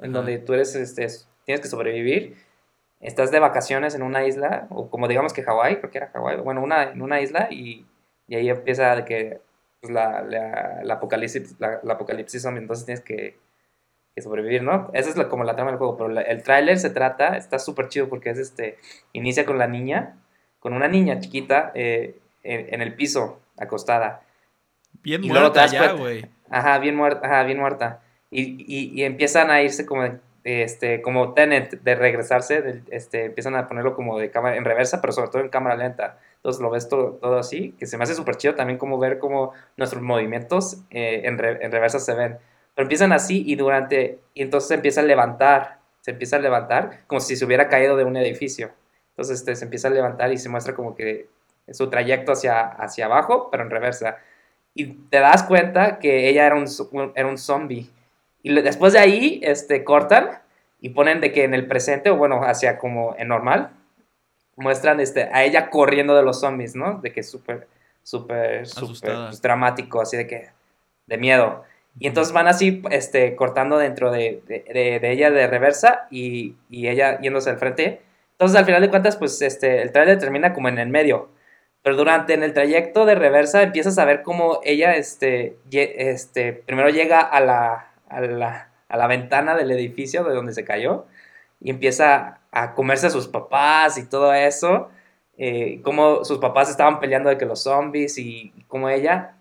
En 0.00 0.10
Ajá. 0.10 0.18
donde 0.18 0.38
tú 0.38 0.54
eres, 0.54 0.74
este, 0.74 1.06
tienes 1.44 1.60
que 1.60 1.68
sobrevivir. 1.68 2.36
Estás 3.00 3.30
de 3.30 3.38
vacaciones 3.38 3.94
en 3.94 4.02
una 4.02 4.26
isla, 4.26 4.66
o 4.70 4.90
como 4.90 5.06
digamos 5.08 5.32
que 5.32 5.42
Hawái, 5.42 5.76
creo 5.76 5.90
que 5.90 5.98
era 5.98 6.08
Hawái, 6.12 6.36
bueno, 6.38 6.62
una, 6.62 6.84
en 6.90 7.00
una 7.02 7.20
isla, 7.20 7.48
y, 7.50 7.86
y 8.28 8.34
ahí 8.36 8.48
empieza 8.48 8.94
de 8.96 9.04
que 9.04 9.40
pues, 9.80 9.92
la, 9.92 10.22
la, 10.22 10.80
la 10.82 10.94
apocalipsis, 10.94 11.54
la, 11.58 11.80
la 11.82 11.94
apocalipsis 11.94 12.42
zombie, 12.42 12.60
entonces 12.60 12.84
tienes 12.86 13.02
que, 13.04 13.38
que 14.14 14.22
sobrevivir, 14.22 14.62
¿no? 14.62 14.90
Esa 14.92 15.10
es 15.10 15.16
la, 15.16 15.28
como 15.28 15.44
la 15.44 15.54
trama 15.54 15.70
del 15.70 15.78
juego, 15.78 15.96
pero 15.96 16.08
la- 16.08 16.22
el 16.22 16.42
tráiler 16.42 16.78
se 16.78 16.90
trata, 16.90 17.36
está 17.36 17.58
súper 17.58 17.88
chido 17.88 18.08
porque 18.08 18.30
es 18.30 18.38
este, 18.38 18.76
inicia 19.12 19.44
con 19.46 19.58
la 19.58 19.66
niña, 19.66 20.16
con 20.58 20.72
una 20.72 20.88
niña 20.88 21.20
chiquita 21.20 21.72
eh, 21.74 22.18
en, 22.42 22.74
en 22.74 22.82
el 22.82 22.94
piso, 22.94 23.40
acostada. 23.58 24.22
Bien 25.02 25.24
Y 25.24 25.28
muerta 25.28 25.66
ya, 25.66 25.92
güey. 25.92 26.26
Ajá, 26.50 26.78
bien 26.78 26.96
muerta, 26.96 27.26
ajá, 27.26 27.44
bien 27.44 27.58
muerta. 27.58 28.00
Y, 28.30 28.64
y, 28.66 28.92
y 29.00 29.04
empiezan 29.04 29.50
a 29.50 29.62
irse 29.62 29.86
como, 29.86 30.04
este, 30.44 31.00
como 31.02 31.32
Tenet, 31.32 31.80
de 31.82 31.94
regresarse, 31.94 32.82
este, 32.90 33.26
empiezan 33.26 33.54
a 33.54 33.68
ponerlo 33.68 33.94
como 33.94 34.18
de 34.18 34.30
cámara 34.30 34.56
en 34.56 34.64
reversa, 34.64 35.00
pero 35.00 35.12
sobre 35.12 35.30
todo 35.30 35.42
en 35.42 35.48
cámara 35.48 35.76
lenta. 35.76 36.18
Entonces 36.36 36.60
lo 36.60 36.70
ves 36.70 36.88
todo, 36.88 37.12
todo 37.20 37.38
así, 37.38 37.72
que 37.78 37.86
se 37.86 37.96
me 37.96 38.04
hace 38.04 38.14
súper 38.14 38.36
chido 38.36 38.54
también 38.54 38.78
como 38.78 38.98
ver 38.98 39.18
cómo 39.18 39.52
nuestros 39.76 40.02
movimientos 40.02 40.78
eh, 40.90 41.22
en, 41.24 41.38
re- 41.38 41.64
en 41.64 41.70
reversa 41.72 41.98
se 42.00 42.14
ven. 42.14 42.38
Pero 42.80 42.86
empiezan 42.86 43.12
así 43.12 43.44
y 43.46 43.56
durante, 43.56 44.20
y 44.32 44.40
entonces 44.40 44.68
se 44.68 44.74
empieza 44.74 45.02
a 45.02 45.04
levantar, 45.04 45.80
se 46.00 46.12
empieza 46.12 46.36
a 46.36 46.38
levantar 46.38 47.00
como 47.06 47.20
si 47.20 47.36
se 47.36 47.44
hubiera 47.44 47.68
caído 47.68 47.94
de 47.94 48.04
un 48.04 48.16
edificio. 48.16 48.70
Entonces 49.10 49.40
este, 49.40 49.54
se 49.54 49.64
empieza 49.66 49.88
a 49.88 49.90
levantar 49.90 50.32
y 50.32 50.38
se 50.38 50.48
muestra 50.48 50.74
como 50.74 50.94
que 50.94 51.28
su 51.70 51.90
trayecto 51.90 52.32
hacia, 52.32 52.60
hacia 52.60 53.04
abajo, 53.04 53.50
pero 53.50 53.64
en 53.64 53.70
reversa 53.70 54.16
y 54.74 54.86
te 55.10 55.18
das 55.18 55.42
cuenta 55.42 55.98
que 55.98 56.30
ella 56.30 56.46
era 56.46 56.56
un, 56.56 56.66
era 57.14 57.28
un 57.28 57.36
zombie. 57.36 57.90
Y 58.42 58.54
después 58.62 58.94
de 58.94 59.00
ahí, 59.00 59.40
este, 59.42 59.84
cortan 59.84 60.40
y 60.80 60.88
ponen 60.88 61.20
de 61.20 61.32
que 61.32 61.44
en 61.44 61.52
el 61.52 61.66
presente, 61.66 62.08
o 62.08 62.16
bueno, 62.16 62.40
hacia 62.44 62.78
como 62.78 63.14
en 63.18 63.28
normal, 63.28 63.72
muestran 64.56 65.00
este, 65.00 65.24
a 65.24 65.44
ella 65.44 65.68
corriendo 65.68 66.16
de 66.16 66.22
los 66.22 66.40
zombies, 66.40 66.74
¿no? 66.74 66.98
De 67.02 67.12
que 67.12 67.20
es 67.20 67.30
súper, 67.30 67.68
súper, 68.02 68.66
súper 68.66 69.16
dramático, 69.42 70.00
así 70.00 70.16
de 70.16 70.26
que, 70.26 70.48
de 71.06 71.18
miedo. 71.18 71.64
Y 71.98 72.06
entonces 72.06 72.32
van 72.32 72.48
así, 72.48 72.82
este, 72.90 73.36
cortando 73.36 73.76
dentro 73.78 74.10
de, 74.10 74.42
de, 74.46 75.00
ella 75.12 75.30
de 75.30 75.46
reversa 75.46 76.06
y, 76.10 76.56
y 76.70 76.88
ella 76.88 77.20
yéndose 77.20 77.50
al 77.50 77.58
frente. 77.58 78.00
Entonces, 78.32 78.56
al 78.58 78.64
final 78.64 78.80
de 78.80 78.88
cuentas, 78.90 79.16
pues, 79.16 79.40
este, 79.42 79.82
el 79.82 79.92
trailer 79.92 80.18
termina 80.18 80.54
como 80.54 80.68
en 80.68 80.78
el 80.78 80.88
medio. 80.88 81.28
Pero 81.82 81.96
durante 81.96 82.34
en 82.34 82.42
el 82.42 82.52
trayecto 82.54 83.06
de 83.06 83.14
reversa 83.14 83.62
empiezas 83.62 83.98
a 83.98 84.04
ver 84.04 84.22
cómo 84.22 84.60
ella, 84.64 84.96
este, 84.96 85.56
este, 85.72 86.52
primero 86.52 86.88
llega 86.90 87.20
a 87.20 87.40
la, 87.40 87.92
a 88.08 88.20
la, 88.20 88.70
a 88.88 88.96
la 88.96 89.06
ventana 89.06 89.54
del 89.56 89.70
edificio 89.70 90.24
de 90.24 90.34
donde 90.34 90.52
se 90.52 90.64
cayó 90.64 91.06
y 91.60 91.70
empieza 91.70 92.40
a 92.52 92.74
comerse 92.74 93.06
a 93.06 93.10
sus 93.10 93.28
papás 93.28 93.96
y 93.98 94.08
todo 94.08 94.32
eso. 94.34 94.90
eh, 95.38 95.80
cómo 95.82 96.24
sus 96.24 96.38
papás 96.38 96.68
estaban 96.70 97.00
peleando 97.00 97.30
de 97.30 97.38
que 97.38 97.46
los 97.46 97.62
zombies 97.62 98.18
y 98.18 98.52
cómo 98.68 98.88
ella. 98.90 99.36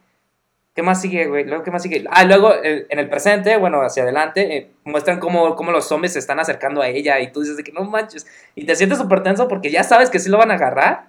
¿Qué 0.80 0.84
más 0.84 1.02
sigue, 1.02 1.28
güey? 1.28 1.44
Luego, 1.44 1.62
¿qué 1.62 1.72
más 1.72 1.84
sigue? 1.84 2.06
Ah, 2.10 2.24
luego 2.24 2.54
eh, 2.64 2.88
en 2.90 3.00
el 3.00 3.10
presente, 3.10 3.58
bueno, 3.58 3.82
hacia 3.82 4.04
adelante, 4.04 4.56
eh, 4.56 4.72
muestran 4.86 5.20
cómo, 5.20 5.58
cómo 5.58 5.74
los 5.74 5.86
zombies 5.90 6.14
se 6.14 6.20
están 6.20 6.40
acercando 6.40 6.82
a 6.82 6.88
ella 6.88 7.20
y 7.20 7.34
tú 7.34 7.42
dices 7.42 7.58
de 7.58 7.66
que 7.66 7.74
no 7.74 7.84
manches. 7.84 8.26
Y 8.56 8.64
te 8.66 8.78
sientes 8.78 8.98
súper 8.98 9.22
tenso 9.22 9.50
porque 9.50 9.72
ya 9.72 9.84
sabes 9.84 10.10
que 10.10 10.20
sí 10.20 10.30
lo 10.30 10.38
van 10.38 10.52
a 10.52 10.54
agarrar, 10.54 11.08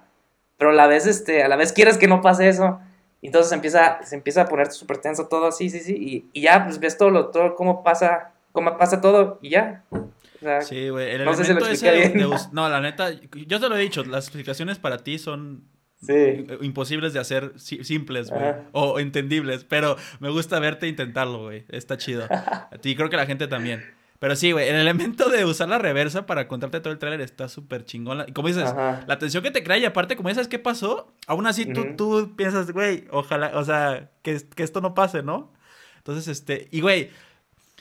pero 0.57 0.71
a 0.71 0.73
la 0.73 0.87
vez, 0.87 1.07
este, 1.07 1.41
a 1.43 1.47
la 1.47 1.55
vez 1.55 1.71
quieres 1.71 1.97
que 1.97 2.09
no 2.09 2.19
pase 2.19 2.49
eso. 2.49 2.81
Entonces 3.21 3.47
se 3.47 3.55
empieza, 3.55 4.03
se 4.03 4.15
empieza 4.15 4.41
a 4.41 4.45
poner 4.47 4.69
súper 4.73 4.97
tenso 4.97 5.27
todo, 5.27 5.53
sí, 5.53 5.69
sí, 5.69 5.79
sí. 5.79 5.95
Y, 5.97 6.25
y 6.37 6.41
ya, 6.41 6.65
pues 6.65 6.77
ves 6.77 6.97
todo, 6.97 7.09
lo, 7.09 7.27
todo 7.27 7.55
cómo 7.55 7.81
pasa, 7.81 8.31
cómo 8.51 8.77
pasa 8.77 8.99
todo 8.99 9.39
y 9.41 9.51
ya. 9.51 9.83
O 9.91 10.09
sea, 10.41 10.59
Sí, 10.59 10.89
güey. 10.89 11.11
El 11.11 11.23
No 11.23 11.33
sé 11.33 11.45
si 11.45 11.53
lo 11.53 11.65
ese 11.65 11.89
de, 11.91 11.97
bien. 11.97 12.17
de 12.17 12.25
us- 12.25 12.51
No, 12.51 12.67
la 12.67 12.81
neta, 12.81 13.09
yo 13.47 13.57
te 13.61 13.69
lo 13.69 13.77
he 13.77 13.79
dicho, 13.79 14.03
las 14.03 14.25
explicaciones 14.25 14.79
para 14.79 14.97
ti 14.97 15.17
son 15.17 15.63
sí. 16.01 16.13
eh, 16.13 16.57
imposibles 16.61 17.13
de 17.13 17.19
hacer 17.19 17.53
si- 17.57 17.83
simples, 17.83 18.29
güey. 18.29 18.53
O 18.73 18.99
entendibles, 18.99 19.63
pero 19.63 19.95
me 20.19 20.29
gusta 20.29 20.59
verte 20.59 20.87
intentarlo, 20.87 21.43
güey. 21.43 21.65
Está 21.69 21.97
chido. 21.97 22.25
A 22.29 22.69
ti 22.81 22.95
creo 22.95 23.09
que 23.09 23.17
la 23.17 23.25
gente 23.25 23.47
también. 23.47 23.83
Pero 24.19 24.35
sí, 24.35 24.51
güey, 24.51 24.67
el 24.69 24.75
elemento 24.75 25.29
de 25.29 25.45
usar 25.45 25.67
la 25.67 25.79
reversa 25.79 26.27
para 26.27 26.47
contarte 26.47 26.79
todo 26.79 26.93
el 26.93 26.99
tráiler 26.99 27.21
está 27.21 27.49
súper 27.49 27.85
chingón. 27.85 28.23
Y 28.27 28.33
como 28.33 28.49
dices, 28.49 28.65
Ajá. 28.69 29.03
la 29.07 29.17
tensión 29.17 29.41
que 29.41 29.49
te 29.49 29.63
crea 29.63 29.79
y 29.79 29.85
aparte, 29.85 30.15
como 30.15 30.29
sabes 30.29 30.47
qué 30.47 30.59
pasó, 30.59 31.11
aún 31.25 31.47
así 31.47 31.65
tú, 31.65 31.81
Ujú. 31.81 31.95
tú 31.95 32.35
piensas, 32.35 32.69
güey, 32.71 33.05
ojalá, 33.09 33.51
o 33.55 33.63
sea, 33.65 34.11
que, 34.21 34.39
que 34.55 34.61
esto 34.61 34.79
no 34.79 34.93
pase, 34.93 35.23
¿no? 35.23 35.51
Entonces, 35.97 36.27
este, 36.27 36.67
y 36.71 36.81
güey, 36.81 37.09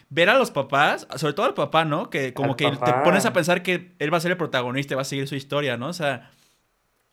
ver 0.08 0.30
a 0.30 0.38
los 0.38 0.50
papás, 0.50 1.06
sobre 1.16 1.34
todo 1.34 1.44
al 1.44 1.52
papá, 1.54 1.84
¿no? 1.84 2.08
Que 2.08 2.32
como 2.32 2.52
Al 2.52 2.56
que 2.56 2.70
te 2.70 2.76
papá. 2.78 3.02
pones 3.04 3.26
a 3.26 3.34
pensar 3.34 3.62
que 3.62 3.92
él 3.98 4.10
va 4.12 4.16
a 4.16 4.20
ser 4.20 4.30
el 4.30 4.36
protagonista 4.38 4.94
y 4.94 4.96
va 4.96 5.02
a 5.02 5.04
seguir 5.04 5.28
su 5.28 5.34
historia, 5.34 5.76
¿no? 5.76 5.88
O 5.88 5.92
sea, 5.92 6.30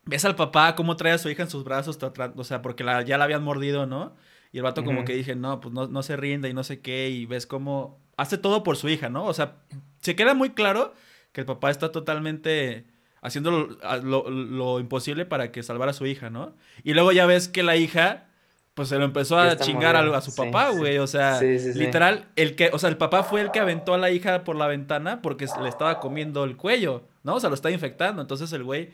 ves 0.08 0.26
al 0.26 0.36
papá 0.36 0.76
cómo 0.76 0.96
trae 0.98 1.14
a 1.14 1.18
su 1.18 1.30
hija 1.30 1.44
en 1.44 1.50
sus 1.50 1.64
brazos, 1.64 2.00
o 2.36 2.44
sea, 2.44 2.62
porque 2.62 2.84
la- 2.84 3.02
ya 3.04 3.18
la 3.18 3.26
habían 3.26 3.44
mordido, 3.44 3.86
¿no? 3.86 4.16
Y 4.52 4.58
el 4.58 4.64
vato 4.64 4.84
como 4.84 5.04
que 5.06 5.14
dije, 5.14 5.36
no, 5.36 5.60
pues 5.60 5.74
no, 5.74 5.88
no 5.88 6.02
se 6.04 6.16
rinde 6.16 6.50
y 6.50 6.54
no 6.54 6.64
sé 6.64 6.80
qué, 6.80 7.10
y 7.10 7.26
ves 7.26 7.46
cómo 7.46 8.00
hace 8.16 8.38
todo 8.38 8.64
por 8.64 8.78
su 8.78 8.88
hija, 8.90 9.10
¿no? 9.10 9.26
O 9.26 9.34
sea, 9.34 9.58
se 10.02 10.16
queda 10.16 10.34
muy 10.34 10.52
claro 10.52 10.94
que 11.34 11.42
el 11.42 11.46
papá 11.46 11.70
está 11.70 11.92
totalmente 11.92 12.86
haciendo 13.22 13.52
lo, 13.52 13.68
lo- 14.04 14.30
lo 14.30 14.80
imposible 14.80 15.26
para 15.26 15.52
que 15.52 15.64
salvara 15.64 15.92
a 15.92 15.94
su 15.94 16.06
hija, 16.06 16.30
¿no? 16.30 16.56
Y 16.84 16.94
luego 16.94 17.12
ya 17.12 17.26
ves 17.26 17.50
que 17.50 17.62
la 17.62 17.76
hija, 17.76 18.26
pues 18.74 18.88
se 18.90 18.98
lo 18.98 19.04
empezó 19.06 19.38
a 19.38 19.58
chingar 19.58 19.96
a, 19.98 20.18
a 20.18 20.22
su 20.22 20.32
Sí, 20.32 20.38
papá, 20.38 20.72
sí. 20.72 20.78
güey, 20.78 20.98
o 21.00 21.08
sea, 21.08 21.36
Sí, 21.40 21.58
literal, 21.76 22.28
el 22.36 22.56
que, 22.56 22.70
o 22.72 22.80
sea, 22.80 22.90
el 22.90 22.98
papá 22.98 23.24
fue 23.24 23.42
el 23.42 23.52
que 23.52 23.60
aventó 23.60 23.94
a 23.94 23.98
la 23.98 24.12
hija 24.12 24.44
por 24.46 24.56
la 24.56 24.68
ventana 24.68 25.22
porque 25.22 25.46
le 25.62 25.68
estaba 25.70 26.00
comiendo 26.00 26.44
el 26.46 26.56
cuello, 26.56 27.04
¿no? 27.24 27.36
O 27.36 27.40
sea, 27.40 27.50
lo 27.50 27.56
está 27.56 27.70
infectando, 27.70 28.22
entonces 28.22 28.54
el 28.54 28.64
güey 28.64 28.92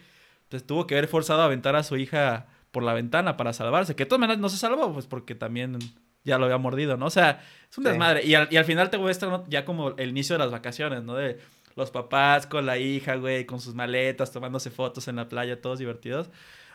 pues, 0.54 0.68
tuvo 0.68 0.86
que 0.86 0.96
haber 0.96 1.08
forzado 1.08 1.42
a 1.42 1.46
aventar 1.46 1.76
a 1.76 1.82
su 1.84 1.98
hija 1.98 2.46
por 2.72 2.84
la 2.84 2.94
ventana 2.94 3.38
para 3.38 3.54
salvarse, 3.54 3.96
que 3.96 4.04
de 4.04 4.10
todas 4.10 4.20
maneras 4.20 4.40
no 4.40 4.50
se 4.50 4.58
salvó, 4.58 4.94
pues 4.94 5.08
porque 5.08 5.34
también 5.36 5.78
ya 6.24 6.38
lo 6.38 6.46
había 6.46 6.58
mordido, 6.60 6.96
¿no? 6.96 7.08
O 7.08 7.10
sea, 7.10 7.42
es 7.70 7.78
un 7.78 7.84
Sí. 7.84 7.90
desmadre. 7.90 8.24
Y 8.26 8.36
al, 8.36 8.48
y 8.52 8.58
al 8.58 8.66
final 8.66 8.90
te 8.90 8.98
muestra 8.98 9.30
¿no? 9.30 9.44
ya 9.48 9.66
como 9.66 9.90
el 9.98 10.10
inicio 10.10 10.36
de 10.36 10.40
las 10.40 10.52
vacaciones, 10.52 11.04
¿no? 11.04 11.16
De 11.16 11.40
los 11.76 11.90
papás 11.90 12.46
con 12.46 12.66
la 12.68 12.78
hija, 12.78 13.16
güey, 13.16 13.46
con 13.46 13.60
sus 13.60 13.74
maletas, 13.74 14.32
tomándose 14.32 14.70
fotos 14.70 15.08
en 15.08 15.16
la 15.16 15.28
playa, 15.28 15.60
todos 15.60 15.80
divertidos. 15.80 16.30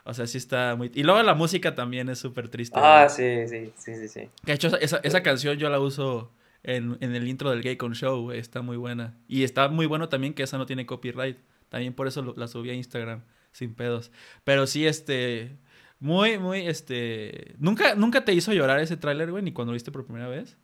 O 0.04 0.12
sea, 0.14 0.26
sí 0.26 0.38
está 0.38 0.74
muy... 0.76 0.90
Y 0.94 1.02
luego 1.04 1.22
la 1.22 1.34
música 1.34 1.74
también 1.74 2.08
es 2.08 2.18
súper 2.18 2.48
triste. 2.48 2.78
Ah, 2.82 3.08
sí, 3.08 3.46
sí, 3.46 3.72
sí, 3.76 3.94
sí, 3.94 4.08
sí. 4.08 4.20
Que 4.44 4.52
de 4.52 4.52
hecho, 4.54 4.66
esa, 4.68 4.76
esa, 4.78 4.96
esa 5.04 5.22
canción 5.22 5.56
yo 5.58 5.68
la 5.70 5.78
uso 5.80 6.32
en, 6.62 6.96
en 7.00 7.14
el 7.14 7.28
intro 7.28 7.50
del 7.50 7.62
Gay 7.62 7.76
Con 7.76 7.94
Show, 7.94 8.22
güey. 8.22 8.38
Está 8.40 8.62
muy 8.62 8.76
buena. 8.76 9.14
Y 9.28 9.44
está 9.44 9.68
muy 9.68 9.86
bueno 9.86 10.08
también 10.08 10.34
que 10.34 10.42
esa 10.42 10.58
no 10.58 10.66
tiene 10.66 10.86
copyright. 10.86 11.38
También 11.68 11.92
por 11.92 12.06
eso 12.08 12.22
lo- 12.22 12.34
la 12.36 12.48
subí 12.48 12.70
a 12.70 12.74
Instagram, 12.74 13.22
sin 13.58 13.74
pedos. 13.74 14.10
Pero 14.44 14.66
sí, 14.66 14.86
este... 14.86 15.56
Muy, 16.00 16.38
muy, 16.38 16.66
este... 16.68 17.54
¿Nunca, 17.58 17.96
nunca 17.96 18.24
te 18.24 18.32
hizo 18.32 18.52
llorar 18.52 18.78
ese 18.78 18.96
tráiler, 18.96 19.30
güey? 19.32 19.42
Ni 19.42 19.52
cuando 19.52 19.72
lo 19.72 19.74
viste 19.74 19.90
por 19.90 20.04
primera 20.04 20.28
vez. 20.28 20.56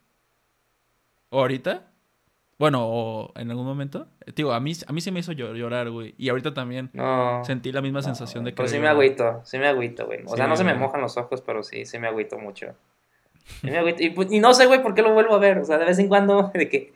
¿O 1.31 1.41
ahorita? 1.41 1.91
Bueno, 2.57 2.87
o 2.87 3.33
en 3.37 3.51
algún 3.51 3.67
momento. 3.67 4.07
Digo, 4.37 4.53
a 4.53 4.61
mí, 4.61 4.73
a 4.87 4.93
mí 4.93 5.01
sí 5.01 5.11
me 5.11 5.19
hizo 5.21 5.33
llor- 5.33 5.57
llorar, 5.57 5.91
güey. 5.91 6.15
Y 6.19 6.29
ahorita 6.29 6.55
también 6.55 6.89
No. 6.93 7.45
sentí 7.45 7.73
la 7.73 7.81
misma 7.83 8.01
sensación 8.01 8.45
de 8.45 8.53
que... 8.53 8.57
Pero 8.59 8.69
sí 8.69 8.79
me 8.79 8.87
agüito, 8.87 9.41
sí 9.45 9.59
me 9.59 9.67
agüito, 9.67 10.07
güey. 10.07 10.21
O 10.25 10.29
Sí, 10.31 10.37
sea, 10.37 10.47
no 10.47 10.57
se 10.57 10.63
me 10.63 10.75
mojan 10.75 11.01
los 11.01 11.17
ojos, 11.17 11.43
pero 11.43 11.65
sí, 11.65 11.85
sí 11.85 11.99
me 11.99 12.07
agüito 12.07 12.39
mucho. 12.39 12.75
Sí 13.61 13.67
me 13.73 13.79
agüito. 13.79 14.05
Y, 14.05 14.11
pues, 14.11 14.31
y 14.31 14.39
no 14.39 14.55
sé, 14.55 14.67
güey, 14.67 14.83
por 14.83 14.95
qué 14.95 15.03
lo 15.03 15.13
vuelvo 15.13 15.35
a 15.35 15.39
ver. 15.41 15.59
O 15.59 15.65
sea, 15.65 15.79
de 15.79 15.85
vez 15.85 15.99
en 15.99 16.07
cuando, 16.07 16.51
de 16.55 16.69
que 16.69 16.93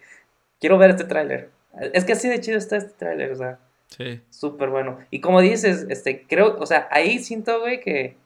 quiero 0.60 0.78
ver 0.78 0.90
este 0.90 1.04
tráiler. 1.04 1.50
Es 1.92 2.04
que 2.04 2.12
así 2.12 2.28
de 2.28 2.40
chido 2.40 2.56
está 2.56 2.76
este 2.76 2.92
tráiler, 2.96 3.32
o 3.32 3.36
sea, 3.36 3.58
Sí. 3.88 4.20
súper 4.30 4.70
bueno. 4.70 4.98
Y 5.10 5.20
como 5.20 5.40
dices, 5.40 5.86
este, 5.88 6.26
creo, 6.26 6.56
o 6.58 6.66
sea, 6.66 6.88
ahí 6.90 7.18
siento, 7.18 7.60
güey, 7.60 7.80
que, 7.80 8.16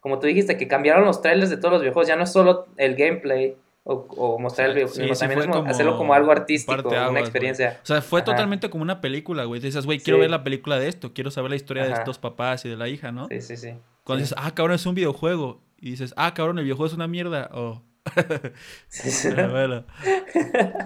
como 0.00 0.18
tú 0.18 0.26
dijiste, 0.26 0.56
que 0.56 0.66
cambiaron 0.66 1.04
los 1.04 1.22
trailers 1.22 1.50
de 1.50 1.56
todos 1.56 1.72
los 1.72 1.82
videojuegos, 1.82 2.08
ya 2.08 2.16
no 2.16 2.24
es 2.24 2.32
solo 2.32 2.66
el 2.76 2.96
gameplay 2.96 3.56
o, 3.84 4.06
o 4.16 4.38
mostrar 4.38 4.68
el 4.68 4.74
videojuego, 4.74 5.14
también 5.14 5.40
es 5.40 5.46
como 5.46 5.68
hacerlo 5.68 5.96
como 5.98 6.14
algo 6.14 6.30
artístico, 6.30 6.88
una 6.88 7.20
experiencia. 7.20 7.80
O 7.82 7.86
sea, 7.86 8.00
fue 8.00 8.22
totalmente 8.22 8.70
como 8.70 8.82
una 8.82 9.00
película, 9.00 9.44
güey. 9.44 9.60
Dices, 9.60 9.84
güey, 9.84 9.98
quiero 9.98 10.20
ver 10.20 10.30
la 10.30 10.44
película 10.44 10.78
de 10.78 10.88
esto, 10.88 11.12
quiero 11.12 11.30
saber 11.30 11.50
la 11.50 11.56
historia 11.56 11.84
de 11.84 11.92
estos 11.92 12.18
papás 12.18 12.64
y 12.64 12.68
de 12.68 12.76
la 12.76 12.88
hija, 12.88 13.12
¿no? 13.12 13.28
Sí, 13.28 13.40
sí, 13.40 13.56
sí. 13.56 13.74
Cuando 14.04 14.22
dices, 14.22 14.36
ah, 14.38 14.54
cabrón, 14.54 14.74
es 14.74 14.86
un 14.86 14.94
videojuego. 14.94 15.60
Y 15.78 15.90
dices, 15.90 16.14
ah, 16.16 16.32
cabrón, 16.34 16.58
el 16.58 16.64
videojuego 16.64 16.86
es 16.86 16.94
una 16.94 17.08
mierda. 17.08 17.50
Oh. 17.52 17.82
bueno. 19.50 19.84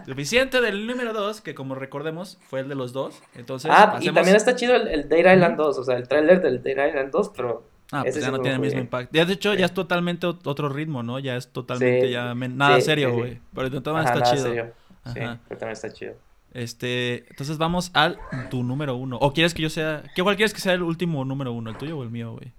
Suficiente 0.07 0.61
del 0.61 0.87
número 0.87 1.13
2, 1.13 1.41
que 1.41 1.55
como 1.55 1.75
recordemos 1.75 2.39
fue 2.49 2.61
el 2.61 2.69
de 2.69 2.75
los 2.75 2.93
dos. 2.93 3.23
Entonces, 3.35 3.71
ah, 3.75 3.99
y 4.01 4.13
también 4.13 4.37
está 4.37 4.55
chido 4.55 4.75
el, 4.77 4.89
el 4.89 5.09
Dead 5.09 5.35
Island 5.35 5.57
2, 5.57 5.79
o 5.79 5.85
sea, 5.85 5.97
el 5.97 6.07
trailer 6.09 6.43
del 6.43 6.63
Dead 6.63 6.89
Island 6.89 7.11
2, 7.11 7.33
pero 7.35 7.77
Ah, 7.93 8.03
pues 8.03 8.21
ya 8.21 8.31
no 8.31 8.41
tiene 8.41 8.57
el 8.57 8.61
mismo 8.61 8.81
impacto. 8.81 9.11
Ya 9.15 9.25
de 9.25 9.35
hecho 9.35 9.55
ya 9.55 9.67
es 9.67 9.75
totalmente 9.75 10.27
otro 10.27 10.69
ritmo, 10.69 11.03
¿no? 11.03 11.19
Ya 11.19 11.37
es 11.37 11.49
totalmente 11.49 12.11
ya 12.11 12.35
nada 12.35 12.81
serio, 12.81 13.13
güey. 13.13 13.41
Pero 13.55 13.83
todas 13.83 14.07
está 14.07 14.23
chido. 14.23 14.43
Serio. 14.43 14.73
Sí, 15.07 15.13
pero 15.15 15.59
también 15.59 15.71
está 15.71 15.93
chido. 15.93 16.15
Este, 16.53 17.29
entonces 17.29 17.59
vamos 17.59 17.91
al 17.95 18.19
tu 18.51 18.65
número 18.65 18.97
uno. 18.97 19.19
¿O 19.19 19.33
quieres 19.33 19.55
que 19.55 19.63
yo 19.63 19.71
sea, 19.71 20.03
qué 20.15 20.23
cuál 20.23 20.37
quieres 20.37 20.55
que 20.55 20.61
sea 20.61 20.73
el 20.73 20.83
último 20.83 21.25
número 21.25 21.53
uno, 21.53 21.71
el 21.71 21.77
tuyo 21.77 21.99
o 21.99 22.03
el 22.03 22.11
mío, 22.11 22.33
güey? 22.33 22.53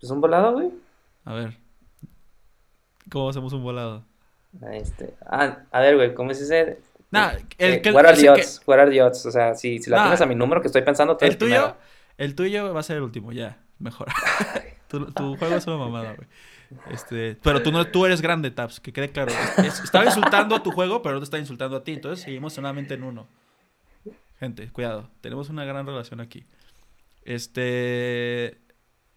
¿Es 0.00 0.10
un 0.10 0.20
volado, 0.20 0.52
güey? 0.52 0.70
A 1.24 1.34
ver. 1.34 1.58
¿Cómo 3.12 3.28
hacemos 3.28 3.52
un 3.52 3.62
volado? 3.62 4.04
Este, 4.72 5.14
ah, 5.26 5.58
a 5.70 5.80
ver, 5.80 5.96
güey, 5.96 6.14
¿cómo 6.14 6.30
es 6.30 6.40
ese? 6.40 6.80
Nah, 7.10 7.32
el, 7.58 7.74
eh, 7.74 7.92
what 7.92 8.06
are 8.06 8.16
the 8.16 8.30
odds? 8.30 8.62
What 8.66 8.78
are 8.78 8.90
the 8.90 9.02
odds? 9.02 9.26
O 9.26 9.30
sea, 9.30 9.54
si, 9.54 9.78
si 9.78 9.90
la 9.90 10.02
tienes 10.02 10.20
a 10.22 10.26
mi 10.26 10.34
número 10.34 10.62
que 10.62 10.68
estoy 10.68 10.82
pensando, 10.82 11.18
el 11.20 11.36
tuyo, 11.36 11.76
el 12.16 12.34
tuyo 12.34 12.72
va 12.72 12.80
a 12.80 12.82
ser 12.82 12.96
el 12.96 13.02
último, 13.02 13.32
ya 13.32 13.58
mejor. 13.78 14.08
tu, 14.88 15.36
juego 15.36 15.56
es 15.56 15.66
una 15.66 15.76
mamada, 15.76 16.14
güey. 16.14 16.26
Este, 16.90 17.36
pero 17.42 17.62
tú 17.62 17.70
no, 17.70 17.86
tú 17.86 18.06
eres 18.06 18.22
grande, 18.22 18.50
Taps, 18.50 18.80
que 18.80 18.94
quede 18.94 19.10
claro. 19.10 19.30
estaba 19.84 20.06
insultando 20.06 20.56
a 20.56 20.62
tu 20.62 20.70
juego, 20.70 21.02
pero 21.02 21.14
no 21.14 21.20
te 21.20 21.24
está 21.24 21.38
insultando 21.38 21.76
a 21.76 21.84
ti. 21.84 21.92
Entonces 21.92 22.24
seguimos 22.24 22.54
solamente 22.54 22.94
en 22.94 23.02
uno. 23.02 23.26
Gente, 24.40 24.70
cuidado. 24.70 25.10
Tenemos 25.20 25.50
una 25.50 25.66
gran 25.66 25.86
relación 25.86 26.20
aquí. 26.20 26.46
Este. 27.24 28.58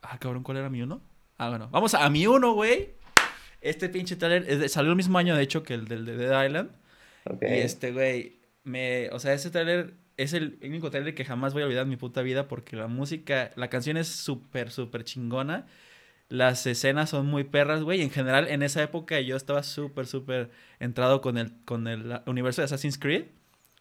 Ah, 0.02 0.18
cabrón, 0.20 0.44
¿cuál 0.44 0.58
era 0.58 0.70
mi 0.70 0.82
uno? 0.82 1.02
Ah, 1.38 1.50
bueno. 1.50 1.70
Vamos 1.72 1.94
a, 1.94 2.10
mi 2.10 2.28
uno, 2.28 2.54
güey. 2.54 2.94
Este 3.66 3.90
pinche 3.90 4.16
trailer 4.16 4.70
salió 4.70 4.92
el 4.92 4.96
mismo 4.96 5.18
año, 5.18 5.36
de 5.36 5.42
hecho, 5.42 5.64
que 5.64 5.74
el 5.74 5.88
del 5.88 6.06
de 6.06 6.16
Dead 6.18 6.46
Island. 6.46 6.70
Y 7.42 7.46
este, 7.46 7.92
güey, 7.92 8.38
me. 8.64 9.10
O 9.10 9.20
sea, 9.20 9.34
ese 9.34 9.50
trailer 9.50 9.94
es 10.18 10.34
el 10.34 10.60
único 10.62 10.92
trailer 10.92 11.16
que 11.16 11.26
jamás 11.26 11.54
voy 11.54 11.64
a 11.64 11.66
olvidar 11.66 11.84
en 11.84 11.90
mi 11.90 11.98
puta 11.98 12.22
vida 12.22 12.48
porque 12.48 12.76
la 12.76 12.88
música, 12.88 13.52
la 13.56 13.70
canción 13.70 13.98
es 13.98 14.08
súper, 14.08 14.70
súper 14.70 15.04
chingona. 15.04 15.66
Las 16.30 16.68
escenas 16.68 17.10
son 17.10 17.26
muy 17.26 17.44
perras, 17.44 17.82
güey. 17.82 18.04
En 18.04 18.12
general, 18.12 18.48
en 18.48 18.62
esa 18.62 18.84
época 18.84 19.20
yo 19.20 19.36
estaba 19.36 19.64
súper, 19.64 20.06
súper 20.06 20.52
entrado 20.80 21.22
con 21.22 21.38
el, 21.38 21.52
con 21.66 21.88
el 21.88 22.20
universo 22.28 22.62
de 22.62 22.66
Assassin's 22.66 23.00
Creed. 23.00 23.26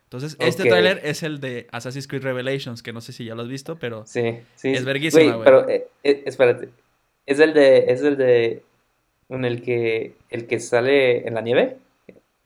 Entonces, 0.05 0.37
este 0.41 0.62
trailer 0.62 1.01
es 1.05 1.22
el 1.22 1.41
de 1.41 1.66
Assassin's 1.72 2.07
Creed 2.07 2.22
Revelations, 2.22 2.82
que 2.82 2.95
no 2.95 3.03
sé 3.03 3.12
si 3.12 3.26
ya 3.26 3.35
lo 3.35 3.43
has 3.43 3.49
visto, 3.49 3.78
pero 3.78 4.07
sí, 4.07 4.39
sí, 4.55 4.72
es 4.72 4.85
verguísima, 4.85 5.35
güey. 5.35 5.45
Pero, 5.45 5.68
eh, 5.68 5.89
eh, 6.05 6.22
espérate, 6.24 6.68
¿es 7.26 7.41
el 7.41 7.53
de, 7.53 7.85
es 7.89 8.01
el 8.03 8.16
de, 8.16 8.62
en 9.28 9.44
el 9.44 9.62
que, 9.62 10.14
el 10.30 10.46
que 10.46 10.60
sale 10.60 11.26
en 11.26 11.34
la 11.34 11.40
nieve? 11.40 11.78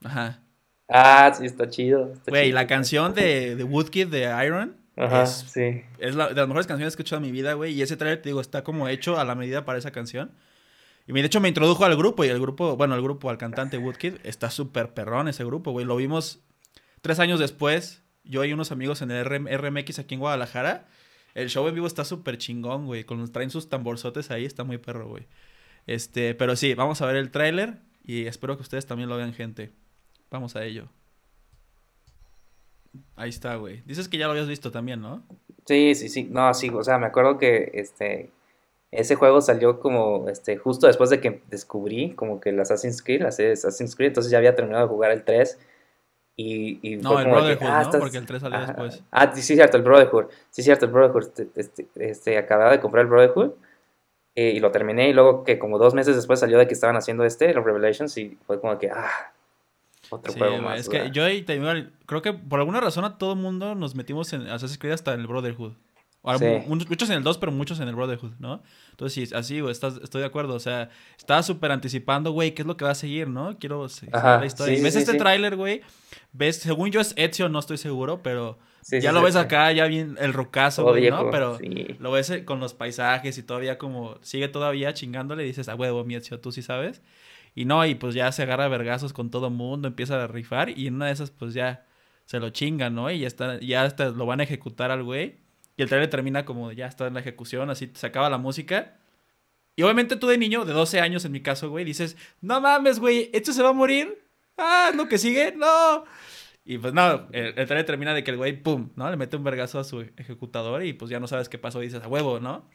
Ajá. 0.05 0.41
Ah, 0.89 1.33
sí, 1.37 1.45
está 1.45 1.69
chido. 1.69 2.15
Güey, 2.27 2.51
la 2.53 2.67
canción 2.67 3.15
de, 3.15 3.57
de 3.57 3.65
Woodkid 3.65 4.07
de 4.07 4.33
Iron. 4.45 4.77
Ajá, 4.97 5.25
es, 5.25 5.45
sí. 5.49 5.83
Es 5.99 6.15
la, 6.15 6.29
de 6.29 6.35
las 6.35 6.49
mejores 6.49 6.67
canciones 6.67 6.97
que 6.97 7.03
he 7.03 7.05
escuchado 7.05 7.23
en 7.23 7.31
mi 7.31 7.33
vida, 7.33 7.53
güey. 7.53 7.75
Y 7.75 7.83
ese 7.83 7.97
trailer, 7.97 8.23
te 8.23 8.31
digo, 8.31 8.41
está 8.41 8.65
como 8.65 8.89
hecho 8.89 9.19
a 9.19 9.25
la 9.25 9.35
medida 9.35 9.65
para 9.65 9.79
esa 9.79 9.91
canción. 9.91 10.33
Y 11.07 11.13
de 11.13 11.21
hecho 11.23 11.41
me 11.41 11.49
introdujo 11.49 11.85
al 11.87 11.97
grupo 11.97 12.25
y 12.25 12.29
el 12.29 12.39
grupo, 12.39 12.77
bueno, 12.77 12.95
el 12.95 13.03
grupo, 13.03 13.31
al 13.31 13.39
cantante 13.39 13.79
Woodkid, 13.79 14.17
está 14.25 14.51
súper 14.51 14.93
perrón 14.93 15.29
ese 15.29 15.43
grupo, 15.43 15.73
güey. 15.73 15.87
Lo 15.87 15.97
vimos 15.97 16.41
tres 17.01 17.19
años 17.19 17.41
después, 17.41 18.03
yo 18.25 18.45
y 18.45 18.53
unos 18.53 18.73
amigos 18.73 19.01
en 19.01 19.11
el 19.11 19.25
RMX 19.25 20.01
aquí 20.01 20.15
en 20.15 20.21
Guadalajara. 20.21 20.87
El 21.35 21.49
show 21.49 21.67
en 21.67 21.75
vivo 21.75 21.87
está 21.87 22.05
súper 22.05 22.37
chingón, 22.37 22.85
güey. 22.85 23.05
Con, 23.05 23.31
traen 23.33 23.51
sus 23.51 23.71
tamborzotes 23.71 24.31
ahí, 24.31 24.45
está 24.45 24.65
muy 24.65 24.77
perro, 24.77 25.09
güey. 25.09 25.27
Este, 25.89 26.35
pero 26.35 26.55
sí, 26.55 26.75
vamos 26.75 27.01
a 27.01 27.07
ver 27.07 27.17
el 27.17 27.31
tráiler 27.31 27.79
y 28.05 28.27
espero 28.27 28.57
que 28.57 28.63
ustedes 28.63 28.85
también 28.85 29.09
lo 29.09 29.17
vean, 29.17 29.33
gente. 29.33 29.73
Vamos 30.31 30.55
a 30.55 30.63
ello. 30.63 30.91
Ahí 33.17 33.31
está, 33.31 33.57
güey. 33.57 33.81
Dices 33.87 34.07
que 34.07 34.19
ya 34.19 34.27
lo 34.27 34.33
habías 34.33 34.49
visto 34.49 34.71
también, 34.71 35.01
¿no? 35.01 35.23
Sí, 35.65 35.95
sí, 35.95 36.11
sí. 36.11 36.25
No, 36.25 36.53
sí, 36.53 36.69
o 36.69 36.85
sea, 36.85 36.99
me 36.99 37.07
acuerdo 37.07 37.39
que 37.39 37.71
este 37.73 38.31
ese 38.91 39.15
juego 39.15 39.41
salió 39.41 39.81
como 39.81 40.29
este 40.29 40.59
justo 40.59 40.87
después 40.87 41.09
de 41.09 41.21
que 41.21 41.43
descubrí 41.49 42.11
como 42.11 42.39
que 42.39 42.51
el 42.51 42.61
Assassin's 42.61 43.03
Creed, 43.03 43.23
la 43.23 43.33
serie 43.33 43.53
Assassin's 43.53 43.97
Creed, 43.97 44.09
entonces 44.09 44.31
ya 44.31 44.39
había 44.39 44.55
terminado 44.55 44.85
de 44.85 44.89
jugar 44.91 45.11
el 45.11 45.25
3 45.25 45.59
y, 46.37 46.81
y 46.83 46.97
no, 46.97 47.19
el 47.19 47.29
Brotherhood, 47.29 47.67
ah, 47.67 47.91
¿no? 47.91 47.99
Porque 47.99 48.19
el 48.19 48.27
3 48.27 48.43
salió 48.43 48.61
después. 48.61 49.03
Ah, 49.11 49.35
sí, 49.35 49.43
cierto, 49.43 49.79
el 49.79 49.83
Brotherhood. 49.83 50.27
Sí, 50.51 50.63
cierto, 50.63 50.85
el 50.85 50.93
Brotherhood. 50.93 51.25
Este, 51.25 51.49
este, 51.57 51.89
este 51.95 52.37
acababa 52.37 52.73
de 52.73 52.81
comprar 52.81 53.05
el 53.05 53.11
Brotherhood 53.11 53.53
eh, 54.35 54.53
y 54.55 54.61
lo 54.61 54.71
terminé 54.71 55.09
y 55.09 55.13
luego 55.13 55.45
que 55.45 55.59
como 55.59 55.79
dos 55.79 55.95
meses 55.95 56.17
después 56.17 56.41
salió 56.41 56.59
de 56.59 56.67
que 56.67 56.75
estaban 56.75 56.97
haciendo 56.97 57.25
este, 57.25 57.53
los 57.55 57.65
Revelations 57.65 58.17
y 58.19 58.39
fue 58.47 58.61
como 58.61 58.79
que, 58.79 58.91
ah, 58.91 59.33
otro 60.11 60.33
juego 60.33 60.59
más. 60.59 60.81
Es 60.81 60.89
que 60.89 61.11
yo 61.11 61.25
ahí 61.25 61.45
creo 62.07 62.23
que 62.23 62.33
por 62.33 62.61
alguna 62.61 62.81
razón 62.81 63.05
a 63.05 63.19
todo 63.19 63.37
mundo 63.37 63.75
nos 63.75 63.95
metimos 63.95 64.33
en 64.33 64.43
Assassin's 64.43 64.79
Creed 64.79 64.93
hasta 64.93 65.15
en 65.15 65.21
el 65.21 65.27
Brotherhood. 65.27 65.73
Muchos 66.67 67.09
en 67.11 67.17
el 67.17 67.23
2, 67.23 67.39
pero 67.39 67.53
muchos 67.53 67.81
en 67.81 67.89
el 67.89 67.95
Brotherhood, 67.95 68.33
¿no? 68.39 68.63
Entonces, 68.91 69.29
sí, 69.29 69.35
así, 69.35 69.61
güey, 69.61 69.73
estoy 69.73 70.21
de 70.21 70.25
acuerdo. 70.25 70.55
O 70.55 70.61
sea, 70.61 70.91
estaba 71.17 71.43
súper 71.43 71.73
anticipando, 71.73 72.33
güey, 72.33 72.55
qué 72.55 72.63
es 72.63 72.67
lo 72.67 72.77
que 72.77 72.85
va 72.85 72.93
a 72.93 72.95
seguir, 72.95 73.29
¿no? 73.29 73.59
Quiero 73.59 73.89
seguir 73.89 74.15
la 74.15 74.45
historia. 74.45 74.83
ves 74.83 74.97
este 74.97 75.15
tráiler, 75.15 75.57
güey, 75.57 75.83
ves, 76.33 76.57
según 76.57 76.91
yo 76.91 77.01
es 77.01 77.15
Ezio, 77.17 77.49
no 77.49 77.59
estoy 77.59 77.79
seguro, 77.79 78.23
pero 78.23 78.59
ya 78.91 79.13
lo 79.13 79.23
ves 79.23 79.37
acá, 79.37 79.71
ya 79.73 79.87
bien 79.87 80.17
el 80.21 80.33
rocazo, 80.33 80.85
güey, 80.85 81.11
¿no? 81.11 81.31
Pero 81.31 81.59
lo 81.99 82.11
ves 82.11 82.31
eh, 82.31 82.45
con 82.45 82.61
los 82.61 82.75
paisajes 82.75 83.37
y 83.39 83.43
todavía 83.43 83.79
como 83.79 84.19
sigue 84.23 84.49
todavía 84.49 84.95
chingándole 84.95 85.45
y 85.45 85.47
dices, 85.47 85.69
a 85.69 85.75
huevo, 85.75 86.05
mi 86.05 86.15
Ezio, 86.15 86.41
tú 86.41 86.53
sí 86.53 86.63
sabes. 86.63 87.03
Y 87.55 87.65
no, 87.65 87.85
y 87.85 87.95
pues 87.95 88.15
ya 88.15 88.31
se 88.33 88.43
agarra 88.43 88.69
vergazos 88.69 89.13
con 89.13 89.31
todo 89.31 89.51
mundo, 89.51 89.89
empieza 89.89 90.23
a 90.23 90.27
rifar 90.27 90.71
y 90.71 90.87
en 90.87 90.95
una 90.95 91.07
de 91.07 91.13
esas 91.13 91.31
pues 91.31 91.55
ya 91.55 91.87
se 92.25 92.39
lo 92.41 92.51
chingan, 92.51 92.95
¿no? 92.95 93.11
Y 93.11 93.21
ya, 93.21 93.27
está, 93.27 93.59
ya 93.61 93.83
hasta 93.83 94.11
lo 94.11 94.27
van 94.27 94.41
a 94.41 94.45
ejecutar 94.45 94.91
al 94.91 95.03
güey. 95.03 95.39
Y 95.79 95.83
el 95.83 95.89
trailer 95.89 96.11
termina 96.11 96.45
como 96.45 96.73
ya 96.73 96.87
está 96.87 97.07
en 97.07 97.15
la 97.15 97.21
ejecución, 97.21 97.71
así 97.71 97.91
se 97.95 98.07
acaba 98.07 98.29
la 98.29 98.37
música. 98.37 98.97
Y 99.77 99.85
obviamente 99.85 100.17
tú 100.17 100.27
de 100.27 100.37
niño, 100.37 100.65
de 100.65 100.73
12 100.73 101.01
años 101.01 101.25
en 101.25 101.31
mi 101.31 101.41
caso, 101.41 101.71
güey, 101.71 101.85
dices, 101.85 102.17
no 102.41 102.61
mames, 102.61 102.99
güey, 102.99 103.31
¿esto 103.33 103.53
se 103.53 103.63
va 103.63 103.69
a 103.69 103.73
morir? 103.73 104.19
Ah, 104.57 104.91
¿no 104.93 105.09
que 105.09 105.19
sigue? 105.19 105.55
No. 105.57 106.05
Y 106.65 106.79
pues 106.79 106.93
no, 106.93 107.29
el, 107.31 107.55
el 107.57 107.67
trailer 107.67 107.87
termina 107.87 108.13
de 108.13 108.25
que 108.25 108.33
el 108.33 108.37
güey, 108.37 108.61
pum, 108.61 108.91
¿no? 108.97 109.09
Le 109.09 109.17
mete 109.17 109.37
un 109.37 109.45
vergazo 109.45 109.79
a 109.79 109.85
su 109.85 110.01
ejecutador 110.17 110.85
y 110.85 110.95
pues 110.95 111.13
ya 111.13 111.21
no 111.21 111.29
sabes 111.29 111.49
qué 111.49 111.59
pasó 111.59 111.81
y 111.81 111.87
dices, 111.87 112.03
a 112.03 112.09
huevo, 112.09 112.41
¿no? 112.41 112.69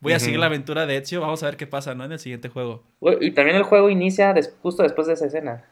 Voy 0.00 0.12
a 0.12 0.18
seguir 0.18 0.38
la 0.38 0.46
aventura 0.46 0.84
de 0.84 0.98
Ezio, 0.98 1.22
vamos 1.22 1.42
a 1.42 1.46
ver 1.46 1.56
qué 1.56 1.66
pasa, 1.66 1.94
¿no? 1.94 2.04
En 2.04 2.12
el 2.12 2.18
siguiente 2.18 2.50
juego. 2.50 2.84
Y 3.22 3.30
también 3.30 3.56
el 3.56 3.62
juego 3.62 3.88
inicia 3.88 4.34
justo 4.60 4.82
después 4.82 5.06
de 5.06 5.14
esa 5.14 5.26
escena. 5.26 5.64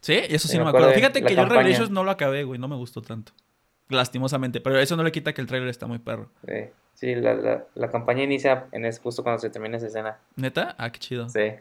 Sí, 0.00 0.18
eso 0.28 0.48
sí 0.48 0.58
no 0.58 0.64
me 0.64 0.70
acuerdo. 0.70 0.90
Fíjate 0.90 1.22
que 1.22 1.36
yo 1.36 1.44
Revelations 1.44 1.90
no 1.90 2.02
lo 2.02 2.10
acabé, 2.10 2.42
güey, 2.42 2.58
no 2.58 2.66
me 2.66 2.76
gustó 2.76 3.00
tanto. 3.00 3.32
Lastimosamente, 3.88 4.60
pero 4.60 4.78
eso 4.78 4.96
no 4.96 5.02
le 5.02 5.12
quita 5.12 5.32
que 5.32 5.40
el 5.40 5.46
trailer 5.46 5.68
está 5.68 5.86
muy 5.86 5.98
perro. 5.98 6.30
Sí, 6.46 6.54
sí 6.94 7.14
la, 7.14 7.64
la, 7.74 7.90
campaña 7.90 8.22
inicia 8.22 8.66
en 8.72 8.84
es 8.84 8.98
justo 9.00 9.22
cuando 9.22 9.40
se 9.40 9.50
termina 9.50 9.76
esa 9.76 9.86
escena. 9.86 10.18
¿Neta? 10.36 10.74
Ah, 10.78 10.90
qué 10.90 10.98
chido. 10.98 11.28
Sí. 11.28 11.52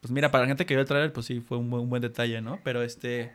Pues 0.00 0.10
mira, 0.10 0.30
para 0.30 0.44
la 0.44 0.48
gente 0.48 0.66
que 0.66 0.74
vio 0.74 0.80
el 0.80 0.88
trailer, 0.88 1.12
pues 1.12 1.26
sí, 1.26 1.40
fue 1.40 1.58
un 1.58 1.70
buen, 1.70 1.82
un 1.82 1.90
buen 1.90 2.02
detalle, 2.02 2.40
¿no? 2.40 2.60
Pero 2.64 2.82
este... 2.82 3.32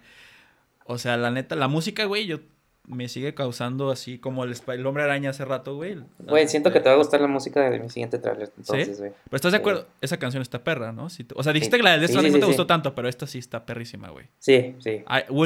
O 0.86 0.98
sea, 0.98 1.16
la 1.16 1.32
neta, 1.32 1.56
la 1.56 1.70
música, 1.70 2.04
güey, 2.06 2.26
yo 2.26 2.40
me 2.88 3.08
sigue 3.08 3.34
causando 3.34 3.92
así 3.92 4.18
como 4.18 4.44
el, 4.44 4.56
el 4.68 4.86
hombre 4.86 5.04
araña 5.04 5.30
hace 5.30 5.46
rato, 5.46 5.76
güey. 5.76 5.98
Güey, 6.20 6.48
siento 6.48 6.72
que 6.72 6.80
te 6.80 6.90
va 6.90 6.96
a 6.96 6.98
gustar 6.98 7.22
la 7.22 7.28
música 7.28 7.70
de 7.70 7.80
mi 7.80 7.90
siguiente 7.90 8.20
trailer, 8.20 8.52
entonces, 8.58 9.00
güey. 9.00 9.12
Pero 9.24 9.36
estás 9.36 9.52
de 9.54 9.58
acuerdo, 9.58 9.88
esa 10.02 10.18
canción 10.18 10.42
está 10.42 10.64
perra, 10.64 10.92
¿no? 10.92 11.06
o 11.06 11.44
sea, 11.44 11.54
dijiste 11.54 11.78
que 11.78 11.84
la 11.84 11.98
de 11.98 12.00
Death 12.00 12.12
no 12.16 12.40
te 12.40 12.46
gustó 12.46 12.68
tanto, 12.68 12.94
pero 12.94 13.08
esta 13.08 13.26
sí 13.26 13.40
está 13.40 13.66
perrísima, 13.66 14.10
güey. 14.10 14.26
Sí, 14.40 14.76
sí. 14.80 15.04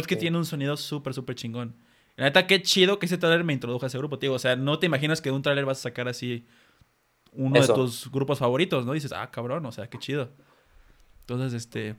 que 0.08 0.16
tiene 0.16 0.38
un 0.38 0.46
sonido 0.46 0.78
súper, 0.78 1.14
súper 1.14 1.36
chingón. 1.36 1.76
La 2.18 2.26
neta, 2.26 2.46
qué 2.46 2.62
chido 2.62 3.00
que 3.00 3.06
ese 3.06 3.18
trailer 3.18 3.46
me 3.46 3.54
introdujo 3.54 3.86
a 3.86 3.88
ese 3.88 3.98
grupo, 3.98 4.20
tío. 4.20 4.34
O 4.34 4.40
sea, 4.40 4.56
no 4.56 4.80
te 4.80 4.88
imaginas 4.88 5.22
que 5.22 5.30
de 5.30 5.36
un 5.36 5.42
trailer 5.42 5.66
vas 5.66 5.80
a 5.80 5.84
sacar 5.84 6.10
así 6.10 6.46
uno 7.32 7.62
de 7.62 7.68
tus 7.68 8.12
grupos 8.12 8.40
favoritos, 8.40 8.86
¿no? 8.86 8.94
dices, 8.94 9.14
ah, 9.14 9.30
cabrón, 9.32 9.66
o 9.66 9.72
sea, 9.72 9.88
qué 9.90 9.98
chido. 9.98 10.30
Entonces, 11.22 11.54
este... 11.54 11.96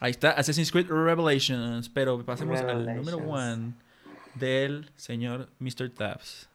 Ahí 0.00 0.10
está, 0.10 0.32
Assassin's 0.32 0.72
Creed 0.72 0.88
Revelations. 0.88 1.88
Pero 1.88 2.24
pasemos 2.24 2.60
al 2.60 2.96
número 2.96 3.18
one 3.18 3.74
del 4.34 4.90
señor 4.96 5.48
Mr. 5.58 5.90
Tabs. 5.90 6.48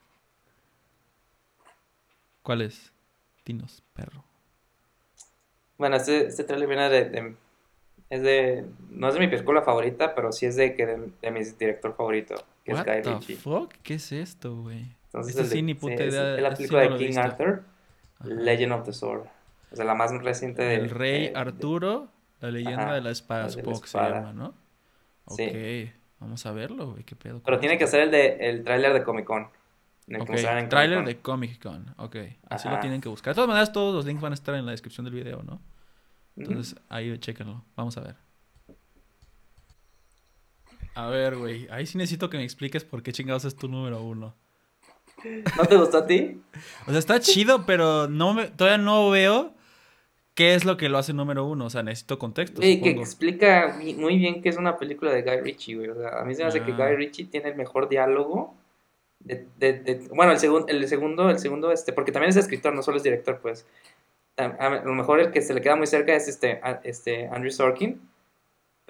¿Cuál 2.42 2.62
es? 2.62 2.92
Dinos, 3.46 3.84
perro. 3.94 4.24
Bueno, 5.78 5.96
este, 5.96 6.28
este 6.28 6.44
trailer 6.44 6.68
viene 6.68 6.90
de, 6.90 7.36
Es 8.10 8.22
de. 8.22 8.66
No 8.90 9.08
es 9.08 9.14
de 9.16 9.20
mi 9.20 9.28
película 9.28 9.62
favorita, 9.62 10.14
pero 10.14 10.32
sí 10.32 10.46
es 10.46 10.56
de, 10.56 10.76
que 10.76 10.86
de, 10.86 11.32
mi 11.32 11.44
director 11.44 11.96
favorito, 11.96 12.36
que 12.64 12.72
es 12.72 12.84
Guy 12.84 13.02
Ritchie. 13.02 13.36
Fuck? 13.36 13.74
¿Qué 13.84 13.96
es 13.96 14.12
esto, 14.12 14.56
güey? 14.56 14.96
Entonces, 15.06 15.36
este 15.36 15.56
sí, 15.56 15.62
ni 15.62 15.74
puta 15.74 16.06
idea. 16.06 16.36
Es, 16.36 16.42
la 16.42 16.54
película 16.54 16.82
de 16.82 16.98
King 16.98 17.18
Arthur, 17.18 17.64
Legend 18.24 18.74
of 18.74 18.86
the 18.86 18.94
Sword. 18.94 19.26
O 19.72 19.76
sea, 19.76 19.86
la 19.86 19.96
más 19.96 20.12
reciente 20.12 20.64
del... 20.64 20.82
El 20.82 20.90
Rey 20.90 21.32
Arturo, 21.34 22.10
la 22.40 22.52
leyenda 22.52 22.94
de 22.94 23.02
la 23.02 23.12
espada, 23.12 23.50
se 23.50 23.62
llama, 23.62 24.34
¿no? 24.34 24.54
Sí. 25.28 25.48
Ok, 25.48 25.94
vamos 26.20 26.46
a 26.46 26.52
verlo, 26.52 26.92
güey, 26.92 27.04
qué 27.04 27.16
pedo. 27.16 27.42
Pero 27.44 27.60
tiene 27.60 27.78
que 27.78 27.88
ser 27.88 28.02
el 28.02 28.12
de 28.12 28.38
el 28.50 28.64
tráiler 28.64 28.94
de 28.94 29.04
Comic 29.04 29.26
Con. 29.26 29.44
Ok, 30.20 30.32
tráiler 30.70 31.06
de 31.06 31.20
Comic 31.20 31.62
Con, 31.62 31.94
ok. 31.98 32.18
Así 32.50 32.68
lo 32.68 32.80
tienen 32.80 33.00
que 33.00 33.08
buscar. 33.08 33.34
De 33.34 33.36
todas 33.36 33.48
maneras, 33.48 33.72
todos 33.72 33.94
los 33.96 34.06
links 34.06 34.22
van 34.22 34.34
a 34.34 34.36
estar 34.36 34.56
en 34.56 34.66
la 34.66 34.72
descripción 34.72 35.06
del 35.06 35.14
video, 35.14 35.42
¿no? 35.44 35.62
Entonces, 36.36 36.76
ahí 36.90 37.18
chéquenlo. 37.18 37.64
Vamos 37.76 37.98
a 37.98 38.02
ver. 38.02 38.16
A 40.96 41.10
ver, 41.10 41.38
güey. 41.38 41.68
Ahí 41.72 41.86
sí 41.86 41.98
necesito 41.98 42.30
que 42.30 42.38
me 42.38 42.44
expliques 42.44 42.84
por 42.84 43.02
qué 43.04 43.12
chingados 43.12 43.46
es 43.46 43.56
tu 43.56 43.68
número 43.68 44.02
uno. 44.02 44.36
¿No 45.58 45.66
te 45.66 45.78
gustó 45.78 46.00
a 46.00 46.08
ti? 46.08 46.42
O 46.88 46.92
sea, 46.92 47.00
está 47.00 47.20
chido, 47.20 47.66
pero 47.66 48.08
no 48.08 48.34
me, 48.34 48.48
todavía 48.48 48.84
no 48.84 49.10
veo 49.10 49.54
qué 50.34 50.56
es 50.56 50.66
lo 50.66 50.78
que 50.78 50.90
lo 50.90 50.98
hace 50.98 51.14
número 51.14 51.46
uno. 51.46 51.66
O 51.66 51.70
sea, 51.70 51.84
necesito 51.84 52.20
contexto. 52.20 52.62
Sí, 52.62 52.82
que 52.82 52.92
explica 52.92 53.80
muy 53.98 54.18
bien 54.18 54.42
que 54.42 54.50
es 54.50 54.58
una 54.58 54.78
película 54.78 55.12
de 55.12 55.22
Guy 55.22 55.42
Ritchie, 55.42 55.76
güey. 55.76 55.90
O 55.90 55.96
sea, 55.96 56.22
a 56.22 56.26
mí 56.26 56.36
se 56.36 56.42
me 56.42 56.50
hace 56.50 56.64
que 56.64 56.72
Guy 56.72 56.82
ah. 56.82 56.96
Ritchie 56.96 57.26
tiene 57.26 57.50
el 57.50 57.56
mejor 57.56 57.88
diálogo. 57.88 58.56
De, 59.20 59.46
de, 59.60 60.08
bueno, 60.16 60.32
el, 60.32 60.40
segundo 60.40 60.68
el 60.68 60.88
segundo, 60.88 61.30
el 61.30 61.38
segundo, 61.38 61.72
este, 61.72 61.94
porque 61.94 62.12
también 62.12 62.32
es 62.32 62.38
escritor, 62.38 62.74
no 62.74 62.82
solo 62.82 62.98
es 62.98 63.04
director, 63.04 63.40
pues. 63.40 63.68
A, 64.38 64.82
lo 64.84 64.94
mejor 64.94 65.20
el 65.20 65.32
que 65.32 65.42
se 65.42 65.54
le 65.54 65.62
queda 65.62 65.76
muy 65.76 65.86
cerca 65.86 66.16
es 66.16 66.28
este, 66.28 66.60
este 66.84 67.28
Andrew 67.28 67.52
Sorkin 67.52 68.02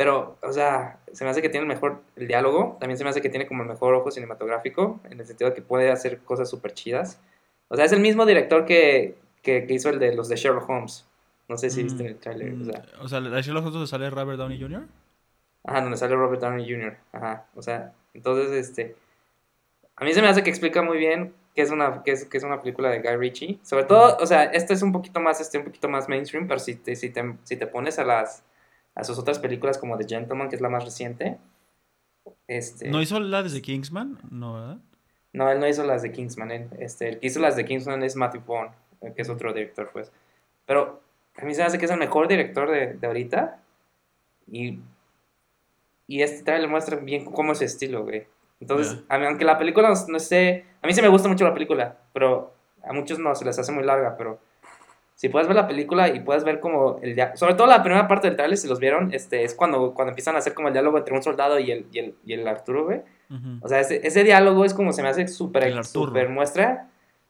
pero, 0.01 0.35
o 0.41 0.51
sea, 0.51 0.97
se 1.13 1.23
me 1.23 1.29
hace 1.29 1.43
que 1.43 1.49
tiene 1.49 1.61
el 1.61 1.67
mejor 1.67 2.01
el 2.15 2.27
diálogo, 2.27 2.75
también 2.79 2.97
se 2.97 3.03
me 3.03 3.11
hace 3.11 3.21
que 3.21 3.29
tiene 3.29 3.45
como 3.45 3.61
el 3.61 3.69
mejor 3.69 3.93
ojo 3.93 4.09
cinematográfico, 4.09 4.99
en 5.03 5.19
el 5.19 5.27
sentido 5.27 5.51
de 5.51 5.55
que 5.55 5.61
puede 5.61 5.91
hacer 5.91 6.21
cosas 6.21 6.49
súper 6.49 6.73
chidas. 6.73 7.21
O 7.67 7.75
sea, 7.75 7.85
es 7.85 7.91
el 7.91 7.99
mismo 7.99 8.25
director 8.25 8.65
que, 8.65 9.15
que, 9.43 9.63
hizo 9.69 9.89
el 9.89 9.99
de 9.99 10.15
los 10.15 10.27
de 10.27 10.37
Sherlock 10.37 10.67
Holmes. 10.67 11.07
No 11.47 11.55
sé 11.55 11.69
si 11.69 11.83
viste 11.83 12.01
en 12.01 12.09
el 12.09 12.17
trailer. 12.17 12.51
O 12.53 12.65
sea, 12.65 12.83
o 12.99 13.07
sea 13.07 13.21
¿de 13.21 13.41
Sherlock 13.43 13.63
Holmes 13.63 13.73
donde 13.73 13.87
sale 13.87 14.09
Robert 14.09 14.39
Downey 14.39 14.59
Jr.? 14.59 14.87
Ajá, 15.65 15.81
donde 15.81 15.97
sale 15.97 16.15
Robert 16.15 16.41
Downey 16.41 16.67
Jr. 16.67 16.97
Ajá, 17.11 17.45
o 17.53 17.61
sea, 17.61 17.93
entonces, 18.15 18.53
este... 18.53 18.95
A 19.97 20.03
mí 20.03 20.15
se 20.15 20.23
me 20.23 20.29
hace 20.29 20.41
que 20.41 20.49
explica 20.49 20.81
muy 20.81 20.97
bien 20.97 21.35
que 21.53 21.61
es 21.61 21.69
una, 21.69 22.01
que 22.01 22.13
es, 22.13 22.25
que 22.25 22.37
es 22.39 22.43
una 22.43 22.59
película 22.59 22.89
de 22.89 23.01
Guy 23.01 23.17
Ritchie. 23.17 23.59
Sobre 23.61 23.83
todo, 23.83 24.17
o 24.19 24.25
sea, 24.25 24.45
este 24.45 24.73
es 24.73 24.81
un 24.81 24.91
poquito 24.91 25.19
más, 25.19 25.39
este, 25.41 25.59
un 25.59 25.65
poquito 25.65 25.89
más 25.89 26.09
mainstream, 26.09 26.47
pero 26.47 26.59
si 26.59 26.73
te, 26.73 26.95
si 26.95 27.11
te, 27.11 27.35
si 27.43 27.55
te 27.55 27.67
pones 27.67 27.99
a 27.99 28.03
las 28.03 28.43
a 28.95 29.03
sus 29.03 29.17
otras 29.17 29.39
películas 29.39 29.77
como 29.77 29.97
The 29.97 30.07
Gentleman, 30.07 30.49
que 30.49 30.55
es 30.55 30.61
la 30.61 30.69
más 30.69 30.83
reciente. 30.83 31.37
Este, 32.47 32.89
¿No 32.89 33.01
hizo 33.01 33.19
las 33.19 33.53
de 33.53 33.61
Kingsman? 33.61 34.19
No, 34.29 34.53
¿verdad? 34.55 34.77
No, 35.33 35.49
él 35.49 35.59
no 35.59 35.67
hizo 35.67 35.85
las 35.85 36.01
de 36.01 36.11
Kingsman. 36.11 36.51
este, 36.79 37.09
el 37.09 37.19
que 37.19 37.27
hizo 37.27 37.39
las 37.39 37.55
de 37.55 37.65
Kingsman 37.65 38.03
es 38.03 38.15
Matthew 38.15 38.43
Vaughn, 38.45 38.69
eh, 39.01 39.13
que 39.15 39.21
es 39.21 39.29
otro 39.29 39.53
director, 39.53 39.89
pues. 39.93 40.11
Pero 40.65 41.01
a 41.37 41.45
mí 41.45 41.53
se 41.53 41.61
me 41.61 41.67
hace 41.67 41.77
que 41.77 41.85
es 41.85 41.91
el 41.91 41.99
mejor 41.99 42.27
director 42.27 42.69
de, 42.69 42.93
de 42.93 43.07
ahorita. 43.07 43.59
Y, 44.47 44.79
y 46.07 46.21
este 46.21 46.43
trailer 46.43 46.69
muestra 46.69 46.97
bien 46.97 47.25
cómo 47.25 47.53
es 47.53 47.59
su 47.59 47.63
estilo, 47.63 48.03
güey. 48.03 48.27
Entonces, 48.59 49.03
aunque 49.09 49.45
la 49.45 49.57
película 49.57 49.89
no, 49.89 49.95
no 50.07 50.19
sé... 50.19 50.65
A 50.83 50.87
mí 50.87 50.93
sí 50.93 51.01
me 51.01 51.07
gusta 51.07 51.27
mucho 51.27 51.45
la 51.45 51.53
película, 51.53 51.97
pero 52.13 52.53
a 52.83 52.93
muchos 52.93 53.17
no, 53.17 53.33
se 53.33 53.43
les 53.43 53.57
hace 53.57 53.71
muy 53.71 53.83
larga, 53.83 54.15
pero 54.17 54.39
si 55.21 55.29
puedes 55.29 55.47
ver 55.47 55.55
la 55.55 55.67
película 55.67 56.07
y 56.09 56.21
puedes 56.21 56.43
ver 56.43 56.59
como 56.59 56.97
el 57.03 57.15
sobre 57.35 57.53
todo 57.53 57.67
la 57.67 57.83
primera 57.83 58.07
parte 58.07 58.25
del 58.25 58.35
trailer, 58.35 58.57
si 58.57 58.67
los 58.67 58.79
vieron, 58.79 59.13
este, 59.13 59.43
es 59.43 59.53
cuando, 59.53 59.93
cuando 59.93 60.09
empiezan 60.09 60.33
a 60.33 60.39
hacer 60.39 60.55
como 60.55 60.69
el 60.69 60.73
diálogo 60.73 60.97
entre 60.97 61.13
un 61.13 61.21
soldado 61.21 61.59
y 61.59 61.69
el, 61.69 61.85
y 61.91 61.99
el, 61.99 62.15
y 62.25 62.33
el 62.33 62.47
Arturo, 62.47 62.85
güey. 62.85 63.01
O 63.61 63.67
sea, 63.67 63.81
ese, 63.81 64.01
ese, 64.03 64.23
diálogo 64.23 64.65
es 64.65 64.73
como 64.73 64.91
se 64.93 65.03
me 65.03 65.09
hace 65.09 65.27
súper, 65.27 65.85
súper 65.85 66.27
muestra, 66.27 66.87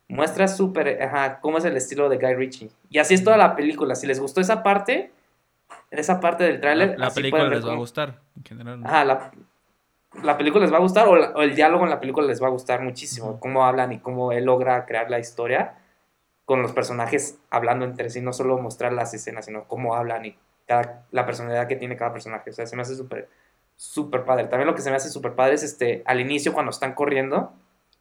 muestra 0.08 0.48
súper, 0.48 1.04
ajá, 1.04 1.42
cómo 1.42 1.58
es 1.58 1.66
el 1.66 1.76
estilo 1.76 2.08
de 2.08 2.16
Guy 2.16 2.34
Ritchie. 2.34 2.70
Y 2.90 3.00
así 3.00 3.14
es 3.14 3.26
toda 3.26 3.36
la 3.36 3.58
película. 3.58 3.94
Si 3.96 4.08
les 4.08 4.22
gustó 4.22 4.40
esa 4.40 4.64
parte, 4.64 5.12
esa 5.90 6.22
parte 6.22 6.46
del 6.46 6.62
tráiler... 6.62 6.98
La, 6.98 7.10
película 7.10 7.50
les 7.50 7.68
va 7.68 7.74
a 7.74 7.76
gustar, 7.76 8.22
en 8.38 8.44
general. 8.46 8.82
Ajá, 8.86 9.04
la, 9.04 9.32
la 10.24 10.38
película 10.38 10.64
les 10.64 10.72
va 10.72 10.78
a 10.78 10.82
gustar 10.82 11.10
o, 11.10 11.42
el 11.42 11.56
diálogo 11.56 11.84
en 11.84 11.90
la 11.90 12.00
película 12.00 12.26
les 12.26 12.42
va 12.42 12.48
a 12.48 12.52
gustar 12.52 12.82
muchísimo. 12.82 13.38
Cómo 13.42 13.66
hablan 13.66 13.92
y 13.92 14.00
cómo 14.00 14.32
él 14.32 14.46
logra 14.46 14.86
crear 14.86 15.12
la 15.12 15.20
historia 15.20 15.74
con 16.52 16.62
los 16.62 16.74
personajes 16.74 17.40
hablando 17.50 17.86
entre 17.86 18.10
sí, 18.10 18.20
no 18.20 18.34
solo 18.34 18.58
mostrar 18.58 18.92
las 18.92 19.14
escenas, 19.14 19.46
sino 19.46 19.70
cómo 19.70 19.96
hablan 19.96 20.26
y 20.26 20.36
cada, 20.68 21.06
la 21.12 21.26
personalidad 21.26 21.66
que 21.66 21.78
tiene 21.78 21.96
cada 21.96 22.12
personaje. 22.12 22.50
O 22.50 22.52
sea, 22.54 22.66
se 22.66 22.76
me 22.76 22.82
hace 22.82 22.98
súper, 22.98 23.30
súper 23.78 24.26
padre. 24.26 24.48
También 24.48 24.68
lo 24.68 24.76
que 24.76 24.82
se 24.82 24.90
me 24.90 24.98
hace 24.98 25.10
súper 25.10 25.32
padre 25.32 25.54
es 25.54 25.64
este, 25.64 26.04
al 26.06 26.20
inicio 26.20 26.52
cuando 26.52 26.72
están 26.72 26.94
corriendo, 26.94 27.54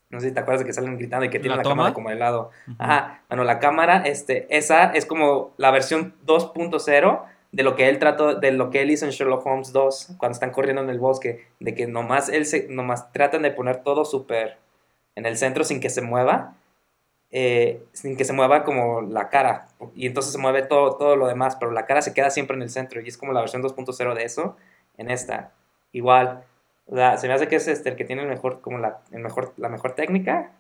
no 0.09 0.19
sé 0.19 0.31
si 0.31 0.35
te 0.35 0.41
acuerdas 0.41 0.63
de 0.63 0.67
que 0.67 0.73
salen 0.73 0.99
gritando 0.99 1.25
y 1.27 1.31
que 1.31 1.39
tienen 1.39 1.59
la, 1.59 1.63
cámara 1.63 1.95
como 1.95 2.11
de 2.11 2.17
lado. 2.17 2.51
Ajá, 2.77 3.23
bueno, 3.29 3.45
la 3.45 3.61
cámara, 3.61 3.99
este, 4.05 4.49
esa 4.51 4.87
es 4.95 5.07
como 5.07 5.55
la 5.57 5.71
versión 5.71 6.17
2.0 6.27 7.23
de 7.53 7.63
lo 7.63 7.77
que 7.77 7.89
él 7.89 8.01
trató, 8.01 8.35
de 8.35 8.51
lo 8.51 8.71
que 8.71 8.83
él 8.83 8.91
hizo 8.91 9.05
en 9.05 9.13
Sherlock 9.13 9.47
Holmes 9.47 9.73
2, 9.73 10.15
cuando 10.19 10.33
están 10.33 10.51
corriendo 10.51 10.83
en 10.83 10.91
el 10.91 10.99
bosque, 10.99 11.47
de 11.61 11.77
que 11.77 11.87
nomás 11.87 12.29
él 12.29 12.47
se, 12.47 12.67
nomás 12.69 13.13
tratan 13.13 13.43
de 13.43 13.53
poner 13.53 13.85
todo 13.85 14.05
súper 14.05 14.59
en 15.15 15.25
el 15.25 15.37
centro 15.37 15.63
sin 15.63 15.79
que 15.79 15.89
se 15.89 16.03
mueva 16.03 16.57
eh, 17.33 17.85
sin 17.93 18.17
que 18.17 18.25
se 18.25 18.33
mueva 18.33 18.65
como 18.65 19.03
la 19.03 19.29
cara. 19.29 19.69
Y 19.95 20.07
entonces 20.07 20.33
se 20.33 20.39
mueve 20.39 20.63
todo, 20.63 20.97
todo 20.97 21.17
lo 21.17 21.29
demás, 21.29 21.57
pero 21.57 21.71
la 21.71 21.87
cara 21.87 22.03
se 22.03 22.13
queda 22.13 22.31
siempre 22.31 22.57
en 22.57 22.63
el 22.63 22.71
centro. 22.71 23.01
Y 23.01 23.09
es 23.09 23.17
como 23.17 23.33
la 23.33 23.41
versión 23.41 23.63
2.0 23.63 24.15
de 24.15 24.25
eso 24.25 24.57
en 24.99 25.11
esta. 25.11 25.53
Igual. 25.93 26.45
se 26.89 27.29
me 27.29 27.35
hace 27.35 27.49
que 27.49 27.57
es 27.57 27.69
este, 27.69 27.91
el 27.91 27.97
que 27.97 28.05
tiene 28.05 28.23
el 28.23 28.29
mejor, 28.29 28.61
como 28.61 28.79
la, 28.79 29.01
el 29.13 29.21
mejor, 29.21 29.53
la 29.57 29.69
mejor 29.69 29.95
técnica, 29.95 30.53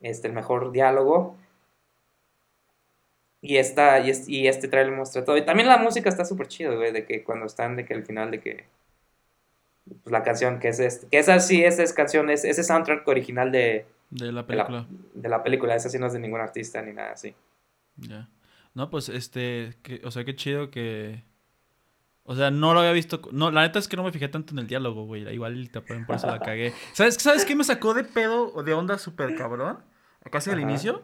este, 0.00 0.28
el 0.28 0.34
mejor 0.34 0.72
diálogo. 0.72 1.36
Y, 3.40 3.58
esta, 3.58 4.00
y, 4.00 4.10
este, 4.10 4.32
y 4.32 4.48
este 4.48 4.68
trailer 4.68 4.92
muestra 4.94 5.24
todo. 5.24 5.36
Y 5.36 5.44
también 5.44 5.68
la 5.68 5.78
música 5.78 6.08
está 6.08 6.24
súper 6.24 6.48
chido, 6.48 6.76
güey, 6.76 6.92
de 6.92 7.04
que 7.06 7.22
cuando 7.22 7.46
están, 7.46 7.76
de 7.76 7.84
que 7.84 7.94
al 7.94 8.04
final, 8.04 8.32
de 8.32 8.40
que 8.40 8.64
pues, 10.02 10.12
la 10.12 10.24
canción 10.24 10.58
que 10.58 10.68
es 10.68 10.80
este, 10.80 11.06
que 11.08 11.18
esa 11.18 11.38
sí, 11.38 11.64
esa 11.64 11.84
es 11.84 11.92
canción, 11.92 12.30
es 12.30 12.44
ese 12.44 12.64
soundtrack 12.64 13.06
original 13.06 13.52
de, 13.52 13.86
de 14.10 14.32
la 14.32 14.46
película. 14.46 14.86
De 15.14 15.28
la, 15.28 15.42
película, 15.42 15.74
esa 15.74 15.88
sí 15.88 15.98
no 15.98 16.06
es 16.06 16.12
de 16.12 16.18
ningún 16.18 16.40
artista 16.40 16.80
ni 16.82 16.92
nada 16.92 17.12
así. 17.12 17.34
Ya. 17.96 18.28
No, 18.74 18.90
pues 18.90 19.08
este, 19.08 19.76
que, 19.82 20.00
o 20.04 20.10
sea, 20.10 20.24
qué 20.24 20.34
chido 20.34 20.70
que... 20.70 21.24
O 22.24 22.36
sea, 22.36 22.50
no 22.50 22.74
lo 22.74 22.80
había 22.80 22.92
visto. 22.92 23.22
No, 23.32 23.50
la 23.50 23.62
neta 23.62 23.78
es 23.78 23.88
que 23.88 23.96
no 23.96 24.04
me 24.04 24.12
fijé 24.12 24.28
tanto 24.28 24.52
en 24.52 24.58
el 24.58 24.66
diálogo, 24.66 25.06
güey. 25.06 25.26
Igual 25.32 25.70
te 25.70 25.80
por 25.80 26.14
eso 26.14 26.26
la 26.26 26.38
cagué. 26.40 26.74
¿Sabes, 26.92 27.14
¿Sabes 27.14 27.46
qué 27.46 27.56
me 27.56 27.64
sacó 27.64 27.94
de 27.94 28.04
pedo 28.04 28.52
o 28.54 28.62
de 28.62 28.74
onda 28.74 28.98
súper 28.98 29.34
cabrón? 29.34 29.78
Casi 30.30 30.50
al 30.50 30.60
inicio. 30.60 31.02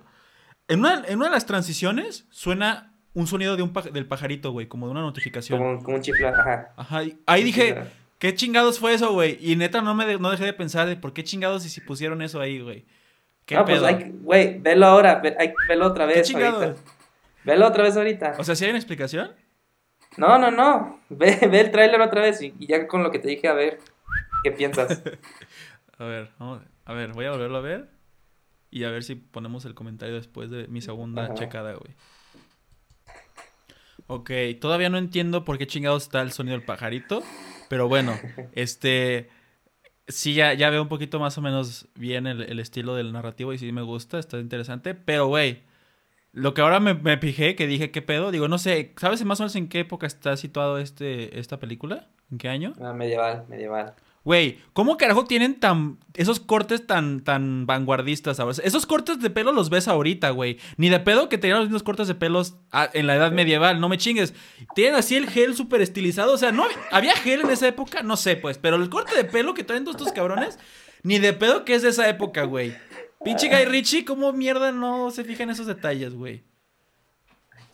En 0.69 0.81
una, 0.81 1.03
en 1.07 1.17
una 1.17 1.27
de 1.27 1.31
las 1.31 1.47
transiciones 1.47 2.27
suena 2.29 2.95
un 3.15 3.27
sonido 3.27 3.57
de 3.57 3.63
un 3.63 3.73
del 3.73 4.07
pajarito, 4.07 4.53
güey, 4.53 4.69
como 4.69 4.87
de 4.87 4.93
una 4.93 5.01
notificación. 5.01 5.81
Como, 5.81 5.97
un 5.97 6.03
chifla, 6.03 6.29
ajá. 6.29 6.75
Ajá. 6.77 7.03
ahí 7.25 7.43
dije, 7.43 7.91
¿Qué 8.25 8.35
chingados 8.35 8.79
fue 8.79 8.95
eso, 8.95 9.13
güey? 9.13 9.39
Y 9.41 9.55
neta 9.57 9.83
no 9.83 9.95
me 9.95 10.19
no 10.19 10.31
dejé 10.31 10.47
de 10.47 10.55
pensar 10.55 10.89
de 10.89 10.97
por 10.97 11.13
qué 11.13 11.25
chingados 11.25 11.67
y 11.67 11.69
si 11.69 11.83
pusieron 11.83 12.23
eso 12.23 12.41
ahí, 12.41 12.59
güey. 12.59 12.87
¿Qué 13.47 13.55
no, 13.55 13.65
pues 13.65 13.83
hay, 13.83 14.13
güey, 14.23 14.59
velo 14.59 14.87
ahora, 14.87 15.21
hay, 15.39 15.53
velo 15.69 15.87
otra 15.87 16.07
vez. 16.07 16.17
¿Qué 16.17 16.23
chingados? 16.23 16.77
Velo 17.45 17.67
otra 17.67 17.83
vez 17.83 17.97
ahorita. 17.97 18.37
O 18.39 18.45
sea, 18.45 18.55
¿sí 18.55 18.65
hay 18.65 18.71
una 18.71 18.79
explicación? 18.79 19.33
No, 20.17 20.39
no, 20.39 20.51
no. 20.51 21.01
Ve, 21.11 21.39
ve 21.51 21.61
el 21.61 21.71
tráiler 21.71 22.01
otra 22.01 22.23
vez 22.23 22.41
y, 22.41 22.55
ya 22.67 22.87
con 22.87 23.03
lo 23.03 23.11
que 23.11 23.19
te 23.19 23.29
dije, 23.29 23.49
a 23.49 23.53
ver, 23.53 23.79
¿qué 24.43 24.51
piensas? 24.51 25.03
a 25.99 26.05
ver, 26.05 26.31
vamos, 26.39 26.63
a 26.85 26.93
ver, 26.95 27.13
voy 27.13 27.27
a 27.27 27.33
volverlo 27.33 27.59
a 27.59 27.63
ver 27.63 27.89
y 28.71 28.85
a 28.85 28.91
ver 28.91 29.05
si 29.05 29.15
ponemos 29.15 29.65
el 29.67 29.75
comentario 29.75 30.15
después 30.15 30.51
de 30.51 30.67
mi 30.69 30.81
segunda 30.81 31.35
checada, 31.35 31.75
güey. 31.75 31.95
Ok, 34.07 34.31
todavía 34.61 34.91
no 34.91 34.99
entiendo 34.99 35.45
por 35.45 35.59
qué 35.59 35.67
chingados 35.67 36.05
está 36.05 36.21
el 36.21 36.33
sonido 36.33 36.57
del 36.57 36.67
pajarito. 36.67 37.23
Pero 37.69 37.89
bueno, 37.89 38.19
este. 38.53 39.31
Sí, 40.09 40.35
ya, 40.35 40.53
ya 40.55 40.71
veo 40.71 40.83
un 40.83 40.89
poquito 40.89 41.19
más 41.19 41.39
o 41.39 41.41
menos 41.41 41.89
bien 41.95 42.27
el, 42.27 42.59
estilo 42.61 42.95
del 42.95 43.13
narrativo 43.13 43.53
y 43.53 43.59
sí 43.59 43.73
me 43.73 43.83
gusta, 43.83 44.19
está 44.19 44.39
interesante. 44.39 44.95
Pero, 44.95 45.29
güey, 45.29 45.63
lo 46.33 46.53
que 46.53 46.61
ahora 46.61 46.81
me, 46.81 46.95
me 46.95 47.17
fijé, 47.17 47.57
que 47.57 47.67
dije, 47.67 47.91
¿qué 47.91 48.03
pedo? 48.03 48.31
Digo, 48.31 48.49
no 48.49 48.59
sé, 48.59 48.93
¿sabes 48.99 49.25
más 49.25 49.41
o 49.41 49.45
menos 49.45 49.57
en 49.57 49.69
qué 49.69 49.81
época 49.81 50.07
está 50.07 50.37
situado 50.37 50.79
este, 50.79 51.39
esta 51.39 51.59
película? 51.59 52.09
¿En 52.31 52.39
qué 52.39 52.49
año? 52.49 52.75
Ah, 52.81 52.93
medieval, 52.93 53.47
medieval. 53.49 53.95
Güey, 54.25 54.59
¿cómo 54.72 54.97
carajo 54.97 55.27
tienen 55.27 55.61
tan 55.61 55.99
esos 56.14 56.41
cortes 56.41 56.87
tan 56.87 57.22
tan 57.22 57.66
vanguardistas 57.66 58.41
ahora? 58.41 58.57
Esos 58.64 58.87
cortes 58.87 59.20
de 59.20 59.29
pelo 59.29 59.53
los 59.53 59.68
ves 59.68 59.87
ahorita, 59.87 60.31
güey. 60.31 60.59
Ni 60.79 60.89
de 60.89 60.99
pedo 60.99 61.29
que 61.29 61.37
tenían 61.37 61.59
los 61.59 61.68
mismos 61.68 61.83
cortes 61.83 62.09
de 62.09 62.14
pelos 62.14 62.55
en 62.95 63.07
la 63.07 63.16
edad 63.16 63.33
medieval, 63.33 63.81
no 63.81 63.91
me 63.91 63.99
chingues. 63.99 64.33
Tienen 64.75 64.95
así 64.95 65.16
el 65.16 65.29
gel 65.29 65.55
súper 65.55 65.83
estilizado, 65.83 66.33
o 66.33 66.39
sea, 66.39 66.53
no 66.53 66.64
había 66.91 67.14
gel 67.16 67.43
en 67.43 67.51
esa 67.51 67.68
época, 67.68 68.03
no 68.03 68.16
sé, 68.16 68.37
pues, 68.37 68.57
pero 68.57 68.77
el 68.77 68.89
corte 68.89 69.14
de 69.14 69.25
pelo 69.25 69.53
que 69.53 69.62
traen 69.62 69.85
todos 69.85 69.97
estos 69.97 70.14
cabrones, 70.14 70.59
ni 71.03 71.18
de 71.18 71.35
pedo 71.35 71.66
que 71.66 71.75
es 71.75 71.83
de 71.83 71.91
esa 71.91 72.09
época, 72.09 72.45
güey. 72.45 72.75
Pinche 73.22 73.49
Guy 73.49 73.66
Richie, 73.66 74.07
¿cómo 74.07 74.33
mierda 74.33 74.72
no 74.72 75.11
se 75.11 75.25
fija 75.25 75.43
en 75.43 75.51
esos 75.51 75.66
detalles, 75.66 76.14
güey? 76.14 76.43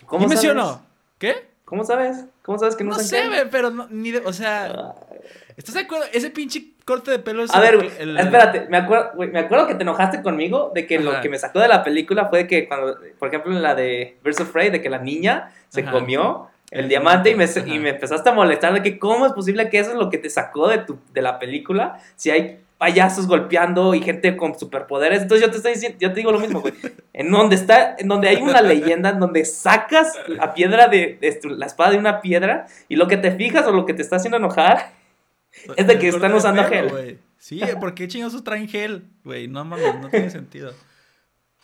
¿Cómo 0.07 0.27
mencionó? 0.27 0.83
¿Qué? 1.19 1.49
¿Cómo 1.65 1.85
sabes? 1.85 2.25
¿Cómo 2.43 2.59
sabes 2.59 2.75
que 2.75 2.83
no, 2.83 2.97
no 2.97 2.99
sé, 2.99 3.47
pero 3.53 3.71
ni 3.89 4.11
de, 4.11 4.19
o 4.19 4.33
sea, 4.33 4.97
¿Estás 5.61 5.75
de 5.75 5.83
acuerdo? 5.83 6.07
Ese 6.15 6.31
pinche 6.31 6.69
corte 6.87 7.11
de 7.11 7.19
pelo 7.19 7.45
es 7.45 7.55
A 7.55 7.61
ver, 7.61 7.77
güey, 7.77 7.91
espérate, 8.19 8.67
me 8.71 8.79
acuerdo, 8.79 9.11
güey, 9.15 9.31
me 9.31 9.41
acuerdo 9.41 9.67
que 9.67 9.75
te 9.75 9.83
enojaste 9.83 10.23
conmigo 10.23 10.73
de 10.75 10.87
que 10.87 10.99
lo 10.99 11.11
Ajá. 11.11 11.21
que 11.21 11.29
me 11.29 11.39
sacó 11.39 11.61
de 11.61 11.69
la 11.69 11.85
película 11.85 12.31
fue 12.31 12.47
que 12.47 12.67
cuando, 12.67 12.99
por 13.19 13.29
ejemplo, 13.29 13.55
en 13.55 13.61
la 13.61 13.75
de 13.75 14.17
Birds 14.25 14.41
of 14.41 14.51
Prey, 14.53 14.71
de 14.71 14.81
que 14.81 14.89
la 14.89 15.01
niña 15.01 15.53
se 15.69 15.83
Ajá. 15.83 15.93
comió 15.93 16.49
el 16.71 16.81
El 16.85 16.89
diamante 16.89 17.29
y 17.29 17.35
me, 17.35 17.45
y 17.67 17.79
me 17.79 17.91
empezaste 17.91 18.31
a 18.31 18.33
molestar 18.33 18.73
de 18.73 18.83
que 18.83 18.99
cómo 18.99 19.27
es 19.27 19.33
posible 19.33 19.69
que 19.69 19.79
eso 19.81 19.91
es 19.91 19.97
lo 19.97 20.09
que 20.09 20.17
te 20.17 20.31
sacó 20.31 20.67
de, 20.69 20.79
tu, 20.79 20.99
de 21.13 21.21
la 21.21 21.39
película 21.39 22.01
si 22.17 22.31
hay 22.31 22.61
payasos 22.79 23.27
golpeando 23.27 23.95
y 23.95 24.01
gente 24.01 24.35
con 24.39 24.59
superpoderes. 24.59 25.21
Entonces 25.21 25.45
yo 25.47 25.51
te 25.51 25.59
estoy 25.59 25.75
diciendo, 25.75 25.99
yo 26.01 26.09
te 26.09 26.15
digo 26.15 26.33
lo 26.33 26.41
mismo, 26.41 26.63
güey. 26.63 26.73
En 27.13 27.31
donde 27.31 27.55
está, 27.57 27.97
en 27.99 28.09
donde 28.09 28.31
hay 28.31 28.37
una 28.37 28.63
leyenda, 28.63 29.11
en 29.11 29.21
donde 29.21 29.45
sacas 29.45 30.19
la 30.27 30.55
piedra 30.55 30.89
de, 30.89 31.19
de 31.21 31.39
la 31.51 31.67
espada 31.67 31.91
de 31.91 31.99
una 31.99 32.23
piedra 32.23 32.67
y 32.89 32.97
lo 32.97 33.09
que 33.09 33.19
te 33.19 33.33
fijas 33.33 33.67
o 33.67 33.73
lo 33.73 33.85
que 33.85 33.93
te 33.93 34.01
está 34.01 34.17
haciendo 34.17 34.39
enojar 34.39 34.93
es 35.77 35.87
de 35.87 35.99
que 35.99 36.09
están 36.09 36.33
usando 36.35 36.63
pelo, 36.69 36.71
gel. 36.71 36.89
güey. 36.91 37.19
Sí, 37.39 37.61
¿por 37.81 37.95
qué 37.95 38.07
chingados 38.09 38.43
traen 38.45 38.69
gel? 38.69 39.05
Güey, 39.25 39.49
no 39.49 39.65
mames, 39.65 39.99
no 40.01 40.09
tiene 40.09 40.31
sentido. 40.31 40.73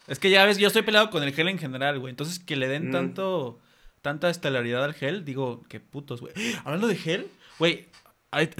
Es 0.06 0.18
que 0.18 0.30
ya 0.30 0.44
ves, 0.44 0.58
yo 0.58 0.68
estoy 0.68 0.82
peleado 0.82 1.10
con 1.10 1.22
el 1.22 1.32
gel 1.32 1.48
en 1.48 1.58
general, 1.58 1.98
güey. 1.98 2.10
Entonces, 2.10 2.38
que 2.38 2.56
le 2.56 2.68
den 2.68 2.88
Mm. 2.88 2.92
tanto, 2.92 3.58
tanta 4.02 4.30
estelaridad 4.30 4.84
al 4.84 4.94
gel, 4.94 5.24
digo, 5.24 5.62
qué 5.68 5.80
putos, 5.80 6.20
güey. 6.20 6.32
Hablando 6.64 6.86
de 6.86 6.96
gel, 6.96 7.26
güey, 7.58 7.86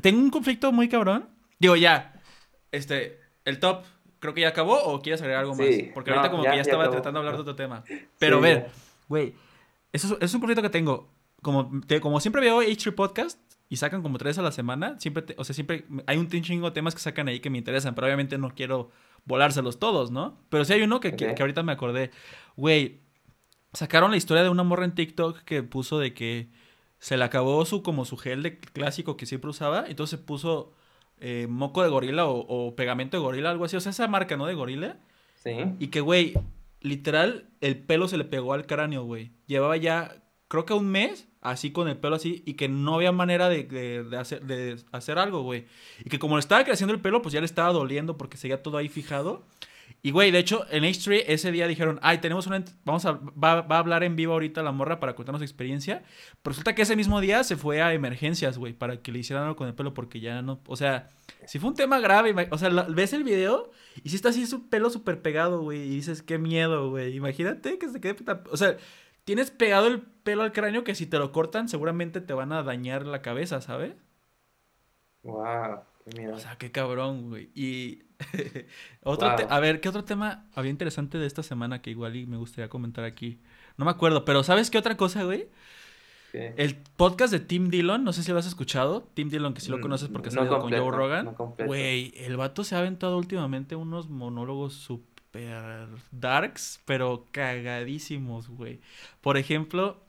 tengo 0.03 0.21
un 0.21 0.31
conflicto 0.31 0.73
muy 0.73 0.89
cabrón. 0.89 1.29
Digo, 1.59 1.77
ya, 1.77 2.21
este, 2.73 3.21
el 3.45 3.61
top, 3.61 3.85
creo 4.19 4.35
que 4.35 4.41
ya 4.43 4.49
acabó 4.49 4.83
o 4.83 5.01
quieres 5.03 5.21
agregar 5.23 5.43
algo 5.43 5.55
más. 5.55 5.67
Sí, 5.69 5.91
Porque 5.95 6.11
no, 6.11 6.17
ahorita 6.17 6.31
como 6.31 6.45
ya- 6.45 6.51
que 6.51 6.57
ya 6.57 6.63
ya 6.63 6.63
estaba 6.63 6.83
acabó. 6.85 6.97
tratando 6.97 7.21
de 7.21 7.27
hablar 7.27 7.37
de 7.37 7.43
otro 7.43 7.55
tema. 7.57 7.85
Pero 8.19 8.39
Sí, 8.39 8.43
ver, 8.43 8.67
güey, 9.09 9.35
eso 9.93 10.07
es, 10.09 10.13
eso 10.15 10.19
es 10.25 10.35
un 10.35 10.41
conflicto 10.41 10.63
que 10.63 10.71
tengo. 10.71 11.09
Como, 11.43 11.81
te- 11.87 12.01
como 12.01 12.19
siempre 12.21 12.41
veo 12.43 12.61
H3 12.63 12.93
Podcast 12.95 13.39
y 13.69 13.77
sacan 13.77 14.03
como 14.03 14.19
tres 14.19 14.39
a 14.39 14.43
la 14.43 14.53
semana, 14.53 14.99
siempre, 15.01 15.23
te- 15.23 15.35
o 15.39 15.45
sea, 15.45 15.55
siempre 15.55 15.87
hay 16.07 16.19
un 16.19 16.29
chingo 16.29 16.69
de 16.71 16.75
temas 16.75 16.95
que 16.95 17.01
sacan 17.01 17.29
ahí 17.29 17.41
que 17.41 17.51
me 17.51 17.59
interesan, 17.59 17.95
pero 17.95 18.07
obviamente 18.07 18.39
no 18.39 18.55
quiero 18.55 18.91
volárselos 19.25 19.79
todos, 19.79 20.11
¿no? 20.11 20.39
Pero 20.51 20.65
sí 20.65 20.73
hay 20.75 20.83
uno 20.83 21.01
que, 21.01 21.17
que- 21.17 21.35
ahorita 21.43 21.63
me 21.65 21.73
acordé. 21.73 22.11
Güey, 22.57 23.01
sacaron 23.73 24.11
la 24.11 24.17
historia 24.17 24.43
de 24.43 24.49
una 24.51 24.63
morra 24.63 24.85
en 24.85 24.95
TikTok 24.95 25.41
que 25.43 25.63
puso 25.63 25.99
de 25.99 26.15
que 26.15 26.49
se 26.99 27.17
le 27.17 27.25
acabó 27.25 27.65
su 27.67 27.83
como 27.83 28.05
su 28.05 28.17
gel 28.17 28.43
de 28.43 28.59
clásico 28.59 29.17
que 29.17 29.27
siempre 29.27 29.51
usaba, 29.51 29.85
entonces 29.89 30.19
puso 30.19 30.73
eh, 31.19 31.47
moco 31.49 31.83
de 31.83 31.89
gorila 31.89 32.27
o, 32.27 32.39
o 32.47 32.77
pegamento 32.77 33.17
de 33.17 33.23
gorila, 33.23 33.51
algo 33.51 33.65
así, 33.65 33.77
o 33.77 33.81
sea, 33.81 33.91
esa 33.91 34.07
marca, 34.09 34.37
¿no? 34.37 34.47
De 34.47 34.55
gorila. 34.55 34.99
Sí. 35.43 35.53
Y 35.79 35.89
que, 35.89 36.01
güey, 36.01 36.35
literal, 36.81 37.49
el 37.61 37.79
pelo 37.79 38.09
se 38.09 38.17
le 38.17 38.25
pegó 38.25 38.53
al 38.53 38.67
cráneo, 38.67 39.05
güey. 39.05 39.33
Llevaba 39.47 39.77
ya, 39.77 40.23
creo 40.49 40.65
que 40.65 40.73
un 40.75 40.87
mes, 40.89 41.29
así 41.51 41.73
con 41.73 41.89
el 41.89 41.97
pelo 41.97 42.17
así, 42.17 42.43
y 42.47 42.55
que 42.55 42.69
no 42.69 42.95
había 42.95 43.13
manera 43.13 43.49
de, 43.49 44.07
hacer, 44.19 44.43
de 44.43 44.77
hacer 44.93 45.19
algo, 45.19 45.43
güey. 45.43 45.67
Y 46.05 46.11
que 46.11 46.19
como 46.19 46.37
le 46.37 46.41
estaba 46.41 46.65
creciendo 46.65 46.95
el 46.95 47.01
pelo, 47.01 47.23
pues 47.23 47.33
ya 47.33 47.41
le 47.41 47.47
estaba 47.47 47.73
doliendo 47.73 48.17
porque 48.17 48.37
seguía 48.37 48.63
todo 48.63 48.79
ahí 48.79 48.89
fijado. 48.89 49.45
Y, 50.03 50.11
güey, 50.13 50.31
de 50.31 50.39
hecho, 50.39 50.67
en 50.71 50.85
H3 50.85 51.25
ese 51.27 51.51
día 51.51 51.67
dijeron, 51.67 51.99
ay, 52.03 52.19
tenemos 52.19 52.47
una... 52.47 52.65
Vamos 52.85 53.05
a... 53.07 53.13
Va, 53.13 53.63
va 53.63 53.77
a 53.77 53.79
hablar 53.79 54.05
en 54.05 54.15
vivo 54.15 54.35
ahorita 54.35 54.63
la 54.63 54.71
morra 54.71 55.01
para 55.01 55.15
contarnos 55.15 55.41
su 55.41 55.45
experiencia. 55.45 56.05
Pero 56.43 56.53
resulta 56.53 56.75
que 56.75 56.83
ese 56.83 56.95
mismo 56.95 57.21
día 57.21 57.43
se 57.43 57.57
fue 57.57 57.83
a 57.83 57.93
emergencias, 57.93 58.59
güey, 58.59 58.73
para 58.73 58.99
que 59.03 59.11
le 59.11 59.21
hicieran 59.21 59.45
algo 59.45 59.57
con 59.57 59.67
el 59.67 59.75
pelo 59.75 59.95
porque 59.95 60.21
ya 60.21 60.43
no... 60.43 60.61
O 60.67 60.77
sea, 60.77 61.11
si 61.47 61.59
fue 61.59 61.71
un 61.71 61.77
tema 61.77 61.99
grave, 61.99 62.49
o 62.51 62.59
sea, 62.59 62.69
ves 62.69 63.15
el 63.15 63.25
video 63.25 63.71
y 64.05 64.11
si 64.11 64.17
está 64.17 64.29
así 64.29 64.47
su 64.47 64.69
pelo 64.69 64.91
súper 64.91 65.23
pegado, 65.23 65.63
güey, 65.63 65.81
y 65.81 65.97
dices, 65.97 66.23
qué 66.23 66.39
miedo, 66.39 66.91
güey. 66.91 67.17
Imagínate 67.17 67.79
que 67.79 67.89
se 67.89 68.01
quede... 68.01 68.17
O 68.51 68.57
sea, 68.57 68.77
tienes 69.27 69.51
pegado 69.51 69.89
el 69.89 70.01
pelo 70.01 70.43
al 70.45 70.53
cráneo 70.53 70.85
que 70.85 70.95
si 70.95 71.05
te 71.07 71.19
lo 71.19 71.33
cortan 71.33 71.69
seguramente 71.69 72.23
te 72.23 72.33
van 72.33 72.53
a 72.53 72.63
dañar 72.63 73.05
la 73.07 73.21
cabeza, 73.21 73.61
¿sabes? 73.61 73.93
Wow, 75.23 75.81
qué 76.05 76.11
miedo. 76.21 76.35
O 76.37 76.39
sea, 76.39 76.57
qué 76.57 76.71
cabrón, 76.71 77.29
güey. 77.31 77.51
Y 77.55 78.03
otro 79.03 79.29
Wow. 79.29 79.37
te- 79.37 79.47
a 79.49 79.61
ver, 79.61 79.81
¿qué 79.81 79.89
otro 79.89 80.05
tema 80.05 80.47
había 80.55 80.71
interesante 80.71 81.19
de 81.19 81.27
esta 81.27 81.43
semana 81.43 81.83
que 81.83 81.91
igual 81.91 82.17
y 82.17 82.27
me 82.27 82.37
gustaría 82.37 82.69
comentar 82.69 83.05
aquí? 83.05 83.41
No 83.77 83.85
me 83.85 83.91
acuerdo, 83.91 84.25
pero 84.25 84.43
¿sabes 84.43 84.71
qué 84.71 84.79
otra 84.79 84.97
cosa, 84.97 85.25
güey? 85.25 85.49
¿Qué? 86.33 86.55
El 86.57 86.77
podcast 86.77 87.33
de 87.33 87.41
Tim 87.41 87.69
Dillon, 87.71 88.05
no 88.05 88.13
sé 88.13 88.23
si 88.23 88.33
lo 88.33 88.39
has 88.39 88.47
escuchado. 88.47 89.09
Tim 89.15 89.29
Dillon, 89.29 89.55
que 89.55 89.61
sí 89.61 89.71
lo 89.71 89.79
Mm, 89.79 89.83
conoces 89.83 90.09
porque 90.09 90.31
no 90.31 90.49
completo, 90.49 90.61
con 90.63 90.71
Joe 90.73 90.97
Rogan. 90.97 91.25
no. 91.27 91.55
Güey, 91.67 92.13
el 92.17 92.37
vato 92.37 92.63
se 92.65 92.75
ha 92.75 92.79
aventado 92.79 93.19
últimamente 93.19 93.75
unos 93.77 94.09
monólogos 94.09 94.75
súper 94.75 95.16
darks, 96.11 96.81
pero 96.85 97.27
cagadísimos, 97.33 98.49
güey. 98.49 98.81
Por 99.21 99.37
ejemplo, 99.37 100.03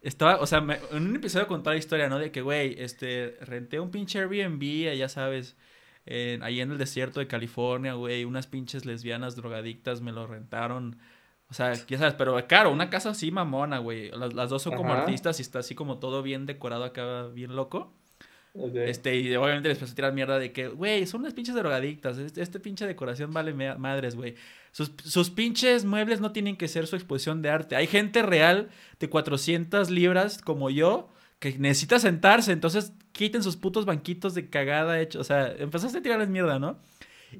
estaba, 0.00 0.36
o 0.40 0.46
sea, 0.46 0.60
me- 0.60 0.78
en 0.92 1.06
un 1.08 1.16
episodio 1.16 1.46
contó 1.46 1.70
la 1.70 1.76
historia, 1.76 2.08
¿no? 2.08 2.18
De 2.18 2.30
que, 2.30 2.42
güey, 2.42 2.74
este, 2.78 3.36
renté 3.40 3.80
un 3.80 3.90
pinche 3.90 4.18
Airbnb, 4.18 4.96
ya 4.96 5.08
sabes, 5.08 5.56
en- 6.06 6.42
ahí 6.42 6.60
en 6.60 6.70
el 6.72 6.78
desierto 6.78 7.20
de 7.20 7.26
California, 7.26 7.94
güey, 7.94 8.24
unas 8.24 8.46
pinches 8.46 8.84
lesbianas 8.84 9.36
drogadictas 9.36 10.00
me 10.00 10.12
lo 10.12 10.26
rentaron. 10.26 10.98
O 11.48 11.54
sea, 11.54 11.72
ya 11.74 11.98
sabes, 11.98 12.14
pero 12.14 12.46
claro, 12.46 12.70
una 12.70 12.90
casa 12.90 13.10
así 13.10 13.30
mamona, 13.30 13.78
güey. 13.78 14.10
Las, 14.10 14.32
las 14.34 14.50
dos 14.50 14.62
son 14.62 14.72
como 14.76 14.90
artistas 15.02 15.38
y 15.38 15.42
está 15.42 15.60
así 15.60 15.74
como 15.74 15.98
todo 15.98 16.22
bien 16.22 16.46
decorado 16.46 16.84
acá, 16.84 17.26
bien 17.28 17.54
loco. 17.54 17.92
Este, 18.54 19.16
y 19.16 19.34
obviamente 19.34 19.68
les 19.68 19.78
empezó 19.78 19.92
a 19.92 19.96
tirar 19.96 20.12
mierda 20.12 20.38
de 20.38 20.52
que, 20.52 20.68
güey, 20.68 21.06
son 21.06 21.22
unas 21.22 21.34
pinches 21.34 21.56
drogadictas. 21.56 22.18
Este, 22.18 22.40
este 22.40 22.60
pinche 22.60 22.86
decoración 22.86 23.32
vale 23.32 23.52
madres, 23.52 24.14
güey. 24.14 24.36
Sus, 24.70 24.92
sus 25.02 25.30
pinches 25.30 25.84
muebles 25.84 26.20
no 26.20 26.30
tienen 26.30 26.56
que 26.56 26.68
ser 26.68 26.86
su 26.86 26.94
exposición 26.94 27.42
de 27.42 27.50
arte. 27.50 27.74
Hay 27.74 27.88
gente 27.88 28.22
real 28.22 28.70
de 29.00 29.08
400 29.08 29.90
libras 29.90 30.38
como 30.38 30.70
yo 30.70 31.10
que 31.40 31.58
necesita 31.58 31.98
sentarse. 31.98 32.52
Entonces 32.52 32.92
quiten 33.10 33.42
sus 33.42 33.56
putos 33.56 33.86
banquitos 33.86 34.34
de 34.34 34.48
cagada 34.48 35.00
hecho. 35.00 35.20
O 35.20 35.24
sea, 35.24 35.52
empezaste 35.58 35.98
a 35.98 36.02
tirarles 36.02 36.28
mierda, 36.28 36.60
¿no? 36.60 36.78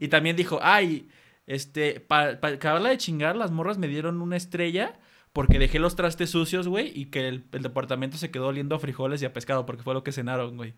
Y 0.00 0.08
también 0.08 0.34
dijo, 0.34 0.58
ay, 0.62 1.08
este, 1.46 2.00
para 2.00 2.40
acabarla 2.42 2.88
de 2.90 2.98
chingar, 2.98 3.36
las 3.36 3.52
morras 3.52 3.78
me 3.78 3.86
dieron 3.86 4.20
una 4.20 4.36
estrella 4.36 4.98
porque 5.32 5.58
dejé 5.60 5.78
los 5.78 5.94
trastes 5.96 6.30
sucios, 6.30 6.66
güey, 6.68 6.92
y 6.94 7.06
que 7.06 7.28
el, 7.28 7.44
el 7.52 7.62
departamento 7.62 8.16
se 8.16 8.30
quedó 8.30 8.48
oliendo 8.48 8.76
a 8.76 8.78
frijoles 8.80 9.22
y 9.22 9.26
a 9.26 9.32
pescado 9.32 9.66
porque 9.66 9.82
fue 9.82 9.94
lo 9.94 10.04
que 10.04 10.12
cenaron, 10.12 10.56
güey. 10.56 10.74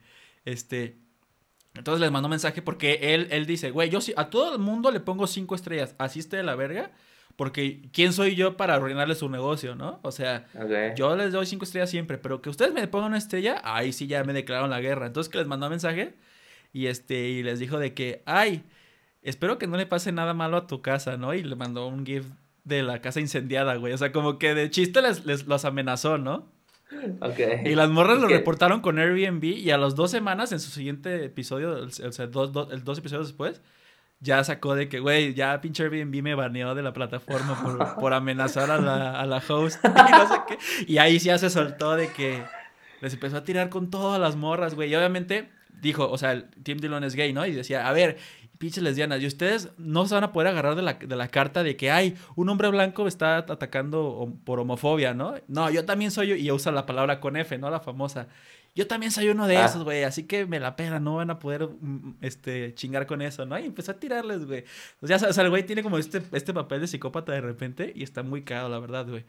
Este, 0.46 0.96
entonces 1.74 2.00
les 2.00 2.10
mandó 2.10 2.30
mensaje 2.30 2.62
porque 2.62 3.14
él, 3.14 3.28
él 3.30 3.44
dice, 3.44 3.70
güey, 3.70 3.90
yo 3.90 4.00
sí, 4.00 4.14
a 4.16 4.30
todo 4.30 4.54
el 4.54 4.58
mundo 4.58 4.90
le 4.90 5.00
pongo 5.00 5.26
cinco 5.26 5.54
estrellas, 5.54 5.94
así 5.98 6.20
esté 6.20 6.38
de 6.38 6.42
la 6.42 6.54
verga, 6.54 6.92
porque 7.36 7.82
¿quién 7.92 8.14
soy 8.14 8.34
yo 8.34 8.56
para 8.56 8.74
arruinarle 8.74 9.14
su 9.14 9.28
negocio, 9.28 9.74
no? 9.74 10.00
O 10.02 10.10
sea, 10.10 10.46
yo 10.96 11.14
les 11.16 11.32
doy 11.32 11.44
cinco 11.44 11.64
estrellas 11.64 11.90
siempre, 11.90 12.16
pero 12.16 12.40
que 12.40 12.48
ustedes 12.48 12.72
me 12.72 12.86
pongan 12.88 13.08
una 13.08 13.18
estrella, 13.18 13.60
ahí 13.62 13.92
sí 13.92 14.06
ya 14.06 14.24
me 14.24 14.32
declararon 14.32 14.70
la 14.70 14.80
guerra. 14.80 15.06
Entonces 15.06 15.30
que 15.30 15.38
les 15.38 15.46
mandó 15.46 15.68
mensaje 15.68 16.14
y 16.72 16.86
este 16.86 17.28
y 17.28 17.42
les 17.42 17.58
dijo 17.58 17.78
de 17.78 17.92
que, 17.92 18.22
ay, 18.24 18.64
espero 19.22 19.58
que 19.58 19.66
no 19.66 19.76
le 19.76 19.84
pase 19.84 20.12
nada 20.12 20.32
malo 20.32 20.56
a 20.56 20.66
tu 20.66 20.80
casa, 20.80 21.18
¿no? 21.18 21.34
Y 21.34 21.42
le 21.42 21.56
mandó 21.56 21.88
un 21.88 22.06
GIF 22.06 22.24
de 22.64 22.82
la 22.82 23.00
casa 23.02 23.20
incendiada, 23.20 23.76
güey. 23.76 23.92
O 23.92 23.98
sea, 23.98 24.12
como 24.12 24.38
que 24.38 24.54
de 24.54 24.70
chiste 24.70 25.02
les, 25.02 25.26
les 25.26 25.46
los 25.46 25.64
amenazó, 25.66 26.16
¿no? 26.16 26.55
Ok. 27.20 27.38
Y 27.64 27.74
las 27.74 27.88
morras 27.90 28.18
lo 28.20 28.28
reportaron 28.28 28.80
con 28.80 28.98
Airbnb 28.98 29.42
y 29.44 29.70
a 29.70 29.78
las 29.78 29.94
dos 29.96 30.10
semanas 30.10 30.52
en 30.52 30.60
su 30.60 30.70
siguiente 30.70 31.24
episodio, 31.24 31.84
o 31.84 32.12
sea, 32.12 32.26
dos, 32.28 32.52
dos- 32.52 32.72
el 32.72 32.84
dos 32.84 32.98
episodios 32.98 33.26
después, 33.28 33.60
ya 34.20 34.42
sacó 34.44 34.74
de 34.74 34.88
que, 34.88 35.00
güey, 35.00 35.34
ya 35.34 35.60
pinche 35.60 35.82
Airbnb 35.82 36.22
me 36.22 36.34
baneó 36.34 36.74
de 36.74 36.82
la 36.82 36.92
plataforma 36.92 37.60
por, 37.62 37.94
por 38.00 38.14
amenazar 38.14 38.70
a 38.70 38.78
la, 38.80 39.20
a 39.20 39.26
la 39.26 39.42
host 39.46 39.84
y 39.84 40.10
no 40.12 40.28
sé 40.28 40.34
qué. 40.48 40.58
Y 40.86 40.98
ahí 40.98 41.18
sí 41.18 41.26
ya 41.26 41.38
se 41.38 41.50
soltó 41.50 41.96
de 41.96 42.08
que 42.12 42.42
les 43.00 43.12
empezó 43.14 43.36
a 43.38 43.44
tirar 43.44 43.68
con 43.68 43.90
todas 43.90 44.20
las 44.20 44.36
morras, 44.36 44.74
güey. 44.74 44.90
Y 44.90 44.94
obviamente 44.94 45.50
dijo, 45.82 46.08
o 46.10 46.16
sea, 46.16 46.32
el 46.32 46.46
Tim 46.62 46.78
Dillon 46.78 47.04
es 47.04 47.14
gay, 47.14 47.32
¿no? 47.32 47.44
Y 47.46 47.52
decía, 47.52 47.86
a 47.88 47.92
ver, 47.92 48.16
pinches 48.58 48.82
lesbianas, 48.82 49.20
y 49.20 49.26
ustedes 49.26 49.70
no 49.78 50.06
se 50.06 50.14
van 50.14 50.24
a 50.24 50.32
poder 50.32 50.48
agarrar 50.48 50.74
de 50.76 50.82
la, 50.82 50.94
de 50.94 51.16
la 51.16 51.28
carta 51.28 51.62
de 51.62 51.76
que, 51.76 51.90
ay, 51.90 52.16
un 52.34 52.48
hombre 52.48 52.68
blanco 52.68 53.06
está 53.06 53.38
atacando 53.38 54.32
por 54.44 54.60
homofobia, 54.60 55.14
¿no? 55.14 55.34
No, 55.48 55.70
yo 55.70 55.84
también 55.84 56.10
soy, 56.10 56.32
y 56.32 56.50
usa 56.50 56.72
la 56.72 56.86
palabra 56.86 57.20
con 57.20 57.36
F, 57.36 57.56
¿no? 57.58 57.70
La 57.70 57.80
famosa. 57.80 58.28
Yo 58.74 58.86
también 58.86 59.10
soy 59.10 59.28
uno 59.28 59.46
de 59.46 59.56
Ah. 59.56 59.64
esos, 59.64 59.84
güey, 59.84 60.04
así 60.04 60.24
que 60.24 60.44
me 60.44 60.60
la 60.60 60.76
pena, 60.76 61.00
no 61.00 61.16
van 61.16 61.30
a 61.30 61.38
poder, 61.38 61.66
mm, 61.80 62.16
este, 62.20 62.74
chingar 62.74 63.06
con 63.06 63.22
eso, 63.22 63.46
¿no? 63.46 63.58
Y 63.58 63.64
empezó 63.64 63.92
a 63.92 63.94
tirarles, 63.94 64.44
güey. 64.44 64.64
O 65.00 65.06
sea, 65.06 65.16
o 65.16 65.32
sea, 65.32 65.44
el 65.44 65.48
güey 65.50 65.64
tiene 65.64 65.82
como 65.82 65.96
este, 65.96 66.22
este 66.32 66.52
papel 66.52 66.80
de 66.82 66.86
psicópata 66.86 67.32
de 67.32 67.40
repente 67.40 67.92
y 67.96 68.02
está 68.02 68.22
muy 68.22 68.42
cagado, 68.42 68.68
la 68.68 68.78
verdad, 68.78 69.06
güey. 69.08 69.24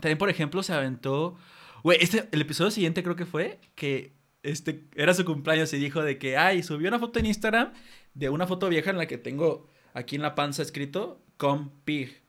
También, 0.00 0.18
por 0.18 0.28
ejemplo, 0.30 0.62
se 0.62 0.72
aventó, 0.72 1.36
güey, 1.84 1.98
este, 2.00 2.28
el 2.32 2.40
episodio 2.40 2.70
siguiente 2.72 3.02
creo 3.02 3.14
que 3.16 3.26
fue, 3.26 3.60
que 3.74 4.12
este, 4.42 4.84
era 4.94 5.14
su 5.14 5.24
cumpleaños 5.24 5.72
y 5.72 5.78
dijo 5.78 6.02
de 6.02 6.18
que, 6.18 6.36
ay, 6.36 6.62
subió 6.62 6.88
una 6.88 6.98
foto 6.98 7.18
en 7.18 7.26
Instagram 7.26 7.72
de 8.14 8.28
una 8.28 8.46
foto 8.46 8.68
vieja 8.68 8.90
en 8.90 8.98
la 8.98 9.06
que 9.06 9.18
tengo 9.18 9.68
aquí 9.94 10.16
en 10.16 10.22
la 10.22 10.34
panza 10.34 10.62
escrito 10.62 11.22
com 11.36 11.70
pig. 11.84 12.20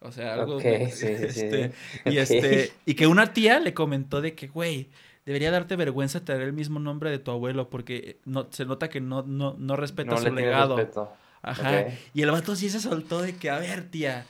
O 0.00 0.10
sea, 0.12 0.34
algo. 0.34 0.56
Ok, 0.56 0.62
que- 0.62 0.90
sí, 0.90 1.06
sí, 1.16 1.28
sí. 1.32 1.40
este, 1.46 1.72
y 2.06 2.18
este, 2.18 2.72
y 2.86 2.94
que 2.94 3.06
una 3.06 3.32
tía 3.32 3.60
le 3.60 3.72
comentó 3.72 4.20
de 4.20 4.34
que, 4.34 4.48
güey, 4.48 4.90
debería 5.24 5.52
darte 5.52 5.76
vergüenza 5.76 6.24
tener 6.24 6.42
el 6.42 6.52
mismo 6.52 6.80
nombre 6.80 7.10
de 7.10 7.20
tu 7.20 7.30
abuelo 7.30 7.70
porque 7.70 8.18
no, 8.24 8.48
se 8.50 8.64
nota 8.64 8.88
que 8.88 9.00
no, 9.00 9.22
no, 9.22 9.54
no 9.58 9.76
respeta 9.76 10.12
No 10.12 10.18
su 10.18 10.24
le 10.24 10.42
legado. 10.42 10.76
respeto. 10.76 11.12
Ajá. 11.42 11.86
Y 12.14 12.22
el 12.22 12.30
vato 12.30 12.54
sí 12.56 12.68
se 12.70 12.80
soltó 12.80 13.20
de 13.22 13.36
que, 13.36 13.50
a 13.50 13.58
ver, 13.58 13.84
tía, 13.90 14.26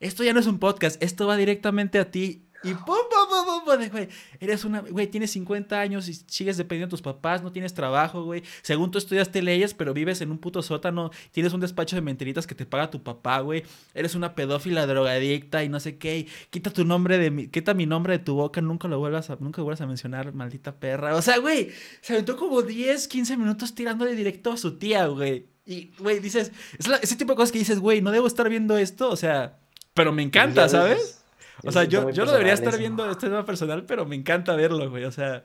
esto 0.00 0.22
ya 0.24 0.32
no 0.34 0.40
es 0.40 0.46
un 0.46 0.58
podcast, 0.58 1.02
esto 1.02 1.26
va 1.26 1.36
directamente 1.36 1.98
a 1.98 2.10
ti. 2.10 2.45
Y 2.64 2.74
pum, 2.74 2.84
pum, 2.84 2.96
pum, 3.28 3.44
pum, 3.46 3.64
pum, 3.64 3.78
de, 3.78 3.88
güey, 3.90 4.08
eres 4.40 4.64
una, 4.64 4.80
güey, 4.80 5.06
tienes 5.06 5.30
50 5.32 5.78
años 5.78 6.08
y 6.08 6.14
sigues 6.14 6.56
dependiendo 6.56 6.86
de 6.86 6.90
tus 6.90 7.02
papás, 7.02 7.42
no 7.42 7.52
tienes 7.52 7.74
trabajo, 7.74 8.24
güey. 8.24 8.42
Según 8.62 8.90
tú 8.90 8.98
estudiaste 8.98 9.42
leyes, 9.42 9.74
pero 9.74 9.92
vives 9.94 10.20
en 10.20 10.30
un 10.30 10.38
puto 10.38 10.62
sótano, 10.62 11.10
tienes 11.32 11.52
un 11.52 11.60
despacho 11.60 11.94
de 11.96 12.02
mentiritas 12.02 12.46
que 12.46 12.54
te 12.54 12.66
paga 12.66 12.90
tu 12.90 13.02
papá, 13.02 13.40
güey. 13.40 13.62
Eres 13.94 14.14
una 14.14 14.34
pedófila 14.34 14.86
drogadicta 14.86 15.62
y 15.62 15.68
no 15.68 15.78
sé 15.80 15.98
qué. 15.98 16.18
y 16.18 16.28
quita 16.50 16.70
tu 16.70 16.84
nombre 16.84 17.18
de 17.18 17.30
mi, 17.30 17.48
quita 17.48 17.74
mi 17.74 17.86
nombre 17.86 18.18
de 18.18 18.24
tu 18.24 18.34
boca, 18.34 18.60
nunca 18.60 18.88
lo 18.88 18.98
vuelvas 18.98 19.30
a, 19.30 19.36
nunca 19.38 19.62
vuelvas 19.62 19.80
a 19.82 19.86
mencionar, 19.86 20.32
maldita 20.32 20.74
perra. 20.74 21.14
O 21.14 21.22
sea, 21.22 21.38
güey, 21.38 21.70
se 22.00 22.14
aventó 22.14 22.36
como 22.36 22.62
10, 22.62 23.06
15 23.06 23.36
minutos 23.36 23.74
tirándole 23.74 24.14
directo 24.16 24.50
a 24.52 24.56
su 24.56 24.76
tía, 24.78 25.06
güey. 25.06 25.46
Y, 25.66 25.90
güey, 25.98 26.20
dices, 26.20 26.52
es 26.78 26.88
la- 26.88 26.96
ese 26.96 27.16
tipo 27.16 27.32
de 27.32 27.36
cosas 27.36 27.52
que 27.52 27.58
dices, 27.58 27.78
güey, 27.80 28.00
no 28.00 28.10
debo 28.12 28.26
estar 28.26 28.48
viendo 28.48 28.76
esto, 28.78 29.10
o 29.10 29.16
sea, 29.16 29.58
pero 29.94 30.12
me 30.12 30.22
encanta, 30.22 30.68
¿sabes? 30.68 31.15
O 31.64 31.72
sea, 31.72 31.84
yo, 31.84 32.10
yo 32.10 32.24
no 32.24 32.32
debería 32.32 32.52
estar 32.52 32.70
eso. 32.70 32.78
viendo 32.78 33.10
este 33.10 33.28
tema 33.28 33.44
personal, 33.44 33.84
pero 33.86 34.04
me 34.06 34.16
encanta 34.16 34.54
verlo, 34.56 34.90
güey. 34.90 35.04
O 35.04 35.12
sea, 35.12 35.44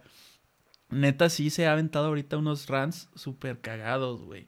neta 0.90 1.30
sí 1.30 1.50
se 1.50 1.68
ha 1.68 1.72
aventado 1.74 2.08
ahorita 2.08 2.38
unos 2.38 2.68
rants 2.68 3.10
súper 3.16 3.62
cagados, 3.62 4.22
güey. 4.24 4.48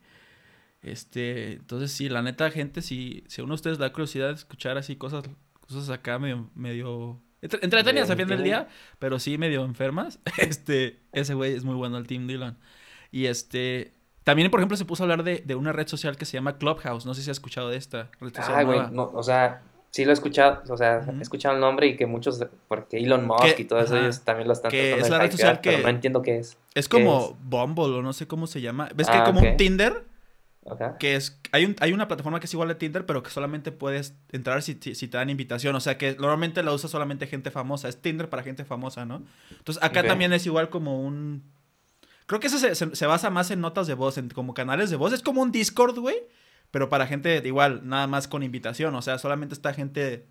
Este, 0.82 1.54
entonces 1.54 1.92
sí, 1.92 2.10
la 2.10 2.22
neta, 2.22 2.52
gente, 2.52 2.82
si, 2.82 3.24
si 3.28 3.40
a 3.40 3.44
uno 3.46 3.54
de 3.54 3.56
ustedes 3.56 3.78
da 3.78 3.94
curiosidad 3.94 4.28
de 4.28 4.34
escuchar 4.34 4.78
así 4.78 4.98
cosas, 4.98 5.24
cosas 5.62 5.90
acá 5.90 6.20
medio, 6.20 6.50
medio 6.56 7.22
entre- 7.42 7.60
entretenidas 7.64 8.10
al 8.10 8.18
fin 8.18 8.28
del 8.28 8.44
día, 8.44 8.68
pero 9.00 9.18
sí 9.20 9.38
medio 9.38 9.64
enfermas, 9.64 10.20
este, 10.38 11.00
ese 11.14 11.34
güey 11.36 11.54
es 11.54 11.64
muy 11.64 11.76
bueno, 11.76 11.98
el 11.98 12.06
Team 12.08 12.28
Dylan. 12.28 12.58
Y 13.12 13.28
este, 13.28 13.94
también, 14.26 14.52
por 14.52 14.60
ejemplo, 14.60 14.76
se 14.76 14.84
puso 14.84 15.04
a 15.04 15.06
hablar 15.06 15.24
de, 15.24 15.42
de 15.46 15.56
una 15.56 15.72
red 15.72 15.88
social 15.88 16.18
que 16.18 16.26
se 16.26 16.34
llama 16.34 16.58
Clubhouse. 16.58 17.06
No 17.06 17.14
sé 17.14 17.22
si 17.22 17.30
has 17.30 17.38
escuchado 17.38 17.70
de 17.70 17.78
esta 17.78 18.12
red 18.20 18.34
social 18.36 18.54
Ay, 18.58 18.66
güey, 18.66 18.82
no, 18.92 19.04
o 19.14 19.24
sea, 19.24 19.62
sí 19.94 20.04
lo 20.06 20.12
he 20.12 20.14
escuchado, 20.14 20.62
o 20.68 20.76
sea, 20.76 21.06
he 21.18 21.22
escuchado 21.22 21.56
el 21.56 21.62
nombre 21.62 21.88
y 21.88 21.96
que 21.96 22.06
muchos, 22.08 22.44
porque 22.68 22.98
Elon 22.98 23.26
Musk 23.28 23.60
y 23.60 23.64
todo 23.66 23.80
eso, 23.80 23.96
ellos 23.96 24.22
también 24.26 24.48
lo 24.48 24.54
están 24.54 24.72
Que 24.72 24.80
tratando 24.90 24.98
es 24.98 25.04
de 25.06 25.10
la 25.18 25.24
red 25.24 25.32
social 25.32 25.62
que- 25.62 25.70
pero 25.70 25.84
no 25.84 25.90
entiendo 25.90 26.22
qué 26.22 26.40
es. 26.40 26.58
Es 26.74 26.90
¿Qué 26.90 26.98
como 26.98 27.38
Bumble 27.44 27.86
o 27.98 28.02
no 28.02 28.12
sé 28.12 28.28
cómo 28.28 28.48
se 28.48 28.60
llama. 28.60 28.90
¿Ves 28.96 29.08
que 29.08 29.14
Ah, 29.16 29.20
hay 29.26 29.32
como 29.34 29.40
un 29.48 29.56
Tinder? 29.56 30.04
Ajá. 30.66 30.98
Que 30.98 31.16
es. 31.16 31.40
Hay, 31.52 31.66
un, 31.66 31.76
hay 31.80 31.92
una 31.94 32.08
plataforma 32.08 32.40
que 32.40 32.46
es 32.48 32.54
igual 32.54 32.72
a 32.72 32.78
Tinder, 32.78 33.06
pero 33.06 33.22
que 33.22 33.30
solamente 33.30 33.72
puedes 33.72 34.16
entrar 34.32 34.62
si, 34.64 34.78
si, 34.82 34.96
si 34.96 35.08
te 35.08 35.18
dan 35.18 35.30
invitación. 35.30 35.76
O 35.76 35.80
sea 35.82 35.98
que 35.98 36.16
normalmente 36.16 36.64
la 36.64 36.72
usa 36.74 36.90
solamente 36.90 37.28
gente 37.28 37.52
famosa. 37.52 37.88
Es 37.90 38.02
Tinder 38.02 38.30
para 38.30 38.44
gente 38.44 38.64
famosa, 38.66 39.06
¿no? 39.06 39.22
Entonces 39.52 39.84
acá 39.84 40.04
también 40.04 40.32
es 40.34 40.46
igual 40.46 40.70
como 40.70 41.02
un. 41.02 41.44
Creo 42.26 42.40
que 42.40 42.48
eso 42.48 42.58
se, 42.58 42.76
se- 42.76 42.96
se 42.96 43.06
basa 43.06 43.30
más 43.30 43.52
en 43.52 43.60
notas 43.60 43.88
de 43.88 43.94
voz, 43.94 44.18
en 44.18 44.30
como 44.30 44.54
canales 44.54 44.90
de 44.90 44.96
voz. 44.96 45.12
Es 45.12 45.22
como 45.22 45.42
un 45.42 45.52
Discord, 45.52 46.00
güey. 46.00 46.16
Pero 46.74 46.90
para 46.90 47.06
gente 47.06 47.40
igual, 47.46 47.82
nada 47.88 48.08
más 48.08 48.28
con 48.28 48.42
invitación. 48.42 48.96
O 48.96 49.04
sea, 49.04 49.20
solamente 49.20 49.54
está 49.54 49.76
gente 49.76 50.26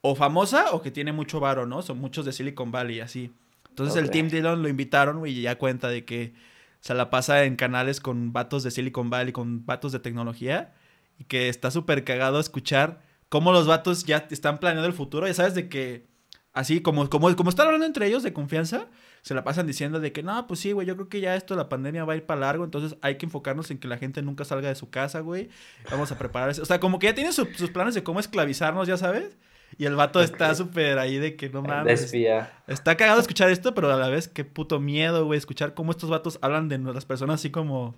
o 0.00 0.16
famosa 0.16 0.72
o 0.72 0.82
que 0.82 0.90
tiene 0.90 1.12
mucho 1.12 1.38
varo, 1.38 1.64
¿no? 1.64 1.80
Son 1.82 1.96
muchos 1.96 2.24
de 2.24 2.32
Silicon 2.32 2.72
Valley, 2.72 2.98
así. 2.98 3.32
Entonces 3.68 3.94
el. 3.94 4.10
Team 4.10 4.30
Dillon 4.30 4.64
lo 4.64 4.68
invitaron, 4.68 5.24
y 5.24 5.42
ya 5.42 5.58
cuenta 5.58 5.88
de 5.88 6.04
que 6.04 6.34
se 6.80 6.92
la 6.92 7.08
pasa 7.08 7.44
en 7.44 7.54
canales 7.54 8.00
con 8.00 8.32
vatos 8.32 8.64
de 8.64 8.72
Silicon 8.72 9.10
Valley, 9.10 9.32
con 9.32 9.64
vatos 9.64 9.92
de 9.92 10.00
tecnología, 10.00 10.74
y 11.20 11.24
que 11.26 11.48
está 11.48 11.70
súper 11.70 12.02
cagado 12.02 12.40
escuchar 12.40 13.02
cómo 13.28 13.52
los 13.52 13.68
vatos 13.68 14.02
ya 14.04 14.26
están 14.28 14.58
planeando 14.58 14.88
el 14.88 14.92
futuro. 14.92 15.28
Ya 15.28 15.34
sabes 15.34 15.54
de 15.54 15.68
que, 15.68 16.08
así 16.52 16.80
como, 16.80 17.08
como, 17.08 17.36
como 17.36 17.48
están 17.48 17.66
hablando 17.66 17.86
entre 17.86 18.08
ellos 18.08 18.24
de 18.24 18.32
confianza, 18.32 18.88
se 19.22 19.34
la 19.34 19.44
pasan 19.44 19.66
diciendo 19.66 20.00
de 20.00 20.12
que, 20.12 20.22
no, 20.22 20.46
pues 20.46 20.60
sí, 20.60 20.72
güey, 20.72 20.86
yo 20.86 20.94
creo 20.96 21.08
que 21.08 21.20
ya 21.20 21.36
esto, 21.36 21.54
la 21.56 21.68
pandemia 21.68 22.04
va 22.04 22.14
a 22.14 22.16
ir 22.16 22.24
para 22.24 22.40
largo, 22.40 22.64
entonces 22.64 22.96
hay 23.02 23.16
que 23.16 23.26
enfocarnos 23.26 23.70
en 23.70 23.78
que 23.78 23.88
la 23.88 23.98
gente 23.98 24.22
nunca 24.22 24.44
salga 24.44 24.68
de 24.68 24.74
su 24.74 24.90
casa, 24.90 25.20
güey. 25.20 25.48
Vamos 25.90 26.10
a 26.12 26.18
prepararse. 26.18 26.60
O 26.62 26.64
sea, 26.64 26.80
como 26.80 26.98
que 26.98 27.06
ya 27.08 27.14
tienen 27.14 27.32
su- 27.32 27.46
sus 27.56 27.70
planes 27.70 27.94
de 27.94 28.02
cómo 28.02 28.20
esclavizarnos, 28.20 28.88
ya 28.88 28.96
sabes. 28.96 29.36
Y 29.78 29.84
el 29.84 29.94
vato 29.94 30.20
está 30.20 30.54
súper 30.54 30.98
ahí 30.98 31.18
de 31.18 31.36
que 31.36 31.48
no 31.48 31.62
mames. 31.62 32.00
Desvía. 32.00 32.50
Está 32.66 32.96
cagado 32.96 33.20
escuchar 33.20 33.50
esto, 33.50 33.72
pero 33.74 33.92
a 33.92 33.96
la 33.96 34.08
vez 34.08 34.26
qué 34.26 34.44
puto 34.44 34.80
miedo, 34.80 35.24
güey, 35.26 35.38
escuchar 35.38 35.74
cómo 35.74 35.92
estos 35.92 36.10
vatos 36.10 36.38
hablan 36.42 36.68
de 36.68 36.78
las 36.78 37.04
personas 37.04 37.34
así 37.36 37.50
como, 37.50 37.94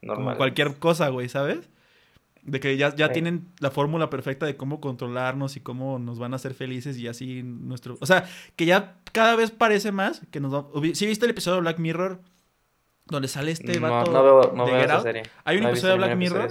como 0.00 0.14
Normal. 0.16 0.36
cualquier 0.36 0.76
cosa, 0.76 1.08
güey, 1.08 1.28
¿sabes? 1.30 1.70
De 2.44 2.60
que 2.60 2.76
ya, 2.76 2.94
ya 2.94 3.06
Sí. 3.08 3.14
tienen 3.14 3.48
la 3.58 3.70
fórmula 3.70 4.10
perfecta 4.10 4.44
de 4.46 4.56
cómo 4.56 4.80
controlarnos 4.80 5.56
y 5.56 5.60
cómo 5.60 5.98
nos 5.98 6.18
van 6.18 6.34
a 6.34 6.36
hacer 6.36 6.54
felices 6.54 6.98
y 6.98 7.08
así 7.08 7.42
nuestro... 7.42 7.96
O 8.00 8.06
sea, 8.06 8.28
que 8.54 8.66
ya 8.66 8.96
cada 9.12 9.34
vez 9.34 9.50
parece 9.50 9.92
más 9.92 10.20
que 10.30 10.40
nos 10.40 10.54
va... 10.54 10.66
¿Sí 10.94 11.06
viste 11.06 11.24
el 11.24 11.30
episodio 11.30 11.56
de 11.56 11.60
Black 11.62 11.78
Mirror? 11.78 12.20
Donde 13.06 13.28
sale 13.28 13.50
este 13.50 13.78
no, 13.80 13.90
vato 13.90 14.10
no 14.12 14.24
veo, 14.24 14.52
no 14.54 14.64
de 14.66 14.72
veo 14.72 14.80
esa 14.82 15.00
serie. 15.02 15.22
Hay 15.44 15.58
un 15.58 15.64
No 15.64 15.68
episodio 15.70 15.92
de 15.92 15.98
Black 15.98 16.16
Mirror 16.16 16.48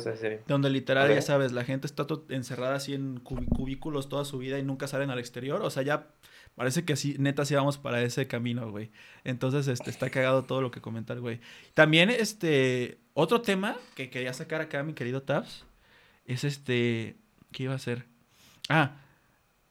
donde 0.48 0.70
literal, 0.70 1.14
ya 1.14 1.22
sabes, 1.22 1.52
la 1.52 1.64
gente 1.64 1.88
está 1.88 2.06
encerrada 2.30 2.76
así 2.76 2.94
en 2.94 3.20
cubículos 3.20 4.08
toda 4.08 4.24
su 4.24 4.38
vida 4.38 4.60
y 4.60 4.64
nunca 4.64 4.88
salen 4.88 5.10
al 5.10 5.18
exterior. 5.18 5.62
O 5.64 5.72
sea, 5.72 5.82
ya 5.82 6.10
parece 6.56 6.86
que 6.86 6.94
así, 6.94 7.16
neta, 7.18 7.46
sí 7.46 7.56
vamos 7.56 7.80
para 7.80 8.02
ese 8.04 8.28
camino, 8.28 8.70
güey. 8.70 8.92
Entonces, 9.24 9.68
este, 9.68 9.90
está 9.90 10.12
cagado 10.12 10.44
todo 10.44 10.62
lo 10.62 10.70
que 10.70 10.80
comenta 10.80 11.14
el 11.14 11.22
güey. 11.22 11.40
También, 11.74 12.12
este, 12.12 13.00
otro 13.16 13.42
tema 13.42 13.76
que 13.96 14.12
quería 14.12 14.34
sacar 14.34 14.62
acá, 14.62 14.84
mi 14.84 14.94
querido 14.94 15.24
Tabs, 15.24 15.66
es 16.26 16.44
este, 16.44 17.16
¿qué 17.52 17.64
iba 17.64 17.74
a 17.74 17.80
ser? 17.80 18.06
Ah, 18.70 18.92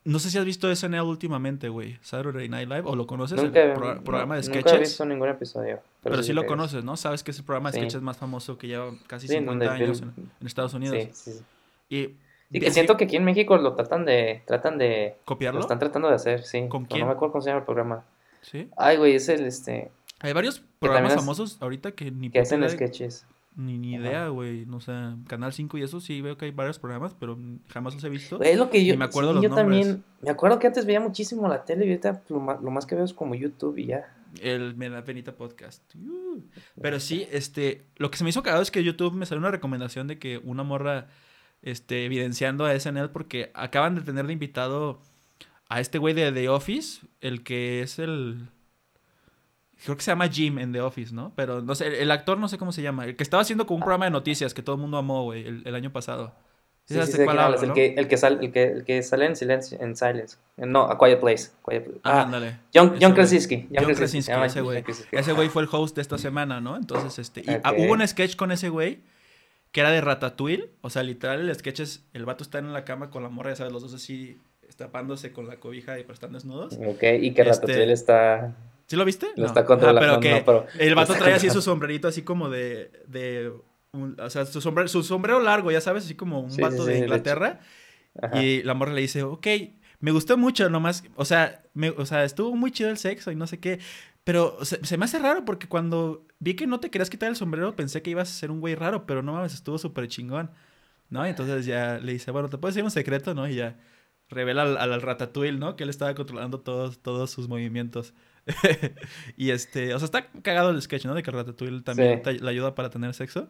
no 0.04 0.18
sé 0.18 0.30
si 0.30 0.38
has 0.38 0.44
visto 0.44 0.74
SNL 0.74 1.02
últimamente, 1.02 1.68
güey. 1.68 1.96
Saturday 2.02 2.48
Night 2.48 2.68
Live, 2.68 2.82
o 2.86 2.96
lo 2.96 3.06
conoces, 3.06 3.40
Nunca, 3.40 3.62
el 3.62 3.72
pro- 3.74 4.02
programa 4.02 4.34
de 4.36 4.42
Nunca 4.42 4.58
he 4.58 4.62
sketches. 4.62 4.80
visto 4.80 5.04
ningún 5.06 5.28
episodio. 5.28 5.80
Pero 6.02 6.22
sí 6.24 6.32
lo 6.32 6.44
conoces, 6.46 6.82
¿no? 6.82 6.96
Sabes 6.96 7.22
que 7.22 7.30
es 7.30 7.38
el 7.38 7.44
programa 7.44 7.70
de 7.70 7.74
Sí. 7.78 7.80
sketches 7.84 8.02
más 8.02 8.16
famoso 8.16 8.58
que 8.58 8.66
lleva 8.66 8.90
casi 9.06 9.28
Sí, 9.28 9.34
en 9.34 9.40
50 9.44 9.64
donde 9.66 9.84
años 9.84 10.02
en, 10.02 10.08
en 10.40 10.46
Estados 10.46 10.74
Unidos. 10.74 10.96
Sí, 11.12 11.32
sí. 11.32 11.40
Y, 11.88 12.16
Y 12.56 12.60
que 12.60 12.70
siento 12.72 12.96
que 12.96 13.04
aquí 13.04 13.14
en 13.16 13.24
México 13.24 13.56
lo 13.56 13.74
tratan 13.74 14.04
de, 14.04 14.42
tratan 14.46 14.76
de, 14.76 15.14
lo 15.18 15.24
¿Copiarlo? 15.24 15.60
están 15.60 15.78
tratando 15.78 16.08
de 16.08 16.16
hacer, 16.16 16.42
sí. 16.42 16.66
¿Con 16.68 16.84
quién? 16.86 17.00
No 17.00 17.06
me 17.06 17.12
acuerdo 17.12 17.32
cómo 17.32 17.42
se 17.42 17.50
llama 17.50 17.60
el 17.60 17.64
programa. 17.64 18.04
Sí. 18.40 18.68
Ay, 18.76 18.96
güey, 18.96 19.14
es 19.14 19.28
el, 19.28 19.46
este, 19.46 19.92
Hay 20.18 20.32
varios 20.32 20.60
programas 20.80 21.14
famosos 21.14 21.58
ahorita 21.60 21.92
que 21.92 22.10
ni 22.10 22.28
que 22.28 22.40
hacen 22.40 22.68
sketches. 22.68 23.24
Ni, 23.54 23.76
ni 23.76 23.94
idea, 23.94 24.28
güey. 24.28 24.64
No 24.64 24.80
sé, 24.80 24.92
Canal 25.26 25.52
5 25.52 25.76
y 25.78 25.82
eso 25.82 26.00
sí 26.00 26.22
veo 26.22 26.38
que 26.38 26.46
hay 26.46 26.50
varios 26.52 26.78
programas, 26.78 27.14
pero 27.14 27.38
jamás 27.68 27.94
los 27.94 28.02
he 28.04 28.08
visto. 28.08 28.40
Es 28.42 28.56
lo 28.56 28.70
que 28.70 28.84
yo, 28.84 28.96
me 28.96 29.04
acuerdo 29.04 29.30
sí, 29.30 29.34
los 29.34 29.42
yo 29.42 29.48
nombres. 29.50 29.86
también, 29.86 30.04
me 30.22 30.30
acuerdo 30.30 30.58
que 30.58 30.66
antes 30.66 30.86
veía 30.86 31.00
muchísimo 31.00 31.46
la 31.48 31.64
tele 31.64 31.84
y 31.84 31.90
ahorita 31.90 32.22
lo 32.28 32.40
más, 32.40 32.62
lo 32.62 32.70
más 32.70 32.86
que 32.86 32.94
veo 32.94 33.04
es 33.04 33.12
como 33.12 33.34
YouTube 33.34 33.76
y 33.78 33.86
ya. 33.86 34.14
El 34.40 34.74
Me 34.76 34.88
da 34.88 35.04
penita 35.04 35.32
podcast. 35.32 35.82
Uh. 35.94 36.42
Pero 36.80 36.98
sí, 36.98 37.26
este, 37.30 37.84
lo 37.96 38.10
que 38.10 38.16
se 38.16 38.24
me 38.24 38.30
hizo 38.30 38.42
cagado 38.42 38.62
es 38.62 38.70
que 38.70 38.82
YouTube 38.82 39.12
me 39.12 39.26
salió 39.26 39.40
una 39.40 39.50
recomendación 39.50 40.06
de 40.06 40.18
que 40.18 40.38
una 40.38 40.62
morra, 40.62 41.08
este, 41.60 42.06
evidenciando 42.06 42.64
a 42.64 42.78
SNL 42.78 43.10
porque 43.10 43.50
acaban 43.52 43.94
de 43.94 44.00
tener 44.00 44.26
de 44.26 44.32
invitado 44.32 45.00
a 45.68 45.80
este 45.80 45.98
güey 45.98 46.14
de 46.14 46.32
The 46.32 46.48
Office, 46.48 47.06
el 47.20 47.42
que 47.42 47.82
es 47.82 47.98
el... 47.98 48.48
Creo 49.84 49.96
que 49.96 50.02
se 50.02 50.10
llama 50.10 50.28
Jim 50.28 50.58
en 50.58 50.72
The 50.72 50.80
Office, 50.80 51.14
¿no? 51.14 51.32
Pero 51.34 51.60
no 51.60 51.74
sé, 51.74 51.88
el, 51.88 51.94
el 51.94 52.10
actor 52.10 52.38
no 52.38 52.48
sé 52.48 52.58
cómo 52.58 52.72
se 52.72 52.82
llama. 52.82 53.04
El 53.04 53.16
que 53.16 53.22
estaba 53.22 53.40
haciendo 53.40 53.66
como 53.66 53.76
un 53.76 53.82
programa 53.82 54.04
de 54.04 54.10
noticias 54.10 54.54
que 54.54 54.62
todo 54.62 54.76
el 54.76 54.82
mundo 54.82 54.96
amó, 54.96 55.24
güey, 55.24 55.46
el, 55.46 55.62
el 55.66 55.74
año 55.74 55.92
pasado. 55.92 56.32
Sí, 56.84 56.94
sí, 56.94 57.00
el 57.00 57.72
que, 57.72 57.94
el 57.96 58.08
que 58.08 58.16
el 58.16 58.52
que, 58.52 58.62
el 58.64 58.84
que 58.84 59.02
sale 59.04 59.26
en 59.26 59.36
silencio, 59.36 59.78
en 59.80 59.96
silence. 59.96 60.36
No, 60.56 60.82
A 60.82 60.98
Quiet 60.98 61.20
Place. 61.20 61.50
Quiet 61.64 61.84
Place. 61.84 62.00
Ah, 62.02 62.22
ándale. 62.22 62.58
John. 62.74 62.98
Krasinski. 63.14 63.68
John 63.72 63.94
Krasinski, 63.94 64.32
ese 64.32 64.60
güey. 64.62 64.84
Ese 65.12 65.32
güey 65.32 65.48
fue 65.48 65.62
el 65.62 65.68
host 65.70 65.94
de 65.94 66.02
esta 66.02 66.18
semana, 66.18 66.60
¿no? 66.60 66.76
Entonces, 66.76 67.18
este. 67.20 67.40
Y 67.40 67.60
ah, 67.62 67.72
hubo 67.78 67.92
un 67.92 68.06
sketch 68.06 68.34
con 68.34 68.50
ese 68.50 68.68
güey 68.68 69.00
que 69.70 69.80
era 69.80 69.90
de 69.90 70.00
Ratatouille. 70.00 70.70
O 70.80 70.90
sea, 70.90 71.04
literal, 71.04 71.48
el 71.48 71.54
sketch 71.54 71.80
es. 71.80 72.04
El 72.12 72.24
vato 72.24 72.42
está 72.42 72.58
en 72.58 72.72
la 72.72 72.84
cama 72.84 73.10
con 73.10 73.22
la 73.22 73.28
morra, 73.28 73.50
ya 73.50 73.56
sabes, 73.56 73.72
los 73.72 73.82
dos 73.82 73.94
así 73.94 74.38
tapándose 74.76 75.32
con 75.32 75.46
la 75.46 75.56
cobija 75.56 75.98
y 75.98 76.02
pero 76.02 76.14
están 76.14 76.32
desnudos. 76.32 76.74
Ok, 76.84 77.02
y 77.20 77.32
que 77.32 77.42
Este, 77.42 77.44
Ratatouille 77.44 77.92
está... 77.92 78.56
¿Sí 78.92 78.96
lo 78.96 79.06
viste? 79.06 79.28
Lo 79.36 79.46
está 79.46 79.64
controlando, 79.64 80.00
pero 80.02 80.12
no, 80.16 80.20
que 80.20 80.30
no, 80.32 80.44
pero- 80.44 80.66
el 80.78 80.94
vato 80.94 81.14
trae 81.14 81.32
así 81.32 81.48
su 81.48 81.62
sombrerito 81.62 82.08
así 82.08 82.20
como 82.20 82.50
de. 82.50 82.92
de 83.08 83.50
un- 83.92 84.20
o 84.20 84.28
sea, 84.28 84.44
su 84.44 84.60
sombrero, 84.60 84.86
su 84.86 85.02
sombrero 85.02 85.40
largo, 85.40 85.70
ya 85.70 85.80
sabes, 85.80 86.04
así 86.04 86.14
como 86.14 86.40
un 86.40 86.50
Sí, 86.50 86.60
vato 86.60 86.84
sí, 86.84 86.90
de 86.90 86.98
Inglaterra. 86.98 87.60
Y 88.34 88.62
la 88.64 88.74
morra 88.74 88.92
le 88.92 89.00
dice, 89.00 89.22
ok, 89.22 89.46
me 90.00 90.10
gustó 90.10 90.36
mucho, 90.36 90.68
nomás, 90.68 91.04
o 91.16 91.24
sea, 91.24 91.62
me, 91.72 91.88
o 91.88 92.04
sea, 92.04 92.24
estuvo 92.24 92.54
muy 92.54 92.70
chido 92.70 92.90
el 92.90 92.98
sexo 92.98 93.30
y 93.30 93.34
no 93.34 93.46
sé 93.46 93.60
qué, 93.60 93.78
pero 94.24 94.62
se, 94.62 94.84
se 94.84 94.98
me 94.98 95.06
hace 95.06 95.18
raro 95.18 95.46
porque 95.46 95.68
cuando 95.68 96.26
vi 96.38 96.52
que 96.52 96.66
no 96.66 96.80
te 96.80 96.90
querías 96.90 97.08
quitar 97.08 97.30
el 97.30 97.36
sombrero 97.36 97.74
pensé 97.74 98.02
que 98.02 98.10
ibas 98.10 98.28
a 98.28 98.34
ser 98.34 98.50
un 98.50 98.60
güey 98.60 98.74
raro, 98.74 99.06
pero 99.06 99.22
no 99.22 99.32
mames, 99.32 99.54
estuvo 99.54 99.78
súper 99.78 100.06
chingón, 100.08 100.50
¿no? 101.08 101.26
Y 101.26 101.30
entonces 101.30 101.64
ya 101.64 101.98
le 101.98 102.12
dice, 102.12 102.30
bueno, 102.30 102.50
¿te 102.50 102.58
puedo 102.58 102.70
decir 102.72 102.84
un 102.84 102.90
secreto, 102.90 103.32
no? 103.32 103.48
Y 103.48 103.54
ya 103.54 103.78
revela 104.28 104.62
al, 104.64 104.76
al 104.76 105.00
ratatouille, 105.00 105.58
¿no? 105.58 105.76
Que 105.76 105.84
él 105.84 105.90
estaba 105.90 106.14
controlando 106.14 106.60
todos, 106.60 106.98
todos 106.98 107.30
sus 107.30 107.48
movimientos. 107.48 108.12
y 109.36 109.50
este, 109.50 109.94
o 109.94 109.98
sea, 109.98 110.06
está 110.06 110.26
cagado 110.42 110.70
el 110.70 110.80
sketch, 110.82 111.04
¿no? 111.06 111.14
De 111.14 111.22
que 111.22 111.30
ratatouille 111.30 111.82
también 111.82 112.18
Sí. 112.18 112.22
te- 112.22 112.40
le 112.44 112.50
ayuda 112.50 112.74
para 112.74 112.90
tener 112.90 113.14
sexo. 113.14 113.48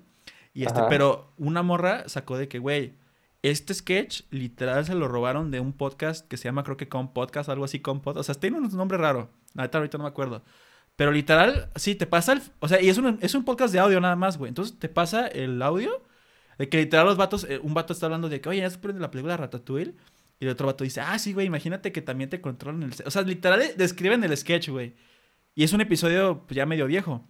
Y 0.55 0.65
este, 0.65 0.81
Ajá. 0.81 0.89
pero 0.89 1.33
una 1.39 1.63
morra 1.63 2.09
sacó 2.09 2.37
de 2.37 2.49
que, 2.49 2.59
güey, 2.59 2.95
este 3.43 3.75
sketch 3.75 4.23
literal 4.31 4.85
se 4.85 4.95
lo 4.95 5.09
robaron 5.09 5.51
de 5.51 5.61
un 5.61 5.73
podcast 5.73 6.29
que 6.29 6.37
se 6.37 6.45
llama, 6.45 6.63
creo 6.63 6.77
que 6.77 6.89
Com 6.89 7.13
Podcast, 7.13 7.49
algo 7.49 7.65
así, 7.65 7.81
Com 7.81 8.01
Pod. 8.03 8.19
O 8.19 8.23
sea, 8.23 8.35
tiene 8.35 8.59
un 8.59 8.69
nombre 8.77 8.99
raro. 8.99 9.31
Ahorita, 9.57 9.79
ahorita 9.79 9.99
no 9.99 10.05
me 10.05 10.11
acuerdo. 10.11 10.43
Pero 10.95 11.11
literal, 11.11 11.71
sí, 11.75 11.95
te 11.95 12.07
pasa 12.07 12.35
el. 12.35 12.43
O 12.61 12.69
sea, 12.69 12.81
y 12.81 12.89
es 12.91 12.99
un, 12.99 13.19
es 13.23 13.35
un 13.35 13.45
podcast 13.45 13.73
de 13.73 13.81
audio 13.81 13.99
nada 14.01 14.15
más, 14.15 14.37
güey. 14.37 14.51
Entonces 14.51 14.79
te 14.79 14.89
pasa 14.91 15.27
el 15.27 15.61
audio 15.63 16.03
de 16.59 16.69
que 16.69 16.77
literal 16.77 17.07
los 17.07 17.17
vatos. 17.17 17.45
eh, 17.49 17.59
un 17.63 17.73
vato 17.75 17.95
está 17.95 18.07
hablando 18.07 18.29
de 18.29 18.41
que, 18.43 18.49
oye, 18.51 18.61
ya 18.61 18.69
se 18.71 18.79
prende 18.79 19.01
la 19.01 19.11
película 19.11 19.37
Ratatouille. 19.39 19.95
Y 20.43 20.47
el 20.47 20.51
otro 20.51 20.67
vato 20.67 20.83
dice, 20.83 21.01
ah, 21.01 21.17
sí, 21.21 21.33
güey, 21.33 21.47
imagínate 21.47 21.93
que 21.93 22.03
también 22.03 22.29
te 22.29 22.41
controlan 22.41 22.83
el... 22.83 22.93
O 23.07 23.11
sea, 23.13 23.23
literal 23.23 23.63
describen 23.77 24.25
el 24.25 24.37
sketch, 24.37 24.71
güey. 24.71 24.97
Y 25.55 25.63
es 25.63 25.73
un 25.73 25.81
episodio 25.81 26.43
pues, 26.49 26.57
ya 26.57 26.67
medio 26.67 26.85
viejo. 26.89 27.25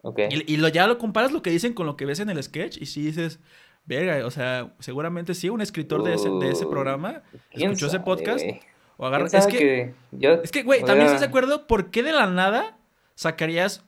Ok. 0.00 0.20
Y, 0.30 0.54
y 0.54 0.56
lo, 0.56 0.68
ya 0.68 0.86
lo 0.86 0.96
comparas 0.96 1.32
lo 1.32 1.42
que 1.42 1.50
dicen 1.50 1.74
con 1.74 1.84
lo 1.84 1.98
que 1.98 2.06
ves 2.06 2.18
en 2.20 2.30
el 2.30 2.42
sketch 2.42 2.78
y 2.80 2.86
sí 2.86 3.02
dices, 3.02 3.40
verga, 3.84 4.24
o 4.24 4.30
sea, 4.30 4.74
seguramente 4.78 5.34
sí, 5.34 5.50
un 5.50 5.60
escritor 5.60 6.02
de 6.02 6.14
ese, 6.14 6.30
de 6.30 6.48
ese 6.48 6.64
Uh, 6.64 6.70
programa 6.70 7.22
¿Quién 7.52 7.72
escuchó 7.72 7.88
ese 7.88 8.00
podcast 8.00 8.42
güey? 8.42 8.60
o 8.96 9.06
agarra... 9.06 9.28
¿Quién 9.28 9.42
Es 9.42 9.46
que, 9.48 9.94
yo, 10.12 10.30
es 10.42 10.50
que, 10.50 10.62
güey, 10.62 10.80
también 10.82 11.02
a- 11.02 11.06
estás 11.08 11.20
de 11.20 11.26
acuerdo, 11.26 11.66
¿por 11.66 11.90
qué 11.90 12.02
de 12.02 12.12
la 12.12 12.26
nada 12.26 12.78
sacarías 13.16 13.84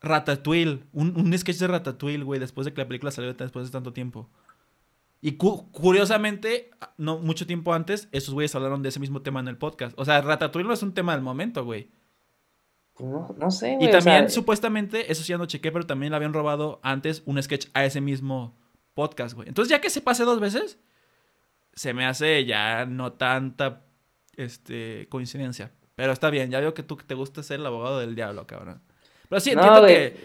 Ratatouille? 0.00 0.80
Un, 0.92 1.14
un 1.16 1.38
sketch 1.38 1.58
de 1.58 1.68
Ratatouille, 1.68 2.24
güey, 2.24 2.40
después 2.40 2.64
de 2.64 2.72
que 2.72 2.80
la 2.80 2.88
película 2.88 3.12
salió 3.12 3.32
después 3.34 3.66
de 3.66 3.70
tanto 3.70 3.92
tiempo. 3.92 4.28
Y 5.22 5.32
cu- 5.32 5.70
curiosamente, 5.72 6.70
no 6.96 7.18
mucho 7.18 7.46
tiempo 7.46 7.74
antes, 7.74 8.08
esos 8.12 8.32
güeyes 8.32 8.54
hablaron 8.54 8.82
de 8.82 8.88
ese 8.88 9.00
mismo 9.00 9.20
tema 9.22 9.40
en 9.40 9.48
el 9.48 9.58
podcast. 9.58 9.92
O 9.98 10.04
sea, 10.04 10.20
Ratatouille 10.22 10.66
no 10.66 10.72
es 10.74 10.82
un 10.82 10.94
tema 10.94 11.12
del 11.12 11.22
momento, 11.22 11.64
güey. 11.64 11.90
No, 12.98 13.34
no 13.38 13.50
sé, 13.50 13.72
Y 13.72 13.76
güey. 13.76 13.88
o 13.88 13.90
también, 13.92 14.20
sea, 14.20 14.28
supuestamente, 14.30 15.10
eso 15.10 15.22
sí 15.22 15.30
ya 15.30 15.38
no 15.38 15.46
chequé, 15.46 15.72
pero 15.72 15.86
también 15.86 16.10
le 16.10 16.16
habían 16.16 16.32
robado 16.34 16.80
antes 16.82 17.22
un 17.26 17.42
sketch 17.42 17.68
a 17.74 17.84
ese 17.84 18.00
mismo 18.00 18.56
podcast, 18.94 19.34
güey. 19.34 19.48
Entonces, 19.48 19.70
ya 19.70 19.80
que 19.80 19.88
se 19.90 20.00
pase 20.02 20.24
dos 20.24 20.40
veces, 20.40 20.78
se 21.72 21.94
me 21.94 22.04
hace 22.06 22.44
ya 22.44 22.84
no 22.86 23.12
tanta 23.12 23.82
este, 24.36 25.06
coincidencia. 25.10 25.72
Pero 25.96 26.12
está 26.12 26.30
bien, 26.30 26.50
ya 26.50 26.60
veo 26.60 26.72
que 26.74 26.82
tú 26.82 26.96
te 26.96 27.14
gusta 27.14 27.42
ser 27.42 27.60
el 27.60 27.66
abogado 27.66 27.98
del 28.00 28.14
diablo, 28.14 28.46
cabrón. 28.46 28.80
Pero 29.28 29.40
sí, 29.40 29.50
entiendo 29.50 29.86
que, 29.86 30.16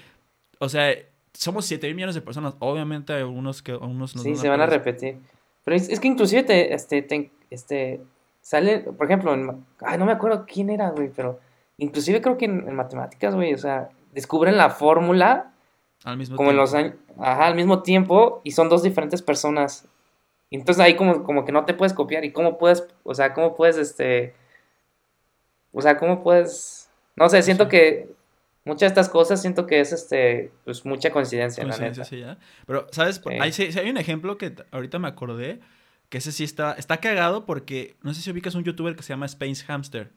o 0.59 0.67
sea, 0.69 0.93
somos 1.37 1.65
7 1.65 1.87
mil 1.87 1.95
millones 1.95 2.15
de 2.15 2.21
personas. 2.21 2.55
Obviamente, 2.59 3.13
hay 3.13 3.19
algunos 3.21 3.61
que 3.61 3.71
algunos 3.73 4.15
nos 4.15 4.23
Sí, 4.23 4.35
se 4.35 4.49
van 4.49 4.61
a 4.61 4.65
repetir. 4.65 5.17
Pero 5.63 5.77
es, 5.77 5.89
es 5.89 5.99
que 5.99 6.07
inclusive 6.07 6.43
te, 6.43 6.73
este, 6.73 7.01
te- 7.01 7.31
este, 7.49 8.01
sale, 8.41 8.79
por 8.79 9.05
ejemplo, 9.05 9.33
en, 9.33 9.65
ay, 9.81 9.97
no 9.97 10.05
me 10.05 10.11
acuerdo 10.11 10.45
quién 10.47 10.69
era, 10.69 10.89
güey, 10.91 11.09
pero 11.15 11.39
inclusive 11.77 12.21
creo 12.21 12.37
que 12.37 12.45
en, 12.45 12.67
en 12.67 12.75
matemáticas, 12.75 13.33
güey, 13.35 13.53
o 13.53 13.57
sea, 13.57 13.89
descubren 14.13 14.57
la 14.57 14.69
fórmula 14.69 15.51
Al 16.03 16.17
mismo 16.17 16.35
como 16.37 16.51
en 16.51 16.57
los 16.57 16.73
años, 16.73 16.93
ajá, 17.19 17.47
al 17.47 17.55
mismo 17.55 17.81
tiempo 17.83 18.41
y 18.43 18.51
son 18.51 18.69
dos 18.69 18.83
diferentes 18.83 19.21
personas. 19.21 19.87
Entonces 20.51 20.83
ahí 20.83 20.95
como, 20.95 21.23
como 21.23 21.43
que 21.45 21.51
no 21.51 21.65
te 21.65 21.73
puedes 21.73 21.93
copiar 21.93 22.23
y 22.23 22.31
cómo 22.31 22.57
puedes, 22.57 22.87
o 23.03 23.15
sea, 23.15 23.33
cómo 23.33 23.55
puedes, 23.55 23.77
este, 23.77 24.35
o 25.73 25.81
sea, 25.81 25.97
cómo 25.97 26.23
puedes, 26.23 26.89
no 27.15 27.27
sé, 27.29 27.41
siento 27.41 27.65
Sí. 27.65 27.69
que 27.71 28.14
muchas 28.65 28.81
de 28.81 28.87
estas 28.87 29.09
cosas 29.09 29.41
siento 29.41 29.65
que 29.65 29.79
es, 29.79 29.93
este, 29.93 30.51
pues 30.65 30.83
mucha 30.85 31.11
coincidencia, 31.11 31.63
la 31.63 31.69
Coincidencia, 31.77 32.03
neta. 32.03 32.09
sí, 32.09 32.19
ya. 32.19 32.37
Pero, 32.67 32.87
¿sabes? 32.91 33.21
Sí. 33.25 33.33
Hay, 33.39 33.51
sí- 33.51 33.69
hay 33.79 33.89
un 33.89 33.97
ejemplo 33.97 34.37
que 34.37 34.55
ahorita 34.71 34.99
me 34.99 35.07
acordé, 35.07 35.59
que 36.09 36.17
ese 36.17 36.31
sí 36.31 36.43
está, 36.43 36.73
está 36.73 36.97
cagado 36.97 37.45
porque, 37.45 37.95
no 38.01 38.13
sé 38.13 38.21
si 38.21 38.29
ubicas 38.31 38.55
un 38.55 38.63
youtuber 38.63 38.95
que 38.95 39.03
se 39.03 39.09
llama 39.13 39.25
Space 39.27 39.63
Hamster, 39.65 40.11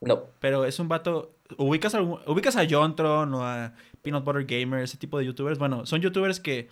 No. 0.00 0.24
pero 0.40 0.64
es 0.64 0.78
un 0.78 0.88
vato, 0.88 1.34
ubicas 1.58 1.94
a, 1.94 2.02
ubicas 2.02 2.56
a 2.56 2.66
Jontron 2.68 3.32
o 3.34 3.44
a 3.44 3.72
Peanut 4.02 4.24
Butter 4.24 4.44
Gamer, 4.44 4.82
ese 4.82 4.96
tipo 4.98 5.18
de 5.18 5.24
youtubers, 5.26 5.58
bueno, 5.58 5.86
son 5.86 6.00
youtubers 6.00 6.40
que 6.40 6.68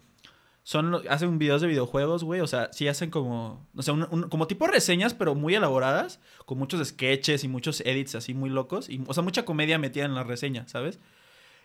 son, 0.64 0.94
hacen 1.08 1.38
videos 1.38 1.60
de 1.60 1.66
videojuegos, 1.68 2.22
güey, 2.24 2.40
o 2.40 2.46
sea, 2.46 2.68
sí 2.72 2.86
hacen 2.86 3.10
como, 3.10 3.66
o 3.74 3.82
sea, 3.82 3.94
un- 3.94 4.06
un- 4.10 4.28
como 4.28 4.46
tipo 4.46 4.66
reseñas, 4.68 5.12
pero 5.12 5.34
muy 5.34 5.54
elaboradas, 5.54 6.20
con 6.46 6.58
muchos 6.58 6.86
sketches 6.86 7.42
y 7.44 7.48
muchos 7.48 7.80
edits 7.80 8.14
así 8.14 8.32
muy 8.34 8.48
locos, 8.48 8.88
y, 8.88 9.02
o 9.06 9.12
sea, 9.14 9.22
mucha 9.24 9.44
comedia 9.44 9.78
metida 9.78 10.04
en 10.04 10.14
la 10.14 10.22
reseña, 10.22 10.66
¿sabes? 10.68 10.98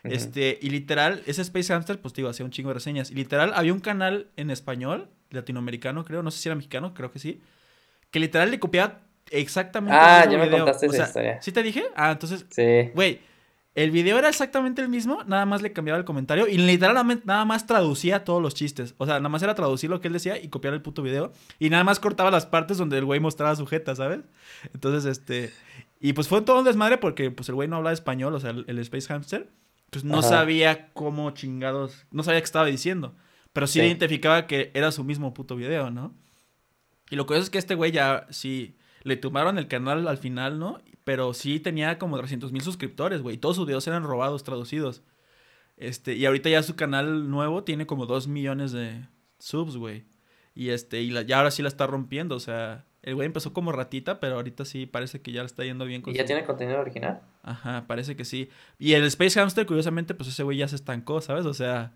Este, 0.03 0.57
y 0.61 0.69
literal, 0.69 1.21
ese 1.25 1.41
Space 1.41 1.73
Hamster, 1.73 1.99
pues 1.99 2.13
te 2.13 2.21
digo, 2.21 2.29
hacía 2.29 2.45
un 2.45 2.51
chingo 2.51 2.69
de 2.69 2.75
reseñas. 2.75 3.11
Y 3.11 3.15
literal, 3.15 3.51
había 3.55 3.73
un 3.73 3.81
canal 3.81 4.27
en 4.37 4.51
español, 4.51 5.09
latinoamericano, 5.31 6.05
creo, 6.05 6.23
no 6.23 6.31
sé 6.31 6.39
si 6.39 6.47
era 6.49 6.55
mexicano, 6.55 6.93
creo 6.93 7.11
que 7.11 7.19
sí, 7.19 7.41
que 8.09 8.19
literal 8.19 8.49
le 8.49 8.59
copiaba 8.59 9.01
exactamente 9.31 9.97
Ah, 9.99 10.23
ya 10.29 10.37
me 10.37 10.45
video. 10.45 10.59
contaste 10.59 10.87
O 10.87 10.89
esa 10.89 10.97
sea, 10.97 11.07
historia. 11.07 11.41
¿Sí 11.41 11.51
te 11.51 11.61
dije? 11.61 11.83
Ah, 11.95 12.11
entonces, 12.11 12.45
Sí. 12.49 12.89
güey, 12.95 13.19
el 13.78 13.91
video 13.91 14.17
era 14.17 14.28
exactamente 14.28 14.82
el 14.82 14.89
mismo, 14.89 15.23
nada 15.25 15.45
más 15.45 15.61
le 15.61 15.71
cambiaba 15.71 15.99
el 15.99 16.03
comentario 16.03 16.47
y 16.47 16.57
literalmente 16.57 17.23
nada 17.28 17.45
más 17.45 17.67
traducía 17.67 18.23
todos 18.23 18.41
los 18.41 18.55
chistes. 18.55 18.95
O 18.97 19.05
sea, 19.05 19.15
nada 19.19 19.30
más 19.30 19.43
era 19.43 19.53
traducir 19.53 19.89
lo 19.89 20.01
que 20.01 20.07
él 20.07 20.13
decía 20.13 20.41
y 20.41 20.47
copiar 20.47 20.73
el 20.73 20.82
puto 20.82 21.03
video. 21.03 21.32
Y 21.59 21.69
nada 21.69 21.84
más 21.84 21.99
cortaba 21.99 22.32
las 22.32 22.47
partes 22.47 22.78
donde 22.78 22.97
el 22.97 23.05
güey 23.05 23.19
mostraba 23.19 23.55
su 23.55 23.67
jeta, 23.67 23.95
¿sabes? 23.95 24.21
Entonces, 24.73 25.05
este. 25.05 25.53
Y 25.99 26.13
pues 26.13 26.28
fue 26.28 26.41
todo 26.41 26.57
un 26.59 26.65
desmadre 26.65 26.97
porque 26.97 27.30
pues 27.30 27.49
el 27.49 27.55
güey 27.55 27.67
no 27.67 27.75
hablaba 27.75 27.93
español, 27.93 28.34
o 28.34 28.39
sea, 28.39 28.49
el, 28.49 28.65
el 28.67 28.80
Space 28.80 29.07
Hamster. 29.13 29.47
Pues 29.91 30.03
no 30.03 30.19
Ajá. 30.19 30.28
sabía 30.30 30.89
cómo 30.93 31.30
chingados. 31.32 32.05
No 32.11 32.23
sabía 32.23 32.41
qué 32.41 32.45
estaba 32.45 32.65
diciendo. 32.65 33.13
Pero 33.53 33.67
sí, 33.67 33.80
Sí. 33.80 33.86
identificaba 33.86 34.47
que 34.47 34.71
era 34.73 34.91
su 34.91 35.03
mismo 35.03 35.34
puto 35.36 35.55
video, 35.55 35.91
¿no? 35.91 36.13
Y 37.09 37.15
lo 37.15 37.25
curioso 37.28 37.43
es 37.45 37.49
que 37.51 37.57
este 37.59 37.75
güey 37.75 37.91
ya 37.91 38.25
sí 38.32 38.75
le 39.03 39.17
tumbaron 39.17 39.57
el 39.59 39.67
canal 39.67 40.07
al 40.07 40.17
final, 40.17 40.57
¿no? 40.59 40.82
Pero 41.07 41.33
sí 41.33 41.61
tenía 41.61 41.97
como 41.97 42.17
300 42.17 42.51
mil 42.51 42.61
suscriptores, 42.61 43.21
güey. 43.21 43.37
Todos 43.37 43.55
sus 43.55 43.65
videos 43.65 43.87
eran 43.87 44.03
robados, 44.03 44.43
traducidos. 44.43 45.03
Este, 45.77 46.15
y 46.15 46.25
ahorita 46.25 46.49
ya 46.49 46.61
su 46.63 46.75
canal 46.75 47.29
nuevo 47.29 47.63
tiene 47.63 47.85
como 47.87 48.05
2 48.07 48.27
millones 48.27 48.73
de 48.73 49.05
subs, 49.39 49.77
güey. 49.77 50.03
Y 50.53 50.71
este, 50.71 50.99
y 51.01 51.11
la- 51.11 51.21
ya 51.21 51.37
ahora 51.37 51.51
sí 51.51 51.61
la 51.61 51.69
está 51.69 51.87
rompiendo. 51.87 52.35
O 52.35 52.41
sea, 52.41 52.83
el 53.03 53.15
güey 53.15 53.25
empezó 53.25 53.53
como 53.53 53.71
ratita, 53.71 54.19
pero 54.19 54.35
ahorita 54.35 54.65
sí 54.65 54.85
parece 54.85 55.21
que 55.21 55.31
ya 55.31 55.41
le 55.43 55.45
está 55.45 55.63
yendo 55.63 55.85
bien 55.85 56.01
con 56.01 56.11
¿Y 56.13 56.17
ya 56.17 56.23
su- 56.23 56.27
tiene 56.27 56.43
contenido 56.43 56.81
original? 56.81 57.21
Ajá, 57.43 57.85
parece 57.87 58.17
que 58.17 58.25
sí. 58.25 58.49
Y 58.77 58.91
el 58.93 59.05
Space 59.05 59.39
Hamster, 59.39 59.65
curiosamente, 59.65 60.13
pues 60.13 60.27
ese 60.27 60.43
güey 60.43 60.57
ya 60.57 60.67
se 60.67 60.75
estancó, 60.75 61.21
¿sabes? 61.21 61.45
O 61.45 61.53
sea, 61.53 61.93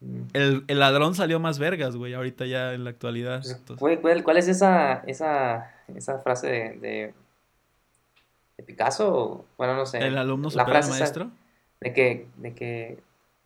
Mm. 0.00 0.22
el, 0.34 0.64
el 0.68 0.78
ladrón 0.78 1.14
salió 1.14 1.40
más 1.40 1.58
vergas, 1.58 1.96
güey, 1.96 2.12
ahorita 2.12 2.44
ya 2.44 2.74
en 2.74 2.84
la 2.84 2.90
actualidad. 2.90 3.42
Pues, 3.66 3.78
güey, 3.78 3.98
¿cuál, 3.98 4.22
cuál 4.24 4.36
es 4.36 4.46
esa, 4.46 5.02
esa, 5.06 5.70
esa 5.94 6.18
frase 6.18 6.48
de, 6.48 6.78
de, 6.80 7.14
de 8.56 8.62
Picasso? 8.64 9.14
o- 9.14 9.44
Bueno, 9.58 9.74
no 9.76 9.86
sé. 9.86 9.98
el 9.98 10.16
alumno 10.18 10.44
La 10.46 10.50
supera 10.50 10.64
al 10.64 10.72
frase 10.72 10.90
esa 10.90 10.98
maestro. 11.00 11.30
de 11.80 11.92
que, 11.92 12.28
de 12.36 12.54
que, 12.54 12.98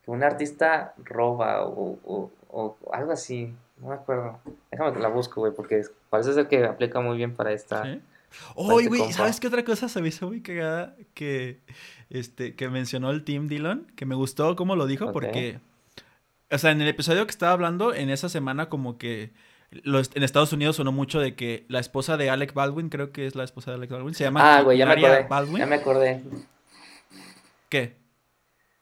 que 0.05 0.11
un 0.11 0.23
artista 0.23 0.95
roba 1.05 1.65
o, 1.67 1.99
o, 2.05 2.31
o 2.49 2.77
algo 2.93 3.13
así. 3.13 3.55
No 3.79 3.89
me 3.89 3.95
acuerdo. 3.95 4.39
Déjame 4.71 4.93
que 4.93 5.01
la 5.01 5.09
busco, 5.09 5.41
güey, 5.41 5.53
porque 5.55 5.83
parece 6.11 6.35
ser 6.35 6.49
que 6.49 6.65
aplica 6.65 7.01
muy 7.01 7.17
bien 7.17 7.35
para 7.35 7.53
esta. 7.53 7.83
¿Sí? 7.85 8.01
Oye, 8.55 8.77
este 8.85 8.89
güey, 8.89 9.01
compa. 9.01 9.15
¿sabes 9.17 9.41
qué 9.41 9.49
otra 9.49 9.65
cosa 9.65 9.89
se 9.89 10.01
me 10.03 10.09
hizo 10.09 10.29
muy 10.29 10.41
cagada? 10.43 10.95
Que, 11.15 11.61
este, 12.11 12.55
que 12.55 12.69
mencionó 12.69 13.11
el 13.11 13.25
Team 13.25 13.49
Dillon, 13.49 13.87
que 13.97 14.05
me 14.07 14.15
gustó 14.15 14.55
cómo 14.55 14.77
lo 14.77 14.87
dijo, 14.87 15.13
porque, 15.13 15.59
o 16.51 16.59
sea, 16.59 16.71
en 16.71 16.81
el 16.83 16.89
episodio 16.89 17.25
que 17.25 17.31
estaba 17.31 17.53
hablando, 17.53 17.93
en 17.95 18.11
esa 18.11 18.29
semana 18.29 18.69
como 18.69 18.99
que 18.99 19.33
los, 19.71 20.11
en 20.15 20.23
Estados 20.23 20.53
Unidos 20.53 20.77
sonó 20.77 20.91
mucho 20.93 21.21
de 21.21 21.35
que 21.37 21.65
la 21.69 21.79
esposa 21.81 22.17
de 22.17 22.29
Alec 22.31 22.53
Baldwin, 22.55 22.89
creo 22.89 23.13
que 23.13 23.27
es 23.27 23.35
la 23.37 23.45
esposa 23.45 23.71
de 23.71 23.77
Alec 23.77 23.91
Baldwin, 23.91 24.15
se 24.15 24.25
llama 24.25 24.57
Ah, 24.59 24.63
güey, 24.63 24.79
ya 24.79 24.87
me 24.87 24.93
acordé. 24.93 25.27
Baldwin. 25.29 25.59
Ya 25.59 25.67
me 25.67 25.77
acordé. 25.77 26.23
¿Qué? 27.69 27.97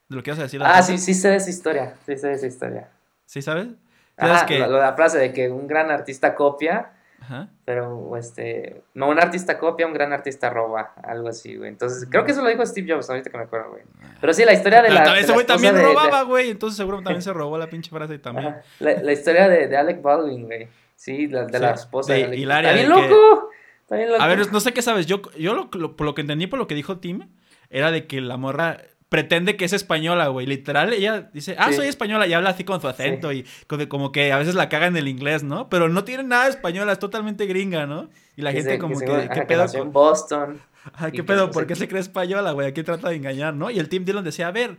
¿De 0.08 0.16
lo 0.16 0.22
que 0.22 0.30
ibas 0.30 0.38
a 0.38 0.42
decir? 0.44 0.60
Ah, 0.64 0.82
sí, 0.82 0.96
sí 0.98 1.12
sé 1.14 1.28
de 1.28 1.36
esa 1.36 1.50
historia. 1.50 1.94
Sí 2.06 2.16
sé 2.16 2.28
de 2.28 2.34
esa 2.34 2.46
historia. 2.46 2.88
¿Sí 3.26 3.42
sabes? 3.42 3.68
¿Sabes 4.16 4.36
Ajá, 4.36 4.46
que- 4.46 4.58
lo, 4.58 4.66
lo 4.68 4.76
de 4.76 4.82
la 4.82 4.94
frase 4.94 5.18
de 5.18 5.32
que 5.32 5.50
un 5.50 5.66
gran 5.66 5.90
artista 5.90 6.34
copia, 6.34 6.92
Ajá. 7.28 7.48
pero 7.66 8.16
este, 8.16 8.82
no 8.94 9.08
un 9.10 9.18
artista 9.18 9.58
copia, 9.58 9.86
un 9.86 9.92
gran 9.92 10.12
artista 10.14 10.48
roba, 10.48 10.94
algo 11.02 11.28
así, 11.28 11.56
güey. 11.56 11.68
Entonces, 11.68 12.08
creo 12.10 12.24
que 12.24 12.32
eso 12.32 12.40
lo 12.42 12.48
dijo 12.48 12.64
Steve 12.64 12.90
Jobs, 12.90 13.10
ahorita 13.10 13.28
que 13.30 13.36
me 13.36 13.44
acuerdo, 13.44 13.70
güey. 13.72 13.82
Pero 14.20 14.32
sí, 14.32 14.44
la 14.46 14.54
historia 14.54 14.80
de 14.80 14.88
la, 14.90 15.02
ese 15.18 15.28
la 15.28 15.34
güey 15.34 15.46
también 15.46 15.74
de- 15.74 15.80
de- 15.80 15.86
robaba, 15.86 16.22
güey, 16.22 16.50
entonces 16.50 16.76
seguro 16.78 17.02
también 17.02 17.20
se 17.22 17.32
robó 17.34 17.58
la 17.58 17.68
pinche 17.68 17.90
frase 17.90 18.18
también. 18.18 18.48
Ajá, 18.48 18.62
La, 18.80 19.02
la 19.02 19.12
historia 19.12 19.48
de, 19.48 19.68
de 19.68 19.76
Alec 19.76 20.00
Baldwin, 20.00 20.46
güey. 20.46 20.68
Sí, 20.96 21.26
la, 21.28 21.44
de 21.44 21.58
la 21.58 21.76
Sí, 21.76 21.82
esposa 21.82 22.12
de 22.14 22.18
de 22.20 22.24
Alec. 22.24 22.38
Hilaria, 22.40 22.70
¡Está 22.72 22.82
bien 22.86 22.94
de 22.96 23.02
que- 23.02 23.08
loco! 23.14 23.50
Está 23.82 23.96
bien 23.96 24.08
loco. 24.10 24.22
A 24.22 24.26
ver, 24.26 24.52
no 24.52 24.60
sé 24.60 24.72
qué 24.72 24.82
sabes. 24.82 25.06
Yo, 25.06 25.20
yo 25.38 25.54
lo, 25.54 25.68
lo- 25.74 25.96
por 25.96 26.06
lo 26.06 26.14
que 26.14 26.22
entendí, 26.22 26.46
por 26.46 26.58
lo 26.58 26.66
que 26.66 26.74
dijo 26.74 26.98
Tim, 26.98 27.28
era 27.70 27.90
de 27.90 28.06
que 28.06 28.20
la 28.20 28.36
morra 28.36 28.78
pretende 29.08 29.56
que 29.56 29.64
es 29.64 29.72
española, 29.72 30.28
güey. 30.28 30.46
Literal, 30.46 30.92
ella 30.92 31.30
dice, 31.32 31.56
ah, 31.58 31.68
Sí. 31.70 31.76
soy 31.76 31.88
española, 31.88 32.26
y 32.26 32.32
habla 32.34 32.50
así 32.50 32.64
con 32.64 32.80
su 32.80 32.88
acento 32.88 33.32
y 33.32 33.44
como 33.88 34.12
que 34.12 34.32
a 34.32 34.38
veces 34.38 34.54
la 34.54 34.68
caga 34.68 34.86
en 34.86 34.96
el 34.96 35.08
inglés, 35.08 35.42
¿no? 35.44 35.68
Pero 35.68 35.88
no 35.88 36.04
tiene 36.04 36.24
nada 36.24 36.44
de 36.44 36.50
española, 36.50 36.92
es 36.92 36.98
totalmente 36.98 37.46
gringa, 37.46 37.86
¿no? 37.86 38.10
Y 38.36 38.42
la 38.42 38.50
Que 38.52 38.58
gente 38.58 38.72
se- 38.72 38.78
como 38.78 38.98
que, 38.98 39.06
ajá, 39.06 39.28
¿qué 39.28 39.40
que 39.40 39.46
pedo? 39.46 39.66
con- 39.66 39.80
en 39.80 39.92
Boston. 39.92 40.60
Ajá, 40.92 41.10
¿qué 41.10 41.18
que, 41.18 41.24
pedo? 41.24 41.50
¿Por 41.50 41.66
qué 41.66 41.74
se 41.74 41.88
cree 41.88 42.00
española, 42.00 42.52
güey? 42.52 42.66
Aquí 42.68 42.82
trata 42.82 43.08
de 43.10 43.16
engañar, 43.16 43.54
¿no? 43.54 43.70
Y 43.70 43.78
el 43.78 43.88
Tim 43.88 44.04
Dillon 44.04 44.24
decía, 44.24 44.48
a 44.48 44.52
ver, 44.52 44.76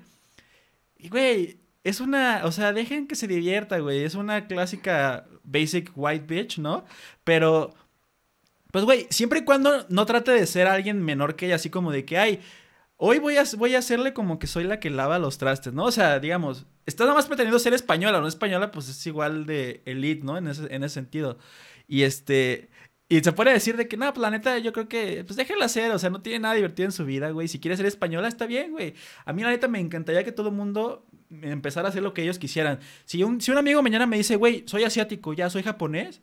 güey, 1.10 1.60
es 1.84 2.00
una, 2.02 2.42
o 2.44 2.52
sea, 2.52 2.74
dejen 2.74 3.08
que 3.08 3.16
se 3.16 3.28
divierta, 3.28 3.80
güey. 3.80 4.04
Es 4.04 4.16
una 4.16 4.48
clásica 4.48 5.26
basic 5.44 5.92
white 5.96 6.26
bitch, 6.28 6.58
¿no? 6.60 6.86
Pero, 7.24 7.74
pues, 8.72 8.86
güey, 8.86 9.08
siempre 9.10 9.40
y 9.40 9.44
cuando 9.46 9.86
no 9.90 10.06
trate 10.06 10.32
de 10.32 10.46
ser 10.46 10.68
alguien 10.68 11.02
menor 11.04 11.36
que 11.36 11.46
ella, 11.48 11.56
así 11.56 11.70
como 11.70 11.92
de 11.92 12.06
que, 12.06 12.18
ay, 12.18 12.40
hoy 13.02 13.20
voy 13.20 13.38
a, 13.38 13.44
voy 13.58 13.76
a 13.76 13.80
hacerle 13.80 14.14
como 14.14 14.40
que 14.40 14.48
soy 14.48 14.66
la 14.66 14.80
que 14.80 14.90
lava 14.90 15.20
los 15.20 15.38
trastes, 15.38 15.74
¿no? 15.74 15.86
O 15.86 15.92
sea, 15.92 16.20
digamos, 16.20 16.68
estás 16.86 17.06
nada 17.06 17.16
más 17.16 17.28
pretendiendo 17.28 17.58
ser 17.58 17.74
española, 17.74 18.20
no 18.20 18.28
española, 18.28 18.72
pues 18.72 18.90
es 18.90 19.08
igual 19.08 19.46
de 19.46 19.82
elite, 19.86 20.24
¿no? 20.26 20.38
En 20.38 20.48
ese, 20.48 20.74
en 20.74 20.84
ese 20.84 20.96
sentido. 20.96 21.38
Y 21.88 22.04
este, 22.04 22.70
y 23.08 23.22
se 23.22 23.32
puede 23.32 23.54
decir 23.54 23.78
de 23.78 23.88
que, 23.88 23.98
no, 23.98 24.06
pues 24.14 24.22
la 24.22 24.30
neta, 24.30 24.60
yo 24.60 24.74
creo 24.74 24.88
que, 24.90 25.24
pues 25.26 25.38
déjala 25.38 25.66
hacer, 25.66 25.92
o 25.92 25.98
sea, 26.00 26.10
no 26.10 26.22
tiene 26.22 26.40
nada 26.40 26.56
divertido 26.56 26.86
en 26.86 26.92
su 26.92 27.06
vida, 27.06 27.32
güey. 27.32 27.48
Si 27.48 27.60
quiere 27.60 27.78
ser 27.78 27.86
española, 27.88 28.28
está 28.28 28.46
bien, 28.46 28.72
güey. 28.72 28.94
A 29.26 29.34
mí, 29.34 29.42
la 29.44 29.50
neta, 29.50 29.68
me 29.68 29.80
encantaría 29.80 30.24
que 30.24 30.32
todo 30.32 30.50
el 30.50 30.56
mundo 30.56 31.08
empezara 31.42 31.88
a 31.88 31.90
hacer 31.90 32.04
lo 32.04 32.14
que 32.14 32.22
ellos 32.22 32.38
quisieran. 32.38 32.80
Si 33.06 33.24
un, 33.24 33.42
si 33.42 33.50
un 33.52 33.58
amigo 33.58 33.82
mañana 33.82 34.06
me 34.06 34.18
dice, 34.18 34.36
güey, 34.36 34.64
soy 34.68 34.84
asiático, 34.84 35.34
ya 35.34 35.50
soy 35.50 35.64
japonés, 35.64 36.22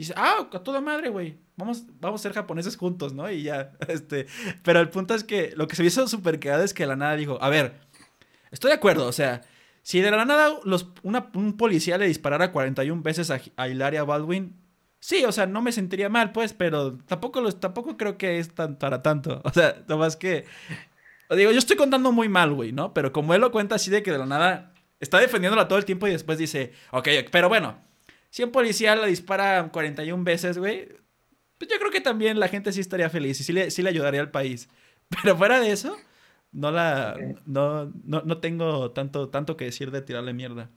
Y 0.00 0.04
dice, 0.04 0.14
ah, 0.16 0.48
a 0.50 0.58
toda 0.60 0.80
madre, 0.80 1.10
güey. 1.10 1.36
Vamos, 1.56 1.84
vamos 2.00 2.22
a 2.22 2.22
ser 2.22 2.32
japoneses 2.32 2.74
juntos, 2.74 3.12
¿no? 3.12 3.30
Y 3.30 3.42
ya, 3.42 3.72
este. 3.88 4.26
Pero 4.62 4.80
el 4.80 4.88
punto 4.88 5.14
es 5.14 5.24
que 5.24 5.52
lo 5.56 5.68
que 5.68 5.76
se 5.76 5.82
me 5.82 5.88
hizo 5.88 6.08
súper 6.08 6.40
quedado 6.40 6.64
es 6.64 6.72
que 6.72 6.86
la 6.86 6.96
nada 6.96 7.16
dijo, 7.16 7.36
a 7.42 7.50
ver, 7.50 7.74
estoy 8.50 8.70
de 8.70 8.76
acuerdo, 8.76 9.06
o 9.06 9.12
sea, 9.12 9.42
si 9.82 10.00
de 10.00 10.10
la 10.10 10.24
nada 10.24 10.58
los, 10.64 10.88
un 11.02 11.58
policía 11.58 11.98
le 11.98 12.06
disparara 12.06 12.50
41 12.50 13.02
veces 13.02 13.30
a, 13.30 13.42
a 13.56 13.68
Hilaria 13.68 14.02
Baldwin, 14.04 14.58
sí, 15.00 15.22
o 15.26 15.32
sea, 15.32 15.44
no 15.44 15.60
me 15.60 15.70
sentiría 15.70 16.08
mal, 16.08 16.32
pues, 16.32 16.54
pero 16.54 16.96
tampoco, 16.96 17.42
los, 17.42 17.60
tampoco 17.60 17.98
creo 17.98 18.16
que 18.16 18.38
es 18.38 18.54
tan, 18.54 18.78
para 18.78 19.02
tanto. 19.02 19.42
O 19.44 19.50
sea, 19.50 19.84
más 19.98 20.16
que. 20.16 20.46
Digo, 21.28 21.52
yo 21.52 21.58
estoy 21.58 21.76
contando 21.76 22.10
muy 22.10 22.30
mal, 22.30 22.54
güey, 22.54 22.72
¿no? 22.72 22.94
Pero 22.94 23.12
como 23.12 23.34
él 23.34 23.42
lo 23.42 23.52
cuenta 23.52 23.74
así 23.74 23.90
de 23.90 24.02
que 24.02 24.12
de 24.12 24.18
la 24.18 24.24
nada 24.24 24.72
está 24.98 25.18
defendiéndola 25.18 25.68
todo 25.68 25.78
el 25.78 25.84
tiempo 25.84 26.06
y 26.06 26.12
después 26.12 26.38
dice, 26.38 26.72
ok, 26.90 27.06
pero 27.30 27.50
bueno, 27.50 27.89
si 28.30 28.42
un 28.44 28.50
policía 28.50 28.96
le 28.96 29.08
dispara 29.08 29.68
41 29.70 30.24
veces, 30.24 30.58
güey, 30.58 30.88
pues 31.58 31.70
yo 31.70 31.78
creo 31.78 31.90
que 31.90 32.00
también 32.00 32.40
la 32.40 32.48
gente 32.48 32.72
sí 32.72 32.80
estaría 32.80 33.10
feliz 33.10 33.40
y 33.40 33.44
sí 33.44 33.52
le, 33.52 33.70
sí 33.70 33.82
le 33.82 33.90
ayudaría 33.90 34.20
al 34.20 34.30
país. 34.30 34.68
Pero 35.22 35.36
fuera 35.36 35.60
de 35.60 35.72
eso, 35.72 35.96
no 36.52 36.70
la. 36.70 37.16
No, 37.44 37.92
no, 38.04 38.22
no, 38.22 38.38
tengo 38.38 38.92
tanto, 38.92 39.28
tanto 39.28 39.56
que 39.56 39.66
decir 39.66 39.90
de 39.90 40.02
tirarle 40.02 40.32
mierda. 40.32 40.70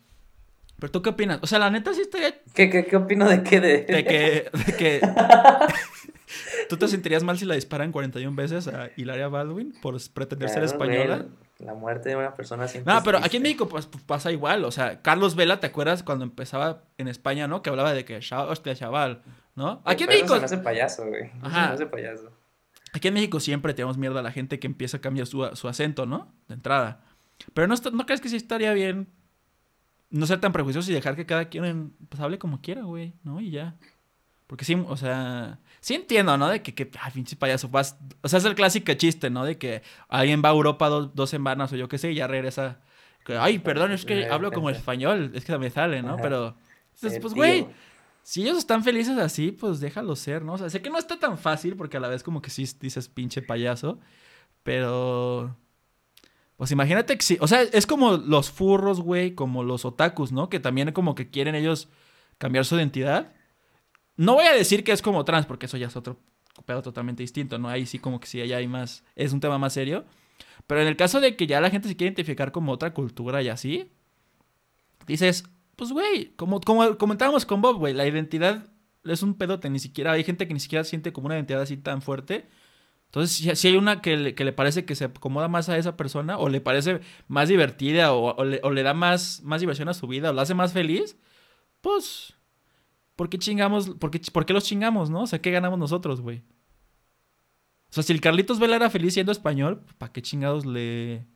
Pero 0.80 0.92
tú 0.92 1.02
qué 1.02 1.12
opinas? 1.12 1.40
O 1.42 1.48
sea, 1.48 1.60
la 1.60 1.70
neta 1.70 1.94
sí 1.94 2.02
estaría. 2.02 2.36
¿Qué, 2.54 2.70
qué, 2.70 2.86
qué 2.86 2.96
opino 2.98 3.30
de 3.30 3.44
qué? 3.44 3.62
De, 3.62 3.84
de 3.84 4.04
que. 4.04 4.50
De 4.66 4.78
que... 4.78 5.02
¿Tú 6.70 6.78
te 6.78 6.88
sentirías 6.88 7.24
mal 7.24 7.38
si 7.38 7.46
la 7.46 7.54
disparan 7.54 7.92
41 7.92 8.36
veces 8.36 8.68
a 8.68 8.90
Hilaria 8.98 9.28
Baldwin 9.28 9.74
por 9.82 9.96
pretender 10.12 10.50
ser 10.50 10.64
española? 10.64 11.28
La 11.64 11.74
muerte 11.74 12.10
de 12.10 12.16
una 12.16 12.34
persona 12.34 12.68
sin 12.68 12.84
No, 12.86 13.02
pero 13.04 13.20
aquí 13.20 13.38
en 13.38 13.44
México 13.44 13.68
pues, 13.68 13.88
pasa 14.06 14.32
igual. 14.32 14.66
O 14.66 14.72
sea, 14.72 15.02
Carlos 15.02 15.36
Vela, 15.36 15.60
¿te 15.60 15.68
acuerdas 15.68 16.04
cuando 16.04 16.26
empezaba 16.26 16.84
en 16.98 17.08
España, 17.08 17.48
no? 17.48 17.62
Que 17.62 17.70
hablaba 17.70 17.94
de 17.94 18.06
que, 18.06 18.18
hostia, 18.18 18.76
chaval, 18.76 19.24
¿no? 19.56 19.82
Aquí 19.86 20.04
en 20.04 20.10
México. 20.10 20.34
Se 20.34 20.40
me 20.40 20.46
hace 20.46 20.58
payaso, 20.58 21.08
güey. 21.08 21.32
Ajá. 21.42 21.62
Se 21.62 21.68
me 21.68 21.74
hace 21.74 21.86
payaso. 21.88 22.32
Aquí 22.94 23.08
en 23.08 23.14
México 23.16 23.40
siempre 23.40 23.74
tenemos 23.74 23.98
mierda 23.98 24.20
a 24.20 24.24
la 24.24 24.32
gente 24.32 24.60
que 24.60 24.68
empieza 24.68 24.98
a 24.98 25.02
cambiar 25.02 25.26
su, 25.26 25.44
su 25.56 25.68
acento, 25.68 26.06
¿no? 26.06 26.32
De 26.48 26.54
entrada. 26.54 27.02
Pero 27.54 27.68
no, 27.68 27.76
no 27.92 28.06
crees 28.06 28.22
que 28.22 28.30
sí 28.30 28.36
estaría 28.36 28.74
bien 28.74 29.10
no 30.10 30.28
ser 30.28 30.40
tan 30.40 30.52
prejuicioso 30.52 30.92
y 30.92 30.94
dejar 30.94 31.16
que 31.16 31.26
cada 31.26 31.50
quien 31.50 31.94
pues, 32.08 32.22
hable 32.22 32.38
como 32.38 32.62
quiera, 32.62 32.84
güey, 32.84 33.14
¿no? 33.24 33.42
Y 33.42 33.50
ya. 33.50 33.76
Porque 34.48 34.66
sí, 34.66 34.76
o 34.76 34.98
sea, 34.98 35.60
sí 35.80 35.96
entiendo, 35.96 36.38
¿no? 36.38 36.50
De 36.50 36.62
que, 36.62 36.74
que 36.76 36.90
ay, 37.00 37.12
pinche 37.14 37.36
payaso, 37.36 37.70
vas, 37.70 37.98
o 38.22 38.28
sea, 38.28 38.40
es 38.40 38.46
el 38.46 38.56
clásico 38.56 38.94
chiste, 38.94 39.30
¿no? 39.30 39.46
De 39.46 39.58
que 39.58 39.82
alguien 40.10 40.42
va 40.44 40.50
a 40.50 40.54
Europa 40.54 40.90
dos 40.90 41.30
semanas 41.30 41.72
o 41.74 41.76
yo 41.76 41.88
qué 41.88 41.98
sé 41.98 42.12
y 42.12 42.16
ya 42.16 42.28
regresa. 42.28 42.80
Que, 43.26 43.38
ay, 43.38 43.60
perdón, 43.60 43.94
es 43.94 44.06
que 44.06 44.28
hablo 44.28 44.52
como 44.52 44.70
español, 44.70 45.32
es 45.34 45.46
que 45.46 45.58
me 45.58 45.70
sale, 45.70 46.02
¿no? 46.02 46.18
Pero, 46.18 46.56
pues, 47.00 47.34
güey, 47.34 47.68
si 48.22 48.42
ellos 48.44 48.58
están 48.58 48.84
felices 48.84 49.18
así, 49.18 49.52
pues 49.52 49.80
déjalo 49.80 50.16
ser, 50.16 50.44
¿no? 50.44 50.54
O 50.54 50.58
sea, 50.58 50.70
sé 50.70 50.82
que 50.82 50.90
no 50.90 50.98
está 50.98 51.20
tan 51.20 51.38
fácil 51.38 51.76
porque 51.76 51.98
a 51.98 52.00
la 52.00 52.10
vez 52.10 52.24
como 52.24 52.42
que 52.42 52.50
sí 52.50 52.68
dices 52.80 53.08
pinche 53.10 53.42
payaso, 53.42 54.00
pero... 54.64 55.58
Pues 56.56 56.72
imagínate 56.72 57.18
que 57.18 57.24
sí, 57.24 57.38
o 57.42 57.48
sea, 57.48 57.64
es 57.64 57.88
como 57.88 58.16
los 58.16 58.52
furros, 58.52 59.02
güey, 59.02 59.34
como 59.34 59.64
los 59.64 59.86
otakus, 59.86 60.32
¿no? 60.32 60.50
Que 60.50 60.60
también 60.60 60.92
como 60.92 61.16
que 61.16 61.30
quieren 61.30 61.56
ellos 61.56 61.90
cambiar 62.38 62.64
su 62.64 62.76
identidad. 62.76 63.34
No 64.16 64.34
voy 64.36 64.46
a 64.46 64.54
decir 64.54 64.84
que 64.84 64.92
es 64.92 65.02
como 65.02 65.26
trans, 65.26 65.46
porque 65.46 65.66
eso 65.66 65.78
ya 65.78 65.88
es 65.88 65.96
otro 65.96 66.20
pedo 66.66 66.82
totalmente 66.82 67.24
distinto, 67.24 67.58
¿no? 67.58 67.70
Ahí 67.70 67.86
sí 67.86 68.00
como 68.00 68.20
que 68.20 68.28
sí, 68.28 68.42
allá 68.42 68.58
hay 68.58 68.68
más, 68.68 69.04
es 69.16 69.34
un 69.34 69.40
tema 69.40 69.58
más 69.58 69.74
serio. 69.74 70.06
Pero 70.68 70.82
en 70.82 70.88
el 70.88 70.96
caso 70.96 71.20
de 71.20 71.36
que 71.36 71.48
ya 71.48 71.60
la 71.62 71.70
gente 71.70 71.88
se 71.88 71.96
quiere 71.96 72.10
identificar 72.10 72.52
como 72.52 72.72
otra 72.72 72.94
cultura 72.94 73.42
y 73.42 73.50
así, 73.50 73.92
dices, 75.08 75.44
pues, 75.76 75.92
güey, 75.92 76.34
como, 76.36 76.62
como 76.62 76.98
comentábamos 76.98 77.46
con 77.46 77.62
Bob, 77.62 77.78
güey, 77.78 77.94
la 77.94 78.08
identidad 78.08 78.70
es 79.04 79.24
un 79.24 79.36
pedote. 79.36 79.70
Ni 79.70 79.80
siquiera 79.80 80.14
hay 80.14 80.24
gente 80.24 80.48
que 80.48 80.54
ni 80.54 80.60
siquiera 80.60 80.84
siente 80.84 81.12
como 81.12 81.28
una 81.28 81.36
identidad 81.36 81.62
así 81.62 81.78
tan 81.78 82.02
fuerte. 82.02 82.48
Entonces, 83.08 83.60
si, 83.60 83.68
hay 83.68 83.76
una 83.76 84.02
que 84.02 84.18
le, 84.18 84.54
parece 84.54 84.86
que 84.86 84.96
se 84.96 85.06
acomoda 85.06 85.48
más 85.48 85.70
a 85.70 85.78
esa 85.78 85.98
persona, 85.98 86.38
o 86.38 86.50
le 86.50 86.62
parece 86.62 87.02
más 87.28 87.48
divertida, 87.50 88.14
o, 88.14 88.44
le, 88.44 88.84
da 88.84 88.94
más, 88.94 89.42
más 89.44 89.62
diversión 89.62 89.90
a 89.90 89.94
su 89.94 90.08
vida, 90.08 90.32
o 90.32 90.34
la 90.34 90.44
hace 90.44 90.56
más 90.56 90.74
feliz, 90.74 91.18
pues, 91.82 92.36
¿por 93.16 93.30
qué 93.30 93.38
chingamos? 93.38 93.92
¿Por 93.92 94.12
qué, 94.12 94.20
por 94.32 94.46
qué 94.46 94.54
los 94.54 94.66
chingamos, 94.66 95.10
no? 95.10 95.24
O 95.24 95.28
sea, 95.28 95.42
¿qué 95.42 95.52
ganamos 95.52 95.80
nosotros, 95.80 96.22
güey? 96.22 96.44
O 97.90 97.94
sea, 97.94 98.04
si 98.04 98.14
el 98.14 98.22
Carlitos 98.22 98.60
Vela 98.60 98.76
era 98.76 98.90
feliz 98.90 99.14
siendo 99.14 99.32
español, 99.32 99.84
¿para 99.98 100.12
qué 100.12 100.22
chingados 100.22 100.66
le, 100.66 101.28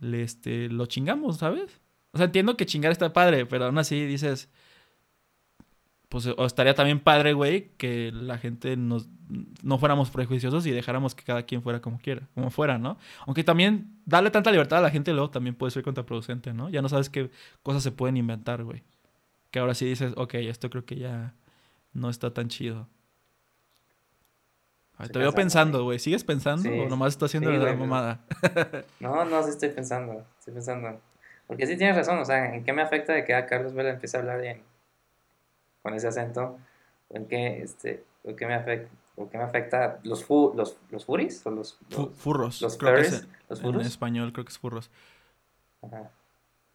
le 0.00 0.22
este, 0.22 0.68
lo 0.68 0.86
chingamos, 0.86 1.38
sabes? 1.38 1.80
O 2.12 2.16
sea, 2.18 2.26
entiendo 2.26 2.56
que 2.56 2.64
chingar 2.64 2.92
está 2.92 3.12
padre, 3.12 3.44
pero 3.44 3.66
aún 3.66 3.76
así 3.76 4.06
dices. 4.06 4.48
Pues 6.08 6.26
estaría 6.26 6.74
también 6.74 7.00
padre, 7.00 7.32
güey, 7.32 7.72
que 7.76 8.12
la 8.12 8.38
gente 8.38 8.76
nos, 8.76 9.08
no 9.62 9.76
fuéramos 9.76 10.10
prejuiciosos 10.10 10.64
y 10.64 10.70
dejáramos 10.70 11.14
que 11.14 11.24
cada 11.24 11.42
quien 11.42 11.62
fuera 11.62 11.80
como 11.80 11.98
quiera, 11.98 12.28
como 12.34 12.50
fuera, 12.50 12.78
¿no? 12.78 12.96
Aunque 13.26 13.44
también 13.44 13.98
darle 14.06 14.30
tanta 14.30 14.52
libertad 14.52 14.78
a 14.78 14.82
la 14.82 14.90
gente 14.90 15.12
luego 15.12 15.30
también 15.30 15.56
puede 15.56 15.72
ser 15.72 15.82
contraproducente, 15.82 16.54
¿no? 16.54 16.70
Ya 16.70 16.80
no 16.80 16.88
sabes 16.88 17.10
qué 17.10 17.30
cosas 17.62 17.82
se 17.82 17.90
pueden 17.90 18.16
inventar, 18.16 18.62
güey. 18.62 18.84
Que 19.50 19.58
ahora 19.58 19.74
sí 19.74 19.86
dices, 19.86 20.12
ok, 20.16 20.34
esto 20.34 20.70
creo 20.70 20.84
que 20.84 20.96
ya 20.96 21.34
no 21.92 22.10
está 22.10 22.32
tan 22.32 22.48
chido. 22.48 22.88
te 25.12 25.18
veo 25.18 25.32
pensando, 25.32 25.84
güey. 25.84 25.98
¿Sigues 25.98 26.24
pensando 26.24 26.70
o 26.70 26.88
nomás 26.88 27.14
estás 27.14 27.30
haciendo 27.30 27.50
la 27.50 27.74
mamada? 27.74 28.24
no, 29.00 29.24
no, 29.24 29.42
sí 29.42 29.50
estoy 29.50 29.70
pensando. 29.70 30.24
Estoy 30.38 30.54
pensando. 30.54 31.00
Porque 31.46 31.66
sí 31.66 31.76
tienes 31.76 31.96
razón, 31.96 32.18
o 32.18 32.24
sea, 32.24 32.54
¿en 32.54 32.64
qué 32.64 32.72
me 32.72 32.82
afecta 32.82 33.12
de 33.12 33.24
que 33.24 33.34
a 33.34 33.46
Carlos 33.46 33.72
Vela 33.72 33.90
empiece 33.90 34.16
a 34.16 34.20
hablar 34.20 34.40
bien 34.40 34.62
con 35.82 35.94
ese 35.94 36.08
acento? 36.08 36.58
¿En 37.10 37.26
qué, 37.26 37.62
este, 37.62 38.04
o 38.24 38.34
qué 38.34 38.46
me 38.46 38.54
afecta? 38.54 38.90
¿O 39.14 39.30
qué 39.30 39.38
me 39.38 39.44
afecta? 39.44 40.00
¿Los, 40.02 40.24
fu 40.24 40.52
los, 40.54 40.76
los 40.90 41.04
furis? 41.04 41.46
¿O 41.46 41.50
los, 41.50 41.78
furros. 42.16 42.60
Los 42.60 42.76
creo 42.76 42.96
¿Los 43.48 43.60
furros? 43.60 43.82
En 43.82 43.86
español 43.86 44.32
creo 44.32 44.44
que 44.44 44.50
es 44.50 44.58
furros. 44.58 44.90
Ajá. 45.82 46.10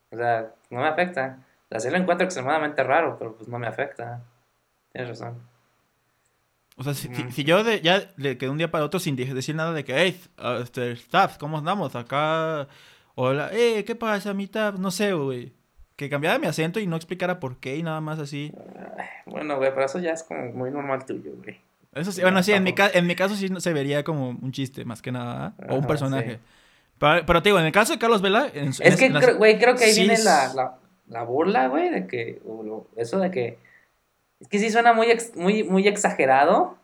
O 0.10 0.16
sea, 0.16 0.54
no 0.70 0.80
me 0.80 0.88
afecta. 0.88 1.38
O 1.72 1.74
sea, 1.74 1.80
sí 1.80 1.90
lo 1.90 1.98
encuentro 1.98 2.26
extremadamente 2.26 2.84
raro, 2.84 3.16
pero 3.18 3.36
pues 3.36 3.48
no 3.48 3.58
me 3.58 3.68
afecta. 3.68 4.22
Tienes 4.92 5.10
razón. 5.10 5.40
O 6.76 6.84
sea, 6.84 6.94
si, 6.94 7.10
si, 7.32 7.44
yo 7.46 7.64
de, 7.64 7.80
ya 7.80 8.12
le 8.18 8.38
quedé 8.38 8.50
un 8.50 8.58
día 8.58 8.70
para 8.70 8.84
otro 8.84 9.00
sin 9.00 9.16
decir 9.16 9.56
nada 9.56 9.72
de 9.72 9.86
que, 9.86 9.96
hey, 9.96 10.22
este, 10.62 10.92
staff, 10.92 11.38
¿cómo 11.38 11.58
andamos? 11.58 11.96
Acá 11.96 12.68
Hola, 13.16 13.50
eh, 13.54 13.84
¿qué 13.86 13.96
pasa, 13.96 14.34
mitad? 14.34 14.74
No 14.74 14.92
sé, 14.92 15.14
güey. 15.14 15.54
Que 15.96 16.10
cambiara 16.10 16.40
mi 16.40 16.48
acento 16.48 16.80
y 16.80 16.88
no 16.88 16.96
explicara 16.96 17.40
por 17.40 17.58
qué 17.58 17.76
y 17.76 17.84
nada 17.84 18.02
más 18.02 18.20
así. 18.20 18.52
Bueno, 19.26 19.58
güey, 19.58 19.70
pero 19.74 19.86
eso 19.86 20.00
ya 20.00 20.12
es 20.12 20.24
como 20.24 20.52
muy 20.52 20.72
normal 20.72 21.06
tuyo, 21.06 21.32
güey. 21.44 21.60
Eso 21.94 22.12
sí, 22.12 22.22
bueno, 22.22 22.42
sí, 22.42 22.54
en 22.54 22.64
mi, 22.64 22.74
en 22.78 23.06
mi 23.06 23.16
caso 23.16 23.36
sí 23.36 23.50
se 23.58 23.74
vería 23.74 24.04
como 24.04 24.30
un 24.30 24.52
chiste 24.52 24.86
más 24.86 25.02
que 25.02 25.12
nada, 25.12 25.54
o 25.70 25.76
un 25.76 25.86
personaje. 25.86 26.40
Pero, 26.98 27.26
pero, 27.26 27.44
te 27.44 27.50
digo, 27.50 27.60
en 27.60 27.66
el 27.66 27.72
caso 27.72 27.94
de 27.94 28.00
Carlos 28.00 28.22
Vela... 28.22 28.48
es 28.54 28.80
que, 28.96 29.10
güey, 29.34 29.60
creo 29.60 29.76
que 29.76 29.86
ahí 29.86 29.94
viene 29.94 30.18
la, 30.24 30.54
la, 30.54 30.78
la, 31.12 31.24
burla, 31.24 31.68
güey, 31.68 31.90
de 31.90 32.08
que... 32.08 32.42
eso 32.96 33.20
de 33.20 33.32
que... 33.32 33.60
Es 34.40 34.48
que 34.48 34.60
sí 34.60 34.72
suena 34.72 34.94
muy, 34.94 35.08
muy, 35.36 35.64
muy 35.64 35.88
exagerado. 35.88 36.78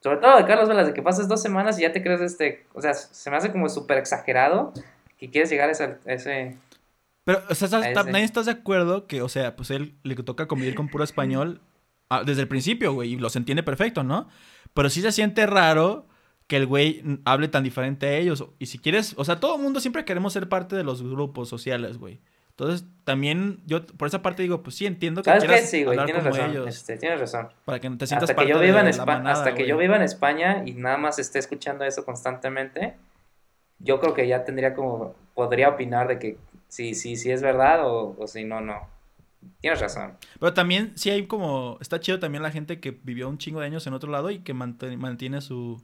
Sobre 0.00 0.18
todo 0.18 0.36
de 0.36 0.44
Carlos 0.44 0.68
Vela, 0.68 0.84
de 0.84 0.94
que 0.94 1.02
pases 1.02 1.26
dos 1.26 1.42
semanas 1.42 1.78
y 1.78 1.82
ya 1.82 1.92
te 1.92 2.02
crees 2.02 2.20
este... 2.20 2.66
O 2.74 2.80
sea, 2.80 2.94
se 2.94 3.30
me 3.30 3.36
hace 3.36 3.50
como 3.50 3.68
súper 3.68 3.98
exagerado 3.98 4.72
y 5.18 5.28
quieres 5.28 5.50
llegar 5.50 5.68
a 5.68 5.72
ese... 6.12 6.56
Pero, 7.24 7.42
o 7.48 7.54
sea, 7.54 7.80
nadie 7.80 8.24
estás 8.24 8.46
de 8.46 8.52
acuerdo 8.52 9.06
que, 9.06 9.22
o 9.22 9.30
sea, 9.30 9.56
pues 9.56 9.70
él 9.70 9.94
le 10.02 10.14
toca 10.16 10.46
convivir 10.46 10.74
con 10.74 10.88
puro 10.88 11.04
español 11.04 11.62
ah, 12.10 12.22
desde 12.22 12.42
el 12.42 12.48
principio, 12.48 12.92
güey, 12.92 13.14
y 13.14 13.16
los 13.16 13.34
entiende 13.34 13.62
perfecto, 13.62 14.04
¿no? 14.04 14.28
Pero 14.74 14.90
sí 14.90 15.00
se 15.00 15.10
siente 15.10 15.46
raro 15.46 16.06
que 16.46 16.56
el 16.56 16.66
güey 16.66 17.02
hable 17.24 17.48
tan 17.48 17.64
diferente 17.64 18.06
a 18.06 18.16
ellos. 18.18 18.44
Y 18.58 18.66
si 18.66 18.78
quieres, 18.78 19.14
o 19.16 19.24
sea, 19.24 19.40
todo 19.40 19.56
el 19.56 19.62
mundo 19.62 19.80
siempre 19.80 20.04
queremos 20.04 20.34
ser 20.34 20.50
parte 20.50 20.76
de 20.76 20.84
los 20.84 21.02
grupos 21.02 21.48
sociales, 21.48 21.96
güey. 21.96 22.20
Entonces, 22.56 22.86
también 23.02 23.60
yo 23.66 23.84
por 23.84 24.06
esa 24.06 24.22
parte 24.22 24.42
digo, 24.42 24.62
pues 24.62 24.76
sí 24.76 24.86
entiendo 24.86 25.22
que 25.22 25.30
¿Sabes 25.30 25.44
quieras 25.44 25.68
Sí, 25.68 25.82
güey, 25.82 25.98
tienes 26.04 26.22
razón. 26.22 26.68
Este, 26.68 26.96
tienes 26.96 27.18
razón. 27.18 27.48
Para 27.64 27.80
que 27.80 27.90
te 27.90 28.06
sientas 28.06 28.30
hasta 28.30 28.42
que 28.42 28.48
yo 28.48 28.60
viva 28.60 28.80
en 28.80 28.86
España, 28.86 29.30
Hasta 29.30 29.54
que 29.54 29.66
yo 29.66 29.76
viva 29.76 29.96
en 29.96 30.02
España 30.02 30.62
y 30.64 30.72
nada 30.74 30.96
más 30.96 31.18
esté 31.18 31.40
escuchando 31.40 31.84
eso 31.84 32.04
constantemente, 32.04 32.94
yo 33.80 33.98
creo 33.98 34.14
que 34.14 34.28
ya 34.28 34.44
tendría 34.44 34.74
como, 34.74 35.16
podría 35.34 35.70
opinar 35.70 36.06
de 36.06 36.20
que 36.20 36.38
si 36.68 36.94
sí, 36.94 37.16
sí, 37.16 37.32
es 37.32 37.42
verdad 37.42 37.84
o, 37.84 38.14
o 38.16 38.26
si 38.28 38.44
no, 38.44 38.60
no. 38.60 38.88
Tienes 39.60 39.80
razón. 39.80 40.16
Pero 40.38 40.54
también 40.54 40.92
sí 40.96 41.10
hay 41.10 41.26
como, 41.26 41.78
está 41.80 41.98
chido 41.98 42.20
también 42.20 42.42
la 42.42 42.52
gente 42.52 42.78
que 42.78 42.92
vivió 42.92 43.28
un 43.28 43.38
chingo 43.38 43.60
de 43.60 43.66
años 43.66 43.86
en 43.86 43.94
otro 43.94 44.10
lado 44.10 44.30
y 44.30 44.38
que 44.38 44.54
mantiene 44.54 45.40
su... 45.40 45.82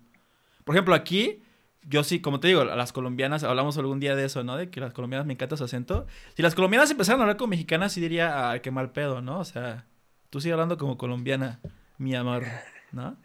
Por 0.65 0.77
ejemplo, 0.77 0.95
aquí, 0.95 1.43
yo 1.83 2.05
sí, 2.05 2.21
como 2.21 2.41
te 2.41 2.49
digo, 2.49 2.63
a 2.63 2.77
las 2.77 2.93
colombianas, 2.93 3.45
hablamos 3.45 3.79
algún 3.79 4.01
día 4.01 4.15
de 4.15 4.25
eso, 4.25 4.45
¿no? 4.45 4.57
De 4.57 4.71
que 4.71 4.81
las 4.81 4.93
colombianas 4.93 5.27
me 5.27 5.33
encanta 5.33 5.57
su 5.57 5.65
acento. 5.65 6.07
Si 6.35 6.43
las 6.43 6.55
colombianas 6.55 6.91
empezaran 6.91 7.21
a 7.21 7.25
hablar 7.25 7.37
como 7.37 7.51
mexicanas, 7.51 7.93
sí 7.93 8.01
diría, 8.01 8.51
ah, 8.51 8.59
qué 8.61 8.71
mal 8.71 8.91
pedo, 8.91 9.23
¿no? 9.23 9.39
O 9.39 9.45
sea, 9.45 9.87
tú 10.29 10.41
sigue 10.41 10.53
hablando 10.53 10.77
como 10.77 10.99
colombiana, 10.99 11.61
mi 11.99 12.15
amor, 12.15 12.45
¿no? 12.93 13.17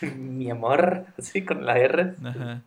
mi 0.16 0.50
amor, 0.50 1.06
sí, 1.18 1.44
con 1.44 1.66
la 1.66 1.78
R. 1.78 2.14
Ajá. 2.24 2.62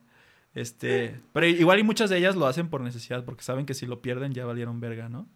Este, 0.53 1.19
pero 1.33 1.45
igual 1.45 1.79
y 1.79 1.83
muchas 1.83 2.09
de 2.09 2.17
ellas 2.17 2.35
lo 2.35 2.47
hacen 2.47 2.69
por 2.69 2.81
necesidad, 2.81 3.25
porque 3.25 3.43
saben 3.43 3.65
que 3.65 3.73
si 3.73 3.85
lo 3.85 4.01
pierden 4.01 4.33
ya 4.33 4.45
valieron 4.45 4.79
verga, 4.79 5.09
¿no? 5.09 5.27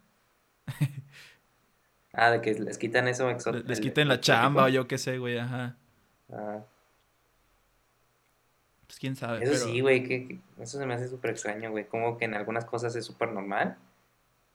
Ah, 2.12 2.30
de 2.30 2.40
que 2.40 2.54
les 2.54 2.76
quitan 2.76 3.06
eso 3.06 3.30
exótico. 3.30 3.68
Les 3.68 3.80
quiten 3.80 4.08
la 4.08 4.20
chamba 4.20 4.64
o 4.64 4.68
yo 4.68 4.88
qué 4.88 4.98
sé, 4.98 5.18
güey, 5.18 5.38
ajá. 5.38 5.76
Ah. 6.32 6.60
Quién 9.00 9.16
sabe. 9.16 9.42
Eso 9.42 9.54
sí, 9.54 9.80
güey, 9.80 10.04
que, 10.04 10.38
eso 10.60 10.78
se 10.78 10.84
me 10.84 10.92
hace 10.92 11.08
súper 11.08 11.30
extraño, 11.30 11.70
güey. 11.70 11.86
Como 11.86 12.18
que 12.18 12.26
en 12.26 12.34
algunas 12.34 12.66
cosas 12.66 12.94
es 12.96 13.06
súper 13.06 13.32
normal. 13.32 13.78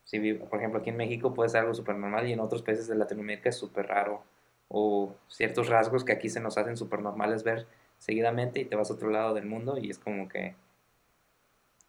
Si, 0.04 0.34
por 0.34 0.60
ejemplo, 0.60 0.80
aquí 0.80 0.92
en 0.92 0.98
México 0.98 1.34
puede 1.34 1.50
ser 1.50 1.62
algo 1.62 1.74
súper 1.74 1.96
normal 1.96 2.28
y 2.28 2.34
en 2.34 2.40
otros 2.40 2.62
países 2.62 2.88
de 2.88 2.96
Latinoamérica 2.96 3.50
es 3.50 3.58
súper 3.58 3.88
raro. 3.88 4.24
O 4.68 5.16
ciertos 5.30 5.68
rasgos 5.68 6.04
que 6.04 6.14
aquí 6.14 6.30
se 6.30 6.40
nos 6.40 6.60
hacen 6.60 6.78
súper 6.78 7.00
normales 7.00 7.44
ver 7.44 7.66
seguidamente 7.98 8.60
y 8.60 8.66
te 8.66 8.76
vas 8.76 8.92
a 8.92 8.94
otro 8.94 9.10
lado 9.10 9.34
del 9.34 9.46
mundo 9.48 9.80
y 9.80 9.90
es 9.90 9.98
como 9.98 10.30
que, 10.30 10.54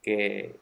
que, 0.00 0.56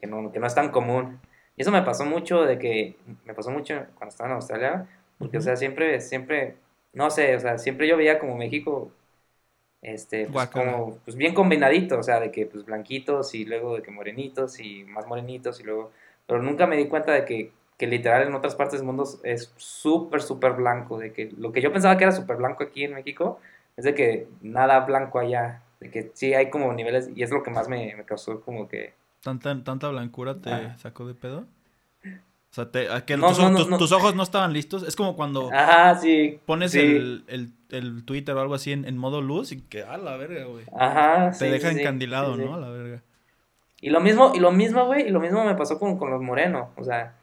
que, 0.00 0.06
no, 0.06 0.30
que 0.30 0.38
no 0.38 0.46
es 0.46 0.54
tan 0.54 0.70
común. 0.70 1.20
Y 1.56 1.62
eso 1.62 1.70
me 1.70 1.80
pasó 1.80 2.04
mucho 2.04 2.42
de 2.42 2.58
que, 2.58 2.96
me 3.24 3.32
pasó 3.32 3.50
mucho 3.50 3.86
cuando 3.94 4.10
estaba 4.10 4.28
en 4.28 4.36
Australia, 4.36 4.86
porque, 5.18 5.38
o 5.38 5.40
sea, 5.40 5.56
siempre, 5.56 6.02
siempre, 6.02 6.56
no 6.92 7.08
sé, 7.08 7.34
o 7.34 7.40
sea, 7.40 7.56
siempre 7.56 7.88
yo 7.88 7.96
veía 7.96 8.18
como 8.18 8.36
México, 8.36 8.90
este, 9.84 10.26
pues, 10.26 10.48
como, 10.48 10.98
pues 11.04 11.16
bien 11.16 11.34
combinadito, 11.34 11.98
o 11.98 12.02
sea, 12.02 12.18
de 12.18 12.32
que, 12.32 12.46
pues, 12.46 12.64
blanquitos 12.64 13.34
y 13.34 13.44
luego 13.44 13.76
de 13.76 13.82
que 13.82 13.90
morenitos 13.90 14.58
y 14.58 14.84
más 14.84 15.06
morenitos 15.06 15.60
y 15.60 15.62
luego, 15.62 15.92
pero 16.26 16.42
nunca 16.42 16.66
me 16.66 16.76
di 16.76 16.88
cuenta 16.88 17.12
de 17.12 17.24
que, 17.24 17.52
que 17.76 17.86
literal 17.86 18.26
en 18.26 18.34
otras 18.34 18.54
partes 18.54 18.80
del 18.80 18.86
mundo 18.86 19.04
es 19.22 19.52
súper, 19.56 20.22
súper 20.22 20.52
blanco, 20.52 20.98
de 20.98 21.12
que 21.12 21.30
lo 21.36 21.52
que 21.52 21.60
yo 21.60 21.72
pensaba 21.72 21.96
que 21.98 22.04
era 22.04 22.12
súper 22.12 22.36
blanco 22.36 22.64
aquí 22.64 22.84
en 22.84 22.94
México, 22.94 23.40
es 23.76 23.84
de 23.84 23.94
que 23.94 24.26
nada 24.40 24.80
blanco 24.80 25.18
allá, 25.18 25.62
de 25.80 25.90
que 25.90 26.10
sí 26.14 26.32
hay 26.32 26.48
como 26.48 26.72
niveles, 26.72 27.10
y 27.14 27.22
es 27.22 27.30
lo 27.30 27.42
que 27.42 27.50
más 27.50 27.68
me, 27.68 27.94
me 27.94 28.04
causó 28.04 28.40
como 28.40 28.68
que 28.68 28.94
¿Tanta, 29.24 29.64
tanta 29.64 29.88
blancura 29.88 30.38
te 30.38 30.50
ah. 30.50 30.76
sacó 30.76 31.06
de 31.06 31.14
pedo? 31.14 31.46
O 32.54 32.56
sea, 32.56 32.70
te, 32.70 32.86
que 33.04 33.16
tus, 33.16 33.90
ojos 33.90 34.14
no 34.14 34.22
estaban 34.22 34.52
listos. 34.52 34.84
Es 34.84 34.94
como 34.94 35.16
cuando 35.16 35.50
Ajá, 35.52 35.96
sí, 35.96 36.38
pones 36.46 36.72
El, 36.76 37.24
el, 37.26 38.04
Twitter 38.04 38.32
o 38.36 38.40
algo 38.40 38.54
así 38.54 38.70
en, 38.70 38.96
modo 38.96 39.20
luz 39.20 39.50
y 39.50 39.62
que, 39.62 39.82
a 39.82 39.96
la 39.96 40.16
verga, 40.16 40.44
güey. 40.44 40.64
Ajá, 40.72 41.32
Te 41.36 41.50
deja 41.50 41.72
encandilado, 41.72 42.36
¿no? 42.36 42.54
A 42.54 42.60
la 42.60 42.68
verga. 42.68 43.02
Y 43.80 43.90
lo 43.90 43.98
mismo, 43.98 44.30
y 44.36 44.38
lo 44.38 44.52
mismo, 44.52 44.86
güey, 44.86 45.08
y 45.08 45.10
lo 45.10 45.18
mismo 45.18 45.44
me 45.44 45.56
pasó 45.56 45.80
con, 45.80 45.98
con 45.98 46.10
los 46.10 46.22
morenos. 46.22 46.68
O 46.76 46.84
sea, 46.84 47.16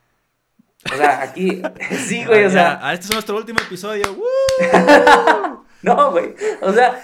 o 0.91 0.97
sea, 0.97 1.21
aquí, 1.21 1.61
sí, 1.91 2.25
güey, 2.27 2.43
o 2.43 2.49
sea. 2.49 2.79
Ah, 2.81 2.93
este 2.93 3.05
es 3.05 3.13
nuestro 3.13 3.37
último 3.37 3.59
episodio. 3.61 4.03
no, 5.81 6.11
güey. 6.11 6.35
O 6.59 6.73
sea, 6.73 7.01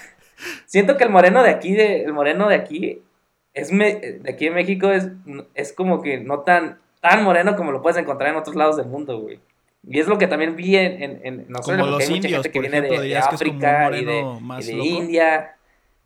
siento 0.66 0.98
que 0.98 1.04
el 1.04 1.10
moreno 1.10 1.42
de 1.42 1.48
aquí, 1.48 1.72
de, 1.72 2.02
el 2.02 2.12
moreno 2.12 2.46
de 2.46 2.56
aquí, 2.56 3.02
es 3.54 3.70
de 3.70 4.20
aquí 4.28 4.48
en 4.48 4.54
México 4.54 4.90
es, 4.90 5.08
es 5.54 5.72
como 5.72 6.02
que 6.02 6.18
no 6.18 6.40
tan, 6.40 6.78
tan 7.00 7.24
moreno 7.24 7.56
como 7.56 7.72
lo 7.72 7.82
puedes 7.82 7.98
encontrar 7.98 8.30
en 8.30 8.36
otros 8.36 8.56
lados 8.56 8.76
del 8.76 8.86
mundo, 8.86 9.18
güey. 9.20 9.40
Y 9.86 10.00
es 10.00 10.08
lo 10.08 10.18
que 10.18 10.26
también 10.26 10.56
vi 10.56 10.76
en, 10.76 11.02
en, 11.02 11.20
en 11.24 11.52
como 11.52 11.86
los 11.86 12.10
indios, 12.10 12.46
que 12.46 12.60
viene 12.60 12.82
de, 12.82 13.16
África 13.16 13.90
y 13.96 14.04
de, 14.04 14.72
India. 14.72 15.56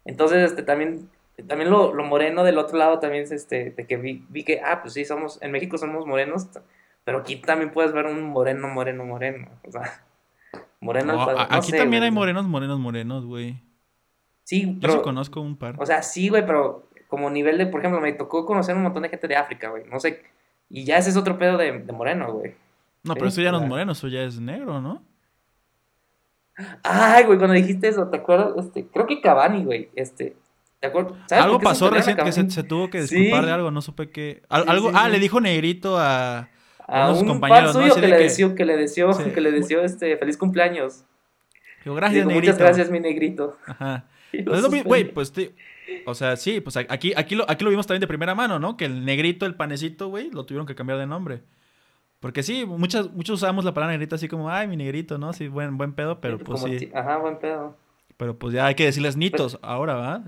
Entonces, 0.04 0.50
este, 0.50 0.62
también, 0.62 1.08
también 1.48 1.70
lo, 1.70 1.92
lo, 1.92 2.04
moreno 2.04 2.44
del 2.44 2.58
otro 2.58 2.78
lado 2.78 2.98
también 2.98 3.24
es 3.24 3.32
este, 3.32 3.70
de 3.70 3.86
que 3.86 3.96
vi, 3.96 4.24
vi, 4.28 4.44
que, 4.44 4.60
ah, 4.60 4.82
pues 4.82 4.94
sí, 4.94 5.04
somos, 5.04 5.40
en 5.42 5.50
México 5.52 5.78
somos 5.78 6.06
morenos, 6.06 6.48
pero 7.04 7.18
aquí 7.18 7.36
también 7.36 7.72
puedes 7.72 7.92
ver 7.92 8.06
un 8.06 8.22
moreno, 8.22 8.68
moreno, 8.68 9.04
moreno. 9.04 9.48
O 9.66 9.72
sea, 9.72 10.04
moreno. 10.80 11.26
aquí 11.48 11.72
también 11.72 12.02
hay 12.02 12.10
morenos, 12.10 12.46
morenos, 12.46 12.78
morenos, 12.78 13.24
güey. 13.24 13.62
Sí, 14.44 14.78
pero. 14.80 14.94
Yo 14.94 14.98
sí 14.98 15.04
conozco 15.04 15.40
un 15.40 15.56
par. 15.56 15.76
O 15.78 15.86
sea, 15.86 16.02
sí, 16.02 16.28
güey, 16.28 16.44
pero 16.44 16.88
como 17.08 17.30
nivel 17.30 17.58
de, 17.58 17.66
por 17.66 17.80
ejemplo, 17.80 18.00
me 18.00 18.12
tocó 18.12 18.46
conocer 18.46 18.76
un 18.76 18.82
montón 18.82 19.02
de 19.02 19.08
gente 19.08 19.28
de 19.28 19.36
África, 19.36 19.70
güey. 19.70 19.84
No 19.86 19.98
sé. 19.98 20.22
Y 20.74 20.84
ya 20.84 20.96
ese 20.96 21.10
es 21.10 21.16
otro 21.18 21.38
pedo 21.38 21.58
de, 21.58 21.70
moreno, 21.92 22.32
güey. 22.32 22.54
No, 23.02 23.14
pero 23.14 23.28
eso 23.28 23.42
ya 23.42 23.52
no 23.52 23.60
es 23.60 23.68
moreno, 23.68 23.92
eso 23.92 24.08
ya 24.08 24.22
es 24.22 24.40
negro, 24.40 24.80
¿no? 24.80 25.02
Ay, 26.82 27.24
güey, 27.24 27.36
cuando 27.36 27.54
dijiste 27.54 27.88
eso, 27.88 28.08
¿te 28.08 28.16
acuerdas? 28.16 28.52
Este, 28.56 28.86
creo 28.86 29.06
que 29.06 29.20
Cavani, 29.20 29.64
güey, 29.64 29.90
este, 29.94 30.34
¿te 30.80 30.86
acuerdas? 30.86 31.30
algo 31.30 31.60
pasó 31.60 31.90
recién 31.90 32.16
que 32.16 32.32
se, 32.32 32.62
tuvo 32.62 32.88
que 32.88 33.02
disculpar 33.02 33.44
de 33.44 33.52
algo, 33.52 33.70
no 33.70 33.82
supe 33.82 34.08
qué. 34.08 34.42
algo, 34.48 34.92
ah, 34.94 35.10
le 35.10 35.18
dijo 35.18 35.42
negrito 35.42 35.98
a, 35.98 36.48
a, 36.86 37.12
un 37.12 37.26
compañeros, 37.26 37.74
suyo 37.74 37.94
que, 37.94 38.00
le 38.00 38.16
deseó, 38.16 38.54
que 38.54 38.64
le 38.64 38.76
deseó, 38.78 39.10
que 39.34 39.40
le 39.42 39.52
deseó 39.52 39.82
este 39.82 40.16
feliz 40.16 40.38
cumpleaños. 40.38 41.04
gracias, 41.84 42.24
negrito. 42.24 42.40
Muchas 42.40 42.58
gracias, 42.58 42.90
mi 42.90 43.00
negrito. 43.00 43.58
Ajá. 43.66 44.06
Güey, 44.84 45.12
pues, 45.12 45.30
o 46.06 46.14
sea, 46.14 46.36
sí, 46.36 46.60
pues 46.60 46.76
aquí, 46.76 47.12
aquí, 47.16 47.34
lo, 47.34 47.48
aquí 47.50 47.64
lo 47.64 47.70
vimos 47.70 47.86
también 47.86 48.00
de 48.00 48.06
primera 48.06 48.34
mano, 48.34 48.58
¿no? 48.58 48.76
Que 48.76 48.84
el 48.84 49.04
negrito, 49.04 49.46
el 49.46 49.54
panecito, 49.54 50.08
güey, 50.08 50.30
lo 50.30 50.44
tuvieron 50.44 50.66
que 50.66 50.74
cambiar 50.74 50.98
de 50.98 51.06
nombre. 51.06 51.42
Porque 52.20 52.42
sí, 52.42 52.64
muchas, 52.64 53.10
muchos 53.12 53.40
usamos 53.40 53.64
la 53.64 53.74
palabra 53.74 53.94
negrito 53.94 54.14
así 54.14 54.28
como, 54.28 54.48
ay, 54.48 54.68
mi 54.68 54.76
negrito, 54.76 55.18
¿no? 55.18 55.32
Sí, 55.32 55.48
buen, 55.48 55.76
buen 55.76 55.92
pedo, 55.92 56.20
pero 56.20 56.38
pues 56.38 56.60
sí. 56.62 56.90
Ajá, 56.94 57.16
buen 57.18 57.38
pedo. 57.38 57.76
Pero 58.16 58.38
pues 58.38 58.54
ya 58.54 58.66
hay 58.66 58.74
que 58.74 58.84
decirles 58.84 59.16
nitos 59.16 59.58
ahora, 59.62 59.94
¿va? 59.94 60.24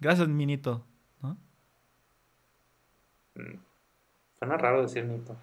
Gracias, 0.00 0.28
mi 0.28 0.44
nito, 0.44 0.84
¿no? 1.22 1.38
Mm, 3.36 3.58
suena 4.38 4.56
raro 4.58 4.82
decir 4.82 5.04
nito. 5.06 5.34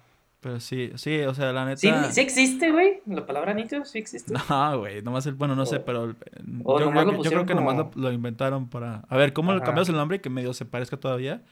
Pero 0.42 0.58
sí, 0.58 0.90
sí, 0.96 1.20
o 1.20 1.32
sea, 1.34 1.52
la 1.52 1.64
neta. 1.64 1.76
Sí, 1.76 1.88
sí 2.10 2.20
existe, 2.20 2.72
güey. 2.72 3.00
La 3.06 3.24
palabra 3.24 3.54
nito 3.54 3.84
sí 3.84 3.98
existe. 3.98 4.34
No, 4.50 4.80
güey, 4.80 5.00
nomás 5.00 5.24
el. 5.26 5.34
Bueno, 5.34 5.54
no 5.54 5.64
sé, 5.66 5.78
pero. 5.78 6.08
Yo 6.08 6.90
creo, 6.90 7.22
yo, 7.22 7.30
creo, 7.30 7.46
que 7.46 7.54
nomás 7.54 7.86
lo, 7.94 8.10
inventaron 8.10 8.68
para. 8.68 9.04
A 9.08 9.16
ver, 9.16 9.32
¿cómo 9.32 9.52
le 9.52 9.60
cambiamos 9.60 9.88
el 9.88 9.94
nombre? 9.94 10.20
Que 10.20 10.30
medio 10.30 10.52
se 10.52 10.64
parezca 10.64 10.96
todavía. 10.96 11.44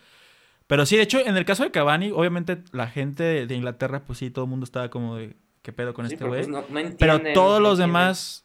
Pero 0.67 0.87
sí, 0.87 0.97
de 0.97 1.03
hecho, 1.03 1.21
en 1.25 1.37
el 1.37 1.45
caso 1.45 1.63
de 1.63 1.71
Cavani, 1.71 2.11
obviamente 2.11 2.65
la 2.73 2.89
gente 2.89 3.47
de 3.47 3.55
Inglaterra, 3.55 4.03
pues 4.05 4.19
sí, 4.19 4.29
todo 4.29 4.47
el 4.47 4.51
mundo 4.51 4.65
estaba 4.65 4.91
como 4.91 5.15
de. 5.15 5.37
¿Qué 5.63 5.73
pedo 5.73 5.95
con 5.95 6.07
este 6.07 6.25
güey? 6.25 6.45
Pues 6.47 6.97
pero 6.99 7.21
todos 7.33 7.63
los 7.63 7.79
demás 7.79 8.45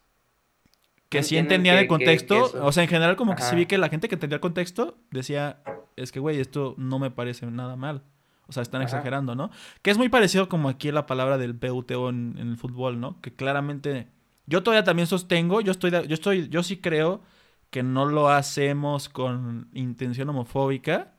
que 1.10 1.24
sí 1.24 1.38
entendían 1.38 1.80
el 1.80 1.88
contexto, 1.88 2.52
o 2.62 2.72
sea, 2.72 2.84
en 2.84 2.90
general, 2.90 3.16
como 3.16 3.36
que 3.36 3.42
sí 3.42 3.56
vi 3.56 3.66
que 3.66 3.80
la 3.80 3.90
gente 3.90 4.08
que 4.10 4.16
entendía 4.16 4.36
el 4.36 4.42
contexto 4.42 5.00
decía, 5.10 5.64
es 5.96 6.12
que, 6.12 6.20
güey, 6.20 6.40
esto 6.40 6.76
no 6.78 7.00
me 7.00 7.10
parece 7.10 7.48
nada 7.48 7.76
mal. 7.76 8.04
O 8.48 8.52
sea, 8.52 8.62
están 8.64 8.82
exagerando, 8.82 9.36
¿no? 9.36 9.50
Que 9.82 9.92
es 9.92 9.98
muy 9.98 10.10
parecido 10.10 10.48
como 10.50 10.70
aquí 10.70 10.92
la 10.92 11.06
palabra 11.06 11.38
del 11.38 11.56
PUTO 11.56 12.10
en, 12.10 12.36
en, 12.38 12.50
el 12.50 12.58
fútbol, 12.58 13.00
¿no? 13.00 13.20
Que 13.22 13.34
claramente 13.34 14.08
yo 14.46 14.64
todavía 14.64 14.84
también 14.84 15.08
sostengo, 15.08 15.62
yo 15.62 15.72
estoy, 15.72 15.92
yo 15.92 16.14
estoy, 16.14 16.50
yo 16.50 16.64
sí 16.64 16.78
creo 16.78 17.22
que 17.72 17.84
no 17.84 18.06
lo 18.06 18.30
hacemos 18.30 19.10
con 19.10 19.70
intención 19.74 20.30
homofóbica, 20.30 21.14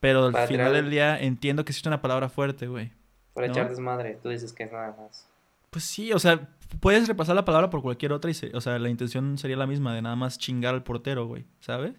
pero 0.00 0.26
al 0.26 0.46
final 0.46 0.72
del 0.72 0.90
día 0.90 1.18
entiendo 1.18 1.64
que 1.64 1.72
existe 1.72 1.88
una 1.88 2.02
palabra 2.02 2.28
fuerte, 2.28 2.66
güey. 2.66 2.92
Para 3.32 3.48
echar 3.48 3.68
desmadre, 3.68 4.18
tú 4.22 4.28
dices 4.28 4.52
que 4.52 4.64
es 4.64 4.72
nada 4.72 4.94
más. 4.98 5.28
Pues 5.70 5.84
sí, 5.84 6.12
o 6.12 6.18
sea, 6.18 6.48
puedes 6.80 7.08
repasar 7.08 7.34
la 7.34 7.44
palabra 7.44 7.70
por 7.70 7.82
cualquier 7.82 8.12
otra 8.12 8.30
y, 8.30 8.34
o 8.54 8.60
sea, 8.60 8.78
la 8.78 8.88
intención 8.88 9.38
sería 9.38 9.56
la 9.56 9.66
misma, 9.66 9.94
de 9.94 10.02
nada 10.02 10.16
más 10.16 10.38
chingar 10.38 10.74
al 10.74 10.82
portero, 10.82 11.26
güey, 11.26 11.46
¿sabes? 11.60 11.94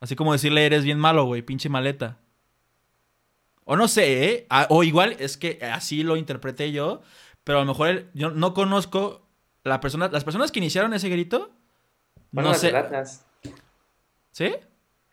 Así 0.00 0.16
como 0.16 0.32
decirle 0.32 0.64
eres 0.64 0.84
bien 0.84 0.98
malo, 0.98 1.24
güey, 1.24 1.42
pinche 1.42 1.68
maleta. 1.68 2.18
O 3.64 3.76
no 3.76 3.88
sé, 3.88 4.24
¿eh? 4.24 4.46
O 4.68 4.82
igual 4.82 5.16
es 5.18 5.36
que 5.36 5.58
así 5.62 6.02
lo 6.02 6.16
interpreté 6.16 6.72
yo, 6.72 7.02
pero 7.44 7.58
a 7.58 7.62
lo 7.62 7.66
mejor 7.66 8.10
yo 8.14 8.30
no 8.30 8.54
conozco 8.54 9.26
la 9.62 9.80
persona, 9.80 10.08
las 10.08 10.24
personas 10.24 10.50
que 10.50 10.58
iniciaron 10.58 10.94
ese 10.94 11.08
grito. 11.08 11.50
no 12.32 12.54
sé. 12.54 12.72
¿Sí? 14.32 14.54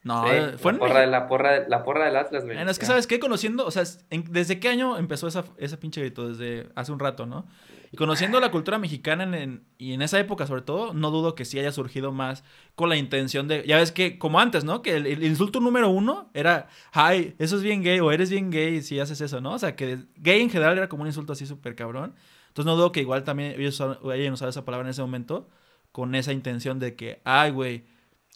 No, 0.08 0.24
fue 0.58 0.72
la 0.72 0.80
porra, 0.80 1.06
la, 1.06 1.28
porra, 1.28 1.68
la 1.68 1.84
porra 1.84 2.06
del 2.06 2.16
Atlas, 2.16 2.46
güey. 2.46 2.58
Es 2.58 2.80
que, 2.80 2.86
¿sabes 2.86 3.08
qué? 3.08 3.20
Conociendo, 3.20 3.66
o 3.66 3.72
sea, 3.72 3.84
¿desde 4.30 4.58
qué 4.58 4.70
año 4.70 4.98
empezó 4.98 5.28
esa, 5.28 5.44
ese 5.58 5.76
pinche 5.76 6.00
grito? 6.00 6.30
Desde 6.30 6.70
hace 6.76 6.94
un 6.94 7.00
rato, 7.00 7.26
¿no? 7.26 7.46
Y 7.92 7.98
conociendo 7.98 8.40
la 8.40 8.50
cultura 8.50 8.78
mexicana 8.78 9.24
en, 9.38 9.66
y 9.78 9.92
en 9.92 10.02
esa 10.02 10.18
época, 10.18 10.48
sobre 10.48 10.62
todo, 10.62 10.94
no 10.94 11.12
dudo 11.12 11.36
que 11.36 11.44
sí 11.44 11.60
haya 11.60 11.74
surgido 11.74 12.14
más 12.14 12.46
con 12.76 12.88
la 12.88 12.96
intención 12.96 13.50
de. 13.50 13.66
Ya 13.68 13.76
ves 13.76 13.92
que, 13.92 14.18
como 14.18 14.40
antes, 14.40 14.64
¿no? 14.64 14.82
Que 14.82 14.96
el, 14.96 15.24
insulto 15.26 15.60
número 15.60 15.90
uno 15.90 16.30
era, 16.34 16.70
ay, 16.94 17.36
eso 17.38 17.58
es 17.58 17.64
bien 17.64 17.84
gay, 17.84 18.00
o 18.00 18.10
eres 18.10 18.30
bien 18.30 18.50
gay 18.50 18.82
si 18.82 19.02
haces 19.02 19.20
eso, 19.20 19.42
¿no? 19.42 19.56
O 19.56 19.60
sea, 19.60 19.76
que 19.76 20.06
gay 20.16 20.40
en 20.40 20.50
general 20.50 20.78
era 20.78 20.88
como 20.88 21.02
un 21.02 21.08
insulto 21.08 21.34
así 21.34 21.46
súper 21.46 21.76
cabrón. 21.76 22.16
Entonces 22.48 22.66
no 22.66 22.78
dudo 22.78 22.94
que 22.94 23.02
igual 23.02 23.26
también 23.26 23.60
ellos 23.60 23.82
hayan 23.82 24.32
usado 24.32 24.50
esa 24.50 24.64
palabra 24.64 24.88
en 24.88 24.92
ese 24.92 25.02
momento 25.02 25.50
con 25.92 26.16
esa 26.16 26.32
intención 26.32 26.80
de 26.80 26.96
que, 26.96 27.22
ay, 27.26 27.52
güey, 27.52 27.84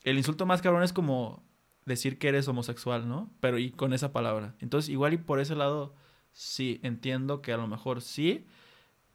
el 0.03 0.17
insulto 0.17 0.45
más 0.45 0.61
cabrón 0.61 0.83
es 0.83 0.93
como 0.93 1.43
decir 1.85 2.17
que 2.17 2.29
eres 2.29 2.47
homosexual, 2.47 3.07
¿no? 3.07 3.31
Pero 3.39 3.57
y 3.57 3.71
con 3.71 3.93
esa 3.93 4.11
palabra. 4.11 4.55
Entonces, 4.59 4.89
igual 4.89 5.13
y 5.13 5.17
por 5.17 5.39
ese 5.39 5.55
lado, 5.55 5.95
sí, 6.31 6.79
entiendo 6.83 7.41
que 7.41 7.53
a 7.53 7.57
lo 7.57 7.67
mejor 7.67 8.01
sí. 8.01 8.45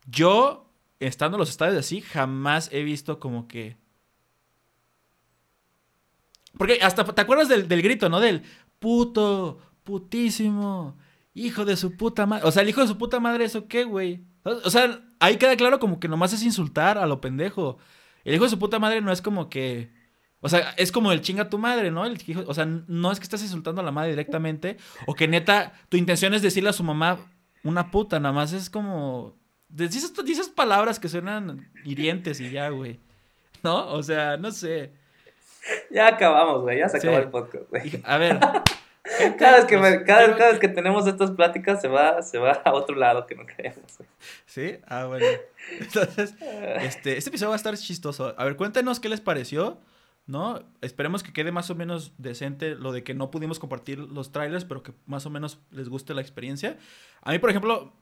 Yo, 0.06 0.70
estando 1.00 1.36
en 1.36 1.40
los 1.40 1.50
estadios 1.50 1.78
así, 1.78 2.00
jamás 2.00 2.70
he 2.72 2.82
visto 2.82 3.18
como 3.20 3.48
que... 3.48 3.76
Porque 6.56 6.78
hasta, 6.80 7.04
¿te 7.04 7.20
acuerdas 7.20 7.48
del, 7.48 7.82
grito, 7.82 8.08
no? 8.08 8.18
Del 8.18 8.42
puto, 8.78 9.58
putísimo, 9.84 10.96
hijo 11.34 11.64
de 11.64 11.76
su 11.76 11.96
puta 11.96 12.24
madre. 12.24 12.46
O 12.46 12.52
sea, 12.52 12.62
el 12.62 12.68
hijo 12.68 12.80
de 12.80 12.88
su 12.88 12.96
puta 12.96 13.20
madre, 13.20 13.44
¿eso 13.44 13.68
qué, 13.68 13.84
güey? 13.84 14.24
O 14.42 14.70
sea, 14.70 15.02
ahí 15.20 15.36
queda 15.36 15.56
claro 15.56 15.78
como 15.78 16.00
que 16.00 16.08
nomás 16.08 16.32
es 16.32 16.42
insultar 16.42 16.96
a 16.96 17.06
lo 17.06 17.20
pendejo. 17.20 17.76
El 18.24 18.34
hijo 18.34 18.44
de 18.44 18.50
su 18.50 18.58
puta 18.58 18.78
madre 18.78 19.02
no 19.02 19.12
es 19.12 19.20
como 19.20 19.50
que 19.50 19.92
o 20.40 20.48
sea, 20.48 20.74
es 20.76 20.92
como 20.92 21.12
el 21.12 21.20
chinga 21.20 21.48
tu 21.48 21.58
madre, 21.58 21.90
¿no? 21.90 22.04
El, 22.04 22.18
o 22.46 22.54
sea, 22.54 22.66
no 22.66 23.12
es 23.12 23.18
que 23.18 23.24
estás 23.24 23.42
insultando 23.42 23.80
a 23.80 23.84
la 23.84 23.92
madre 23.92 24.10
directamente 24.10 24.76
o 25.06 25.14
que 25.14 25.28
neta 25.28 25.72
tu 25.88 25.96
intención 25.96 26.34
es 26.34 26.42
decirle 26.42 26.70
a 26.70 26.74
su 26.74 26.84
mamá 26.84 27.18
una 27.64 27.90
puta, 27.90 28.20
nada 28.20 28.34
más 28.34 28.52
es 28.52 28.70
como 28.70 29.34
Dices, 29.68 30.12
dices 30.24 30.48
palabras 30.48 31.00
que 31.00 31.08
suenan 31.08 31.68
hirientes 31.84 32.40
y 32.40 32.50
ya, 32.50 32.68
güey. 32.68 33.00
¿No? 33.62 33.88
O 33.88 34.02
sea, 34.02 34.36
no 34.36 34.50
sé. 34.52 34.92
Ya 35.90 36.08
acabamos, 36.08 36.62
güey. 36.62 36.78
Ya 36.78 36.88
se 36.88 36.98
acabó 36.98 37.18
el 37.18 37.28
podcast, 37.28 37.68
güey. 37.68 38.00
A 38.04 38.16
ver. 38.16 38.38
cada, 39.38 39.56
vez 39.56 39.64
que, 39.64 39.76
pues, 39.78 40.02
cada, 40.06 40.50
vez 40.50 40.58
que 40.60 40.68
tenemos 40.68 41.06
estas 41.06 41.32
pláticas 41.32 41.80
se 41.80 41.88
va, 41.88 42.22
se 42.22 42.38
va 42.38 42.52
a 42.64 42.72
otro 42.72 42.94
lado 42.94 43.26
que 43.26 43.34
no 43.34 43.44
creemos. 43.44 43.98
¿Sí? 44.46 44.78
Ah, 44.86 45.06
bueno. 45.06 45.26
Entonces, 45.80 46.34
este, 46.80 47.16
este 47.16 47.30
episodio 47.30 47.50
va 47.50 47.56
a 47.56 47.58
estar 47.58 47.76
chistoso. 47.76 48.34
A 48.38 48.44
ver, 48.44 48.56
cuéntenos 48.56 49.00
qué 49.00 49.08
les 49.08 49.20
pareció. 49.20 49.80
¿No? 50.26 50.60
Esperemos 50.80 51.22
que 51.22 51.32
quede 51.32 51.52
más 51.52 51.70
o 51.70 51.74
menos 51.74 52.12
decente 52.18 52.74
lo 52.74 52.92
de 52.92 53.04
que 53.04 53.14
no 53.14 53.30
pudimos 53.30 53.58
compartir 53.58 53.98
los 53.98 54.32
trailers, 54.32 54.64
pero 54.64 54.82
que 54.82 54.92
más 55.06 55.24
o 55.26 55.30
menos 55.30 55.60
les 55.70 55.88
guste 55.88 56.14
la 56.14 56.20
experiencia. 56.20 56.78
A 57.22 57.30
mí, 57.30 57.38
por 57.38 57.50
ejemplo, 57.50 57.92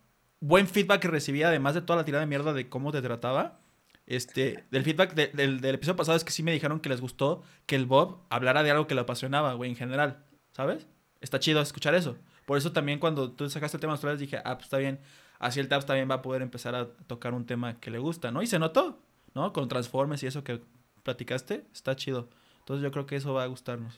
buen 0.41 0.67
feedback 0.67 1.03
que 1.03 1.09
recibí, 1.09 1.43
además 1.43 1.75
de 1.75 1.83
toda 1.83 1.99
la 1.99 2.05
tirada 2.05 2.23
de 2.23 2.29
mierda 2.29 2.53
de 2.53 2.69
cómo 2.69 2.93
te 2.93 3.03
trataba. 3.03 3.61
Este, 4.07 4.65
del 4.71 4.85
feedback 4.85 5.15
del, 5.15 5.61
del, 5.61 5.75
episodio 5.75 5.97
pasado 5.97 6.17
es 6.17 6.25
que 6.25 6.31
sí 6.31 6.43
me 6.43 6.53
dijeron 6.53 6.81
que 6.81 6.91
les 6.91 7.01
gustó 7.01 7.43
que 7.65 7.75
el 7.75 7.87
Bob 7.87 8.21
hablara 8.29 8.63
de 8.63 8.71
algo 8.71 8.87
que 8.87 8.95
le 8.95 9.01
apasionaba, 9.01 9.55
güey, 9.55 9.71
en 9.71 9.77
general, 9.77 10.25
¿sabes? 10.53 10.87
Está 11.23 11.41
chido 11.41 11.61
escuchar 11.63 11.95
eso. 11.95 12.17
Por 12.45 12.59
eso 12.59 12.73
también 12.73 12.99
cuando 12.99 13.33
tú 13.33 13.49
sacaste 13.49 13.79
el 13.79 13.81
tema 13.81 13.93
de 13.93 13.95
los 13.95 14.01
trailers 14.01 14.21
dije, 14.21 14.43
ah, 14.45 14.57
pues 14.57 14.65
está 14.65 14.77
bien, 14.77 15.01
así 15.39 15.61
el 15.61 15.69
Tabs 15.69 15.87
también 15.87 16.11
va 16.11 16.17
a 16.17 16.23
poder 16.23 16.43
empezar 16.43 16.75
a 16.75 16.89
tocar 17.07 17.33
un 17.33 17.47
tema 17.47 17.81
que 17.81 17.91
le 17.91 17.99
gusta, 17.99 18.31
¿no? 18.31 18.43
Y 18.43 18.47
se 18.47 18.59
notó, 18.59 18.99
¿no? 19.35 19.55
Con 19.55 19.69
Transformers 19.69 20.23
y 20.23 20.27
eso 20.27 20.45
que 20.45 20.61
platicaste, 21.05 21.65
está 21.73 21.95
chido. 21.95 22.29
Entonces 22.61 22.83
yo 22.83 22.91
creo 22.91 23.07
que 23.07 23.17
eso 23.17 23.33
va 23.33 23.45
a 23.45 23.47
gustarnos. 23.47 23.95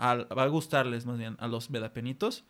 va 0.00 0.42
a 0.42 0.46
gustarles 0.48 1.06
más 1.06 1.18
bien 1.18 1.36
a 1.38 1.46
los 1.46 1.70
medapenitos. 1.70 2.44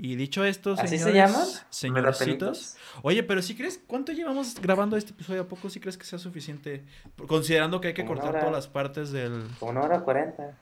Y 0.00 0.14
dicho 0.14 0.44
esto, 0.44 0.76
¿Así 0.78 0.96
se 0.96 1.12
llaman? 1.12 1.44
Señorcitos. 1.70 2.76
Oye, 3.02 3.24
pero 3.24 3.42
si 3.42 3.56
crees, 3.56 3.82
¿cuánto 3.84 4.12
llevamos 4.12 4.54
grabando 4.60 4.96
este 4.96 5.10
episodio? 5.10 5.42
¿A 5.42 5.48
poco 5.48 5.68
si 5.68 5.80
crees 5.80 5.98
que 5.98 6.04
sea 6.04 6.20
suficiente? 6.20 6.84
Considerando 7.26 7.80
que 7.80 7.88
hay 7.88 7.94
que 7.94 8.06
cortar 8.06 8.38
todas 8.38 8.52
las 8.52 8.68
partes 8.68 9.10
del. 9.10 9.44
una 9.60 9.80
hora 9.80 10.00
cuarenta. 10.00 10.56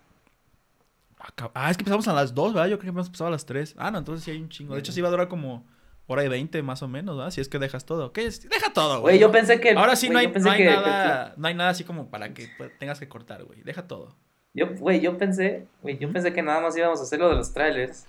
Ah, 1.53 1.71
es 1.71 1.77
que 1.77 1.83
empezamos 1.83 2.09
a 2.09 2.15
las 2.15 2.35
dos, 2.35 2.55
¿verdad? 2.55 2.69
Yo 2.69 2.79
creo 2.79 2.93
que 2.93 2.97
hemos 2.97 3.07
empezado 3.09 3.29
a 3.29 3.31
las 3.31 3.45
tres. 3.45 3.75
Ah, 3.77 3.91
no, 3.91 3.99
entonces 3.99 4.25
sí 4.25 4.31
hay 4.31 4.41
un 4.41 4.49
chingo. 4.49 4.73
De 4.73 4.81
hecho, 4.81 4.93
sí 4.93 5.03
va 5.03 5.09
a 5.09 5.11
durar 5.11 5.29
como 5.29 5.67
hora 6.07 6.25
y 6.25 6.29
veinte 6.29 6.63
más 6.63 6.83
o 6.83 6.89
menos, 6.89 7.17
¿verdad? 7.17 7.31
Si 7.31 7.41
es 7.41 7.49
que 7.49 7.59
dejas 7.59 7.85
todo. 7.85 8.13
¿Qué 8.13 8.27
es? 8.27 8.49
Deja 8.49 8.73
todo, 8.73 9.01
güey. 9.01 9.15
Güey, 9.15 9.19
yo 9.19 9.33
pensé 9.33 9.61
que. 9.61 9.71
Ahora 9.71 9.97
sí 9.97 10.09
no, 10.09 10.19
hay, 10.19 10.29
no 10.29 10.51
hay 10.51 10.65
nada. 10.65 11.35
No 11.37 11.49
hay 11.49 11.55
nada 11.55 11.71
así 11.71 11.85
como 11.85 12.11
para 12.11 12.33
que 12.33 12.49
tengas 12.79 12.99
que 12.99 13.09
cortar, 13.09 13.45
güey. 13.45 13.63
Deja 13.63 13.87
todo. 13.87 14.17
Yo, 14.55 14.75
güey, 14.75 15.01
yo 15.01 15.19
pensé. 15.19 15.67
Güey, 15.83 15.99
yo 15.99 16.13
pensé 16.13 16.33
que 16.33 16.43
nada 16.43 16.61
más 16.61 16.77
íbamos 16.77 17.01
a 17.01 17.03
hacer 17.03 17.19
lo 17.19 17.29
de 17.29 17.37
los 17.37 17.53
trailers. 17.53 18.07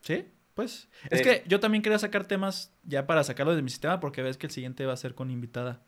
¿Sí? 0.00 0.26
Pues. 0.54 0.88
Es 1.10 1.22
que 1.22 1.44
yo 1.46 1.60
también 1.60 1.82
quería 1.82 1.98
sacar 1.98 2.26
temas 2.26 2.72
ya 2.82 3.06
para 3.06 3.24
sacarlo 3.24 3.54
de 3.54 3.62
mi 3.62 3.70
sistema 3.70 4.00
porque 4.00 4.22
ves 4.22 4.36
que 4.36 4.46
el 4.46 4.52
siguiente 4.52 4.84
va 4.84 4.92
a 4.92 4.96
ser 4.96 5.14
con 5.14 5.30
invitada. 5.30 5.82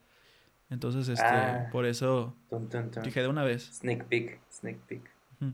Entonces, 0.71 1.09
este, 1.09 1.25
ah. 1.25 1.69
por 1.71 1.85
eso 1.85 2.35
dije 3.03 3.21
de 3.21 3.29
una 3.29 3.45
vez. 3.45 3.71
Sneak 3.75 4.05
peek, 4.07 4.41
sneak 4.51 4.79
peek. 4.87 5.11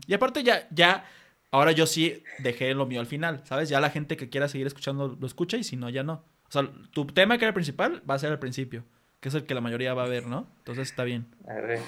Y 0.07 0.13
aparte 0.13 0.43
ya, 0.43 0.67
ya 0.71 1.05
Ahora 1.51 1.73
yo 1.73 1.85
sí 1.85 2.23
dejé 2.39 2.73
lo 2.73 2.85
mío 2.85 3.01
al 3.01 3.07
final, 3.07 3.41
¿sabes? 3.43 3.67
Ya 3.67 3.81
la 3.81 3.89
gente 3.89 4.15
que 4.15 4.29
quiera 4.29 4.47
seguir 4.47 4.67
escuchando 4.67 5.17
lo 5.19 5.27
escucha 5.27 5.57
y 5.57 5.63
si 5.63 5.75
no, 5.75 5.89
ya 5.89 6.01
no. 6.01 6.23
O 6.47 6.51
sea, 6.51 6.69
tu 6.91 7.05
tema 7.07 7.37
que 7.37 7.45
era 7.45 7.49
el 7.49 7.53
principal 7.53 8.01
va 8.09 8.15
a 8.15 8.19
ser 8.19 8.31
al 8.31 8.39
principio, 8.39 8.85
que 9.19 9.29
es 9.29 9.35
el 9.35 9.45
que 9.45 9.53
la 9.53 9.61
mayoría 9.61 9.93
va 9.93 10.03
a 10.03 10.07
ver, 10.07 10.27
¿no? 10.27 10.47
Entonces 10.59 10.89
está 10.89 11.03
bien. 11.03 11.27
A 11.47 11.55
ver. 11.55 11.79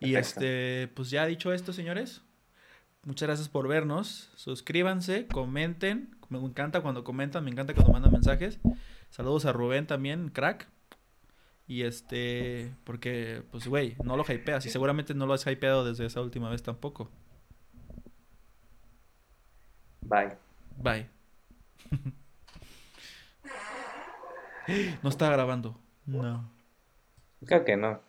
Y 0.00 0.14
este, 0.14 0.88
pues 0.94 1.10
ya 1.10 1.26
dicho 1.26 1.52
esto, 1.52 1.72
señores, 1.72 2.22
muchas 3.04 3.26
gracias 3.26 3.48
por 3.48 3.68
vernos. 3.68 4.30
Suscríbanse, 4.36 5.26
comenten. 5.26 6.16
Me 6.28 6.38
encanta 6.38 6.82
cuando 6.82 7.04
comentan, 7.04 7.44
me 7.44 7.50
encanta 7.50 7.74
cuando 7.74 7.92
mandan 7.92 8.12
mensajes. 8.12 8.58
Saludos 9.10 9.44
a 9.44 9.52
Rubén 9.52 9.86
también, 9.86 10.28
crack. 10.28 10.68
Y 11.66 11.82
este, 11.82 12.72
porque, 12.84 13.42
pues, 13.50 13.66
güey, 13.66 13.96
no 14.02 14.16
lo 14.16 14.24
hypeas 14.26 14.64
y 14.64 14.70
seguramente 14.70 15.14
no 15.14 15.26
lo 15.26 15.34
has 15.34 15.46
hypeado 15.46 15.84
desde 15.84 16.06
esa 16.06 16.20
última 16.22 16.48
vez 16.48 16.62
tampoco. 16.62 17.10
Bye. 20.08 20.36
Bye. 20.78 21.06
no 25.02 25.10
está 25.10 25.30
grabando. 25.30 25.76
No. 26.06 26.50
Creo 27.44 27.64
que 27.64 27.76
no. 27.76 28.00